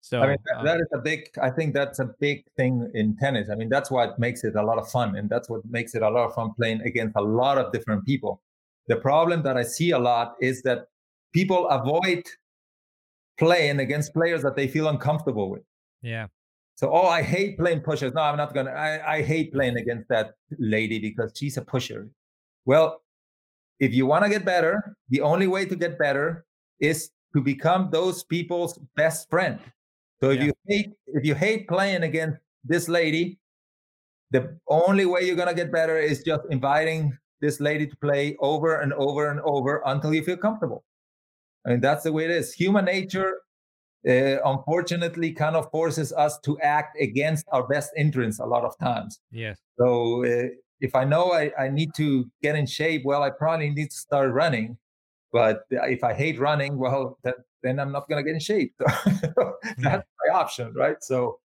So 0.00 0.20
I 0.22 0.28
mean, 0.28 0.36
that, 0.46 0.58
um, 0.58 0.64
that 0.64 0.80
is 0.80 0.86
a 0.94 0.98
big. 0.98 1.28
I 1.42 1.50
think 1.50 1.74
that's 1.74 1.98
a 1.98 2.06
big 2.20 2.44
thing 2.56 2.88
in 2.94 3.16
tennis. 3.16 3.50
I 3.50 3.56
mean, 3.56 3.68
that's 3.68 3.90
what 3.90 4.18
makes 4.18 4.44
it 4.44 4.54
a 4.54 4.62
lot 4.62 4.78
of 4.78 4.88
fun, 4.88 5.16
and 5.16 5.28
that's 5.28 5.50
what 5.50 5.62
makes 5.68 5.94
it 5.94 6.02
a 6.02 6.08
lot 6.08 6.24
of 6.24 6.34
fun 6.34 6.52
playing 6.56 6.80
against 6.82 7.16
a 7.16 7.20
lot 7.20 7.58
of 7.58 7.72
different 7.72 8.06
people. 8.06 8.40
The 8.86 8.96
problem 8.96 9.42
that 9.42 9.56
I 9.56 9.64
see 9.64 9.90
a 9.90 9.98
lot 9.98 10.36
is 10.40 10.62
that 10.62 10.86
people 11.32 11.68
avoid 11.68 12.22
playing 13.38 13.80
against 13.80 14.14
players 14.14 14.42
that 14.42 14.56
they 14.56 14.68
feel 14.68 14.88
uncomfortable 14.88 15.50
with. 15.50 15.62
Yeah. 16.00 16.26
So, 16.78 16.92
oh, 16.92 17.08
I 17.08 17.22
hate 17.22 17.58
playing 17.58 17.80
pushers. 17.80 18.14
No, 18.14 18.20
I'm 18.20 18.36
not 18.36 18.54
gonna. 18.54 18.70
I, 18.70 19.16
I 19.16 19.22
hate 19.22 19.52
playing 19.52 19.78
against 19.78 20.08
that 20.10 20.34
lady 20.60 21.00
because 21.00 21.32
she's 21.34 21.56
a 21.56 21.62
pusher. 21.62 22.08
Well, 22.66 23.02
if 23.80 23.92
you 23.92 24.06
want 24.06 24.22
to 24.22 24.30
get 24.30 24.44
better, 24.44 24.96
the 25.08 25.20
only 25.22 25.48
way 25.48 25.64
to 25.64 25.74
get 25.74 25.98
better 25.98 26.46
is 26.78 27.10
to 27.34 27.42
become 27.42 27.88
those 27.90 28.22
people's 28.22 28.78
best 28.94 29.28
friend. 29.28 29.58
So 30.22 30.30
if 30.30 30.38
yeah. 30.38 30.44
you 30.44 30.52
hate 30.68 30.90
if 31.08 31.24
you 31.24 31.34
hate 31.34 31.66
playing 31.66 32.04
against 32.04 32.38
this 32.62 32.88
lady, 32.88 33.40
the 34.30 34.56
only 34.68 35.04
way 35.04 35.22
you're 35.22 35.34
gonna 35.34 35.54
get 35.54 35.72
better 35.72 35.98
is 35.98 36.22
just 36.22 36.42
inviting 36.48 37.18
this 37.40 37.58
lady 37.58 37.88
to 37.88 37.96
play 37.96 38.36
over 38.38 38.82
and 38.82 38.92
over 38.92 39.32
and 39.32 39.40
over 39.40 39.82
until 39.86 40.14
you 40.14 40.22
feel 40.22 40.36
comfortable. 40.36 40.84
I 41.66 41.70
mean 41.70 41.80
that's 41.80 42.04
the 42.04 42.12
way 42.12 42.26
it 42.26 42.30
is. 42.30 42.52
Human 42.52 42.84
nature 42.84 43.40
uh, 44.06 44.36
unfortunately 44.44 45.32
kind 45.32 45.56
of 45.56 45.70
forces 45.70 46.12
us 46.12 46.38
to 46.40 46.58
act 46.60 47.00
against 47.00 47.46
our 47.52 47.66
best 47.66 47.90
interests 47.96 48.40
a 48.40 48.46
lot 48.46 48.64
of 48.64 48.78
times. 48.78 49.20
Yes. 49.30 49.58
So 49.78 50.24
uh, 50.24 50.48
if 50.80 50.94
I 50.94 51.04
know 51.04 51.32
I, 51.32 51.50
I 51.58 51.68
need 51.68 51.90
to 51.96 52.26
get 52.42 52.54
in 52.54 52.66
shape, 52.66 53.02
well, 53.04 53.22
I 53.22 53.30
probably 53.30 53.70
need 53.70 53.90
to 53.90 53.96
start 53.96 54.32
running. 54.32 54.76
But 55.32 55.62
if 55.70 56.04
I 56.04 56.14
hate 56.14 56.38
running, 56.38 56.78
well, 56.78 57.18
that, 57.24 57.36
then 57.62 57.78
I'm 57.78 57.92
not 57.92 58.08
going 58.08 58.24
to 58.24 58.26
get 58.26 58.34
in 58.34 58.40
shape. 58.40 58.74
That's 59.78 60.06
my 60.26 60.34
option, 60.34 60.72
right? 60.74 60.96
So 61.02 61.38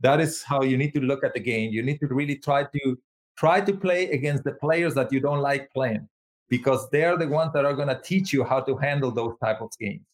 that 0.00 0.20
is 0.20 0.42
how 0.42 0.62
you 0.62 0.76
need 0.76 0.92
to 0.94 1.00
look 1.00 1.24
at 1.24 1.34
the 1.34 1.40
game. 1.40 1.72
You 1.72 1.82
need 1.82 1.98
to 2.00 2.06
really 2.06 2.36
try 2.36 2.64
to 2.64 2.98
try 3.38 3.60
to 3.60 3.74
play 3.74 4.10
against 4.10 4.44
the 4.44 4.52
players 4.52 4.94
that 4.94 5.12
you 5.12 5.20
don't 5.20 5.40
like 5.40 5.72
playing 5.72 6.08
because 6.48 6.88
they're 6.90 7.18
the 7.18 7.28
ones 7.28 7.52
that 7.52 7.64
are 7.64 7.74
going 7.74 7.88
to 7.88 8.00
teach 8.02 8.32
you 8.32 8.44
how 8.44 8.60
to 8.60 8.76
handle 8.76 9.10
those 9.10 9.34
type 9.42 9.60
of 9.60 9.70
games. 9.78 10.04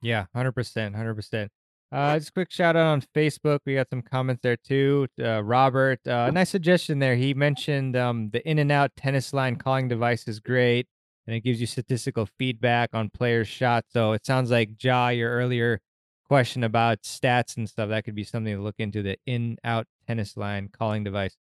Yeah, 0.00 0.26
hundred 0.34 0.52
percent, 0.52 0.94
hundred 0.96 1.14
percent. 1.14 1.50
Uh, 1.92 2.16
just 2.16 2.30
a 2.30 2.32
quick 2.32 2.50
shout 2.50 2.74
out 2.74 2.86
on 2.86 3.02
Facebook. 3.14 3.58
We 3.66 3.74
got 3.74 3.90
some 3.90 4.00
comments 4.00 4.40
there 4.42 4.56
too. 4.56 5.08
Uh, 5.22 5.42
Robert, 5.44 6.06
uh, 6.06 6.30
nice 6.30 6.48
suggestion 6.48 6.98
there. 6.98 7.16
He 7.16 7.34
mentioned 7.34 7.96
um, 7.96 8.30
the 8.30 8.46
in 8.48 8.58
and 8.58 8.72
out 8.72 8.92
tennis 8.96 9.34
line 9.34 9.56
calling 9.56 9.88
device 9.88 10.26
is 10.26 10.40
great, 10.40 10.86
and 11.26 11.36
it 11.36 11.40
gives 11.40 11.60
you 11.60 11.66
statistical 11.66 12.26
feedback 12.38 12.90
on 12.94 13.10
players' 13.10 13.48
shots. 13.48 13.92
So 13.92 14.12
it 14.12 14.24
sounds 14.24 14.50
like 14.50 14.82
Ja, 14.82 15.08
your 15.08 15.30
earlier 15.30 15.80
question 16.24 16.64
about 16.64 17.02
stats 17.02 17.58
and 17.58 17.68
stuff, 17.68 17.90
that 17.90 18.06
could 18.06 18.14
be 18.14 18.24
something 18.24 18.56
to 18.56 18.62
look 18.62 18.76
into. 18.78 19.02
The 19.02 19.18
in 19.26 19.58
out 19.62 19.86
tennis 20.06 20.34
line 20.34 20.70
calling 20.72 21.04
device. 21.04 21.36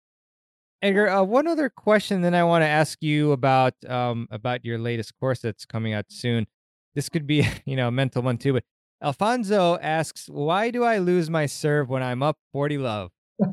Edgar, 0.82 1.10
uh, 1.10 1.24
one 1.24 1.46
other 1.46 1.70
question 1.70 2.22
then 2.22 2.34
I 2.34 2.44
want 2.44 2.64
to 2.64 2.68
ask 2.68 2.98
you 3.04 3.34
about 3.34 3.74
um, 3.88 4.28
about 4.32 4.66
your 4.66 4.80
latest 4.80 5.14
course 5.20 5.42
that's 5.42 5.66
coming 5.66 5.94
out 5.94 6.06
soon 6.10 6.48
this 6.96 7.10
could 7.10 7.28
be, 7.28 7.48
you 7.66 7.76
know, 7.76 7.88
a 7.88 7.92
mental 7.92 8.22
one 8.22 8.38
too. 8.38 8.54
But 8.54 8.64
Alfonso 9.02 9.78
asks, 9.82 10.28
why 10.28 10.72
do 10.72 10.84
I 10.84 10.98
lose 10.98 11.30
my 11.30 11.46
serve 11.46 11.90
when 11.90 12.04
I'm 12.04 12.22
up 12.22 12.38
40 12.52 12.78
love? 12.78 13.12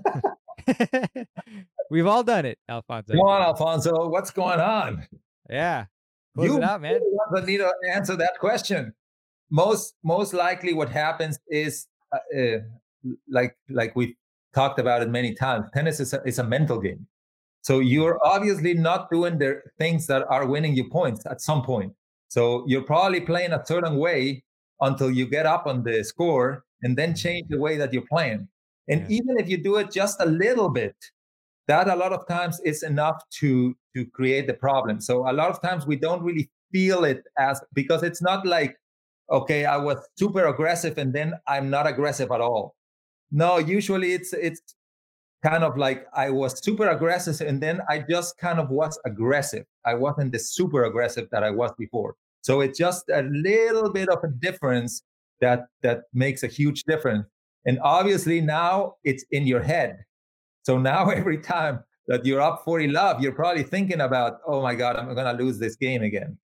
We've 1.91 2.07
all 2.07 2.25
done 2.25 2.47
it, 2.47 2.59
Alfonso. 2.69 3.13
Come 3.13 3.21
on, 3.21 3.43
Alfonso. 3.43 4.09
What's 4.09 4.31
going 4.31 4.61
on? 4.61 5.07
Yeah. 5.49 5.87
Close 6.35 6.49
you 6.49 6.57
it 6.59 6.65
out, 6.65 6.81
man. 6.81 7.01
need 7.45 7.59
to 7.59 7.73
answer 7.95 8.17
that 8.17 8.39
question. 8.41 8.93
Most 9.51 9.95
most 10.03 10.35
likely 10.35 10.75
what 10.75 10.91
happens 10.91 11.39
is 11.49 11.87
uh, 12.13 12.19
uh, 12.37 12.59
like 13.29 13.57
like 13.71 13.95
we 13.95 14.17
talked 14.55 14.81
about 14.81 15.03
it 15.03 15.09
many 15.09 15.35
times. 15.35 15.67
Tennis 15.73 16.01
is 16.01 16.13
a, 16.13 16.23
is 16.25 16.39
a 16.41 16.45
mental 16.45 16.81
game. 16.81 17.07
So 17.63 17.79
you're 17.79 18.19
obviously 18.25 18.75
not 18.75 19.11
doing 19.11 19.39
the 19.39 19.63
things 19.79 20.07
that 20.09 20.25
are 20.29 20.47
winning 20.47 20.75
you 20.75 20.89
points 20.91 21.25
at 21.27 21.41
some 21.41 21.63
point. 21.63 21.93
So 22.29 22.65
you're 22.67 22.83
probably 22.83 23.21
playing 23.21 23.53
a 23.53 23.65
certain 23.65 23.97
way 23.97 24.45
until 24.81 25.11
you 25.11 25.27
get 25.27 25.47
up 25.47 25.67
on 25.67 25.83
the 25.83 26.05
score 26.05 26.65
and 26.83 26.97
then 26.97 27.11
mm-hmm. 27.11 27.17
change 27.17 27.49
the 27.49 27.59
way 27.59 27.77
that 27.77 27.93
you're 27.93 28.07
playing. 28.11 28.49
And 28.89 29.03
yeah. 29.03 29.19
even 29.19 29.39
if 29.39 29.49
you 29.49 29.57
do 29.63 29.77
it 29.77 29.91
just 29.91 30.21
a 30.21 30.27
little 30.27 30.69
bit, 30.69 30.97
that 31.69 31.89
a 31.89 31.97
lot 31.97 32.13
of 32.13 32.27
times 32.29 32.61
is 32.65 32.83
enough 32.83 33.23
to 33.41 33.75
to 33.95 34.07
create 34.07 34.47
the 34.47 34.55
problem. 34.55 35.01
So 35.01 35.29
a 35.29 35.33
lot 35.33 35.51
of 35.51 35.61
times 35.63 35.87
we 35.87 35.97
don't 35.97 36.23
really 36.23 36.51
feel 36.73 37.05
it 37.05 37.23
as 37.39 37.61
because 37.73 38.03
it's 38.03 38.23
not 38.23 38.47
like 38.47 38.77
okay, 39.31 39.65
I 39.65 39.77
was 39.77 39.99
super 40.17 40.47
aggressive 40.47 40.99
and 40.99 41.13
then 41.13 41.35
I'm 41.49 41.69
not 41.69 41.87
aggressive 41.87 42.31
at 42.31 42.41
all. 42.41 42.77
No, 43.33 43.59
usually 43.59 44.13
it's 44.13 44.33
it's 44.33 44.61
kind 45.43 45.65
of 45.65 45.77
like 45.77 46.07
I 46.15 46.31
was 46.31 46.63
super 46.65 46.89
aggressive 46.89 47.47
and 47.47 47.63
then 47.63 47.81
I 47.89 48.05
just 48.09 48.39
kind 48.39 48.59
of 48.59 48.71
was 48.71 48.99
aggressive. 49.05 49.65
I 49.85 49.95
wasn't 49.95 50.33
the 50.33 50.39
super 50.39 50.85
aggressive 50.85 51.29
that 51.31 51.43
I 51.43 51.51
was 51.51 51.73
before. 51.79 52.15
So 52.43 52.61
it's 52.61 52.79
just 52.79 53.09
a 53.11 53.23
little 53.23 53.93
bit 53.93 54.09
of 54.09 54.23
a 54.25 54.29
difference 54.29 55.03
that 55.41 55.67
that 55.83 56.03
makes 56.15 56.43
a 56.43 56.47
huge 56.47 56.85
difference. 56.85 57.27
And 57.67 57.79
obviously 57.83 58.41
now 58.41 58.95
it's 59.05 59.25
in 59.31 59.47
your 59.47 59.63
head. 59.63 60.05
So 60.63 60.79
now 60.79 61.11
every 61.21 61.39
time 61.39 61.83
that 62.09 62.25
you're 62.25 62.41
up 62.41 62.63
40 62.65 62.89
love, 62.89 63.21
you're 63.21 63.33
probably 63.33 63.65
thinking 63.65 64.01
about, 64.01 64.39
oh 64.47 64.63
my 64.63 64.75
God, 64.75 64.97
I'm 64.97 65.15
gonna 65.15 65.33
lose 65.37 65.59
this 65.59 65.77
game 65.77 66.03
again. 66.03 66.39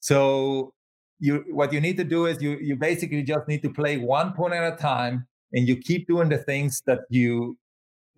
So 0.00 0.72
you 1.18 1.44
what 1.50 1.72
you 1.72 1.80
need 1.80 1.96
to 1.98 2.04
do 2.04 2.26
is 2.26 2.40
you 2.42 2.56
you 2.60 2.76
basically 2.76 3.22
just 3.22 3.46
need 3.46 3.62
to 3.62 3.70
play 3.70 3.98
one 3.98 4.32
point 4.32 4.54
at 4.54 4.72
a 4.72 4.76
time 4.76 5.26
and 5.52 5.68
you 5.68 5.76
keep 5.76 6.08
doing 6.08 6.28
the 6.28 6.38
things 6.38 6.82
that 6.86 7.00
you 7.10 7.58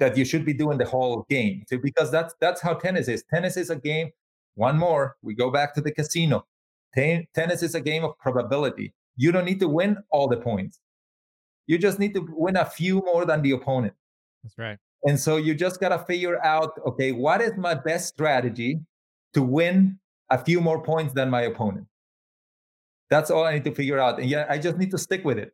that 0.03 0.17
you 0.17 0.25
should 0.25 0.45
be 0.45 0.53
doing 0.53 0.79
the 0.79 0.85
whole 0.85 1.25
game. 1.31 1.63
So 1.69 1.79
because 1.79 2.11
that's 2.11 2.35
that's 2.41 2.61
how 2.61 2.75
tennis 2.75 3.07
is. 3.07 3.23
Tennis 3.33 3.57
is 3.57 3.71
a 3.71 3.77
game. 3.77 4.11
One 4.57 4.77
more, 4.77 5.17
we 5.23 5.33
go 5.33 5.49
back 5.49 5.75
to 5.77 5.81
the 5.81 5.93
casino. 5.93 6.45
Ten, 6.93 7.25
tennis 7.35 7.63
is 7.63 7.77
a 7.77 7.81
game 7.81 8.03
of 8.05 8.19
probability. 8.19 8.93
You 9.17 9.31
don't 9.31 9.45
need 9.45 9.61
to 9.61 9.69
win 9.69 9.97
all 10.11 10.27
the 10.27 10.37
points. 10.37 10.81
You 11.69 11.79
just 11.79 12.01
need 12.01 12.15
to 12.15 12.27
win 12.31 12.57
a 12.57 12.65
few 12.65 12.97
more 13.03 13.25
than 13.25 13.43
the 13.43 13.53
opponent. 13.53 13.95
That's 14.43 14.59
right. 14.59 14.79
And 15.05 15.19
so 15.19 15.37
you 15.37 15.55
just 15.55 15.79
got 15.79 15.91
to 15.91 16.01
figure 16.01 16.45
out 16.45 16.73
okay, 16.85 17.13
what 17.13 17.41
is 17.41 17.53
my 17.57 17.75
best 17.75 18.09
strategy 18.09 18.81
to 19.35 19.43
win 19.43 20.01
a 20.31 20.39
few 20.39 20.61
more 20.61 20.83
points 20.83 21.15
than 21.15 21.31
my 21.31 21.43
opponent? 21.43 21.87
That's 23.09 23.31
all 23.31 23.45
I 23.45 23.55
need 23.55 23.65
to 23.65 23.75
figure 23.75 24.01
out. 24.01 24.19
And 24.19 24.29
yeah, 24.29 24.47
I 24.51 24.59
just 24.59 24.79
need 24.79 24.91
to 24.91 24.99
stick 24.99 25.25
with 25.25 25.39
it. 25.39 25.53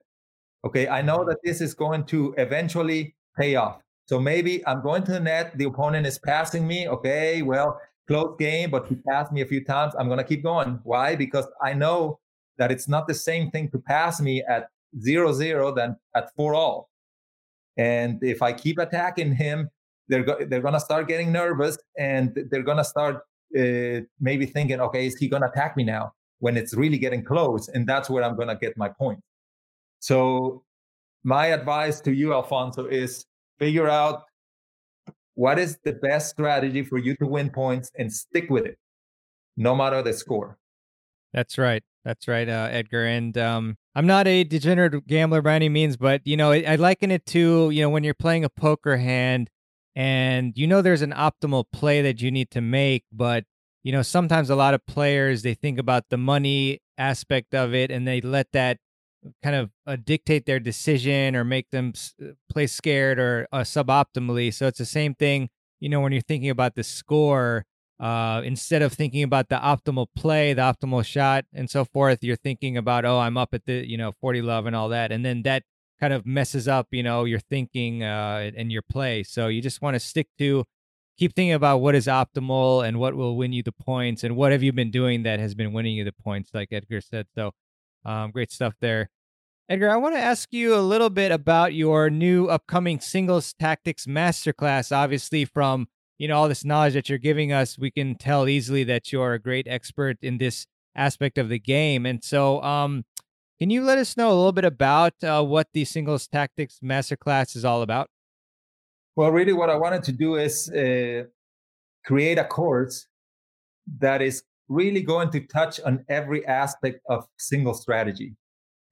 Okay, 0.64 0.88
I 0.88 1.02
know 1.02 1.22
that 1.26 1.36
this 1.44 1.60
is 1.60 1.74
going 1.74 2.04
to 2.06 2.34
eventually 2.38 3.14
pay 3.36 3.56
off. 3.56 3.82
So 4.09 4.18
maybe 4.18 4.66
I'm 4.66 4.82
going 4.82 5.02
to 5.05 5.12
the 5.12 5.20
net, 5.20 5.56
the 5.59 5.64
opponent 5.64 6.06
is 6.06 6.18
passing 6.18 6.66
me. 6.66 6.89
Okay, 6.89 7.43
well, 7.43 7.78
close 8.06 8.35
game, 8.39 8.70
but 8.70 8.86
he 8.86 8.94
passed 8.97 9.32
me 9.32 9.43
a 9.43 9.47
few 9.47 9.62
times. 9.62 9.93
I'm 9.98 10.06
going 10.06 10.18
to 10.18 10.24
keep 10.24 10.43
going. 10.43 10.80
Why? 10.82 11.14
Because 11.14 11.47
I 11.62 11.74
know 11.74 12.18
that 12.56 12.72
it's 12.72 12.89
not 12.89 13.06
the 13.06 13.12
same 13.12 13.51
thing 13.51 13.70
to 13.70 13.78
pass 13.78 14.18
me 14.18 14.43
at 14.48 14.70
zero 14.98 15.32
zero 15.35 15.74
than 15.74 15.94
at 16.16 16.35
four 16.36 16.55
all. 16.55 16.89
And 17.76 18.18
if 18.22 18.40
I 18.40 18.55
keep 18.55 18.78
attacking 18.78 19.35
him, 19.35 19.68
they're 20.09 20.24
go- 20.24 20.43
they're 20.43 20.62
going 20.62 20.74
to 20.74 20.80
start 20.80 21.06
getting 21.06 21.30
nervous 21.30 21.76
and 21.98 22.35
they're 22.51 22.62
going 22.62 22.78
to 22.78 22.85
start 22.85 23.16
uh, 23.59 24.01
maybe 24.20 24.47
thinking, 24.47 24.80
okay, 24.80 25.06
is 25.06 25.16
he 25.16 25.28
going 25.28 25.43
to 25.43 25.51
attack 25.51 25.76
me 25.76 25.85
now? 25.85 26.14
When 26.39 26.56
it's 26.56 26.72
really 26.72 26.98
getting 26.98 27.24
close, 27.24 27.68
and 27.68 27.86
that's 27.86 28.09
where 28.09 28.22
I'm 28.22 28.36
going 28.36 28.48
to 28.48 28.55
get 28.55 28.76
my 28.78 28.89
point. 28.89 29.20
So, 29.98 30.62
my 31.24 31.47
advice 31.47 32.01
to 32.02 32.12
you, 32.12 32.32
Alfonso, 32.32 32.86
is 32.86 33.26
figure 33.59 33.89
out 33.89 34.24
what 35.35 35.59
is 35.59 35.78
the 35.85 35.93
best 35.93 36.30
strategy 36.30 36.82
for 36.82 36.98
you 36.98 37.14
to 37.16 37.26
win 37.26 37.51
points 37.51 37.90
and 37.98 38.12
stick 38.12 38.51
with 38.51 38.66
it 38.66 38.78
no 39.56 39.74
matter 39.74 40.02
the 40.02 40.12
score. 40.12 40.59
That's 41.32 41.59
right. 41.59 41.82
That's 42.09 42.26
right 42.26 42.48
uh, 42.48 42.68
edgar 42.70 43.05
and 43.05 43.36
um, 43.36 43.76
i'm 43.94 44.06
not 44.06 44.26
a 44.26 44.43
degenerate 44.43 45.06
gambler 45.06 45.43
by 45.43 45.55
any 45.55 45.68
means 45.68 45.98
but 45.98 46.22
you 46.24 46.39
know 46.39 46.52
I, 46.52 46.64
I 46.66 46.76
liken 46.76 47.10
it 47.10 47.26
to 47.26 47.68
you 47.68 47.82
know 47.82 47.90
when 47.90 48.02
you're 48.02 48.14
playing 48.14 48.44
a 48.44 48.48
poker 48.48 48.97
hand 48.97 49.51
and 49.94 50.56
you 50.56 50.66
know 50.66 50.80
there's 50.80 51.02
an 51.02 51.12
optimal 51.12 51.64
play 51.70 52.01
that 52.01 52.22
you 52.22 52.30
need 52.30 52.51
to 52.52 52.62
make 52.62 53.05
but 53.12 53.44
you 53.82 53.93
know 53.93 54.01
sometimes 54.01 54.48
a 54.48 54.56
lot 54.56 54.72
of 54.72 54.86
players 54.86 55.43
they 55.43 55.52
think 55.52 55.78
about 55.78 56.05
the 56.09 56.16
money 56.16 56.80
aspect 56.97 57.55
of 57.55 57.74
it 57.74 57.90
and 57.90 58.09
they 58.09 58.22
let 58.22 58.52
that 58.52 58.78
kind 59.43 59.57
of 59.57 59.70
uh, 59.86 59.97
dictate 59.97 60.47
their 60.47 60.61
decision 60.61 61.36
or 61.36 61.45
make 61.45 61.70
them 61.70 61.93
s- 61.95 62.15
uh, 62.23 62.32
play 62.51 62.66
scared 62.66 63.19
or 63.19 63.47
uh, 63.53 63.61
suboptimally. 63.61 64.53
So 64.53 64.66
it's 64.66 64.78
the 64.78 64.85
same 64.85 65.15
thing, 65.15 65.49
you 65.81 65.89
know, 65.89 66.01
when 66.01 66.12
you're 66.12 66.23
thinking 66.23 66.51
about 66.51 66.74
the 66.74 66.85
score, 66.85 67.65
uh, 68.01 68.43
instead 68.45 68.82
of 68.82 68.93
thinking 68.93 69.23
about 69.24 69.49
the 69.49 69.57
optimal 69.57 70.07
play, 70.16 70.53
the 70.55 70.62
optimal 70.62 71.05
shot, 71.05 71.45
and 71.53 71.69
so 71.69 71.85
forth, 71.85 72.23
you're 72.23 72.36
thinking 72.36 72.77
about, 72.77 73.05
oh, 73.05 73.19
I'm 73.19 73.36
up 73.36 73.51
at 73.55 73.65
the, 73.66 73.89
you 73.89 73.97
know, 73.97 74.12
40 74.20 74.43
love 74.43 74.66
and 74.66 74.77
all 74.77 74.89
that. 74.90 75.11
And 75.12 75.24
then 75.24 75.43
that 75.43 75.65
kind 76.01 76.12
of 76.12 76.24
messes 76.24 76.69
up, 76.69 76.86
you 76.93 77.03
know, 77.03 77.24
your 77.24 77.40
thinking 77.40 78.05
uh, 78.05 78.51
and 78.57 78.70
your 78.70 78.82
play. 78.82 79.24
So 79.24 79.49
you 79.49 79.61
just 79.61 79.82
want 79.82 79.95
to 79.95 80.01
stick 80.01 80.28
to, 80.39 80.65
keep 81.19 81.35
thinking 81.35 81.53
about 81.53 81.78
what 81.78 81.95
is 81.97 82.07
optimal 82.07 82.86
and 82.86 82.99
what 82.99 83.15
will 83.15 83.36
win 83.36 83.53
you 83.53 83.62
the 83.62 83.73
points 83.73 84.23
and 84.23 84.36
what 84.36 84.53
have 84.53 84.62
you 84.62 84.73
been 84.73 84.90
doing 84.90 85.24
that 85.24 85.40
has 85.40 85.55
been 85.55 85.73
winning 85.73 85.95
you 85.97 86.05
the 86.05 86.12
points, 86.12 86.51
like 86.55 86.69
Edgar 86.73 87.01
said. 87.01 87.27
So 87.35 87.53
um, 88.04 88.30
great 88.30 88.50
stuff 88.50 88.74
there. 88.80 89.10
Edgar, 89.68 89.90
I 89.90 89.96
want 89.96 90.14
to 90.14 90.20
ask 90.20 90.52
you 90.52 90.74
a 90.74 90.80
little 90.80 91.10
bit 91.10 91.30
about 91.30 91.74
your 91.74 92.08
new 92.08 92.46
upcoming 92.46 93.00
singles 93.00 93.52
tactics 93.52 94.06
masterclass. 94.06 94.90
Obviously, 94.90 95.44
from 95.44 95.88
you 96.16 96.26
know 96.26 96.38
all 96.38 96.48
this 96.48 96.64
knowledge 96.64 96.94
that 96.94 97.10
you're 97.10 97.18
giving 97.18 97.52
us, 97.52 97.78
we 97.78 97.90
can 97.90 98.14
tell 98.14 98.48
easily 98.48 98.82
that 98.84 99.12
you're 99.12 99.34
a 99.34 99.38
great 99.38 99.66
expert 99.68 100.16
in 100.22 100.38
this 100.38 100.66
aspect 100.94 101.36
of 101.36 101.50
the 101.50 101.58
game. 101.58 102.06
And 102.06 102.24
so, 102.24 102.62
um, 102.62 103.04
can 103.58 103.68
you 103.68 103.82
let 103.82 103.98
us 103.98 104.16
know 104.16 104.28
a 104.28 104.36
little 104.36 104.52
bit 104.52 104.64
about 104.64 105.12
uh, 105.22 105.42
what 105.42 105.68
the 105.74 105.84
singles 105.84 106.26
tactics 106.26 106.78
masterclass 106.82 107.54
is 107.54 107.64
all 107.64 107.82
about? 107.82 108.08
Well, 109.16 109.30
really, 109.30 109.52
what 109.52 109.68
I 109.68 109.76
wanted 109.76 110.02
to 110.04 110.12
do 110.12 110.36
is 110.36 110.70
uh, 110.70 111.24
create 112.04 112.38
a 112.38 112.44
course 112.44 113.06
that 113.98 114.22
is 114.22 114.44
really 114.69 115.03
going 115.03 115.31
to 115.31 115.40
touch 115.47 115.81
on 115.81 116.05
every 116.09 116.47
aspect 116.47 117.01
of 117.09 117.27
single 117.39 117.74
strategy 117.74 118.35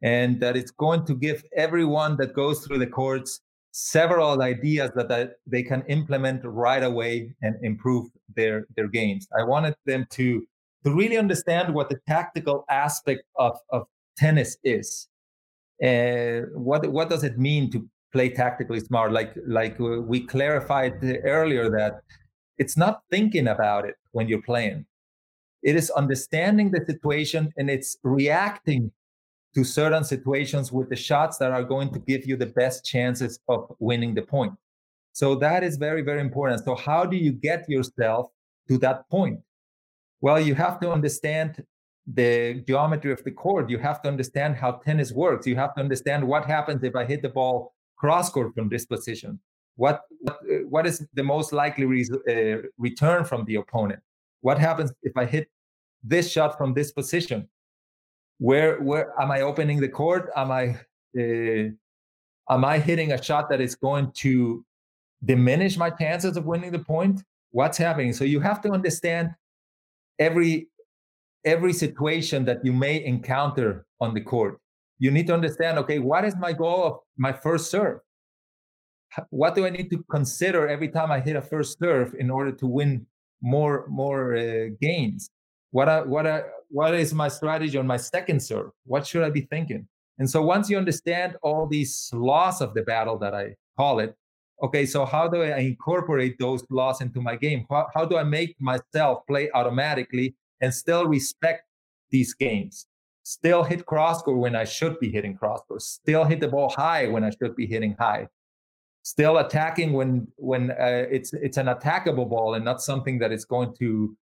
and 0.03 0.40
that 0.40 0.57
it's 0.57 0.70
going 0.70 1.05
to 1.07 1.15
give 1.15 1.43
everyone 1.57 2.16
that 2.16 2.35
goes 2.35 2.61
through 2.61 2.78
the 2.78 2.86
course 2.86 3.40
several 3.73 4.40
ideas 4.40 4.90
that, 4.94 5.07
that 5.07 5.32
they 5.47 5.62
can 5.62 5.82
implement 5.89 6.40
right 6.44 6.82
away 6.82 7.35
and 7.43 7.57
improve 7.62 8.07
their 8.35 8.66
their 8.74 8.89
games. 8.89 9.28
I 9.39 9.43
wanted 9.43 9.74
them 9.85 10.07
to 10.12 10.47
to 10.85 10.94
really 10.94 11.19
understand 11.19 11.74
what 11.74 11.90
the 11.90 11.98
tactical 12.09 12.65
aspect 12.70 13.23
of, 13.36 13.59
of 13.70 13.86
tennis 14.16 14.57
is. 14.65 15.09
Uh, 15.85 16.48
what 16.55 16.90
what 16.90 17.11
does 17.11 17.23
it 17.23 17.39
mean 17.39 17.70
to 17.70 17.86
play 18.12 18.31
tactically 18.31 18.81
smart? 18.81 19.12
Like 19.12 19.35
like 19.47 19.78
we 19.78 20.20
clarified 20.20 20.94
earlier 21.24 21.69
that 21.70 22.01
it's 22.57 22.78
not 22.78 23.03
thinking 23.11 23.48
about 23.48 23.85
it 23.85 23.97
when 24.12 24.27
you're 24.27 24.43
playing. 24.43 24.86
It 25.66 25.74
is 25.74 25.90
understanding 25.90 26.70
the 26.70 26.84
situation 26.86 27.52
and 27.56 27.68
it's 27.68 27.97
reacting 28.05 28.93
to 29.56 29.64
certain 29.64 30.05
situations 30.05 30.70
with 30.70 30.88
the 30.88 30.94
shots 30.94 31.38
that 31.38 31.51
are 31.51 31.64
going 31.64 31.93
to 31.94 31.98
give 31.98 32.24
you 32.24 32.36
the 32.36 32.52
best 32.60 32.84
chances 32.84 33.40
of 33.48 33.74
winning 33.80 34.14
the 34.14 34.22
point. 34.22 34.52
So 35.12 35.34
that 35.47 35.64
is 35.64 35.76
very, 35.76 36.02
very 36.02 36.20
important. 36.20 36.64
So, 36.64 36.76
how 36.76 37.05
do 37.05 37.16
you 37.16 37.32
get 37.32 37.68
yourself 37.68 38.30
to 38.68 38.78
that 38.78 39.10
point? 39.10 39.40
Well, 40.20 40.38
you 40.38 40.55
have 40.55 40.78
to 40.82 40.93
understand 40.93 41.64
the 42.06 42.62
geometry 42.68 43.10
of 43.10 43.24
the 43.24 43.32
court. 43.32 43.68
You 43.68 43.78
have 43.78 44.01
to 44.02 44.09
understand 44.09 44.55
how 44.55 44.70
tennis 44.86 45.10
works. 45.10 45.48
You 45.48 45.56
have 45.56 45.74
to 45.74 45.80
understand 45.80 46.22
what 46.28 46.44
happens 46.44 46.84
if 46.84 46.94
I 46.94 47.05
hit 47.05 47.22
the 47.22 47.30
ball 47.30 47.74
cross 47.97 48.30
court 48.30 48.55
from 48.55 48.68
this 48.68 48.86
position. 48.86 49.40
What, 49.74 50.02
what, 50.20 50.38
what 50.68 50.86
is 50.86 51.05
the 51.14 51.24
most 51.24 51.52
likely 51.52 51.86
re- 51.86 52.09
uh, 52.30 52.68
return 52.78 53.24
from 53.24 53.44
the 53.47 53.56
opponent? 53.56 54.01
What 54.43 54.60
happens 54.60 54.93
if 55.02 55.16
I 55.16 55.24
hit 55.24 55.48
this 56.02 56.31
shot 56.31 56.56
from 56.56 56.74
this 56.74 56.93
position? 56.93 57.48
where 58.39 58.81
where 58.81 59.18
am 59.20 59.31
I 59.31 59.40
opening 59.40 59.81
the 59.81 59.89
court? 59.89 60.31
Am 60.36 60.51
I 60.51 60.78
uh, 61.18 61.70
am 62.51 62.64
I 62.64 62.78
hitting 62.78 63.12
a 63.12 63.23
shot 63.23 63.48
that 63.51 63.60
is 63.60 63.74
going 63.74 64.12
to 64.16 64.64
diminish 65.24 65.77
my 65.77 65.90
chances 65.90 66.36
of 66.36 66.44
winning 66.44 66.73
the 66.73 66.78
point? 66.78 67.23
What's 67.51 67.78
happening? 67.78 68.12
So 68.12 68.24
you 68.24 68.40
have 68.40 68.60
to 68.62 68.70
understand 68.70 69.31
every 70.18 70.68
every 71.44 71.73
situation 71.73 72.44
that 72.44 72.64
you 72.64 72.73
may 72.73 73.05
encounter 73.05 73.86
on 74.01 74.14
the 74.14 74.20
court. 74.20 74.60
You 74.98 75.10
need 75.10 75.27
to 75.28 75.35
understand, 75.35 75.78
okay, 75.78 75.98
what 75.98 76.24
is 76.24 76.35
my 76.36 76.52
goal 76.52 76.85
of 76.85 76.98
my 77.16 77.32
first 77.32 77.70
serve? 77.70 78.01
What 79.31 79.55
do 79.55 79.64
I 79.64 79.70
need 79.70 79.90
to 79.90 80.05
consider 80.10 80.68
every 80.68 80.89
time 80.89 81.12
I 81.12 81.20
hit 81.20 81.36
a 81.36 81.43
first 81.43 81.78
serve 81.78 82.14
in 82.18 82.31
order 82.31 82.52
to 82.52 82.66
win 82.66 83.06
more 83.40 83.86
more 83.89 84.36
uh, 84.36 84.68
games? 84.81 85.31
What 85.70 85.88
I, 85.88 86.02
what 86.02 86.26
I, 86.26 86.43
what 86.68 86.94
is 86.94 87.12
my 87.12 87.28
strategy 87.28 87.76
on 87.78 87.86
my 87.86 87.97
second 87.97 88.40
serve? 88.40 88.70
What 88.84 89.06
should 89.06 89.22
I 89.22 89.30
be 89.30 89.43
thinking? 89.43 89.86
And 90.18 90.28
so 90.28 90.43
once 90.43 90.70
you 90.70 90.78
understand 90.78 91.36
all 91.43 91.66
these 91.66 92.10
laws 92.12 92.60
of 92.60 92.74
the 92.74 92.82
battle 92.82 93.18
that 93.18 93.34
I 93.34 93.55
call 93.76 93.98
it, 94.01 94.16
okay, 94.62 94.86
so 94.86 95.05
how 95.05 95.28
do 95.28 95.43
I 95.43 95.59
incorporate 95.59 96.38
those 96.38 96.64
laws 96.70 97.01
into 97.01 97.20
my 97.20 97.36
game? 97.36 97.66
How, 97.68 97.88
how 97.94 98.05
do 98.05 98.16
I 98.16 98.24
make 98.24 98.56
myself 98.60 99.26
play 99.26 99.51
automatically 99.52 100.34
and 100.60 100.72
still 100.72 101.06
respect 101.06 101.64
these 102.10 102.34
games? 102.34 102.86
Still 103.24 103.64
hit 103.64 103.84
cross 103.86 104.22
court 104.22 104.38
when 104.38 104.55
I 104.55 104.64
should 104.64 104.98
be 105.01 105.10
hitting 105.10 105.36
cross 105.36 105.60
court. 105.66 105.82
Still 105.82 106.24
hit 106.24 106.40
the 106.40 106.48
ball 106.48 106.70
high 106.70 107.09
when 107.09 107.24
I 107.24 107.30
should 107.30 107.56
be 107.56 107.66
hitting 107.66 107.97
high. 107.98 108.28
Still 109.02 109.38
attacking 109.38 109.93
when 109.93 110.28
when 110.36 110.70
uh, 110.70 111.06
it's 111.10 111.32
it's 111.32 111.59
an 111.59 111.66
attackable 111.66 112.28
ball 112.28 112.55
and 112.55 112.64
not 112.64 112.80
something 112.80 113.18
that 113.18 113.32
is 113.32 113.44
going 113.44 113.74
to 113.78 114.16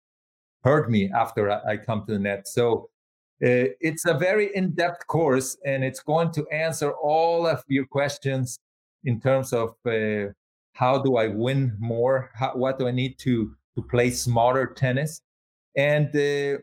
hurt 0.63 0.91
me 0.91 1.11
after 1.15 1.51
I, 1.51 1.77
come 1.77 2.05
to 2.07 2.13
the 2.13 2.19
net. 2.19 2.49
So 2.49 2.91
uh, 3.43 3.73
it's 3.81 4.05
a 4.05 4.15
very 4.15 4.55
in-depth 4.55 5.07
course, 5.07 5.57
and 5.65 5.83
it's 5.83 6.01
going 6.01 6.31
to 6.33 6.47
answer 6.49 6.93
all 6.93 7.47
of 7.47 7.65
your 7.69 7.87
questions 7.87 8.59
in 9.05 9.21
terms 9.21 9.53
of 9.53 9.75
uh, 9.87 10.33
how 10.75 10.99
do 10.99 11.17
I 11.17 11.29
win 11.29 11.77
more? 11.79 12.31
How, 12.35 12.55
what 12.55 12.79
do 12.79 12.87
I 12.87 12.91
need 12.91 13.19
to 13.21 13.55
to 13.77 13.83
play 13.83 14.11
smarter 14.11 14.67
tennis? 14.67 15.23
And 15.77 16.09
uh, 16.09 16.61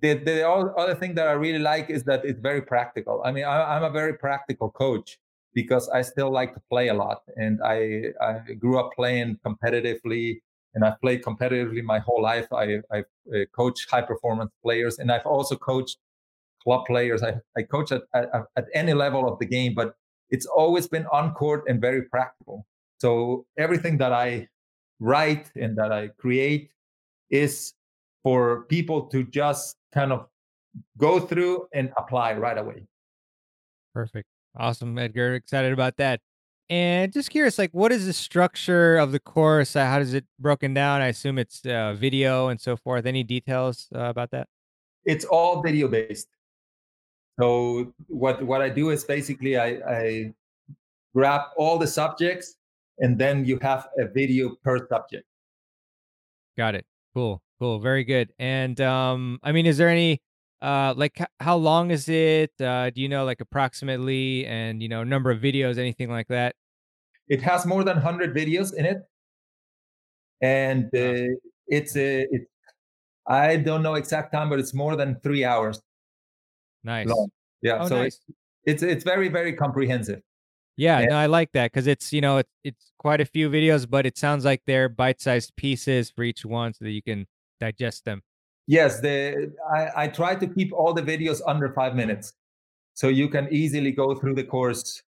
the 0.00 0.14
the 0.24 0.48
other 0.48 0.94
thing 0.94 1.14
that 1.14 1.28
I 1.28 1.32
really 1.32 1.60
like 1.60 1.90
is 1.90 2.02
that 2.04 2.24
it's 2.24 2.40
very 2.40 2.62
practical. 2.62 3.22
I 3.24 3.30
mean, 3.30 3.44
I, 3.44 3.76
I'm 3.76 3.84
a 3.84 3.90
very 3.90 4.14
practical 4.14 4.70
coach 4.70 5.18
because 5.54 5.88
I 5.88 6.02
still 6.02 6.32
like 6.32 6.54
to 6.54 6.60
play 6.68 6.88
a 6.88 6.94
lot, 6.94 7.22
and 7.36 7.60
I 7.62 8.12
I 8.20 8.54
grew 8.58 8.78
up 8.80 8.90
playing 8.96 9.38
competitively 9.46 10.40
and 10.74 10.84
I've 10.84 11.00
played 11.00 11.22
competitively 11.22 11.82
my 11.82 11.98
whole 11.98 12.22
life. 12.22 12.46
I, 12.52 12.80
I've 12.90 13.04
uh, 13.32 13.38
coached 13.54 13.90
high 13.90 14.02
performance 14.02 14.50
players, 14.62 14.98
and 14.98 15.10
I've 15.10 15.26
also 15.26 15.56
coached 15.56 15.98
club 16.62 16.86
players. 16.86 17.22
I, 17.22 17.34
I 17.56 17.62
coach 17.62 17.92
at, 17.92 18.02
at, 18.14 18.28
at 18.56 18.66
any 18.74 18.94
level 18.94 19.28
of 19.30 19.38
the 19.38 19.46
game, 19.46 19.74
but 19.74 19.94
it's 20.30 20.46
always 20.46 20.88
been 20.88 21.06
on 21.12 21.32
court 21.34 21.64
and 21.68 21.80
very 21.80 22.02
practical. 22.02 22.66
So 22.98 23.46
everything 23.58 23.98
that 23.98 24.12
I 24.12 24.48
write 25.00 25.50
and 25.54 25.76
that 25.78 25.92
I 25.92 26.08
create 26.18 26.70
is 27.30 27.74
for 28.22 28.62
people 28.64 29.06
to 29.06 29.24
just 29.24 29.76
kind 29.92 30.12
of 30.12 30.26
go 30.98 31.20
through 31.20 31.68
and 31.72 31.92
apply 31.96 32.34
right 32.34 32.58
away. 32.58 32.86
Perfect. 33.92 34.26
Awesome, 34.56 34.98
Edgar. 34.98 35.34
Excited 35.34 35.72
about 35.72 35.96
that. 35.98 36.20
And 36.70 37.12
just 37.12 37.30
curious, 37.30 37.58
like, 37.58 37.72
what 37.72 37.92
is 37.92 38.06
the 38.06 38.12
structure 38.12 38.96
of 38.96 39.12
the 39.12 39.20
course? 39.20 39.76
Uh, 39.76 39.84
how 39.84 39.98
does 39.98 40.14
it 40.14 40.24
broken 40.38 40.72
down? 40.72 41.02
I 41.02 41.08
assume 41.08 41.38
it's 41.38 41.64
uh, 41.66 41.94
video 41.94 42.48
and 42.48 42.60
so 42.60 42.76
forth. 42.76 43.04
Any 43.04 43.22
details 43.22 43.88
uh, 43.94 44.04
about 44.04 44.30
that? 44.30 44.48
It's 45.04 45.26
all 45.26 45.62
video 45.62 45.88
based. 45.88 46.28
So 47.38 47.92
what 48.06 48.42
what 48.42 48.62
I 48.62 48.68
do 48.68 48.90
is 48.90 49.04
basically 49.04 49.58
I, 49.58 49.80
I 49.86 50.34
grab 51.14 51.42
all 51.56 51.78
the 51.78 51.86
subjects 51.86 52.56
and 52.98 53.18
then 53.18 53.44
you 53.44 53.58
have 53.60 53.88
a 53.98 54.06
video 54.06 54.56
per 54.62 54.86
subject. 54.88 55.26
Got 56.56 56.76
it. 56.76 56.86
Cool. 57.12 57.42
Cool. 57.58 57.80
Very 57.80 58.04
good. 58.04 58.32
And 58.38 58.80
um, 58.80 59.38
I 59.42 59.52
mean, 59.52 59.66
is 59.66 59.76
there 59.76 59.88
any 59.88 60.22
uh, 60.64 60.94
like 60.96 61.20
how 61.40 61.56
long 61.56 61.90
is 61.90 62.08
it? 62.08 62.52
Uh, 62.58 62.88
do 62.88 63.02
you 63.02 63.08
know 63.08 63.26
like 63.26 63.40
approximately 63.40 64.46
and 64.46 64.82
you 64.82 64.88
know 64.88 65.04
number 65.04 65.30
of 65.30 65.40
videos, 65.40 65.76
anything 65.76 66.10
like 66.10 66.28
that? 66.28 66.56
It 67.28 67.42
has 67.42 67.66
more 67.66 67.84
than 67.84 67.98
hundred 67.98 68.34
videos 68.34 68.72
in 68.72 68.86
it, 68.86 69.02
and 70.40 70.86
uh, 70.86 71.34
it's 71.66 71.96
a 71.96 72.22
uh, 72.22 72.26
it. 72.30 72.42
I 73.26 73.56
don't 73.56 73.82
know 73.82 73.94
exact 73.94 74.32
time, 74.32 74.48
but 74.48 74.58
it's 74.58 74.72
more 74.72 74.96
than 74.96 75.20
three 75.22 75.44
hours. 75.44 75.82
Nice. 76.82 77.08
Long. 77.08 77.28
Yeah. 77.60 77.82
Oh, 77.82 77.88
so 77.88 77.96
nice. 77.96 78.18
it's, 78.64 78.82
it's 78.82 78.82
it's 78.82 79.04
very 79.04 79.28
very 79.28 79.52
comprehensive. 79.52 80.22
Yeah, 80.76 81.04
no, 81.04 81.16
I 81.16 81.26
like 81.26 81.52
that 81.52 81.72
because 81.72 81.86
it's 81.86 82.10
you 82.10 82.22
know 82.22 82.38
it's 82.38 82.50
it's 82.64 82.92
quite 82.98 83.20
a 83.20 83.26
few 83.26 83.50
videos, 83.50 83.88
but 83.88 84.06
it 84.06 84.16
sounds 84.16 84.46
like 84.46 84.62
they're 84.66 84.88
bite-sized 84.88 85.54
pieces 85.56 86.10
for 86.10 86.24
each 86.24 86.44
one, 86.44 86.72
so 86.72 86.86
that 86.86 86.90
you 86.90 87.02
can 87.02 87.26
digest 87.60 88.06
them. 88.06 88.22
Yes, 88.66 89.00
the 89.00 89.52
I, 89.74 90.04
I 90.04 90.08
try 90.08 90.34
to 90.34 90.46
keep 90.46 90.72
all 90.72 90.94
the 90.94 91.02
videos 91.02 91.40
under 91.46 91.72
five 91.72 91.94
minutes, 91.94 92.32
so 92.94 93.08
you 93.08 93.28
can 93.28 93.48
easily 93.50 93.92
go 93.92 94.14
through 94.14 94.34
the 94.34 94.44
course 94.44 95.02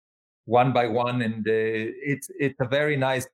one 0.47 0.73
by 0.73 0.87
one, 0.87 1.23
and 1.23 1.47
uh, 1.47 1.51
it's 1.51 2.31
it's 2.39 2.59
a 2.61 2.69
very 2.69 2.97
nice 2.97 3.27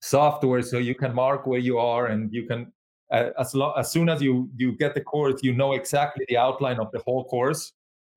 software. 0.00 0.62
So 0.62 0.78
you 0.78 0.94
can 0.94 1.14
mark 1.14 1.46
where 1.46 1.60
you 1.60 1.78
are, 1.78 2.06
and 2.06 2.32
you 2.32 2.46
can 2.46 2.72
uh, 3.12 3.30
as 3.38 3.54
lo- 3.54 3.74
as 3.76 3.90
soon 3.92 4.08
as 4.08 4.22
you 4.22 4.50
you 4.56 4.72
get 4.72 4.94
the 4.94 5.02
course, 5.02 5.40
you 5.42 5.54
know 5.54 5.72
exactly 5.74 6.24
the 6.28 6.36
outline 6.36 6.78
of 6.78 6.90
the 6.92 7.00
whole 7.06 7.24
course, 7.24 7.72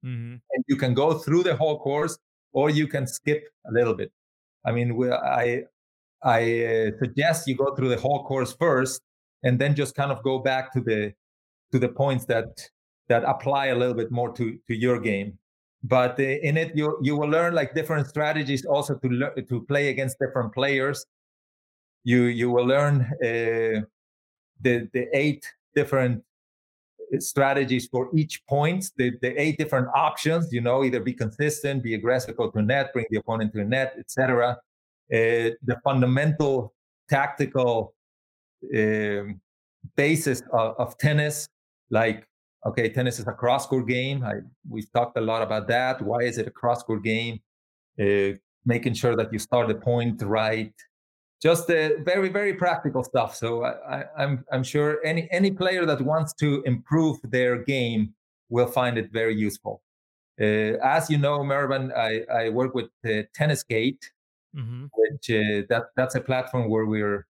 mm-hmm. 0.06 0.36
and 0.52 0.66
you 0.68 0.76
can 0.78 0.94
go 0.94 1.14
through 1.14 1.44
the 1.44 1.56
whole 1.56 1.80
course, 1.80 2.18
or 2.54 2.70
you 2.70 2.88
can 2.88 3.08
skip 3.08 3.44
a 3.68 3.72
little 3.72 3.94
bit. 3.94 4.12
I 4.66 4.72
mean, 4.72 4.96
we, 4.96 5.12
I 5.12 5.64
I 6.24 6.66
uh, 6.66 6.92
suggest 7.00 7.48
you 7.48 7.56
go 7.56 7.76
through 7.76 7.90
the 7.90 8.00
whole 8.00 8.24
course 8.24 8.54
first, 8.54 9.02
and 9.44 9.60
then 9.60 9.76
just 9.76 9.96
kind 9.96 10.12
of 10.12 10.24
go 10.24 10.40
back 10.40 10.72
to 10.74 10.82
the 10.82 11.14
to 11.72 11.80
the 11.80 11.90
points 11.90 12.26
that 12.26 12.50
that 13.08 13.24
apply 13.24 13.68
a 13.68 13.76
little 13.76 13.94
bit 13.94 14.12
more 14.12 14.32
to 14.32 14.58
to 14.68 14.76
your 14.76 15.00
game 15.00 15.38
but 15.84 16.20
uh, 16.20 16.24
in 16.24 16.58
it 16.58 16.76
you 16.76 16.98
you 17.02 17.16
will 17.18 17.30
learn 17.30 17.54
like 17.54 17.74
different 17.74 18.08
strategies 18.08 18.66
also 18.66 18.96
to 18.96 19.08
learn 19.10 19.46
to 19.48 19.62
play 19.66 19.90
against 19.90 20.18
different 20.20 20.54
players 20.54 21.06
you 22.04 22.24
you 22.24 22.50
will 22.50 22.66
learn 22.66 23.02
uh, 23.24 23.82
the 24.62 24.88
the 24.94 25.08
eight 25.14 25.46
different 25.76 26.24
strategies 27.20 27.88
for 27.88 28.10
each 28.16 28.46
point, 28.48 28.92
the, 28.98 29.12
the 29.22 29.40
eight 29.42 29.58
different 29.58 29.88
options, 29.94 30.52
you 30.54 30.62
know, 30.62 30.84
either 30.84 31.00
be 31.00 31.14
consistent, 31.14 31.84
be 31.84 31.96
aggressive, 31.96 32.38
go 32.38 32.50
to 32.50 32.62
net, 32.62 32.94
bring 32.94 33.06
the 33.10 33.18
opponent 33.18 33.54
to 33.54 33.64
net, 33.64 33.96
etc. 34.00 34.52
Uh, 34.52 34.56
the 35.64 35.78
fundamental 35.84 36.74
tactical 37.10 37.94
um, 38.74 39.42
basis 39.96 40.42
of, 40.54 40.76
of, 40.78 40.98
tennis, 40.98 41.50
like, 41.92 42.28
okay, 42.66 42.90
tennis 42.90 43.20
is 43.20 43.28
a 43.28 43.32
cross-court 43.32 43.88
game. 43.88 44.24
I, 44.24 44.36
we've 44.68 44.92
talked 44.92 45.18
a 45.18 45.22
lot 45.22 45.42
about 45.42 45.68
that. 45.68 46.02
Why 46.02 46.22
is 46.24 46.38
it 46.38 46.48
a 46.48 46.52
cross-court 46.52 47.04
game? 47.04 47.40
Uh, 48.00 48.38
making 48.66 48.94
sure 48.94 49.16
that 49.16 49.32
you 49.34 49.40
start 49.40 49.68
the 49.68 49.76
point 49.76 50.22
right, 50.24 50.74
just 51.42 51.70
uh, 51.70 51.90
very 52.04 52.30
very 52.30 52.54
practical 52.54 53.04
stuff. 53.04 53.36
So 53.36 53.66
I, 53.66 54.02
am 54.02 54.06
I'm, 54.18 54.46
I'm 54.52 54.64
sure 54.64 55.00
any 55.04 55.28
any 55.32 55.52
player 55.52 55.86
that 55.86 56.02
wants 56.02 56.34
to 56.36 56.62
improve 56.66 57.18
their 57.24 57.58
game 57.58 58.14
will 58.50 58.68
find 58.68 58.98
it 58.98 59.12
very 59.12 59.36
useful. 59.36 59.82
Uh, 60.40 60.78
as 60.84 61.10
you 61.10 61.18
know, 61.18 61.44
Marvin, 61.44 61.92
I, 61.96 62.22
I 62.34 62.50
work 62.50 62.74
with 62.74 62.90
uh, 63.06 63.24
TennisGate, 63.38 64.04
mm-hmm. 64.56 64.86
which 64.96 65.30
uh, 65.30 65.66
that 65.70 65.86
that's 65.96 66.16
a 66.16 66.22
platform 66.22 66.70
where 66.70 66.86
we're 66.86 67.28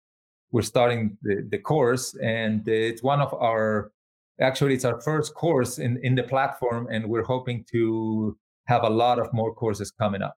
we're 0.51 0.61
starting 0.61 1.17
the, 1.21 1.47
the 1.49 1.57
course, 1.57 2.15
and 2.21 2.67
it's 2.67 3.01
one 3.01 3.21
of 3.21 3.33
our 3.33 3.91
actually 4.41 4.73
it's 4.73 4.85
our 4.85 4.99
first 5.01 5.33
course 5.33 5.77
in 5.77 5.99
in 6.03 6.15
the 6.15 6.23
platform, 6.23 6.87
and 6.91 7.07
we're 7.07 7.23
hoping 7.23 7.65
to 7.71 8.37
have 8.65 8.83
a 8.83 8.89
lot 8.89 9.19
of 9.19 9.33
more 9.33 9.53
courses 9.53 9.91
coming 9.91 10.21
up. 10.21 10.35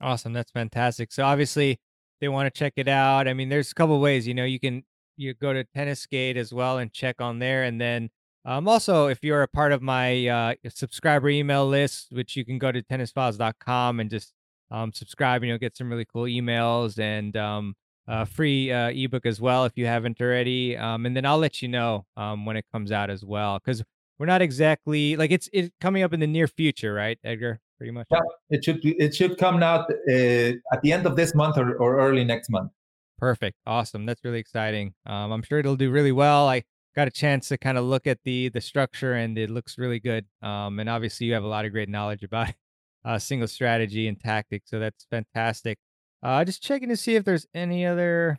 Awesome, 0.00 0.32
that's 0.32 0.50
fantastic. 0.50 1.12
So 1.12 1.24
obviously 1.24 1.80
they 2.20 2.28
want 2.28 2.52
to 2.52 2.58
check 2.58 2.74
it 2.76 2.88
out. 2.88 3.28
I 3.28 3.34
mean, 3.34 3.48
there's 3.48 3.70
a 3.70 3.74
couple 3.74 3.98
ways. 4.00 4.26
You 4.26 4.34
know, 4.34 4.44
you 4.44 4.60
can 4.60 4.82
you 5.16 5.34
go 5.34 5.52
to 5.52 5.64
TennisGate 5.64 6.36
as 6.36 6.52
well 6.52 6.78
and 6.78 6.92
check 6.92 7.20
on 7.20 7.38
there, 7.38 7.64
and 7.64 7.80
then 7.80 8.10
um, 8.44 8.68
also 8.68 9.06
if 9.06 9.22
you're 9.22 9.42
a 9.42 9.48
part 9.48 9.72
of 9.72 9.82
my 9.82 10.26
uh, 10.26 10.54
subscriber 10.68 11.28
email 11.28 11.66
list, 11.66 12.08
which 12.12 12.36
you 12.36 12.44
can 12.44 12.58
go 12.58 12.70
to 12.72 12.82
tennisfiles.com 12.82 14.00
and 14.00 14.10
just 14.10 14.32
um, 14.70 14.92
subscribe, 14.92 15.42
and 15.42 15.48
you'll 15.48 15.58
get 15.58 15.76
some 15.76 15.90
really 15.90 16.06
cool 16.06 16.24
emails 16.24 16.98
and 16.98 17.36
um, 17.36 17.74
a 18.06 18.26
free 18.26 18.70
uh, 18.70 18.90
ebook 18.90 19.26
as 19.26 19.40
well 19.40 19.64
if 19.64 19.72
you 19.76 19.86
haven't 19.86 20.20
already. 20.20 20.76
Um, 20.76 21.06
and 21.06 21.16
then 21.16 21.24
I'll 21.24 21.38
let 21.38 21.62
you 21.62 21.68
know 21.68 22.06
um, 22.16 22.44
when 22.44 22.56
it 22.56 22.64
comes 22.72 22.92
out 22.92 23.10
as 23.10 23.24
well, 23.24 23.58
because 23.58 23.82
we're 24.18 24.26
not 24.26 24.42
exactly 24.42 25.16
like 25.16 25.30
it's 25.30 25.48
it 25.52 25.72
coming 25.80 26.02
up 26.02 26.12
in 26.12 26.20
the 26.20 26.26
near 26.26 26.46
future, 26.46 26.94
right, 26.94 27.18
Edgar? 27.24 27.60
pretty 27.78 27.92
much. 27.92 28.06
Yeah, 28.10 28.20
it 28.50 28.64
should 28.64 28.80
it 28.82 29.14
should 29.14 29.38
come 29.38 29.62
out 29.62 29.90
uh, 29.90 30.52
at 30.72 30.82
the 30.82 30.92
end 30.92 31.06
of 31.06 31.16
this 31.16 31.34
month 31.34 31.58
or, 31.58 31.74
or 31.76 31.98
early 31.98 32.24
next 32.24 32.50
month. 32.50 32.70
Perfect, 33.18 33.58
awesome. 33.66 34.06
That's 34.06 34.24
really 34.24 34.40
exciting. 34.40 34.94
Um, 35.06 35.32
I'm 35.32 35.42
sure 35.42 35.58
it'll 35.58 35.76
do 35.76 35.90
really 35.90 36.12
well. 36.12 36.48
I 36.48 36.64
got 36.96 37.08
a 37.08 37.10
chance 37.10 37.48
to 37.48 37.58
kind 37.58 37.78
of 37.78 37.84
look 37.84 38.06
at 38.06 38.18
the 38.24 38.48
the 38.48 38.60
structure, 38.60 39.14
and 39.14 39.36
it 39.38 39.50
looks 39.50 39.78
really 39.78 40.00
good. 40.00 40.26
Um, 40.42 40.78
and 40.78 40.88
obviously, 40.88 41.26
you 41.26 41.34
have 41.34 41.44
a 41.44 41.48
lot 41.48 41.64
of 41.64 41.72
great 41.72 41.88
knowledge 41.88 42.22
about 42.22 42.48
uh, 43.04 43.18
single 43.18 43.48
strategy 43.48 44.08
and 44.08 44.18
tactics, 44.18 44.70
so 44.70 44.78
that's 44.78 45.06
fantastic. 45.10 45.78
Uh, 46.24 46.42
just 46.42 46.62
checking 46.62 46.88
to 46.88 46.96
see 46.96 47.16
if 47.16 47.24
there's 47.24 47.46
any 47.54 47.84
other 47.84 48.38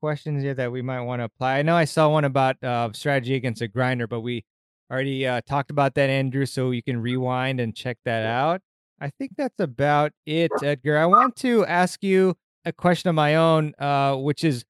questions 0.00 0.40
here 0.40 0.54
that 0.54 0.70
we 0.70 0.82
might 0.82 1.00
want 1.00 1.18
to 1.18 1.24
apply. 1.24 1.58
I 1.58 1.62
know 1.62 1.74
I 1.74 1.84
saw 1.84 2.08
one 2.08 2.24
about 2.24 2.62
uh, 2.62 2.90
strategy 2.92 3.34
against 3.34 3.60
a 3.60 3.66
grinder, 3.66 4.06
but 4.06 4.20
we 4.20 4.44
already 4.88 5.26
uh, 5.26 5.40
talked 5.40 5.70
about 5.72 5.94
that, 5.94 6.08
Andrew, 6.08 6.46
so 6.46 6.70
you 6.70 6.84
can 6.84 7.00
rewind 7.00 7.58
and 7.58 7.74
check 7.74 7.98
that 8.04 8.24
out. 8.24 8.60
I 9.00 9.10
think 9.10 9.32
that's 9.36 9.58
about 9.58 10.12
it, 10.26 10.52
Edgar. 10.62 10.96
I 10.96 11.06
want 11.06 11.34
to 11.36 11.66
ask 11.66 12.04
you 12.04 12.36
a 12.64 12.72
question 12.72 13.08
of 13.08 13.16
my 13.16 13.34
own, 13.34 13.74
uh, 13.80 14.14
which 14.14 14.44
is 14.44 14.64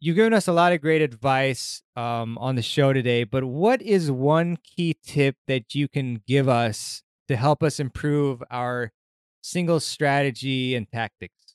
you've 0.00 0.16
given 0.16 0.32
us 0.32 0.48
a 0.48 0.52
lot 0.52 0.72
of 0.72 0.80
great 0.80 1.02
advice 1.02 1.82
um, 1.94 2.38
on 2.38 2.56
the 2.56 2.62
show 2.62 2.94
today, 2.94 3.24
but 3.24 3.44
what 3.44 3.82
is 3.82 4.10
one 4.10 4.56
key 4.64 4.96
tip 5.04 5.36
that 5.46 5.74
you 5.74 5.88
can 5.88 6.22
give 6.26 6.48
us 6.48 7.02
to 7.28 7.36
help 7.36 7.62
us 7.62 7.78
improve 7.78 8.42
our 8.50 8.92
single 9.42 9.78
strategy 9.78 10.74
and 10.74 10.90
tactics? 10.90 11.49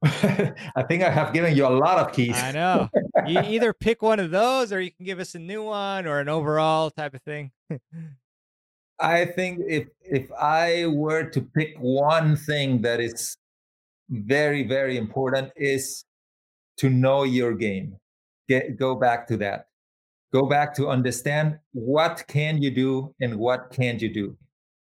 I 0.04 0.82
think 0.86 1.02
I 1.02 1.10
have 1.10 1.32
given 1.32 1.56
you 1.56 1.66
a 1.66 1.74
lot 1.74 1.98
of 1.98 2.12
keys. 2.12 2.36
I 2.36 2.52
know. 2.60 2.88
You 3.26 3.40
either 3.40 3.72
pick 3.72 4.00
one 4.00 4.20
of 4.20 4.30
those 4.30 4.72
or 4.72 4.80
you 4.80 4.92
can 4.92 5.04
give 5.04 5.18
us 5.18 5.34
a 5.34 5.38
new 5.38 5.64
one 5.64 6.06
or 6.06 6.20
an 6.20 6.28
overall 6.28 6.90
type 6.90 7.14
of 7.14 7.22
thing. 7.22 7.50
I 9.00 9.24
think 9.24 9.60
if 9.66 9.88
if 10.02 10.30
I 10.32 10.86
were 10.86 11.24
to 11.30 11.40
pick 11.40 11.76
one 11.78 12.36
thing 12.36 12.82
that 12.82 13.00
is 13.00 13.36
very 14.08 14.66
very 14.66 14.96
important 14.96 15.52
is 15.56 16.04
to 16.78 16.88
know 16.88 17.24
your 17.24 17.54
game. 17.54 17.96
Get 18.48 18.76
go 18.76 18.94
back 18.94 19.26
to 19.28 19.36
that. 19.38 19.66
Go 20.32 20.46
back 20.46 20.74
to 20.76 20.88
understand 20.88 21.58
what 21.72 22.24
can 22.28 22.60
you 22.62 22.70
do 22.70 23.14
and 23.20 23.36
what 23.36 23.70
can't 23.70 24.00
you 24.00 24.12
do. 24.12 24.36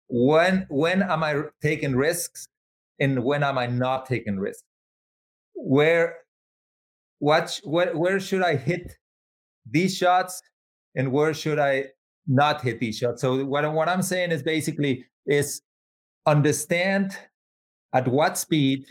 When 0.09 0.67
when 0.69 1.03
am 1.03 1.23
I 1.25 1.43
taking 1.63 1.97
risks 1.97 2.47
and 3.01 3.25
when 3.25 3.43
am 3.43 3.59
I 3.59 3.67
not 3.67 4.07
taking 4.07 4.39
risks? 4.39 4.65
Where 5.65 6.17
what 7.21 7.59
where, 7.65 7.97
where 7.97 8.21
should 8.21 8.43
I 8.43 8.57
hit 8.57 8.93
these 9.69 9.97
shots 9.97 10.43
and 10.95 11.11
where 11.11 11.33
should 11.33 11.59
I 11.59 11.87
not 12.27 12.61
hit 12.61 12.81
these 12.81 12.99
shots? 12.99 13.23
So 13.23 13.45
what 13.45 13.73
what 13.73 13.89
I'm 13.89 14.03
saying 14.03 14.31
is 14.31 14.43
basically 14.43 15.07
is 15.27 15.63
understand 16.27 17.17
at 17.95 18.07
what 18.07 18.37
speed 18.37 18.85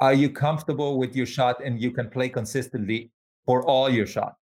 are 0.00 0.14
you 0.14 0.28
comfortable 0.30 0.98
with 0.98 1.14
your 1.14 1.26
shot 1.26 1.64
and 1.64 1.80
you 1.80 1.92
can 1.92 2.10
play 2.10 2.28
consistently 2.28 3.10
for 3.46 3.64
all 3.64 3.88
your 3.88 4.06
shots 4.06 4.40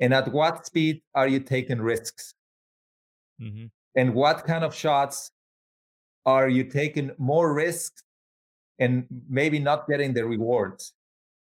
and 0.00 0.14
at 0.14 0.32
what 0.32 0.64
speed 0.64 1.02
are 1.14 1.28
you 1.28 1.40
taking 1.40 1.80
risks 1.80 2.34
mm-hmm. 3.40 3.66
and 3.96 4.14
what 4.14 4.44
kind 4.44 4.64
of 4.64 4.74
shots 4.74 5.32
are 6.26 6.48
you 6.48 6.64
taking 6.64 7.10
more 7.18 7.54
risks 7.54 8.02
and 8.78 9.06
maybe 9.28 9.58
not 9.58 9.88
getting 9.88 10.12
the 10.12 10.24
rewards. 10.24 10.92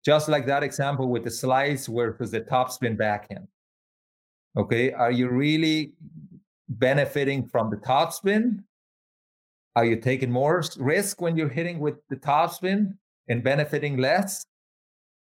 Just 0.04 0.28
like 0.28 0.46
that 0.46 0.62
example 0.62 1.08
with 1.08 1.24
the 1.24 1.30
slice 1.30 1.86
versus 1.86 2.30
the 2.30 2.42
topspin 2.42 2.96
backhand. 2.96 3.48
Okay, 4.56 4.92
are 4.92 5.10
you 5.10 5.28
really 5.30 5.92
benefiting 6.68 7.46
from 7.48 7.70
the 7.70 7.76
topspin? 7.78 8.62
Are 9.76 9.84
you 9.84 9.96
taking 9.96 10.30
more 10.30 10.62
risk 10.76 11.20
when 11.20 11.36
you're 11.36 11.48
hitting 11.48 11.80
with 11.80 11.96
the 12.08 12.16
topspin 12.16 12.96
and 13.28 13.42
benefiting 13.42 13.96
less? 13.96 14.44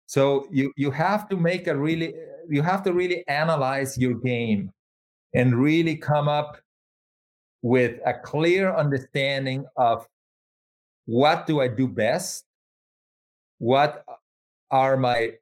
So 0.07 0.47
you 0.51 0.73
you 0.77 0.91
have 0.91 1.29
to 1.31 1.37
make 1.37 1.69
a 1.69 1.77
really 1.77 2.15
you 2.49 2.61
have 2.61 2.83
to 2.83 2.93
really 2.93 3.27
analyze 3.29 3.97
your 3.97 4.15
game 4.15 4.71
and 5.35 5.57
really 5.57 5.97
come 5.97 6.29
up 6.29 6.59
with 7.63 8.01
a 8.05 8.13
clear 8.13 8.75
understanding 8.75 9.65
of 9.77 10.07
what 11.13 11.47
do 11.47 11.61
I 11.61 11.69
do 11.69 11.87
best? 11.87 12.47
What 13.59 14.03
are 14.71 14.97
my 14.97 15.33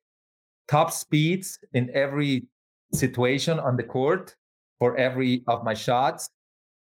top 0.66 0.90
speeds 0.90 1.60
in 1.72 1.88
every 1.94 2.48
situation 2.92 3.60
on 3.60 3.76
the 3.76 3.84
court 3.84 4.34
for 4.80 4.96
every 4.96 5.44
of 5.46 5.62
my 5.62 5.74
shots? 5.74 6.28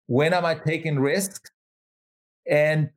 When 0.08 0.34
am 0.34 0.46
I 0.46 0.56
taking 0.56 0.98
risks? 0.98 1.52
And 2.50 2.90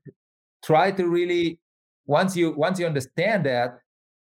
try 0.64 0.90
to 0.92 1.06
really 1.06 1.60
once 2.06 2.34
you 2.34 2.52
once 2.52 2.78
you 2.80 2.86
understand 2.86 3.44
that, 3.44 3.78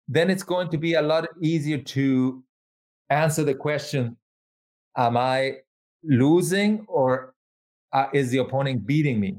then 0.09 0.29
it's 0.29 0.43
going 0.43 0.69
to 0.73 0.77
be 0.77 0.93
a 0.93 1.03
lot 1.03 1.27
easier 1.41 1.79
to 1.79 2.45
answer 3.09 3.45
the 3.45 3.55
question: 3.55 4.19
Am 4.95 5.17
I 5.17 5.61
losing 6.05 6.85
or 6.87 7.35
uh, 7.95 8.09
is 8.13 8.31
the 8.31 8.39
opponent 8.45 8.87
beating 8.87 9.19
me? 9.19 9.39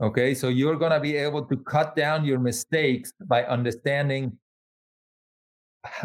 Okay, 0.00 0.34
so 0.34 0.48
you're 0.48 0.76
going 0.76 0.92
to 0.92 1.00
be 1.00 1.16
able 1.16 1.44
to 1.46 1.56
cut 1.56 1.96
down 1.96 2.24
your 2.24 2.38
mistakes 2.38 3.12
by 3.26 3.44
understanding 3.44 4.36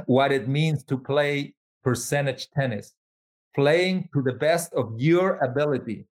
what 0.06 0.32
it 0.32 0.48
means 0.48 0.84
to 0.86 0.98
play 0.98 1.54
percentage 1.84 2.50
tennis, 2.52 2.94
playing 3.54 4.08
to 4.14 4.22
the 4.22 4.34
best 4.34 4.74
of 4.74 4.94
your 4.98 5.38
ability. 5.44 6.06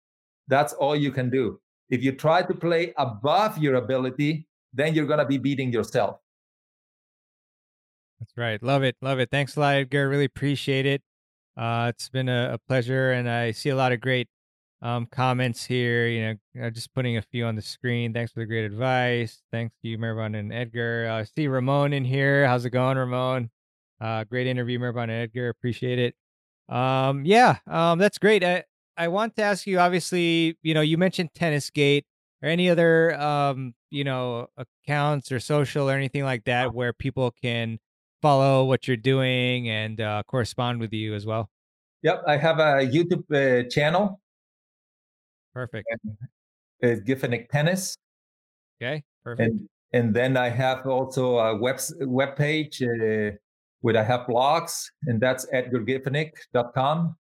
That's 0.48 0.72
all 0.72 0.96
you 0.96 1.12
can 1.12 1.30
do. 1.30 1.60
If 1.88 2.02
you 2.02 2.12
try 2.12 2.42
to 2.42 2.55
play 2.55 2.92
above 2.96 3.59
your 3.59 3.76
ability, 3.76 4.48
then 4.72 4.94
you're 4.94 5.06
going 5.06 5.20
to 5.20 5.24
be 5.26 5.38
beating 5.38 5.72
yourself. 5.72 6.18
That's 8.18 8.32
right. 8.36 8.60
Love 8.62 8.82
it. 8.82 8.96
Love 9.00 9.20
it. 9.20 9.30
Thanks 9.30 9.56
a 9.56 9.60
lot, 9.60 9.76
Edgar. 9.76 10.09
Really 10.09 10.24
appreciate 10.24 10.86
it. 10.86 11.02
Uh, 11.56 11.92
it's 11.94 12.09
been 12.09 12.28
a, 12.28 12.55
a 12.55 12.59
pleasure, 12.59 13.12
and 13.12 13.28
I 13.28 13.52
see 13.52 13.68
a 13.68 13.76
lot 13.76 13.92
of 13.92 14.00
great 14.00 14.28
um, 14.82 15.06
comments 15.06 15.64
here. 15.64 16.06
You 16.09 16.38
know, 16.55 16.70
just 16.70 16.94
putting 16.94 17.16
a 17.16 17.22
few 17.22 17.44
on 17.44 17.56
the 17.56 17.62
screen. 17.62 18.12
Thanks 18.12 18.32
for 18.32 18.40
the 18.40 18.46
great 18.46 18.64
advice. 18.64 19.42
Thanks 19.50 19.74
to 19.82 19.88
you, 19.88 19.98
Marvin 19.98 20.34
and 20.34 20.52
Edgar. 20.52 21.09
I 21.10 21.20
uh, 21.20 21.24
see 21.24 21.48
Ramon 21.48 21.92
in 21.92 22.05
here. 22.05 22.46
How's 22.46 22.64
it 22.64 22.70
going, 22.70 22.96
Ramon? 22.96 23.50
Uh, 24.00 24.24
great 24.24 24.46
interview, 24.46 24.78
Marvin 24.78 25.10
and 25.10 25.22
Edgar. 25.22 25.48
Appreciate 25.48 25.98
it. 25.98 26.14
Um, 26.74 27.24
yeah, 27.24 27.56
um, 27.66 27.98
that's 27.98 28.18
great. 28.18 28.44
I, 28.44 28.64
I 28.96 29.09
want 29.09 29.36
to 29.36 29.42
ask 29.42 29.66
you. 29.66 29.78
Obviously, 29.78 30.56
you 30.62 30.74
know, 30.74 30.80
you 30.80 30.98
mentioned 30.98 31.30
Tennis 31.34 31.70
Gate 31.70 32.05
or 32.42 32.48
any 32.48 32.70
other, 32.70 33.18
um, 33.20 33.74
you 33.90 34.05
know, 34.05 34.48
accounts 34.56 35.32
or 35.32 35.40
social 35.40 35.88
or 35.90 35.94
anything 35.94 36.24
like 36.24 36.44
that 36.44 36.74
where 36.74 36.92
people 36.92 37.32
can 37.42 37.78
follow 38.20 38.64
what 38.64 38.86
you're 38.86 38.96
doing 38.96 39.68
and 39.68 40.00
uh, 40.00 40.22
correspond 40.26 40.80
with 40.80 40.92
you 40.92 41.14
as 41.14 41.24
well. 41.24 41.48
Yep, 42.02 42.22
I 42.26 42.36
have 42.36 42.59
a 42.59 42.86
YouTube 42.86 43.24
uh, 43.32 43.68
channel. 43.68 44.20
Perfect. 45.59 45.89
It's 46.78 47.01
Giffenig 47.01 47.48
Tennis. 47.48 47.97
Okay, 48.80 49.02
perfect. 49.24 49.51
And 49.51 49.68
and 49.93 50.14
then 50.14 50.36
I 50.36 50.51
have 50.51 50.86
also 50.86 51.39
a 51.39 51.56
web 51.56 51.80
web 52.02 52.36
page 52.36 52.80
uh, 52.80 53.32
where 53.80 53.97
I 53.97 54.05
have 54.05 54.20
blogs, 54.28 54.85
and 55.09 55.20
that's 55.20 55.47
edgargiffenig.com 55.52 57.16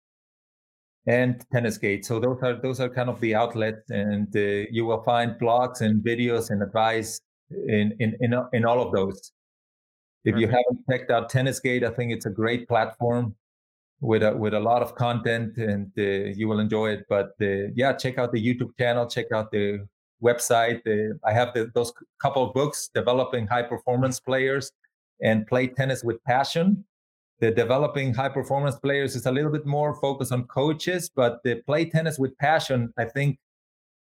and 1.06 1.46
Tennisgate. 1.54 2.06
So 2.06 2.20
those 2.20 2.40
are 2.42 2.60
those 2.60 2.80
are 2.80 2.90
kind 2.90 3.08
of 3.08 3.20
the 3.20 3.36
outlets, 3.36 3.88
and 3.92 4.36
uh, 4.36 4.66
you 4.72 4.86
will 4.86 5.04
find 5.04 5.40
blogs 5.40 5.82
and 5.82 6.04
videos 6.04 6.50
and 6.50 6.64
advice 6.64 7.20
in 7.52 7.94
in 8.00 8.18
in, 8.20 8.34
in 8.52 8.66
all 8.66 8.82
of 8.82 8.92
those. 8.92 9.32
If 10.26 10.34
Perfect. 10.34 10.42
you 10.42 10.48
haven't 10.48 10.80
checked 10.90 11.12
out 11.12 11.32
Tennisgate, 11.32 11.84
I 11.84 11.94
think 11.94 12.12
it's 12.12 12.26
a 12.26 12.32
great 12.32 12.68
platform 12.68 13.36
with 14.04 14.22
a 14.22 14.36
with 14.36 14.54
a 14.54 14.60
lot 14.60 14.82
of 14.82 14.96
content, 14.96 15.58
and 15.58 15.92
uh, 15.98 16.02
you 16.38 16.48
will 16.48 16.60
enjoy 16.60 16.92
it. 16.92 17.06
But 17.10 17.32
uh, 17.42 17.72
yeah, 17.74 17.94
check 17.94 18.18
out 18.18 18.32
the 18.34 18.46
YouTube 18.46 18.78
channel, 18.78 19.08
check 19.08 19.32
out 19.32 19.52
the 19.52 19.88
website. 20.22 20.82
Uh, 20.86 21.18
I 21.26 21.32
have 21.32 21.54
the, 21.54 21.72
those 21.74 21.94
couple 22.22 22.44
of 22.44 22.54
books, 22.54 22.90
developing 22.94 23.48
high 23.48 23.64
performance 23.64 24.20
players 24.20 24.72
and 25.22 25.48
play 25.48 25.68
tennis 25.68 26.04
with 26.04 26.22
passion. 26.26 26.84
The 27.40 27.52
developing 27.52 28.14
high 28.14 28.30
performance 28.30 28.76
players 28.76 29.16
is 29.16 29.26
a 29.26 29.32
little 29.32 29.52
bit 29.52 29.66
more 29.66 29.96
focused 29.96 30.32
on 30.32 30.44
coaches, 30.46 31.10
but 31.14 31.42
the 31.44 31.56
play 31.66 31.86
tennis 31.86 32.20
with 32.20 32.38
passion, 32.38 32.94
I 32.98 33.06
think 33.06 33.38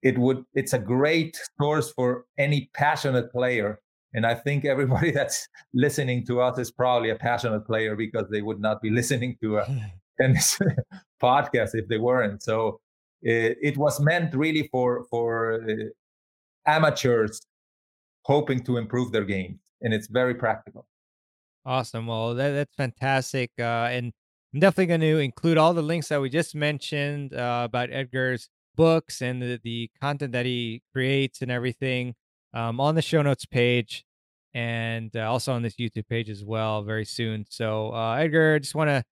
it 0.02 0.18
would 0.18 0.44
it's 0.54 0.74
a 0.74 0.78
great 0.78 1.40
source 1.58 1.90
for 1.90 2.26
any 2.38 2.70
passionate 2.74 3.32
player 3.32 3.80
and 4.16 4.26
I 4.26 4.34
think 4.34 4.64
everybody 4.64 5.10
that's 5.18 5.46
listening 5.72 6.26
to 6.26 6.40
us 6.40 6.58
is 6.58 6.72
probably 6.72 7.10
a 7.10 7.16
passionate 7.16 7.64
player 7.64 7.94
because 7.94 8.24
they 8.30 8.42
would 8.42 8.58
not 8.58 8.82
be 8.82 8.90
listening 9.00 9.36
to 9.42 9.58
a 9.58 9.66
tennis 10.20 10.58
podcast 11.22 11.70
if 11.74 11.86
they 11.86 11.98
weren't. 11.98 12.42
So 12.42 12.80
it, 13.22 13.58
it 13.62 13.76
was 13.76 14.00
meant 14.00 14.34
really 14.34 14.68
for 14.72 15.04
for 15.10 15.62
uh, 15.62 15.84
amateurs 16.66 17.40
hoping 18.22 18.64
to 18.64 18.78
improve 18.78 19.12
their 19.12 19.24
game, 19.24 19.60
and 19.82 19.94
it's 19.94 20.08
very 20.08 20.34
practical. 20.34 20.86
Awesome. 21.64 22.06
Well, 22.06 22.34
that, 22.34 22.50
that's 22.52 22.74
fantastic. 22.74 23.50
Uh, 23.58 23.88
and 23.90 24.12
I'm 24.54 24.60
definitely 24.60 24.86
going 24.86 25.00
to 25.00 25.18
include 25.18 25.58
all 25.58 25.74
the 25.74 25.82
links 25.82 26.08
that 26.08 26.20
we 26.20 26.30
just 26.30 26.54
mentioned 26.54 27.34
uh, 27.34 27.62
about 27.64 27.90
Edgar's 27.90 28.48
books 28.76 29.20
and 29.20 29.42
the, 29.42 29.60
the 29.64 29.90
content 30.00 30.32
that 30.32 30.46
he 30.46 30.82
creates 30.92 31.42
and 31.42 31.50
everything 31.50 32.14
um, 32.54 32.80
on 32.80 32.94
the 32.94 33.02
show 33.02 33.20
notes 33.20 33.46
page 33.46 34.05
and 34.56 35.14
uh, 35.14 35.30
also 35.30 35.52
on 35.52 35.60
this 35.60 35.74
YouTube 35.74 36.08
page 36.08 36.30
as 36.30 36.42
well 36.42 36.82
very 36.82 37.04
soon. 37.04 37.44
So, 37.50 37.92
uh, 37.92 38.14
Edgar, 38.14 38.58
just 38.58 38.74
want 38.74 38.88
to 38.88 39.04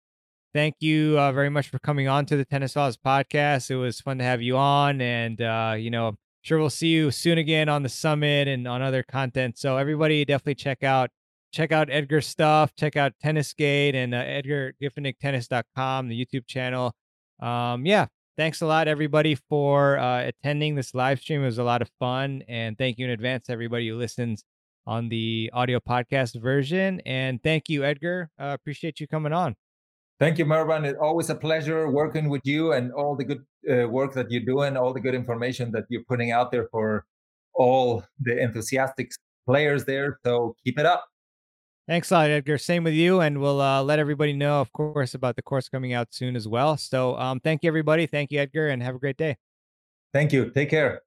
thank 0.55 0.77
you 0.81 1.19
uh, 1.19 1.33
very 1.33 1.51
much 1.51 1.69
for 1.69 1.79
coming 1.81 2.09
on 2.09 2.25
to 2.27 2.37
the 2.39 2.47
Tennis 2.47 2.75
Laws 2.77 2.97
podcast. 2.97 3.71
It 3.71 3.77
was 3.77 4.01
fun 4.01 4.16
to 4.19 4.25
have 4.25 4.41
you 4.41 4.57
on, 4.57 5.03
and 5.03 5.43
uh, 5.43 5.75
you 5.79 5.91
know, 5.91 6.09
I'm 6.09 6.16
sure 6.41 6.59
we'll 6.59 6.71
see 6.71 6.89
you 6.89 7.11
soon 7.11 7.37
again 7.37 7.69
on 7.69 7.83
the 7.83 7.91
summit 7.91 8.49
and 8.49 8.66
on 8.66 8.81
other 8.81 9.03
content. 9.03 9.59
So, 9.59 9.77
everybody, 9.77 10.25
definitely 10.25 10.55
check 10.55 10.83
out 10.83 11.11
check 11.53 11.73
out 11.73 11.91
Edgar's 11.91 12.27
stuff. 12.27 12.75
Check 12.75 12.97
out 12.97 13.12
Tennisgate 13.23 13.95
and 13.95 14.15
uh, 14.15 14.25
EdgarGiffenigTennis.com, 14.25 16.09
the 16.09 16.25
YouTube 16.25 16.47
channel. 16.47 16.95
Um, 17.43 17.85
yeah, 17.85 18.07
thanks 18.39 18.62
a 18.62 18.66
lot, 18.66 18.89
everybody, 18.89 19.35
for 19.51 19.99
uh, 19.99 20.23
attending 20.23 20.75
this 20.75 20.95
live 20.95 21.21
stream. 21.21 21.43
It 21.43 21.47
was 21.47 21.59
a 21.59 21.65
lot 21.65 21.83
of 21.83 21.91
fun, 22.01 22.45
and 22.49 22.79
thank 22.79 22.97
you 22.97 23.05
in 23.05 23.11
advance, 23.11 23.51
everybody 23.51 23.91
who 23.91 23.99
listens 23.99 24.43
on 24.86 25.09
the 25.09 25.51
audio 25.52 25.81
podcast 25.81 26.40
version. 26.40 27.01
And 27.06 27.43
thank 27.43 27.69
you, 27.69 27.85
Edgar. 27.85 28.31
Uh, 28.39 28.56
appreciate 28.59 29.01
you 29.01 29.06
coming 29.06 29.32
on. 29.32 29.56
Thank 30.20 30.39
you, 30.39 30.44
Marvin. 30.44 30.85
It's 30.85 30.98
always 31.01 31.31
a 31.31 31.35
pleasure 31.35 31.90
working 31.90 32.28
with 32.28 32.43
you 32.44 32.73
and 32.73 32.93
all 32.93 33.16
the 33.16 33.24
good 33.24 33.44
uh, 33.70 33.89
work 33.89 34.15
that 34.15 34.31
you're 34.31 34.44
doing, 34.44 34.77
all 34.77 34.93
the 34.93 35.01
good 35.01 35.15
information 35.15 35.73
that 35.73 35.85
you're 35.89 36.05
putting 36.05 36.31
out 36.31 36.52
there 36.52 36.69
for 36.70 37.05
all 37.55 38.05
the 38.20 38.39
enthusiastic 38.40 39.11
players 39.47 39.85
there. 39.85 40.19
So 40.24 40.55
keep 40.65 40.78
it 40.78 40.86
up. 40.86 41.05
Thanks 41.86 42.11
a 42.11 42.15
lot, 42.15 42.31
Edgar. 42.31 42.56
Same 42.56 42.85
with 42.85 42.94
you. 42.94 43.20
And 43.20 43.40
we'll 43.40 43.61
uh, 43.61 43.82
let 43.82 43.98
everybody 43.98 44.32
know, 44.32 44.61
of 44.61 44.73
course, 44.73 45.15
about 45.15 45.36
the 45.36 45.43
course 45.43 45.69
coming 45.69 45.93
out 45.93 46.15
soon 46.15 46.36
as 46.36 46.48
well. 46.48 46.77
So 46.77 47.19
um, 47.19 47.40
thank 47.40 47.62
you, 47.62 47.69
everybody. 47.69 48.06
Thank 48.06 48.31
you, 48.31 48.40
Edgar, 48.40 48.69
and 48.69 48.82
have 48.82 48.94
a 48.94 48.98
great 48.98 49.16
day. 49.16 49.36
Thank 50.12 50.32
you. 50.32 50.51
Take 50.51 50.70
care. 50.70 51.02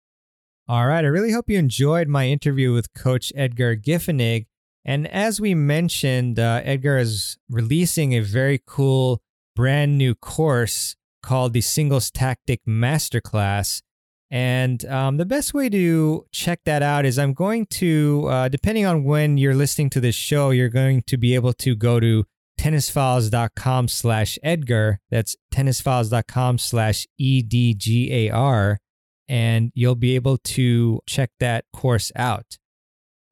All 0.69 0.85
right. 0.85 1.06
I 1.06 1.07
really 1.07 1.31
hope 1.31 1.49
you 1.49 1.57
enjoyed 1.57 2.10
my 2.10 2.27
interview 2.27 2.73
with 2.73 2.94
Coach 2.94 3.31
Edgar 3.35 3.77
Giffenig. 3.77 4.48
And 4.84 5.07
as 5.07 5.39
we 5.39 5.56
mentioned, 5.56 6.39
uh, 6.39 6.61
Edgar 6.64 6.98
is 6.98 7.38
releasing 7.49 8.14
a 8.14 8.19
very 8.19 8.61
cool 8.65 9.22
brand 9.56 9.98
new 9.98 10.14
course 10.14 10.98
called 11.23 11.53
the 11.53 11.61
Singles 11.61 12.11
Tactic 12.11 12.65
Masterclass. 12.68 13.81
And 14.30 14.84
um, 14.85 15.15
the 15.15 15.26
best 15.26 15.53
way 15.53 15.69
to 15.69 16.26
check 16.34 16.60
that 16.65 16.84
out 16.84 17.06
is 17.06 17.18
I'm 17.18 17.34
going 17.34 17.68
to, 17.68 18.27
uh, 18.30 18.49
depending 18.49 18.85
on 18.85 19.06
when 19.06 19.38
you're 19.38 19.56
listening 19.56 19.89
to 19.91 20.02
this 20.02 20.15
show, 20.15 20.49
you're 20.49 20.68
going 20.68 21.03
to 21.03 21.15
be 21.15 21.34
able 21.34 21.53
to 21.53 21.77
go 21.77 22.02
to 22.02 22.26
tennisfiles.com 22.60 23.88
slash 23.88 24.38
Edgar. 24.44 24.99
That's 25.10 25.38
tennisfiles.com 25.53 26.57
slash 26.57 27.07
E-D-G-A-R 27.18 28.80
and 29.27 29.71
you'll 29.75 29.95
be 29.95 30.15
able 30.15 30.37
to 30.37 31.01
check 31.05 31.31
that 31.39 31.65
course 31.73 32.11
out. 32.15 32.57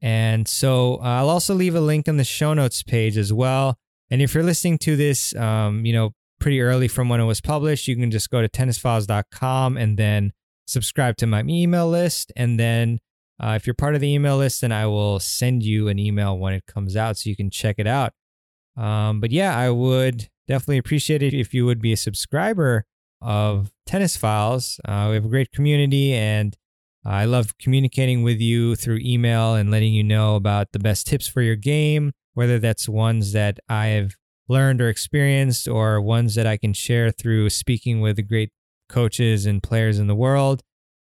And 0.02 0.46
so 0.46 0.96
uh, 0.96 1.20
I'll 1.20 1.30
also 1.30 1.54
leave 1.54 1.74
a 1.74 1.80
link 1.80 2.06
in 2.06 2.16
the 2.16 2.24
show 2.24 2.54
notes 2.54 2.82
page 2.82 3.16
as 3.16 3.32
well. 3.32 3.78
And 4.10 4.22
if 4.22 4.34
you're 4.34 4.44
listening 4.44 4.78
to 4.78 4.96
this, 4.96 5.34
um, 5.36 5.84
you 5.84 5.92
know, 5.92 6.10
pretty 6.38 6.60
early 6.60 6.86
from 6.86 7.08
when 7.08 7.20
it 7.20 7.24
was 7.24 7.40
published, 7.40 7.88
you 7.88 7.96
can 7.96 8.10
just 8.10 8.30
go 8.30 8.42
to 8.42 8.48
tennisfiles.com 8.48 9.76
and 9.76 9.96
then 9.98 10.32
subscribe 10.66 11.16
to 11.16 11.26
my 11.26 11.42
email 11.48 11.88
list. 11.88 12.32
And 12.36 12.60
then 12.60 13.00
uh, 13.42 13.54
if 13.56 13.66
you're 13.66 13.74
part 13.74 13.94
of 13.94 14.00
the 14.00 14.12
email 14.12 14.36
list, 14.36 14.60
then 14.60 14.72
I 14.72 14.86
will 14.86 15.18
send 15.18 15.62
you 15.62 15.88
an 15.88 15.98
email 15.98 16.38
when 16.38 16.52
it 16.52 16.66
comes 16.66 16.96
out 16.96 17.16
so 17.16 17.30
you 17.30 17.36
can 17.36 17.50
check 17.50 17.76
it 17.78 17.86
out. 17.86 18.12
Um, 18.76 19.20
but 19.20 19.32
yeah, 19.32 19.56
I 19.56 19.70
would 19.70 20.28
definitely 20.46 20.78
appreciate 20.78 21.22
it 21.22 21.34
if 21.34 21.54
you 21.54 21.64
would 21.64 21.80
be 21.80 21.92
a 21.92 21.96
subscriber 21.96 22.84
of 23.20 23.72
Tennis 23.86 24.16
Files. 24.16 24.80
Uh, 24.84 25.06
we 25.08 25.14
have 25.14 25.24
a 25.24 25.28
great 25.28 25.52
community, 25.52 26.12
and 26.12 26.56
I 27.04 27.24
love 27.24 27.56
communicating 27.58 28.22
with 28.22 28.40
you 28.40 28.74
through 28.76 28.98
email 29.00 29.54
and 29.54 29.70
letting 29.70 29.92
you 29.92 30.02
know 30.02 30.36
about 30.36 30.72
the 30.72 30.78
best 30.78 31.06
tips 31.06 31.26
for 31.26 31.42
your 31.42 31.56
game, 31.56 32.12
whether 32.34 32.58
that's 32.58 32.88
ones 32.88 33.32
that 33.32 33.58
I've 33.68 34.16
learned 34.48 34.80
or 34.80 34.88
experienced 34.88 35.68
or 35.68 36.00
ones 36.00 36.34
that 36.34 36.46
I 36.46 36.56
can 36.56 36.72
share 36.72 37.10
through 37.10 37.50
speaking 37.50 38.00
with 38.00 38.16
the 38.16 38.22
great 38.22 38.50
coaches 38.88 39.46
and 39.46 39.62
players 39.62 39.98
in 39.98 40.06
the 40.06 40.14
world. 40.14 40.62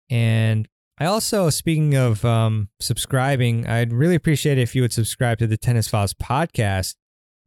And 0.10 0.68
I 1.00 1.06
also, 1.06 1.50
speaking 1.50 1.96
of 1.96 2.26
um, 2.26 2.70
subscribing, 2.80 3.68
I'd 3.68 3.94
really 3.94 4.16
appreciate 4.16 4.58
if 4.58 4.76
you 4.76 4.82
would 4.82 4.94
subscribe 4.94 5.38
to 5.40 5.48
the 5.48 5.58
Tennis 5.58 5.88
Files 5.88 6.14
podcast 6.14 6.96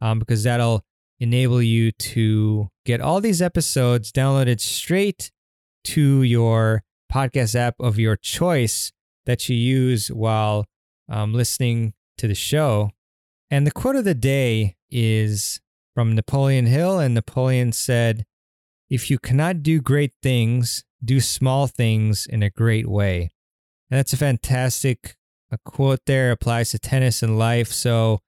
um, 0.00 0.18
because 0.18 0.44
that'll 0.44 0.84
enable 1.20 1.62
you 1.62 1.92
to 1.92 2.68
get 2.84 3.00
all 3.00 3.20
these 3.20 3.42
episodes 3.42 4.10
downloaded 4.10 4.60
straight 4.60 5.30
to 5.84 6.22
your 6.22 6.82
podcast 7.12 7.54
app 7.54 7.74
of 7.78 7.98
your 7.98 8.16
choice 8.16 8.90
that 9.26 9.48
you 9.48 9.56
use 9.56 10.08
while 10.08 10.64
um, 11.08 11.34
listening 11.34 11.92
to 12.18 12.26
the 12.26 12.34
show. 12.34 12.90
And 13.50 13.66
the 13.66 13.70
quote 13.70 13.96
of 13.96 14.04
the 14.04 14.14
day 14.14 14.76
is 14.90 15.60
from 15.94 16.14
Napoleon 16.14 16.66
Hill. 16.66 16.98
And 16.98 17.14
Napoleon 17.14 17.72
said, 17.72 18.24
If 18.88 19.10
you 19.10 19.18
cannot 19.18 19.62
do 19.62 19.80
great 19.80 20.12
things, 20.22 20.84
do 21.04 21.20
small 21.20 21.66
things 21.66 22.26
in 22.26 22.42
a 22.42 22.50
great 22.50 22.88
way. 22.88 23.30
And 23.90 23.98
that's 23.98 24.12
a 24.12 24.16
fantastic 24.16 25.16
a 25.50 25.58
quote 25.64 26.00
there, 26.06 26.30
applies 26.30 26.70
to 26.70 26.78
tennis 26.78 27.22
and 27.22 27.38
life. 27.38 27.72
So 27.72 28.20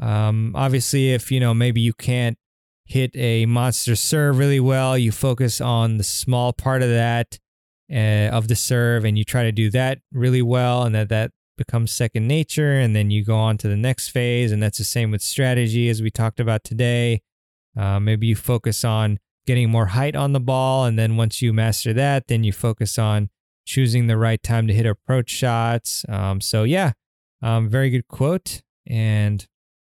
um, 0.00 0.52
obviously, 0.54 1.12
if 1.12 1.30
you 1.30 1.40
know 1.40 1.54
maybe 1.54 1.80
you 1.80 1.92
can't 1.92 2.38
hit 2.84 3.10
a 3.14 3.46
monster 3.46 3.96
serve 3.96 4.38
really 4.38 4.60
well, 4.60 4.96
you 4.96 5.12
focus 5.12 5.60
on 5.60 5.96
the 5.96 6.04
small 6.04 6.52
part 6.52 6.82
of 6.82 6.88
that 6.88 7.38
uh, 7.92 8.30
of 8.32 8.48
the 8.48 8.56
serve, 8.56 9.04
and 9.04 9.18
you 9.18 9.24
try 9.24 9.42
to 9.42 9.52
do 9.52 9.70
that 9.70 9.98
really 10.12 10.42
well, 10.42 10.82
and 10.82 10.94
that 10.94 11.08
that 11.08 11.30
becomes 11.56 11.90
second 11.90 12.28
nature, 12.28 12.72
and 12.72 12.94
then 12.94 13.10
you 13.10 13.24
go 13.24 13.36
on 13.36 13.56
to 13.58 13.68
the 13.68 13.76
next 13.76 14.10
phase, 14.10 14.52
and 14.52 14.62
that's 14.62 14.78
the 14.78 14.84
same 14.84 15.10
with 15.10 15.22
strategy 15.22 15.88
as 15.88 16.02
we 16.02 16.10
talked 16.10 16.40
about 16.40 16.64
today. 16.64 17.22
Uh, 17.76 17.98
maybe 18.00 18.26
you 18.26 18.36
focus 18.36 18.84
on 18.84 19.18
getting 19.46 19.70
more 19.70 19.86
height 19.86 20.16
on 20.16 20.32
the 20.32 20.40
ball, 20.40 20.84
and 20.84 20.98
then 20.98 21.16
once 21.16 21.40
you 21.40 21.52
master 21.52 21.92
that, 21.92 22.26
then 22.26 22.44
you 22.44 22.52
focus 22.52 22.98
on 22.98 23.30
choosing 23.64 24.06
the 24.06 24.16
right 24.16 24.42
time 24.42 24.66
to 24.66 24.74
hit 24.74 24.86
approach 24.86 25.30
shots. 25.30 26.04
Um, 26.08 26.40
so 26.40 26.64
yeah, 26.64 26.92
um, 27.42 27.68
very 27.68 27.90
good 27.90 28.08
quote, 28.08 28.62
and 28.86 29.46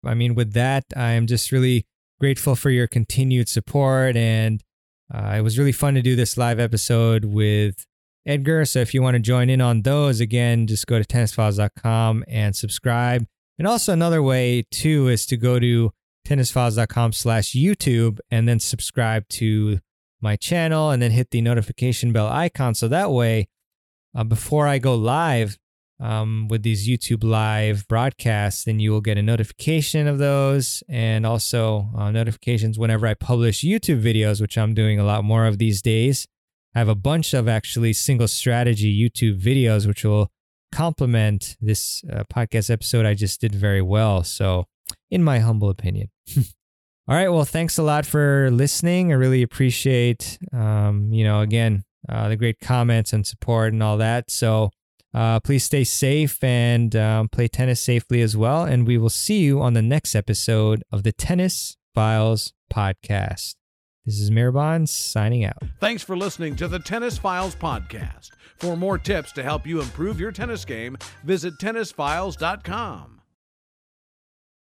I 0.05 0.15
mean, 0.15 0.35
with 0.35 0.53
that, 0.53 0.85
I 0.97 1.13
am 1.13 1.27
just 1.27 1.53
really 1.53 1.87
grateful 2.21 2.57
for 2.57 2.71
your 2.71 2.87
continued 2.87 3.49
support. 3.49 4.17
And 4.17 4.63
uh, 5.13 5.35
it 5.39 5.41
was 5.43 5.59
really 5.59 5.73
fun 5.73 5.95
to 5.95 6.03
do 6.03 6.17
this 6.17 6.37
live 6.37 6.61
episode 6.61 7.25
with 7.25 7.87
Edgar. 8.27 8.65
So 8.65 8.81
if 8.81 8.93
you 8.93 9.03
want 9.03 9.15
to 9.15 9.21
join 9.21 9.49
in 9.49 9.61
on 9.61 9.83
those, 9.83 10.21
again, 10.21 10.67
just 10.67 10.87
go 10.87 10.99
to 10.99 11.05
tennisfiles.com 11.05 12.25
and 12.29 12.55
subscribe. 12.55 13.27
And 13.59 13.67
also, 13.67 13.93
another 13.93 14.23
way 14.23 14.65
too 14.71 15.09
is 15.09 15.27
to 15.27 15.37
go 15.37 15.59
to 15.59 15.93
tennisfiles.com 16.27 17.13
slash 17.13 17.53
YouTube 17.53 18.19
and 18.31 18.47
then 18.47 18.61
subscribe 18.61 19.27
to 19.29 19.81
my 20.21 20.37
channel 20.37 20.91
and 20.91 21.03
then 21.03 21.11
hit 21.11 21.31
the 21.31 21.41
notification 21.41 22.13
bell 22.13 22.29
icon. 22.29 22.75
So 22.75 22.87
that 22.89 23.11
way, 23.11 23.49
uh, 24.15 24.25
before 24.25 24.67
I 24.67 24.79
go 24.79 24.95
live 24.95 25.59
um, 26.01 26.49
with 26.49 26.63
these 26.63 26.89
YouTube 26.89 27.25
live 27.25 27.87
broadcasts, 27.89 28.65
then 28.65 28.79
you 28.79 28.91
will 28.93 29.01
get 29.01 29.19
a 29.19 29.23
notification 29.23 30.07
of 30.07 30.19
those 30.19 30.83
and 30.89 31.27
also 31.27 31.91
uh, 31.97 32.11
notifications 32.11 32.79
whenever 32.79 33.07
I 33.07 33.15
publish 33.15 33.63
YouTube 33.63 34.03
videos, 34.03 34.41
which 34.41 34.57
I'm 34.57 34.75
doing 34.75 34.99
a 35.01 35.05
lot 35.05 35.25
more 35.25 35.47
of 35.47 35.59
these 35.59 35.83
days. 35.83 36.27
I 36.75 36.79
have 36.79 36.89
a 36.89 36.95
bunch 36.95 37.35
of 37.35 37.49
actually 37.49 37.93
single 37.93 38.29
strategy 38.29 38.95
YouTube 38.97 39.41
videos, 39.41 39.87
which 39.87 40.05
will 40.05 40.31
complement 40.71 41.57
this 41.61 42.05
uh, 42.13 42.25
podcast 42.33 42.71
episode 42.71 43.07
I 43.07 43.15
just 43.15 43.41
did 43.41 43.55
very 43.55 43.83
well. 43.83 44.23
So, 44.23 44.67
in 45.11 45.25
my 45.25 45.39
humble 45.39 45.71
opinion. 45.71 46.11
All 47.09 47.15
right. 47.15 47.31
Well, 47.31 47.47
thanks 47.47 47.79
a 47.79 47.83
lot 47.83 48.05
for 48.05 48.51
listening. 48.51 49.13
I 49.13 49.15
really 49.15 49.43
appreciate, 49.43 50.39
um, 50.53 51.11
you 51.11 51.25
know, 51.25 51.41
again, 51.41 51.85
uh, 52.07 52.29
the 52.29 52.37
great 52.37 52.61
comments 52.61 53.15
and 53.15 53.27
support 53.27 53.73
and 53.73 53.83
all 53.83 53.97
that. 53.97 54.31
So 54.31 54.71
uh, 55.15 55.41
please 55.41 55.65
stay 55.65 55.85
safe 55.85 56.43
and 56.43 56.95
um, 56.95 57.29
play 57.29 57.49
tennis 57.49 57.81
safely 57.81 58.21
as 58.21 58.37
well. 58.37 58.65
And 58.65 58.87
we 58.87 58.99
will 58.99 59.11
see 59.11 59.41
you 59.41 59.61
on 59.61 59.75
the 59.75 59.83
next 59.83 60.15
episode 60.15 60.83
of 60.93 61.03
the 61.03 61.13
Tennis 61.13 61.77
Files 61.95 62.53
podcast. 62.73 63.55
This 64.05 64.21
is 64.21 64.31
Marvin 64.31 64.87
signing 64.87 65.45
out. 65.45 65.63
Thanks 65.81 66.03
for 66.03 66.17
listening 66.17 66.57
to 66.57 66.69
the 66.69 66.79
Tennis 66.79 67.19
Files 67.19 67.55
podcast. 67.55 68.31
For 68.57 68.77
more 68.77 68.99
tips 68.99 69.33
to 69.33 69.43
help 69.43 69.67
you 69.67 69.81
improve 69.81 70.19
your 70.19 70.33
tennis 70.33 70.65
game, 70.65 70.97
visit 71.25 71.55
tennisfiles.com. 71.59 73.18